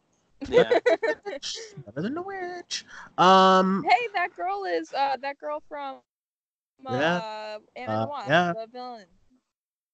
Yeah. 0.50 0.80
Better 1.86 2.02
than 2.02 2.14
the 2.16 2.22
witch. 2.22 2.86
Um, 3.18 3.84
Hey, 3.88 4.08
that 4.16 4.36
girl 4.36 4.66
is 4.66 4.94
uh 4.94 5.16
that 5.22 5.38
girl 5.38 5.62
from 5.70 5.98
uh 6.86 6.94
Yeah. 6.94 7.58
Ant-Man 7.76 7.88
Uh, 7.88 8.06
the 8.06 8.12
yeah. 8.28 8.54
the 8.54 8.68
villain. 8.72 9.06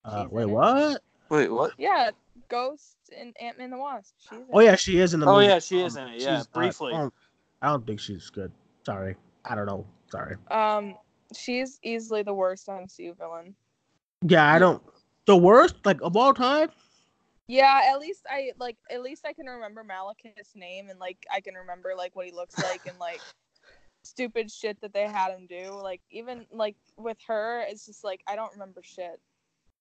uh, 0.04 0.24
she's 0.24 0.32
wait, 0.32 0.44
in 0.44 0.50
it. 0.50 0.54
what? 0.54 1.02
Wait, 1.30 1.48
what? 1.50 1.72
Yeah, 1.78 2.10
Ghost 2.50 2.98
in 3.18 3.34
Ant-Man 3.42 3.70
the 3.72 3.78
Wasp. 3.78 4.14
She's 4.18 4.40
Oh 4.52 4.60
yeah, 4.60 4.76
she 4.76 5.00
is 5.00 5.14
in 5.14 5.20
the 5.20 5.26
Oh, 5.28 5.36
movie. 5.36 5.48
yeah, 5.48 5.60
she 5.60 5.80
is 5.82 5.96
in 5.96 6.08
it, 6.08 6.22
yeah, 6.22 6.36
she's- 6.38 6.48
uh, 6.54 6.60
briefly. 6.60 6.94
I, 6.94 6.98
don't, 6.98 7.14
I 7.62 7.68
don't 7.70 7.86
think 7.88 8.00
she's 8.00 8.30
good. 8.30 8.52
Sorry, 8.86 9.16
I 9.46 9.56
don't 9.56 9.66
know. 9.66 9.86
Sorry. 10.12 10.36
Um, 10.52 10.96
she's 11.36 11.80
easily 11.84 12.24
the 12.24 12.34
worst 12.34 12.68
MCU 12.68 13.18
villain. 13.18 13.56
Yeah, 14.22 14.52
I 14.52 14.60
don't. 14.60 14.82
The 15.26 15.36
worst, 15.38 15.76
like 15.86 16.02
of 16.02 16.16
all 16.16 16.34
time. 16.34 16.70
Yeah, 17.48 17.82
at 17.92 18.00
least 18.00 18.26
I 18.30 18.52
like 18.60 18.78
at 18.90 19.02
least 19.02 19.26
I 19.26 19.34
can 19.34 19.46
remember 19.46 19.84
Malekith's 19.84 20.56
name 20.56 20.90
and 20.90 21.00
like 21.00 21.18
I 21.32 21.42
can 21.42 21.54
remember 21.56 21.94
like 21.96 22.16
what 22.16 22.26
he 22.26 22.32
looks 22.32 22.58
like 22.58 22.82
and 22.88 22.98
like 23.00 23.22
stupid 24.04 24.50
shit 24.52 24.80
that 24.82 24.94
they 24.94 25.04
had 25.08 25.32
him 25.32 25.46
do. 25.48 25.72
Like 25.72 26.02
even 26.12 26.46
like 26.52 26.76
with 26.98 27.18
her, 27.28 27.62
it's 27.68 27.86
just 27.86 28.04
like 28.04 28.22
I 28.28 28.36
don't 28.36 28.52
remember 28.54 28.82
shit. 28.84 29.20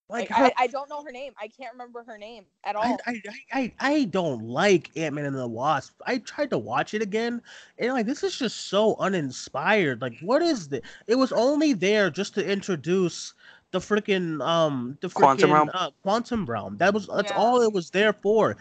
Like, 0.09 0.29
Like, 0.29 0.39
her- 0.39 0.53
I, 0.59 0.65
I 0.65 0.67
don't 0.67 0.89
know 0.91 1.03
her 1.03 1.11
name. 1.11 1.33
I 1.41 1.49
can't 1.49 1.73
remember 1.73 2.05
her 2.07 2.19
name 2.19 2.45
at 2.65 2.77
all. 2.77 2.85
I, 3.07 3.11
I, 3.11 3.23
I, 3.53 3.61
I, 3.61 3.73
I 3.81 4.05
don't 4.05 4.47
like 4.47 4.91
Ant 4.97 5.15
Man 5.15 5.25
and 5.25 5.37
the 5.37 5.49
Wasp. 5.49 5.95
I 6.07 6.19
tried 6.19 6.51
to 6.51 6.59
watch 6.59 6.93
it 6.95 7.01
again, 7.03 7.41
and 7.79 7.93
like 7.95 8.07
this 8.07 8.23
is 8.23 8.39
just 8.39 8.69
so 8.69 8.97
uninspired. 8.99 10.03
Like, 10.03 10.19
what 10.21 10.43
is 10.43 10.69
this? 10.69 10.83
It 11.07 11.15
was 11.17 11.33
only 11.33 11.73
there 11.73 12.11
just 12.11 12.35
to 12.35 12.47
introduce 12.47 13.33
the 13.71 13.79
freaking 13.79 14.41
um 14.47 14.97
the 15.01 15.09
freaking 15.09 15.15
Quantum 15.21 15.53
realm? 15.53 15.71
Uh, 15.73 15.91
quantum 16.03 16.47
realm. 16.47 16.77
That 16.77 16.93
was 16.95 17.09
that's 17.09 17.33
Yeah. 17.33 17.39
all 17.39 17.61
it 17.63 17.73
was 17.73 17.91
there 17.91 18.13
for. 18.13 18.57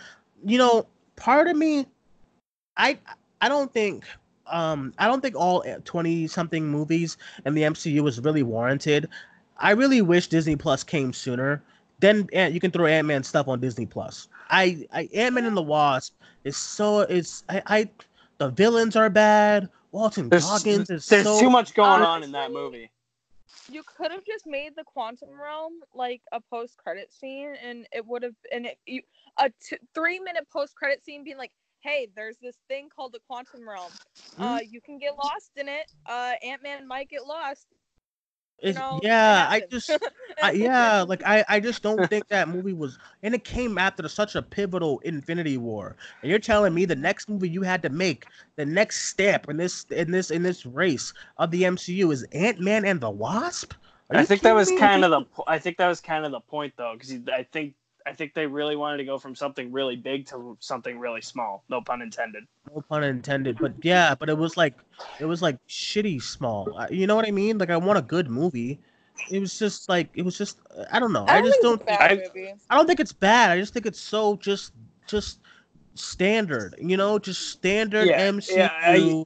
You 0.46 0.58
know, 0.58 0.88
part 1.16 1.48
of 1.48 1.56
me, 1.56 1.86
I 2.78 2.98
I 3.42 3.50
don't 3.50 3.72
think 3.72 4.06
um 4.48 4.94
I 4.98 5.08
don't 5.08 5.22
think 5.22 5.36
all 5.36 5.64
twenty 5.86 6.28
something 6.28 6.68
movies 6.68 7.18
in 7.46 7.54
the 7.54 7.64
MCU 7.64 8.02
was 8.04 8.20
really 8.22 8.44
warranted. 8.44 9.08
I 9.58 9.72
really 9.72 10.02
wish 10.02 10.28
Disney 10.28 10.56
Plus 10.56 10.84
came 10.84 11.14
sooner. 11.14 11.64
Then 12.00 12.28
Ant- 12.34 12.54
you 12.54 12.60
can 12.60 12.72
throw 12.72 12.86
Ant 12.86 13.08
Man 13.08 13.24
stuff 13.24 13.48
on 13.48 13.60
Disney 13.60 13.86
Plus. 13.86 14.28
I, 14.50 14.86
I 14.92 15.10
Ant 15.14 15.36
Man 15.36 15.46
and 15.46 15.56
the 15.56 15.62
Wasp 15.62 16.16
is 16.44 16.58
so 16.58 17.02
it's 17.02 17.44
I, 17.50 17.62
I 17.68 17.90
the 18.40 18.50
villains 18.50 18.96
are 18.96 19.10
bad. 19.10 19.70
Walton 19.92 20.30
There's, 20.30 20.44
Goggins 20.44 20.90
is 20.90 21.06
there's 21.06 21.24
so 21.24 21.40
too 21.40 21.50
much 21.50 21.74
going 21.76 22.02
Uh, 22.02 22.06
on 22.08 22.24
in 22.24 22.32
that 22.32 22.52
movie. 22.52 22.90
you 23.72 23.84
could 23.96 24.12
have 24.12 24.26
just 24.26 24.46
made 24.48 24.76
the 24.76 24.84
quantum 24.84 25.30
realm 25.40 25.74
like 25.94 26.22
a 26.32 26.42
post 26.42 26.76
credit 26.78 27.14
scene 27.14 27.54
and 27.64 27.88
it 27.94 28.06
would 28.06 28.24
have 28.24 28.34
and 28.52 28.66
it 28.66 28.78
you 28.86 29.02
a 29.40 29.50
t- 29.62 29.78
three 29.94 30.20
minute 30.20 30.48
post 30.52 30.76
credit 30.76 31.04
scene 31.06 31.24
being 31.24 31.38
like 31.38 31.52
hey 31.82 32.08
there's 32.16 32.38
this 32.42 32.58
thing 32.68 32.90
called 32.94 33.14
the 33.14 33.20
quantum 33.28 33.68
realm 33.68 33.92
uh 34.40 34.60
you 34.68 34.82
can 34.82 34.98
get 34.98 35.14
lost 35.16 35.52
in 35.58 35.68
it 35.70 35.86
uh 36.08 36.34
ant-man 36.44 36.88
might 36.88 37.08
get 37.08 37.26
lost 37.26 37.68
you 37.72 37.78
It's- 38.64 38.76
know, 38.76 39.00
it 39.02 39.08
yeah, 39.08 39.48
I 39.50 39.62
just 39.70 39.92
I, 40.42 40.52
yeah, 40.52 41.02
like 41.08 41.22
I, 41.26 41.44
I 41.50 41.60
just 41.60 41.84
don't 41.84 42.10
think 42.10 42.28
that 42.30 42.48
movie 42.48 42.74
was, 42.74 42.98
and 43.22 43.36
it 43.36 43.44
came 43.44 43.78
after 43.78 44.08
such 44.08 44.36
a 44.36 44.42
pivotal 44.42 45.00
Infinity 45.00 45.58
War. 45.58 45.96
And 46.22 46.30
you're 46.30 46.40
telling 46.40 46.74
me 46.74 46.86
the 46.86 46.96
next 46.96 47.30
movie 47.30 47.50
you 47.50 47.62
had 47.62 47.82
to 47.84 47.90
make, 47.90 48.26
the 48.56 48.66
next 48.66 49.10
step 49.10 49.50
in 49.50 49.58
this 49.58 49.84
in 49.92 50.12
this 50.12 50.32
in 50.32 50.44
this 50.44 50.66
race 50.66 51.14
of 51.38 51.52
the 51.52 51.64
MCU 51.64 52.12
is 52.12 52.24
Ant 52.32 52.60
Man 52.60 52.86
and 52.86 53.00
the 53.02 53.10
Wasp? 53.10 53.74
I 54.12 54.26
think 54.26 54.42
that 54.42 54.54
was 54.54 54.70
me? 54.70 54.78
kind 54.78 55.04
of 55.04 55.12
the. 55.12 55.22
po- 55.22 55.44
I 55.48 55.60
think 55.60 55.78
that 55.78 55.88
was 55.88 56.00
kind 56.00 56.26
of 56.26 56.32
the 56.32 56.40
point, 56.40 56.74
though, 56.78 56.94
because 56.94 57.14
I 57.34 57.44
think 57.52 57.74
I 58.06 58.14
think 58.14 58.34
they 58.34 58.46
really 58.48 58.76
wanted 58.76 58.98
to 58.98 59.06
go 59.06 59.18
from 59.18 59.36
something 59.36 59.72
really 59.72 59.96
big 59.96 60.26
to 60.28 60.58
something 60.60 61.00
really 61.00 61.22
small. 61.22 61.64
No 61.70 61.82
pun 61.82 62.02
intended. 62.02 62.44
no 62.74 62.82
pun 62.90 63.04
intended, 63.04 63.58
but 63.60 63.74
yeah, 63.82 64.14
but 64.16 64.30
it 64.30 64.38
was 64.38 64.58
like 64.58 64.76
it 65.20 65.26
was 65.26 65.42
like 65.42 65.58
shitty 65.68 66.22
small. 66.22 66.68
Uh, 66.78 66.88
You 66.90 67.08
know 67.08 67.16
what 67.16 67.28
I 67.28 67.32
mean? 67.32 67.58
Like 67.58 67.70
I 67.70 67.78
want 67.78 68.00
a 68.00 68.02
good 68.02 68.30
movie. 68.30 68.80
It 69.30 69.40
was 69.40 69.58
just 69.58 69.88
like 69.88 70.10
it 70.16 70.24
was 70.24 70.38
just 70.38 70.60
I 70.92 71.00
don't 71.00 71.14
know. 71.14 71.26
I, 71.28 71.42
just 71.42 71.62
think 71.62 71.64
don't. 71.64 71.74
it's 71.76 71.84
a 71.84 71.86
bad 71.86 72.12
I- 72.12 72.16
movie. 72.16 72.54
I 72.70 72.76
don't 72.76 72.88
think 72.88 73.00
it's 73.00 73.14
bad. 73.14 73.52
I 73.52 73.60
just 73.60 73.74
think 73.74 73.86
it's 73.86 74.00
so 74.02 74.36
just 74.38 74.74
just 75.08 75.40
standard. 75.96 76.76
You 76.80 76.98
know, 76.98 77.20
just 77.20 77.50
standard 77.52 78.08
Yeah, 78.08 78.28
MCU. 78.32 78.56
yeah, 78.56 78.70
I- 78.74 79.24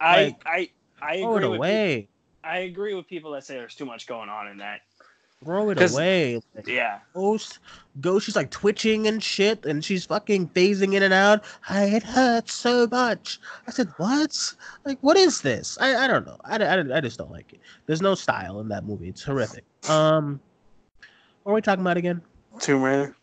I 0.00 0.22
Like, 0.24 0.42
I 0.46 0.70
I 1.02 1.18
throw 1.20 1.34
it 1.36 1.38
agree 1.38 1.48
with. 1.48 1.50
pe- 1.52 1.56
away. 1.56 2.08
I 2.42 2.58
agree 2.60 2.94
with 2.94 3.06
people 3.06 3.32
that 3.32 3.44
say 3.44 3.54
there's 3.54 3.74
too 3.74 3.84
much 3.84 4.06
going 4.06 4.28
on 4.30 4.48
in 4.48 4.58
that 4.58 4.80
Throw 5.44 5.70
it 5.70 5.80
away. 5.80 6.40
Like, 6.54 6.66
Yeah. 6.66 6.98
Ghost, 7.14 7.60
Ghost, 8.00 8.26
she's 8.26 8.36
like 8.36 8.50
twitching 8.50 9.06
and 9.06 9.22
shit, 9.22 9.64
and 9.64 9.82
she's 9.82 10.04
fucking 10.04 10.48
phasing 10.50 10.94
in 10.94 11.02
and 11.02 11.14
out. 11.14 11.44
I, 11.68 11.84
it 11.84 12.02
hurts 12.02 12.52
so 12.54 12.86
much. 12.86 13.40
I 13.66 13.70
said, 13.70 13.88
what? 13.96 14.54
Like, 14.84 14.98
what 15.00 15.16
is 15.16 15.40
this? 15.40 15.78
I, 15.80 16.04
I 16.04 16.06
don't 16.06 16.26
know. 16.26 16.36
I, 16.44 16.62
I, 16.62 16.96
I 16.98 17.00
just 17.00 17.16
don't 17.16 17.30
like 17.32 17.52
it. 17.54 17.60
There's 17.86 18.02
no 18.02 18.14
style 18.14 18.60
in 18.60 18.68
that 18.68 18.84
movie. 18.84 19.08
It's 19.08 19.22
horrific. 19.22 19.64
Um, 19.88 20.40
what 21.42 21.52
are 21.52 21.54
we 21.54 21.62
talking 21.62 21.80
about 21.80 21.96
again? 21.96 22.20
Tomb 22.58 22.82
Raider. 22.82 23.16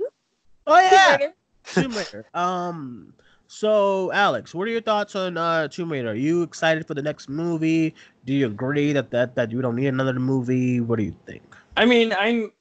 Oh 0.66 0.80
yeah, 0.80 1.18
Raider. 1.18 1.34
Tomb 1.66 1.92
Raider. 1.92 2.26
Um, 2.34 3.14
so 3.48 4.12
Alex, 4.12 4.54
what 4.54 4.68
are 4.68 4.72
your 4.72 4.82
thoughts 4.82 5.16
on 5.16 5.38
uh 5.38 5.68
Tomb 5.68 5.92
Raider? 5.92 6.10
Are 6.10 6.16
you 6.16 6.42
excited 6.44 6.86
for 6.86 6.94
the 6.94 7.02
next 7.02 7.30
movie? 7.30 7.96
Do 8.26 8.34
you 8.34 8.48
agree 8.48 8.92
that 8.94 9.12
that 9.12 9.36
that 9.36 9.52
you 9.52 9.62
don't 9.62 9.76
need 9.76 9.88
another 9.88 10.14
movie? 10.14 10.82
What 10.82 10.98
do 10.98 11.04
you 11.06 11.16
think? 11.26 11.44
I 11.78 11.86
mean, 11.86 12.12
I'm 12.12 12.52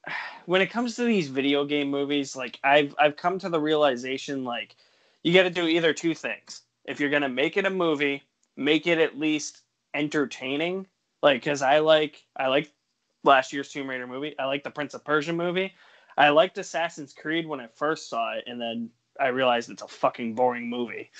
when 0.44 0.60
it 0.60 0.70
comes 0.70 0.94
to 0.96 1.04
these 1.04 1.28
video 1.28 1.64
game 1.64 1.90
movies, 1.90 2.36
like 2.36 2.60
I've 2.62 2.94
I've 2.98 3.16
come 3.16 3.38
to 3.38 3.48
the 3.48 3.58
realization 3.58 4.44
like 4.44 4.76
you 5.22 5.32
got 5.32 5.44
to 5.44 5.50
do 5.50 5.66
either 5.66 5.94
two 5.94 6.14
things. 6.14 6.60
If 6.84 7.00
you're 7.00 7.10
gonna 7.10 7.30
make 7.30 7.56
it 7.56 7.64
a 7.64 7.70
movie, 7.70 8.22
make 8.58 8.86
it 8.86 8.98
at 8.98 9.18
least 9.18 9.62
entertaining. 9.94 10.86
Like, 11.22 11.42
cause 11.42 11.62
I 11.62 11.78
like 11.78 12.22
I 12.36 12.48
like 12.48 12.70
last 13.24 13.54
year's 13.54 13.72
Tomb 13.72 13.88
Raider 13.88 14.06
movie. 14.06 14.38
I 14.38 14.44
like 14.44 14.62
the 14.62 14.70
Prince 14.70 14.92
of 14.92 15.02
Persia 15.02 15.32
movie. 15.32 15.72
I 16.18 16.28
liked 16.28 16.58
Assassin's 16.58 17.14
Creed 17.14 17.46
when 17.46 17.58
I 17.58 17.68
first 17.68 18.10
saw 18.10 18.34
it, 18.34 18.44
and 18.46 18.60
then 18.60 18.90
I 19.18 19.28
realized 19.28 19.70
it's 19.70 19.82
a 19.82 19.88
fucking 19.88 20.34
boring 20.34 20.68
movie. 20.68 21.10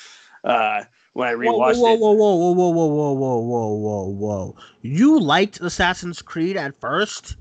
Uh, 0.45 0.85
when 1.15 1.29
I 1.29 1.33
Whoa, 1.33 1.39
rewatched 1.59 1.81
whoa, 1.81 1.95
it, 1.95 2.01
whoa, 2.01 2.13
whoa, 2.13 2.35
whoa, 2.35 2.53
whoa, 2.53 2.69
whoa, 2.69 2.87
whoa, 2.87 3.13
whoa, 3.15 3.39
whoa, 3.41 3.75
whoa, 3.75 4.09
whoa! 4.09 4.57
You 4.83 5.19
liked 5.19 5.63
Assassin's 5.63 6.21
Creed 6.21 6.59
at 6.59 6.79
first? 6.79 7.37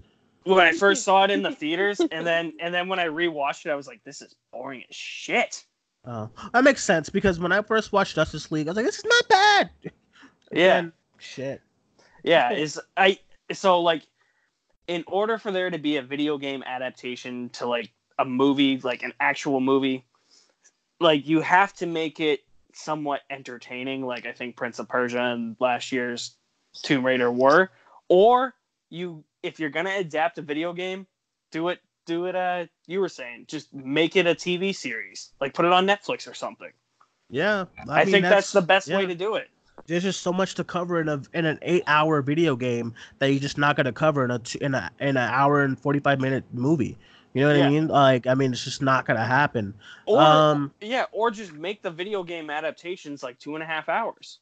When 0.45 0.59
I 0.59 0.72
first 0.72 1.03
saw 1.03 1.23
it 1.23 1.31
in 1.31 1.41
the 1.43 1.51
theaters, 1.55 1.99
and 1.99 2.26
then 2.26 2.53
and 2.59 2.73
then 2.73 2.88
when 2.88 2.99
I 2.99 3.07
rewatched 3.07 3.65
it, 3.65 3.72
I 3.72 3.76
was 3.76 3.88
like, 3.88 4.03
this 4.03 4.22
is 4.22 4.35
boring 4.51 4.84
as 4.89 4.95
shit. 4.95 5.63
Oh, 6.05 6.30
that 6.53 6.63
makes 6.63 6.84
sense 6.84 7.09
because 7.09 7.39
when 7.39 7.51
I 7.51 7.61
first 7.61 7.91
watched 7.91 8.15
Justice 8.15 8.51
League, 8.51 8.67
I 8.67 8.72
was 8.72 8.77
like, 8.77 8.85
"This 8.85 8.99
is 8.99 9.05
not 9.05 9.27
bad." 9.27 9.69
Yeah. 10.51 10.77
And 10.77 10.91
shit. 11.17 11.61
Yeah, 12.23 12.53
is 12.53 12.80
I 12.95 13.19
so 13.51 13.81
like 13.81 14.03
in 14.88 15.03
order 15.07 15.38
for 15.38 15.51
there 15.51 15.69
to 15.69 15.80
be 15.80 15.97
a 15.97 16.01
video 16.01 16.38
game 16.38 16.63
adaptation 16.65 17.49
to 17.49 17.65
like 17.65 17.91
a 18.19 18.26
movie, 18.26 18.77
like 18.77 19.03
an 19.03 19.13
actual 19.19 19.59
movie, 19.59 20.05
like 20.99 21.27
you 21.27 21.41
have 21.41 21.73
to 21.73 21.85
make 21.85 22.19
it 22.19 22.41
somewhat 22.73 23.22
entertaining, 23.30 24.05
like 24.05 24.26
I 24.26 24.31
think 24.31 24.55
Prince 24.55 24.80
of 24.80 24.88
Persia 24.88 25.22
and 25.22 25.55
last 25.59 25.91
year's 25.91 26.35
Tomb 26.84 27.05
Raider 27.05 27.31
were, 27.31 27.69
or 28.09 28.53
you 28.89 29.23
if 29.45 29.59
you're 29.59 29.69
gonna 29.69 29.95
adapt 29.95 30.38
a 30.38 30.41
video 30.41 30.73
game, 30.73 31.07
do 31.51 31.69
it 31.69 31.80
do 32.05 32.26
it 32.26 32.35
uh 32.35 32.65
you 32.88 32.99
were 32.99 33.09
saying, 33.09 33.45
just 33.47 33.73
make 33.73 34.15
it 34.15 34.27
a 34.27 34.35
TV 34.35 34.76
series. 34.76 35.31
Like 35.39 35.53
put 35.53 35.65
it 35.65 35.72
on 35.72 35.85
Netflix 35.85 36.30
or 36.30 36.34
something. 36.34 36.72
Yeah, 37.30 37.65
I, 37.89 38.03
mean, 38.03 38.11
think 38.11 38.23
that's, 38.26 38.51
the 38.51 38.61
best 38.61 38.88
way 38.88 39.05
to 39.07 39.15
do 39.15 39.35
it. 39.35 39.49
There's 39.88 40.03
just 40.03 40.22
so 40.22 40.31
much 40.31 40.53
to 40.55 40.63
cover 40.63 41.01
in 41.01 41.09
a 41.09 41.22
in 41.34 41.45
an 41.45 41.59
eight 41.63 41.84
hour 41.88 42.22
video 42.22 42.55
game 42.55 42.93
that 43.19 43.31
you're 43.31 43.39
just 43.39 43.57
not 43.57 43.76
gonna 43.76 43.91
cover 43.91 44.23
in 44.26 44.31
a 44.31 44.41
in 44.61 44.73
a 44.73 44.91
in 44.99 45.09
an 45.09 45.17
hour 45.17 45.63
and 45.63 45.80
forty 45.80 45.99
five 45.99 46.19
minute 46.19 46.43
movie. 46.53 46.97
You 47.34 47.41
know 47.41 47.49
what 47.49 47.57
Yeah. 47.57 47.67
I 47.67 47.69
mean? 47.69 47.88
Like, 47.89 48.27
I 48.27 48.34
mean, 48.34 48.53
it's 48.53 48.63
just 48.63 48.81
not 48.81 49.05
gonna 49.05 49.26
happen. 49.26 49.73
Or 50.05 50.22
um, 50.22 50.72
Yeah, 50.80 51.05
or 51.11 51.31
just 51.31 51.51
make 51.51 51.81
the 51.81 51.91
video 51.91 52.23
game 52.23 52.49
adaptations 52.49 53.23
like 53.23 53.38
two 53.39 53.55
and 53.55 53.63
a 53.63 53.67
half 53.67 53.89
hours. 53.89 54.39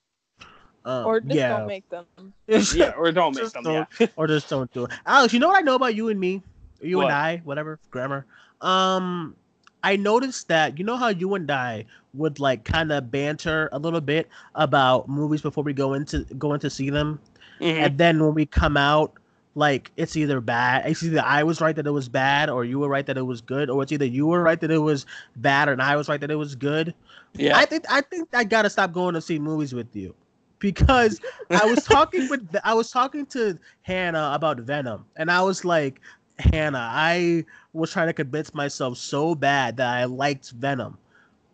Um, 0.86 1.06
Or 1.06 1.20
just 1.22 1.36
yeah, 1.36 1.58
don't 1.58 1.68
make 1.68 1.88
them. 1.90 2.06
Yeah, 2.48 2.92
or 2.98 3.12
don't 3.12 3.34
make 3.36 3.44
Just 3.44 3.54
them. 3.54 3.64
don't- 3.64 3.88
Yeah. 4.00 4.08
or 4.16 4.28
just 4.28 4.50
don't 4.50 4.72
do 4.74 4.86
it. 4.86 4.92
Alex, 5.06 5.34
you 5.34 5.40
know 5.40 5.48
what 5.48 5.58
I 5.58 5.62
know 5.62 5.76
about 5.76 5.96
you 5.96 6.10
and 6.10 6.20
me, 6.20 6.42
you 6.82 6.98
What? 6.98 7.06
and 7.06 7.14
I, 7.14 7.42
whatever 7.46 7.80
grammar. 7.92 8.26
Um, 8.62 9.36
I 9.84 9.96
noticed 9.98 10.48
that 10.48 10.78
you 10.80 10.86
know 10.86 10.96
how 10.96 11.10
you 11.10 11.34
and 11.36 11.50
I 11.52 11.86
would 12.14 12.40
like 12.40 12.64
kind 12.64 12.92
of 12.92 13.12
banter 13.12 13.70
a 13.74 13.80
little 13.80 14.00
bit 14.02 14.30
about 14.56 15.10
movies 15.10 15.42
before 15.42 15.64
we 15.64 15.74
go 15.74 15.94
into 15.94 16.20
go 16.38 16.54
in 16.54 16.60
to 16.62 16.70
see 16.70 16.90
them, 16.90 17.20
Mhm. 17.60 17.86
and 17.86 17.98
then 17.98 18.24
when 18.24 18.34
we 18.34 18.46
come 18.46 18.78
out, 18.78 19.12
like 19.56 19.92
it's 19.98 20.16
either 20.16 20.40
bad. 20.40 20.86
It's 20.90 21.04
either 21.04 21.22
I 21.26 21.44
was 21.44 21.60
right 21.60 21.76
that 21.76 21.86
it 21.86 21.92
was 21.92 22.08
bad, 22.08 22.50
or 22.50 22.64
you 22.64 22.80
were 22.80 22.88
right 22.88 23.06
that 23.06 23.18
it 23.18 23.24
was 23.26 23.42
good, 23.42 23.70
or 23.70 23.84
it's 23.84 23.92
either 23.92 24.06
you 24.06 24.26
were 24.28 24.42
right 24.42 24.60
that 24.62 24.72
it 24.72 24.78
was 24.80 25.06
bad 25.36 25.68
and 25.70 25.82
I 25.82 25.96
was 25.98 26.08
right 26.08 26.20
that 26.22 26.32
it 26.32 26.36
was 26.36 26.56
good. 26.56 26.94
Yeah. 27.34 27.58
I 27.58 27.66
think 27.66 27.84
I 27.90 28.02
think 28.02 28.30
I 28.34 28.44
gotta 28.46 28.70
stop 28.70 28.94
going 28.94 29.16
to 29.16 29.22
see 29.22 29.38
movies 29.40 29.74
with 29.74 29.94
you 29.96 30.16
because 30.64 31.20
I 31.50 31.66
was 31.66 31.84
talking 31.84 32.30
with 32.30 32.56
I 32.64 32.74
was 32.74 32.90
talking 32.90 33.26
to 33.28 33.60
Hannah 33.84 34.32
about 34.34 34.58
Venom, 34.62 35.06
and 35.18 35.30
I 35.30 35.44
was 35.44 35.64
like, 35.66 36.00
Hannah, 36.40 36.90
I 36.90 37.46
was 37.74 37.92
trying 37.92 38.08
to 38.08 38.14
convince 38.14 38.54
myself 38.56 38.98
so 38.98 39.36
bad 39.36 39.78
that 39.78 39.94
I 39.94 40.06
liked 40.06 40.52
Venom. 40.52 40.98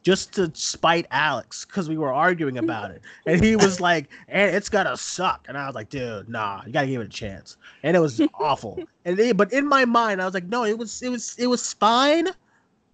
Just 0.01 0.31
to 0.35 0.49
spite 0.53 1.07
Alex 1.11 1.65
because 1.65 1.89
we 1.89 1.97
were 1.97 2.13
arguing 2.13 2.57
about 2.57 2.91
it, 2.91 3.01
and 3.25 3.43
he 3.43 3.57
was 3.57 3.81
like, 3.89 4.09
"And 4.29 4.55
it's 4.55 4.69
gonna 4.69 4.95
suck," 4.95 5.47
and 5.49 5.57
I 5.57 5.65
was 5.65 5.75
like, 5.75 5.89
"Dude, 5.89 6.29
nah, 6.29 6.61
you 6.65 6.71
gotta 6.71 6.87
give 6.87 7.01
it 7.01 7.07
a 7.07 7.09
chance." 7.09 7.57
And 7.83 7.97
it 7.97 7.99
was 7.99 8.21
awful. 8.35 8.79
And 9.03 9.17
they, 9.17 9.33
but 9.33 9.51
in 9.51 9.67
my 9.67 9.83
mind, 9.83 10.21
I 10.21 10.25
was 10.25 10.33
like, 10.33 10.45
"No, 10.45 10.63
it 10.63 10.77
was, 10.77 11.01
it 11.01 11.09
was, 11.09 11.35
it 11.37 11.47
was 11.47 11.73
fine." 11.73 12.27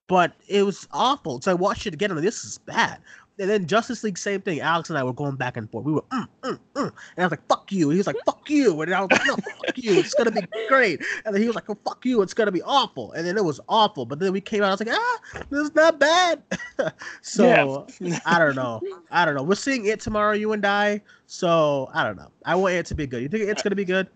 but 0.07 0.33
it 0.47 0.63
was 0.63 0.87
awful. 0.91 1.41
So 1.41 1.51
I 1.51 1.55
watched 1.55 1.87
it 1.87 1.93
again. 1.93 2.11
and 2.11 2.19
I'm 2.19 2.23
like, 2.23 2.27
this 2.27 2.45
is 2.45 2.59
bad. 2.59 2.99
And 3.37 3.49
then 3.49 3.65
Justice 3.65 4.03
League, 4.03 4.17
same 4.17 4.41
thing. 4.41 4.61
Alex 4.61 4.89
and 4.89 4.97
I 4.97 5.03
were 5.03 5.11
going 5.11 5.35
back 5.35 5.57
and 5.57 5.69
forth. 5.69 5.83
We 5.85 5.91
were, 5.91 6.03
mm, 6.03 6.27
mm, 6.43 6.59
mm. 6.73 6.83
and 6.83 6.93
I 7.17 7.23
was 7.23 7.31
like, 7.31 7.45
"Fuck 7.47 7.69
you." 7.71 7.89
And 7.89 7.93
he 7.93 7.97
was 7.97 8.07
like, 8.07 8.15
"Fuck 8.25 8.49
you," 8.49 8.81
and 8.81 8.93
I 8.93 9.01
was 9.01 9.11
like, 9.11 9.25
"No, 9.25 9.35
fuck 9.35 9.77
you. 9.77 9.99
It's 9.99 10.13
gonna 10.13 10.31
be 10.31 10.41
great." 10.69 11.01
And 11.25 11.35
then 11.35 11.41
he 11.41 11.47
was 11.47 11.55
like, 11.55 11.69
oh, 11.69 11.77
"Fuck 11.85 12.05
you. 12.05 12.21
It's 12.21 12.33
gonna 12.33 12.51
be 12.51 12.61
awful." 12.61 13.11
And 13.11 13.27
then 13.27 13.37
it 13.37 13.43
was 13.43 13.59
awful. 13.67 14.05
But 14.05 14.19
then 14.19 14.31
we 14.31 14.39
came 14.39 14.63
out. 14.63 14.67
I 14.67 14.71
was 14.71 14.79
like, 14.79 14.97
"Ah, 14.97 15.19
this 15.49 15.59
is 15.67 15.75
not 15.75 15.99
bad." 15.99 16.43
so 17.21 17.87
I 18.25 18.39
don't 18.39 18.55
know. 18.55 18.81
I 19.11 19.25
don't 19.25 19.35
know. 19.35 19.43
We're 19.43 19.55
seeing 19.55 19.85
it 19.85 19.99
tomorrow, 19.99 20.31
you 20.33 20.53
and 20.53 20.65
I. 20.65 21.01
So 21.27 21.89
I 21.93 22.03
don't 22.03 22.15
know. 22.15 22.31
I 22.45 22.55
want 22.55 22.75
it 22.75 22.85
to 22.87 22.95
be 22.95 23.05
good. 23.05 23.21
You 23.21 23.27
think 23.27 23.49
it's 23.49 23.61
gonna 23.61 23.75
be 23.75 23.85
good? 23.85 24.07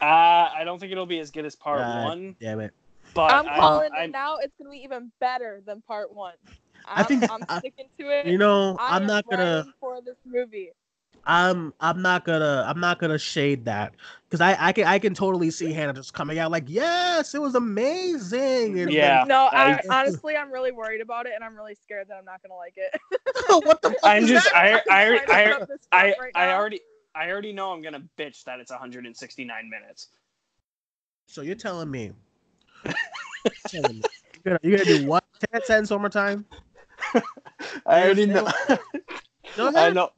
Uh, 0.00 0.50
I 0.54 0.62
don't 0.64 0.80
think 0.80 0.90
it'll 0.92 1.06
be 1.06 1.20
as 1.20 1.30
good 1.30 1.44
as 1.44 1.54
part 1.54 1.80
Uh, 1.80 2.02
one, 2.02 2.36
Damn 2.40 2.60
it. 2.60 2.72
but 3.14 3.32
I'm 3.32 3.48
I, 3.48 3.56
calling 3.56 3.90
I, 3.96 4.04
it 4.04 4.10
now. 4.10 4.36
It's 4.38 4.52
gonna 4.58 4.70
be 4.70 4.78
even 4.78 5.12
better 5.20 5.62
than 5.64 5.80
part 5.82 6.12
one. 6.12 6.34
I 6.86 7.00
I'm, 7.00 7.06
think- 7.06 7.30
I'm 7.30 7.44
I- 7.48 7.58
sticking 7.58 7.86
to 7.98 8.08
it. 8.10 8.26
You 8.26 8.38
know, 8.38 8.76
I 8.78 8.96
I'm 8.96 9.06
not 9.06 9.24
gonna. 9.28 9.66
for 9.80 10.00
this 10.00 10.16
movie. 10.24 10.70
I'm 11.26 11.72
I'm 11.80 12.02
not 12.02 12.26
gonna 12.26 12.64
I'm 12.68 12.78
not 12.80 12.98
gonna 12.98 13.18
shade 13.18 13.64
that 13.64 13.94
because 14.28 14.42
I 14.42 14.56
I 14.60 14.72
can 14.72 14.86
I 14.86 14.98
can 14.98 15.14
totally 15.14 15.50
see 15.50 15.72
Hannah 15.72 15.94
just 15.94 16.12
coming 16.12 16.38
out 16.38 16.50
like 16.50 16.64
yes 16.66 17.34
it 17.34 17.40
was 17.40 17.54
amazing 17.54 18.78
and 18.80 18.92
Yeah. 18.92 19.24
No, 19.26 19.46
I, 19.50 19.72
I- 19.72 19.80
honestly, 19.90 20.36
I'm 20.36 20.52
really 20.52 20.70
worried 20.70 21.00
about 21.00 21.24
it, 21.24 21.32
and 21.34 21.42
I'm 21.42 21.56
really 21.56 21.74
scared 21.76 22.08
that 22.08 22.18
I'm 22.18 22.26
not 22.26 22.42
gonna 22.42 22.56
like 22.56 22.74
it. 22.76 23.00
what 23.66 23.80
the 23.80 23.90
fuck 23.92 24.00
I'm 24.02 24.24
is 24.24 24.28
just 24.28 24.52
that? 24.52 24.82
I 24.90 25.14
I'm 25.14 25.18
I 25.18 25.22
I 25.28 25.44
put 25.52 25.62
up 25.62 25.68
this 25.68 25.88
I, 25.92 26.14
right 26.20 26.32
I 26.34 26.52
already 26.52 26.80
I 27.14 27.30
already 27.30 27.54
know 27.54 27.72
I'm 27.72 27.80
gonna 27.80 28.02
bitch 28.18 28.44
that 28.44 28.60
it's 28.60 28.70
169 28.70 29.70
minutes. 29.70 30.08
so 31.26 31.40
you're 31.40 31.54
telling 31.54 31.90
me 31.90 32.10
you're 32.84 33.82
gonna, 33.82 33.94
you're 33.94 34.02
gonna- 34.44 34.58
you're 34.62 34.78
gonna 34.78 34.98
do 34.98 35.06
what 35.06 35.24
10 35.52 35.62
cents 35.64 35.90
one 35.90 36.00
more 36.00 36.10
time 36.10 36.44
I 37.86 38.02
already 38.02 38.26
know. 38.26 38.48
Go 39.56 39.70
I 39.74 39.90
know. 39.90 40.10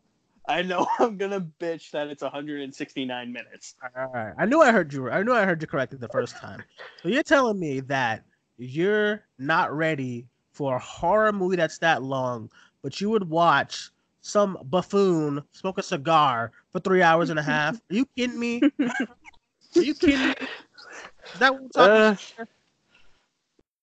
I 0.48 0.62
know 0.62 0.86
I'm 0.98 1.16
gonna 1.16 1.40
bitch 1.40 1.90
that 1.90 2.08
it's 2.08 2.22
169 2.22 3.32
minutes. 3.32 3.74
all 3.96 4.10
right 4.12 4.32
I 4.38 4.46
knew 4.46 4.62
I 4.62 4.70
heard 4.72 4.92
you 4.92 5.10
I 5.10 5.22
knew 5.22 5.32
I 5.32 5.44
heard 5.44 5.60
you 5.60 5.66
correctly 5.66 5.98
the 5.98 6.08
first 6.08 6.36
time 6.36 6.62
so 7.02 7.08
you're 7.08 7.22
telling 7.24 7.58
me 7.58 7.80
that 7.80 8.24
you're 8.56 9.24
not 9.38 9.72
ready 9.76 10.26
for 10.52 10.76
a 10.76 10.78
horror 10.78 11.32
movie 11.32 11.56
that's 11.56 11.78
that 11.78 12.02
long 12.02 12.48
but 12.82 13.00
you 13.00 13.10
would 13.10 13.28
watch 13.28 13.90
some 14.20 14.56
buffoon 14.70 15.42
smoke 15.52 15.78
a 15.78 15.82
cigar 15.82 16.52
for 16.72 16.78
three 16.80 17.02
hours 17.02 17.30
and 17.30 17.38
a 17.38 17.42
half 17.42 17.74
are 17.90 17.94
you 17.94 18.06
kidding 18.16 18.38
me 18.38 18.62
are 18.80 19.82
you 19.82 19.94
kidding 19.94 20.28
me 20.28 20.34
is 21.34 21.40
that 21.40 21.52
what 21.52 21.62
we're 21.62 21.68
talking 21.68 21.96
Uh, 21.96 22.16
about? 22.36 22.48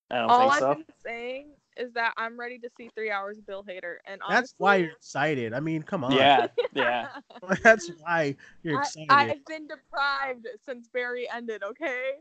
I 0.09 0.15
don't 0.17 0.29
All 0.29 0.39
think 0.39 0.53
I've 0.53 0.59
so. 0.59 0.73
been 0.75 0.85
saying 1.03 1.47
is 1.77 1.93
that 1.93 2.13
I'm 2.17 2.39
ready 2.39 2.59
to 2.59 2.69
see 2.77 2.89
three 2.95 3.11
hours 3.11 3.37
of 3.37 3.45
Bill 3.45 3.63
Hader, 3.63 3.95
and 4.05 4.21
That's 4.29 4.53
why 4.57 4.77
you're 4.77 4.91
excited. 4.91 5.53
I 5.53 5.59
mean, 5.59 5.83
come 5.83 6.03
on. 6.03 6.11
Yeah, 6.11 6.47
yeah. 6.73 7.07
That's 7.63 7.89
why 8.01 8.35
you're 8.63 8.79
excited. 8.79 9.07
I, 9.09 9.15
I, 9.15 9.29
I've 9.31 9.45
been 9.45 9.67
deprived 9.67 10.47
since 10.65 10.87
Barry 10.87 11.27
ended. 11.33 11.63
Okay. 11.63 12.11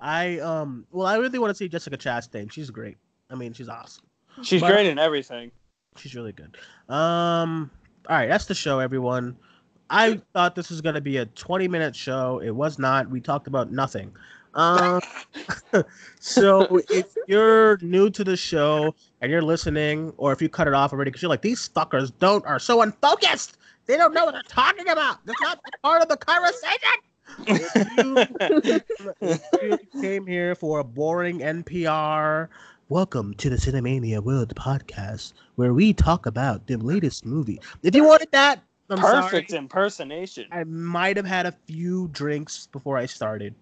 I 0.00 0.38
um 0.40 0.84
well 0.90 1.06
I 1.06 1.16
really 1.16 1.38
want 1.38 1.50
to 1.50 1.54
see 1.54 1.68
Jessica 1.68 1.96
Chastain. 1.96 2.50
She's 2.50 2.70
great. 2.70 2.96
I 3.30 3.34
mean, 3.36 3.52
she's 3.52 3.68
awesome. 3.68 4.04
She's 4.42 4.60
But- 4.60 4.72
great 4.72 4.86
in 4.86 4.98
everything. 4.98 5.52
She's 5.96 6.14
really 6.14 6.32
good. 6.32 6.56
Um 6.88 7.70
all 8.08 8.16
right, 8.16 8.28
that's 8.28 8.46
the 8.46 8.54
show 8.54 8.80
everyone. 8.80 9.36
I 9.90 10.20
thought 10.32 10.54
this 10.54 10.70
was 10.70 10.80
going 10.80 10.94
to 10.94 11.00
be 11.02 11.18
a 11.18 11.26
20 11.26 11.68
minute 11.68 11.94
show. 11.94 12.40
It 12.42 12.50
was 12.50 12.78
not. 12.78 13.10
We 13.10 13.20
talked 13.20 13.46
about 13.46 13.70
nothing. 13.70 14.10
Um 14.54 15.00
so 16.20 16.80
if 16.90 17.06
you're 17.26 17.78
new 17.78 18.10
to 18.10 18.24
the 18.24 18.36
show 18.36 18.94
and 19.20 19.30
you're 19.30 19.42
listening 19.42 20.12
or 20.16 20.32
if 20.32 20.42
you 20.42 20.48
cut 20.48 20.68
it 20.68 20.74
off 20.74 20.92
already 20.92 21.10
cuz 21.10 21.22
you're 21.22 21.28
like 21.28 21.42
these 21.42 21.68
fuckers 21.68 22.12
don't 22.18 22.44
are 22.46 22.58
so 22.58 22.82
unfocused. 22.82 23.56
They 23.86 23.96
don't 23.96 24.14
know 24.14 24.24
what 24.26 24.32
they're 24.32 24.42
talking 24.42 24.88
about. 24.88 25.24
That's 25.24 25.40
not 25.40 25.58
part 25.82 26.02
of 26.02 26.08
the 26.08 26.16
conversation. 26.16 26.98
if 29.20 29.40
you 29.62 30.00
came 30.00 30.26
here 30.26 30.54
for 30.54 30.80
a 30.80 30.84
boring 30.84 31.38
NPR, 31.38 32.48
welcome 32.88 33.32
to 33.34 33.48
the 33.48 33.56
Cinemania 33.56 34.22
World 34.22 34.54
podcast, 34.54 35.32
where 35.56 35.72
we 35.72 35.92
talk 35.92 36.26
about 36.26 36.66
the 36.66 36.76
latest 36.76 37.24
movie. 37.24 37.60
If 37.82 37.94
you 37.94 38.04
wanted 38.04 38.28
that, 38.32 38.62
I'm 38.90 38.98
Perfect 38.98 39.50
sorry. 39.50 39.58
impersonation. 39.58 40.46
I 40.52 40.64
might 40.64 41.16
have 41.16 41.26
had 41.26 41.46
a 41.46 41.52
few 41.66 42.08
drinks 42.08 42.66
before 42.66 42.98
I 42.98 43.06
started. 43.06 43.54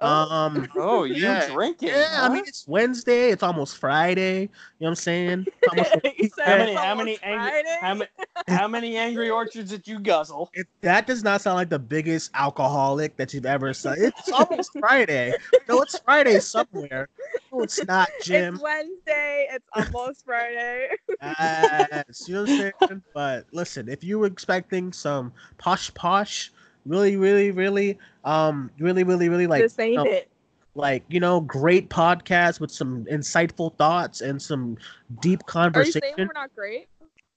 Um, 0.00 0.66
Oh, 0.76 1.04
you 1.04 1.14
Yeah. 1.16 1.46
drinking? 1.50 1.88
yeah, 1.88 2.20
I 2.22 2.28
mean 2.28 2.44
it's 2.46 2.66
Wednesday. 2.66 3.30
It's 3.30 3.42
almost 3.42 3.76
Friday. 3.76 4.40
You 4.42 4.46
know 4.46 4.50
what 4.78 4.88
I'm 4.88 4.94
saying? 4.94 5.46
Almost 5.70 5.94
a 6.04 6.08
He 6.16 6.28
said 6.28 6.46
How 6.46 6.56
many- 6.56 6.74
how 6.74 6.94
many 6.94 7.18
angry- 7.22 7.62
how 7.80 7.94
many 7.94 8.10
how 8.48 8.66
many 8.68 8.96
angry 8.96 9.28
orchards 9.28 9.70
did 9.70 9.86
you 9.86 9.98
guzzle? 10.00 10.48
It, 10.54 10.66
that 10.80 11.06
does 11.06 11.22
not 11.22 11.42
sound 11.42 11.56
like 11.56 11.68
the 11.68 11.78
biggest 11.78 12.30
alcoholic 12.34 13.16
that 13.18 13.34
you've 13.34 13.44
ever 13.46 13.74
seen. 13.74 13.94
It's 13.98 14.32
almost 14.32 14.70
Friday. 14.78 15.34
No, 15.68 15.82
it's 15.82 15.98
Friday 15.98 16.40
somewhere. 16.40 17.08
No, 17.52 17.60
it's 17.62 17.84
not, 17.84 18.08
Jim. 18.22 18.54
It's 18.54 18.62
Wednesday. 18.62 19.48
It's 19.52 19.66
almost 19.74 20.24
Friday. 20.24 20.88
Yes, 21.22 22.24
you 22.26 22.34
know 22.34 22.40
what 22.42 22.50
I'm 22.50 22.72
saying? 22.88 23.02
But 23.12 23.46
listen, 23.52 23.88
if 23.88 24.02
you 24.02 24.18
were 24.18 24.26
expecting 24.26 24.92
some 24.92 25.32
posh 25.58 25.92
posh, 25.94 26.52
really, 26.86 27.16
really, 27.16 27.50
really, 27.50 27.98
um, 28.24 28.70
really, 28.78 29.04
really, 29.04 29.28
really 29.28 29.46
like 29.46 29.62
this 29.62 29.78
ain't 29.78 29.96
no, 29.96 30.04
it. 30.04 30.28
like 30.74 31.04
you 31.08 31.20
know, 31.20 31.40
great 31.40 31.90
podcast 31.90 32.60
with 32.60 32.70
some 32.70 33.04
insightful 33.06 33.76
thoughts 33.76 34.20
and 34.20 34.40
some 34.40 34.76
deep 35.20 35.40
Are 35.40 35.42
you 35.42 35.46
conversation. 35.46 36.00
saying 36.02 36.14
we're 36.18 36.32
not 36.34 36.54
great? 36.54 36.88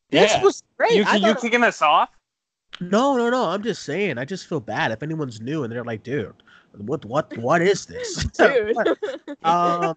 This 0.09 0.31
Yeah. 0.31 0.43
was 0.43 0.63
great. 0.77 0.93
You 0.93 1.03
I 1.07 1.15
you 1.15 1.27
thought- 1.33 1.41
kicking 1.41 1.63
us 1.63 1.81
off? 1.81 2.09
No, 2.81 3.15
no, 3.17 3.29
no. 3.29 3.45
I'm 3.49 3.61
just 3.61 3.83
saying. 3.83 4.17
I 4.17 4.25
just 4.25 4.47
feel 4.47 4.59
bad 4.59 4.91
if 4.91 5.03
anyone's 5.03 5.39
new 5.39 5.63
and 5.63 5.71
they're 5.71 5.83
like, 5.83 6.01
dude, 6.01 6.33
what, 6.77 7.05
what, 7.05 7.35
what 7.37 7.61
is 7.61 7.85
this, 7.85 8.23
Dude. 8.37 8.75
um, 9.43 9.93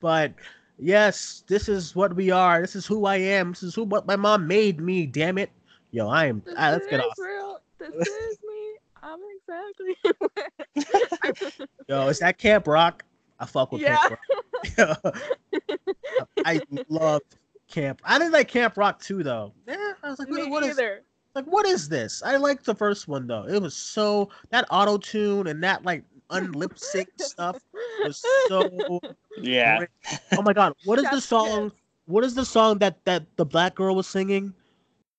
but 0.00 0.32
yes, 0.78 1.44
this 1.46 1.68
is 1.68 1.94
what 1.94 2.16
we 2.16 2.30
are. 2.32 2.60
This 2.60 2.74
is 2.74 2.84
who 2.86 3.06
I 3.06 3.16
am. 3.16 3.52
This 3.52 3.62
is 3.62 3.74
who 3.76 3.84
what 3.84 4.06
my 4.06 4.16
mom 4.16 4.46
made 4.48 4.80
me. 4.80 5.06
Damn 5.06 5.38
it, 5.38 5.50
yo, 5.92 6.08
I 6.08 6.26
am. 6.26 6.42
This 6.44 6.54
ah, 6.58 6.70
let's 6.70 6.86
get 6.88 7.00
off. 7.00 7.14
Real. 7.16 7.60
This 7.78 8.08
is 8.08 8.38
me. 8.46 8.76
I'm 9.02 9.18
exactly. 10.74 11.62
Yo, 11.88 12.08
is 12.08 12.18
that 12.18 12.38
Camp 12.38 12.66
Rock? 12.66 13.04
I 13.38 13.46
fuck 13.46 13.72
with 13.72 13.82
Yeah. 13.82 13.98
Camp 13.98 14.20
Rock. 14.78 15.16
I 16.44 16.60
love 16.88 17.22
Camp. 17.68 18.00
I 18.04 18.18
didn't 18.18 18.32
like 18.32 18.48
Camp 18.48 18.76
Rock 18.76 19.00
too, 19.00 19.22
though. 19.22 19.52
Yeah, 19.66 19.92
I 20.02 20.10
was 20.10 20.18
like, 20.18 20.28
me 20.28 20.42
what, 20.42 20.50
what 20.50 20.64
is 20.64 20.80
like 21.34 21.44
what 21.44 21.66
is 21.66 21.88
this? 21.88 22.22
I 22.24 22.36
liked 22.36 22.64
the 22.64 22.74
first 22.74 23.06
one 23.06 23.26
though. 23.26 23.46
It 23.46 23.60
was 23.62 23.76
so 23.76 24.30
that 24.50 24.66
auto 24.70 24.98
tune 24.98 25.46
and 25.46 25.62
that 25.62 25.84
like 25.84 26.02
unlip 26.30 26.76
sync 26.78 27.08
stuff 27.18 27.60
was 28.04 28.24
so 28.48 29.00
Yeah. 29.40 29.78
great. 29.78 29.88
Oh 30.36 30.42
my 30.42 30.52
god, 30.52 30.72
what 30.84 30.98
is 30.98 31.08
the 31.10 31.20
song? 31.20 31.70
kiss. 31.70 31.78
What 32.06 32.24
is 32.24 32.34
the 32.34 32.44
song 32.44 32.78
that 32.78 33.04
that 33.04 33.24
the 33.36 33.44
black 33.44 33.74
girl 33.74 33.94
was 33.94 34.06
singing? 34.06 34.52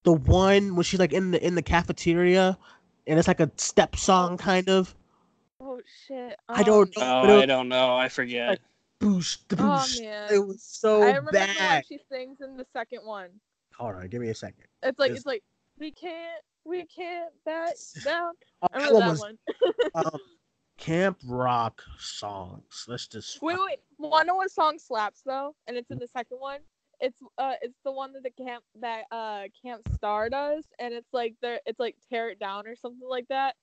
The 0.04 0.14
one 0.14 0.76
when 0.76 0.84
she's 0.84 1.00
like 1.00 1.14
in 1.14 1.32
the 1.32 1.46
in 1.46 1.56
the 1.56 1.62
cafeteria 1.62 2.58
and 3.08 3.20
it's 3.20 3.28
like 3.28 3.40
a 3.40 3.52
step 3.58 3.96
song 3.96 4.38
kind 4.38 4.70
of. 4.70 4.96
Oh 5.62 5.82
shit. 6.08 6.38
I 6.48 6.64
don't 6.64 6.96
Um, 6.98 7.04
know. 7.04 7.22
Oh, 7.32 7.36
was- 7.36 7.44
I 7.44 7.46
don't 7.46 7.70
know. 7.70 7.96
I 7.96 8.08
forget. 8.10 8.50
Like, 8.50 8.60
boosh, 9.02 9.38
boosh. 9.50 9.60
Oh 9.60 9.80
boost. 9.82 10.02
man. 10.02 10.34
It 10.34 10.40
was 10.48 10.64
so 10.64 11.02
I 11.02 11.08
remember 11.08 11.32
the 11.32 11.40
one 11.40 11.48
bad. 11.58 11.86
she 11.88 12.00
sings 12.12 12.40
in 12.42 12.56
the 12.58 12.66
second 12.74 13.00
one. 13.04 13.30
Hold 13.78 13.96
on, 13.96 14.08
give 14.08 14.22
me 14.22 14.30
a 14.30 14.36
second. 14.36 14.66
It's 14.84 15.00
like 15.00 15.12
Is- 15.12 15.18
it's 15.18 15.26
like 15.26 15.44
we 15.78 15.92
can't 15.92 16.42
we 16.66 16.86
can't 16.86 17.32
back 17.46 17.74
down. 18.06 18.34
Oh, 18.62 18.68
I 18.74 18.80
that 18.80 18.92
remember 18.92 19.00
one 19.00 19.00
that 19.06 19.10
was 19.12 19.94
one. 20.04 20.06
um, 20.14 20.20
Camp 20.78 21.18
Rock 21.28 21.84
songs. 21.98 22.86
Let's 22.88 23.06
just 23.08 23.42
Wait, 23.42 23.58
wait. 23.68 23.80
Wanna 23.98 24.28
know 24.28 24.36
what 24.36 24.50
song 24.50 24.80
slaps 24.80 25.22
though? 25.26 25.54
And 25.68 25.76
it's 25.76 25.92
in 25.92 26.00
the 26.00 26.08
second 26.08 26.38
one. 26.40 26.60
It's 27.00 27.20
uh, 27.38 27.54
it's 27.62 27.78
the 27.86 27.92
one 27.92 28.14
that 28.14 28.24
the 28.24 28.44
camp 28.44 28.64
that 28.82 29.04
uh 29.12 29.44
Camp 29.62 29.84
Star 29.96 30.30
does, 30.30 30.66
and 30.80 30.94
it's 30.94 31.14
like 31.14 31.36
the 31.42 31.62
it's 31.66 31.80
like 31.80 31.96
tear 32.10 32.30
it 32.30 32.40
down 32.40 32.68
or 32.68 32.76
something 32.76 33.08
like 33.08 33.28
that. 33.30 33.56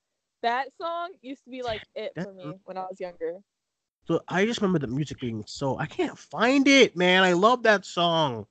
That 0.43 0.69
song 0.81 1.11
used 1.23 1.45
to 1.45 1.51
be 1.51 1.63
like 1.63 1.83
it 1.95 2.13
for 2.15 2.33
me 2.33 2.55
when 2.65 2.77
I 2.77 2.83
was 2.83 3.01
younger. 3.01 3.35
So 4.07 4.21
I 4.29 4.47
just 4.47 4.61
remember 4.61 4.79
the 4.79 4.87
music 4.87 5.21
being 5.21 5.43
so 5.47 5.79
I 5.79 5.87
can't 5.87 6.17
find 6.17 6.67
it, 6.69 6.97
man. 6.97 7.25
I 7.25 7.33
love 7.33 7.63
that 7.65 7.85
song. 7.85 8.47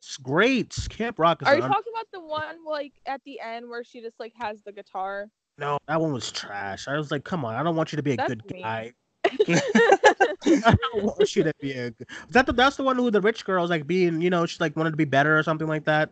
It's 0.00 0.16
great. 0.16 0.76
Camp 0.90 1.18
Rock 1.18 1.42
is 1.42 1.48
Are 1.48 1.56
you 1.56 1.62
an- 1.62 1.68
talking 1.68 1.92
about 1.94 2.06
the 2.12 2.20
one 2.20 2.64
like 2.66 2.92
at 3.06 3.20
the 3.24 3.40
end 3.40 3.68
where 3.68 3.84
she 3.84 4.00
just 4.00 4.18
like 4.20 4.32
has 4.38 4.62
the 4.62 4.72
guitar? 4.72 5.28
no, 5.58 5.78
that 5.88 6.00
one 6.00 6.12
was 6.12 6.30
trash. 6.30 6.86
I 6.88 6.96
was 6.98 7.10
like, 7.10 7.24
come 7.24 7.44
on, 7.44 7.54
I 7.54 7.62
don't 7.62 7.76
want 7.76 7.92
you 7.92 7.96
to 7.96 8.02
be 8.02 8.12
a 8.12 8.16
That's 8.16 8.28
good 8.28 8.44
me. 8.52 8.62
guy. 8.62 8.92
I 10.46 10.76
don't 10.92 11.04
want 11.04 11.36
you 11.36 11.42
to 11.44 11.52
be 11.60 11.72
Is 11.72 11.94
that 12.30 12.46
the 12.46 12.52
that's 12.52 12.76
the 12.76 12.82
one 12.82 12.96
who 12.96 13.10
the 13.10 13.20
rich 13.20 13.44
girl's 13.44 13.70
like 13.70 13.86
being, 13.86 14.20
you 14.20 14.30
know, 14.30 14.46
she's 14.46 14.60
like 14.60 14.76
wanted 14.76 14.90
to 14.90 14.96
be 14.96 15.04
better 15.04 15.38
or 15.38 15.42
something 15.42 15.68
like 15.68 15.84
that. 15.84 16.10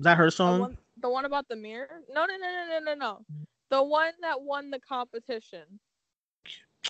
Is 0.00 0.04
that 0.04 0.16
her 0.16 0.26
the 0.26 0.30
song? 0.30 0.60
one, 0.60 0.78
the 1.00 1.10
one 1.10 1.24
about 1.24 1.48
the 1.48 1.56
mirror? 1.56 2.02
No, 2.12 2.26
no, 2.26 2.36
no, 2.36 2.46
no, 2.46 2.78
no, 2.78 2.84
no, 2.84 2.94
no. 2.94 3.46
The 3.70 3.82
one 3.82 4.12
that 4.22 4.40
won 4.40 4.70
the 4.70 4.80
competition. 4.80 5.64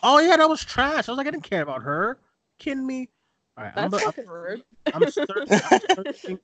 Oh 0.02 0.18
yeah, 0.18 0.36
that 0.36 0.48
was 0.48 0.64
trash. 0.64 1.08
I 1.08 1.12
was 1.12 1.18
like, 1.18 1.26
I 1.26 1.30
didn't 1.30 1.48
care 1.48 1.62
about 1.62 1.82
her. 1.82 2.18
Kidding 2.58 2.86
me? 2.86 3.08
All 3.56 3.64
right, 3.64 3.72
I'm, 3.76 3.90
That's 3.90 4.18
I'm, 4.18 4.28
rude. 4.28 4.62
I'm, 4.92 5.10
searching, 5.10 5.60
I'm 5.70 5.80
searching. 5.96 6.38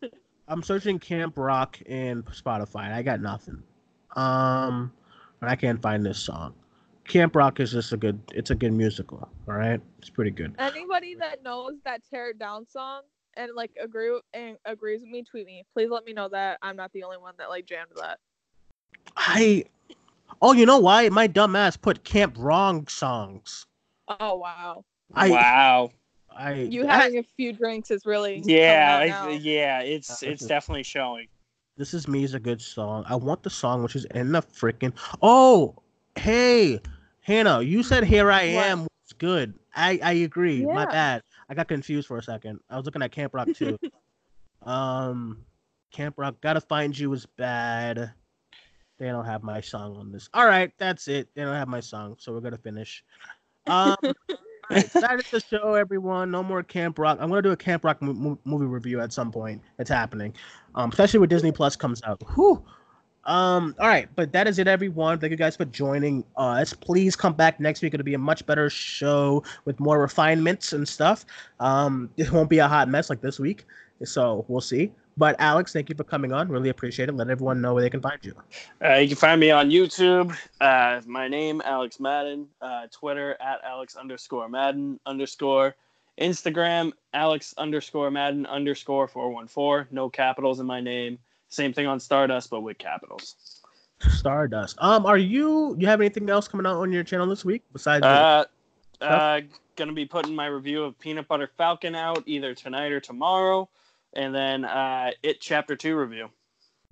I'm 0.48 0.62
searching 0.62 0.98
Camp 0.98 1.34
Rock 1.36 1.80
in 1.82 2.22
Spotify. 2.24 2.92
I 2.92 3.02
got 3.02 3.20
nothing. 3.20 3.62
Um, 4.16 4.92
and 5.40 5.50
I 5.50 5.56
can't 5.56 5.80
find 5.80 6.04
this 6.04 6.18
song. 6.18 6.54
Camp 7.06 7.36
Rock 7.36 7.60
is 7.60 7.72
just 7.72 7.92
a 7.92 7.96
good. 7.96 8.20
It's 8.32 8.50
a 8.50 8.54
good 8.54 8.72
musical. 8.72 9.28
All 9.48 9.54
right, 9.54 9.80
it's 9.98 10.10
pretty 10.10 10.30
good. 10.30 10.54
Anybody 10.58 11.14
that 11.16 11.42
knows 11.42 11.74
that 11.84 12.02
"Tear 12.08 12.30
It 12.30 12.38
Down" 12.38 12.66
song 12.66 13.02
and 13.36 13.50
like 13.54 13.72
agree 13.82 14.18
and 14.32 14.56
agrees 14.64 15.00
with 15.00 15.10
me, 15.10 15.22
tweet 15.22 15.46
me. 15.46 15.64
Please 15.72 15.90
let 15.90 16.04
me 16.04 16.12
know 16.12 16.28
that 16.28 16.58
I'm 16.62 16.76
not 16.76 16.92
the 16.92 17.02
only 17.02 17.18
one 17.18 17.34
that 17.38 17.48
like 17.50 17.66
jammed 17.66 17.90
that. 17.96 18.18
I. 19.16 19.64
Oh, 20.40 20.52
you 20.52 20.66
know 20.66 20.78
why? 20.78 21.08
My 21.10 21.26
dumb 21.26 21.54
ass 21.56 21.76
put 21.76 22.04
Camp 22.04 22.34
Wrong 22.38 22.86
songs. 22.88 23.66
Oh 24.08 24.36
wow, 24.36 24.84
I. 25.14 25.30
wow. 25.30 25.90
I. 26.36 26.54
you 26.54 26.86
I- 26.88 26.96
having 27.02 27.18
a 27.18 27.22
few 27.36 27.52
drinks 27.52 27.90
is 27.90 28.04
really 28.04 28.42
Yeah, 28.44 29.22
I, 29.24 29.30
yeah. 29.30 29.80
It's 29.80 30.10
Uh, 30.10 30.12
it's 30.12 30.20
this 30.20 30.42
is- 30.42 30.48
definitely 30.48 30.82
showing. 30.82 31.28
This 31.76 31.92
is 31.92 32.06
me 32.06 32.22
is 32.22 32.34
a 32.34 32.40
good 32.40 32.60
song. 32.62 33.04
I 33.08 33.16
want 33.16 33.42
the 33.42 33.50
song 33.50 33.82
which 33.82 33.96
is 33.96 34.04
in 34.06 34.30
the 34.32 34.42
freaking. 34.42 34.92
Oh, 35.22 35.74
hey, 36.16 36.80
Hannah, 37.24 37.62
you 37.62 37.82
said 37.82 38.04
"Here 38.04 38.30
I 38.30 38.52
What? 38.52 38.66
Am" 38.66 38.80
was 38.82 39.12
good. 39.18 39.54
I 39.74 39.98
I 40.02 40.12
agree. 40.12 40.64
My 40.64 40.84
bad. 40.84 41.22
I 41.48 41.54
got 41.54 41.68
confused 41.68 42.06
for 42.06 42.18
a 42.18 42.22
second. 42.22 42.60
I 42.68 42.76
was 42.76 42.84
looking 42.84 43.02
at 43.02 43.12
Camp 43.12 43.34
Rock 43.34 43.48
too. 43.54 43.78
um, 44.62 45.42
Camp 45.90 46.16
Rock, 46.18 46.36
gotta 46.42 46.60
find 46.60 46.96
you 46.96 47.08
was 47.08 47.24
bad. 47.24 48.12
They 48.98 49.06
don't 49.06 49.24
have 49.24 49.42
my 49.42 49.62
song 49.62 49.96
on 49.96 50.12
this. 50.12 50.28
All 50.34 50.46
right, 50.46 50.70
that's 50.76 51.08
it. 51.08 51.28
They 51.34 51.42
don't 51.42 51.54
have 51.54 51.66
my 51.66 51.80
song, 51.80 52.16
so 52.18 52.32
we're 52.32 52.40
gonna 52.40 52.58
finish. 52.58 53.02
Um, 53.66 53.96
right, 54.70 54.90
so 54.90 55.00
that 55.00 55.18
is 55.18 55.30
the 55.30 55.40
show, 55.40 55.74
everyone. 55.74 56.30
No 56.30 56.42
more 56.42 56.62
Camp 56.62 56.98
Rock. 56.98 57.16
I'm 57.22 57.30
gonna 57.30 57.40
do 57.40 57.52
a 57.52 57.56
Camp 57.56 57.86
Rock 57.86 58.02
mo- 58.02 58.12
mo- 58.12 58.38
movie 58.44 58.66
review 58.66 59.00
at 59.00 59.14
some 59.14 59.32
point. 59.32 59.62
It's 59.78 59.90
happening, 59.90 60.34
um, 60.74 60.90
especially 60.90 61.20
when 61.20 61.30
Disney 61.30 61.52
Plus 61.52 61.74
comes 61.74 62.02
out. 62.02 62.22
Whew. 62.34 62.62
Um, 63.26 63.74
all 63.78 63.88
right, 63.88 64.08
but 64.14 64.32
that 64.32 64.46
is 64.46 64.58
it, 64.58 64.68
everyone. 64.68 65.18
Thank 65.18 65.30
you 65.30 65.36
guys 65.36 65.56
for 65.56 65.64
joining 65.64 66.24
us. 66.36 66.72
Please 66.72 67.16
come 67.16 67.32
back 67.32 67.58
next 67.58 67.82
week. 67.82 67.94
It'll 67.94 68.04
be 68.04 68.14
a 68.14 68.18
much 68.18 68.44
better 68.44 68.68
show 68.68 69.42
with 69.64 69.80
more 69.80 69.98
refinements 69.98 70.72
and 70.72 70.86
stuff. 70.86 71.24
Um, 71.60 72.10
it 72.16 72.30
won't 72.30 72.50
be 72.50 72.58
a 72.58 72.68
hot 72.68 72.88
mess 72.88 73.08
like 73.08 73.20
this 73.20 73.38
week, 73.38 73.64
so 74.04 74.44
we'll 74.48 74.60
see. 74.60 74.92
But 75.16 75.36
Alex, 75.38 75.72
thank 75.72 75.88
you 75.88 75.94
for 75.94 76.04
coming 76.04 76.32
on. 76.32 76.48
Really 76.48 76.70
appreciate 76.70 77.08
it. 77.08 77.12
Let 77.14 77.30
everyone 77.30 77.60
know 77.60 77.72
where 77.72 77.82
they 77.82 77.90
can 77.90 78.00
find 78.00 78.18
you. 78.22 78.34
Uh, 78.84 78.96
you 78.96 79.08
can 79.08 79.16
find 79.16 79.40
me 79.40 79.50
on 79.50 79.70
YouTube. 79.70 80.36
Uh, 80.60 81.00
my 81.06 81.28
name 81.28 81.62
Alex 81.64 82.00
Madden. 82.00 82.48
Uh, 82.60 82.88
Twitter 82.90 83.36
at 83.40 83.60
Alex 83.64 83.96
underscore 83.96 84.48
Madden 84.48 84.98
underscore. 85.06 85.76
Instagram 86.20 86.92
Alex 87.12 87.54
underscore 87.58 88.10
Madden 88.10 88.46
underscore 88.46 89.08
four 89.08 89.30
one 89.30 89.46
four. 89.46 89.88
No 89.90 90.08
capitals 90.08 90.60
in 90.60 90.66
my 90.66 90.80
name. 90.80 91.18
Same 91.54 91.72
thing 91.72 91.86
on 91.86 92.00
Stardust, 92.00 92.50
but 92.50 92.62
with 92.62 92.78
capitals. 92.78 93.60
Stardust. 94.08 94.76
Um, 94.80 95.06
are 95.06 95.16
you? 95.16 95.76
You 95.78 95.86
have 95.86 96.00
anything 96.00 96.28
else 96.28 96.48
coming 96.48 96.66
out 96.66 96.76
on 96.76 96.92
your 96.92 97.04
channel 97.04 97.26
this 97.26 97.44
week 97.44 97.62
besides? 97.72 98.04
Uh, 98.04 98.44
uh, 99.00 99.40
gonna 99.76 99.92
be 99.92 100.04
putting 100.04 100.34
my 100.34 100.46
review 100.46 100.82
of 100.82 100.98
Peanut 100.98 101.28
Butter 101.28 101.50
Falcon 101.56 101.94
out 101.94 102.22
either 102.26 102.54
tonight 102.54 102.90
or 102.90 103.00
tomorrow, 103.00 103.68
and 104.14 104.34
then 104.34 104.64
uh, 104.64 105.12
it 105.22 105.40
Chapter 105.40 105.76
Two 105.76 105.96
review. 105.96 106.28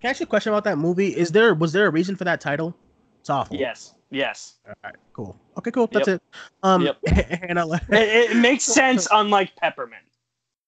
Can 0.00 0.08
I 0.08 0.10
ask 0.10 0.20
you 0.20 0.24
a 0.24 0.28
question 0.28 0.52
about 0.52 0.64
that 0.64 0.78
movie? 0.78 1.08
Is 1.08 1.32
there 1.32 1.54
was 1.54 1.72
there 1.72 1.86
a 1.86 1.90
reason 1.90 2.14
for 2.14 2.24
that 2.24 2.40
title? 2.40 2.74
It's 3.20 3.30
awful. 3.30 3.56
Yes, 3.56 3.94
yes. 4.10 4.54
All 4.66 4.74
right. 4.84 4.94
Cool. 5.12 5.36
Okay. 5.58 5.72
Cool. 5.72 5.88
That's 5.92 6.06
Yep. 6.06 6.16
it. 6.16 6.38
Um. 6.62 6.82
Yep. 6.82 7.08
Hannah. 7.48 7.66
It, 7.90 8.30
it 8.30 8.36
makes 8.36 8.64
sense, 8.64 9.08
unlike 9.10 9.56
Peppermint. 9.56 10.02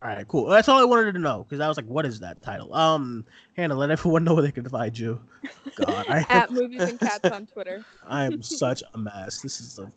All 0.05 0.11
right, 0.11 0.29
cool. 0.29 0.45
That's 0.47 0.69
all 0.69 0.79
I 0.79 0.85
wanted 0.85 1.13
to 1.13 1.19
know 1.19 1.47
because 1.49 1.61
I 1.61 1.69
was 1.69 1.79
like, 1.79 1.87
"What 1.87 2.05
is 2.05 2.21
that 2.21 2.43
title?" 2.43 2.75
Um, 2.75 3.25
Hannah, 3.57 3.75
let 3.75 3.91
everyone 3.91 4.23
know 4.23 4.35
where 4.35 4.43
they 4.43 4.53
can 4.53 4.69
find 4.69 4.99
you. 4.99 5.19
God, 5.77 6.05
I, 6.11 6.27
At 6.29 6.51
movies 6.51 6.83
and 6.83 7.01
cats 7.01 7.31
on 7.31 7.47
Twitter. 7.47 7.83
I 8.07 8.27
am 8.27 8.43
such 8.43 8.83
a 8.93 8.99
mess. 8.99 9.41
This 9.41 9.63
is 9.63 9.79
a, 9.79 9.91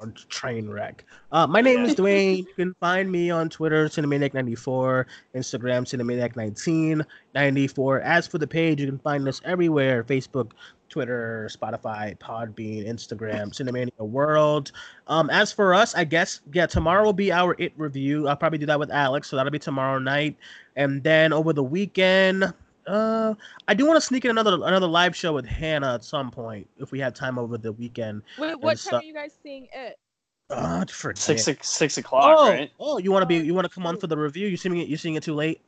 a 0.00 0.10
train 0.28 0.68
wreck. 0.68 1.04
Uh, 1.30 1.46
my 1.46 1.60
name 1.60 1.84
is 1.84 1.94
Duane. 1.96 2.38
You 2.38 2.54
can 2.56 2.74
find 2.80 3.12
me 3.12 3.30
on 3.30 3.48
Twitter, 3.48 3.88
Cinemaniac94, 3.88 5.04
Instagram, 5.36 7.04
Cinemaniac1994. 7.32 8.02
As 8.02 8.26
for 8.26 8.38
the 8.38 8.48
page, 8.48 8.80
you 8.80 8.86
can 8.88 8.98
find 8.98 9.28
us 9.28 9.40
everywhere: 9.44 10.02
Facebook, 10.02 10.50
Twitter, 10.94 11.50
Spotify, 11.52 12.16
Podbean, 12.18 12.86
Instagram, 12.86 13.50
Cinemania 13.52 13.98
World. 13.98 14.70
Um, 15.08 15.28
as 15.28 15.50
for 15.50 15.74
us, 15.74 15.92
I 15.96 16.04
guess 16.04 16.40
yeah, 16.52 16.66
tomorrow 16.66 17.02
will 17.02 17.12
be 17.12 17.32
our 17.32 17.56
It 17.58 17.72
review. 17.76 18.28
I'll 18.28 18.36
probably 18.36 18.58
do 18.58 18.66
that 18.66 18.78
with 18.78 18.92
Alex, 18.92 19.28
so 19.28 19.34
that'll 19.34 19.50
be 19.50 19.58
tomorrow 19.58 19.98
night. 19.98 20.36
And 20.76 21.02
then 21.02 21.32
over 21.32 21.52
the 21.52 21.64
weekend, 21.64 22.44
uh, 22.86 23.34
I 23.66 23.74
do 23.74 23.86
want 23.86 23.96
to 23.96 24.00
sneak 24.00 24.24
in 24.24 24.30
another 24.30 24.54
another 24.54 24.86
live 24.86 25.16
show 25.16 25.32
with 25.32 25.46
Hannah 25.46 25.94
at 25.94 26.04
some 26.04 26.30
point 26.30 26.68
if 26.78 26.92
we 26.92 27.00
have 27.00 27.12
time 27.12 27.40
over 27.40 27.58
the 27.58 27.72
weekend. 27.72 28.22
Wait, 28.38 28.54
what 28.60 28.78
so- 28.78 28.92
time 28.92 29.00
are 29.00 29.02
you 29.02 29.14
guys 29.14 29.36
seeing 29.42 29.66
it? 29.74 29.98
Uh, 30.48 30.84
I 30.88 30.92
forget. 30.92 31.18
Six 31.18 31.42
six, 31.42 31.68
six 31.68 31.98
o'clock, 31.98 32.36
oh, 32.38 32.50
right? 32.50 32.70
oh, 32.78 32.98
you 32.98 33.10
want 33.10 33.22
to 33.22 33.26
be 33.26 33.38
you 33.44 33.52
want 33.52 33.66
to 33.66 33.74
come 33.74 33.84
on 33.84 33.98
for 33.98 34.06
the 34.06 34.16
review? 34.16 34.46
You 34.46 34.56
seeing 34.56 34.76
it? 34.76 34.86
You 34.86 34.96
seeing 34.96 35.16
it 35.16 35.24
too 35.24 35.34
late? 35.34 35.60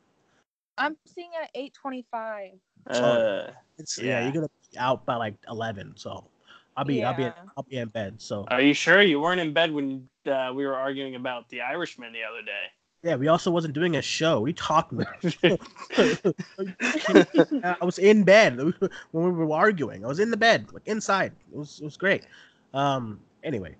I'm 0.78 0.97
seeing 1.05 1.31
it 1.32 1.44
at 1.47 1.51
eight 1.57 1.74
twenty-five. 1.74 2.53
Uh, 2.89 3.48
It's 3.78 3.98
yeah. 3.98 4.05
Yeah. 4.05 4.23
you're 4.24 4.32
gonna 4.32 4.48
be 4.48 4.65
out 4.77 5.05
by 5.07 5.16
like 5.16 5.35
eleven, 5.48 5.93
so 5.97 6.24
I'll 6.77 6.85
be 6.85 7.05
I'll 7.05 7.15
be 7.15 7.24
in, 7.24 7.32
I'll 7.57 7.66
be 7.69 7.77
in 7.77 7.89
bed. 7.89 8.20
So 8.20 8.44
are 8.48 8.61
you 8.61 8.74
sure 8.74 9.03
you 9.03 9.20
weren't 9.20 9.40
in 9.40 9.53
bed 9.53 9.73
when 9.73 10.09
uh, 10.27 10.53
we 10.55 10.66
were 10.66 10.77
arguing 10.77 11.15
about 11.15 11.48
the 11.48 11.61
Irishman 11.61 12.12
the 12.12 12.23
other 12.23 12.43
day? 12.43 12.66
yeah, 13.07 13.15
we 13.15 13.28
also 13.28 13.53
wasn't 13.53 13.74
doing 13.74 13.97
a 13.97 14.03
show. 14.03 14.40
We 14.40 14.53
talked 14.53 14.93
about. 14.93 15.07
I 17.62 17.85
was 17.85 17.98
in 17.98 18.24
bed 18.24 18.57
when 19.12 19.24
we 19.24 19.31
were 19.31 19.55
arguing. 19.55 20.05
I 20.05 20.09
was 20.09 20.19
in 20.19 20.31
the 20.31 20.36
bed, 20.36 20.66
like 20.73 20.86
inside. 20.86 21.32
It 21.53 21.59
was 21.59 21.78
it 21.81 21.85
was 21.85 21.97
great. 21.97 22.27
Um. 22.74 23.20
Anyway, 23.44 23.77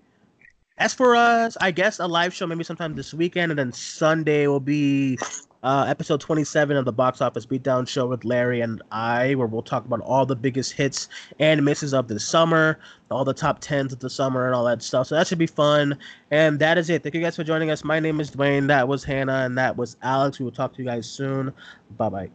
as 0.79 0.93
for 0.93 1.17
us, 1.17 1.57
I 1.61 1.71
guess 1.71 1.99
a 1.99 2.07
live 2.07 2.35
show 2.35 2.47
maybe 2.47 2.65
sometime 2.65 2.95
this 2.95 3.15
weekend, 3.15 3.51
and 3.51 3.59
then 3.59 3.73
Sunday 3.73 4.47
will 4.47 4.61
be 4.61 5.19
uh, 5.63 5.85
episode 5.89 6.21
27 6.21 6.77
of 6.77 6.85
the 6.85 6.93
box 6.93 7.21
office 7.21 7.47
beatdown 7.47 7.89
show 7.89 8.07
with 8.07 8.25
Larry 8.25 8.61
and 8.61 8.83
I, 8.93 9.35
where 9.35 9.47
we'll 9.47 9.63
talk 9.63 9.85
about 9.87 10.01
all 10.03 10.27
the 10.27 10.37
biggest 10.37 10.73
hits 10.73 11.09
and 11.39 11.65
misses 11.65 11.95
of 11.95 12.09
the 12.09 12.21
summer, 12.21 12.79
all 13.11 13.25
the 13.25 13.35
top 13.35 13.61
tens 13.61 13.93
of 13.93 14.01
the 14.01 14.11
summer, 14.11 14.47
and 14.47 14.55
all 14.55 14.65
that 14.67 14.83
stuff. 14.83 15.07
So 15.07 15.15
that 15.15 15.27
should 15.27 15.39
be 15.39 15.47
fun. 15.47 15.99
And 16.31 16.59
that 16.59 16.77
is 16.79 16.91
it. 16.91 17.03
Thank 17.03 17.15
you 17.15 17.23
guys 17.23 17.37
for 17.37 17.45
joining 17.45 17.71
us. 17.71 17.83
My 17.83 17.99
name 17.99 18.21
is 18.21 18.31
Duane. 18.31 18.67
That 18.67 18.87
was 18.87 19.03
Hannah, 19.03 19.45
and 19.45 19.57
that 19.57 19.77
was 19.77 19.97
Alex. 20.03 20.39
We 20.39 20.45
will 20.45 20.53
talk 20.53 20.75
to 20.75 20.83
you 20.83 20.89
guys 20.89 21.09
soon. 21.09 21.53
Bye 21.97 22.09
bye. 22.11 22.31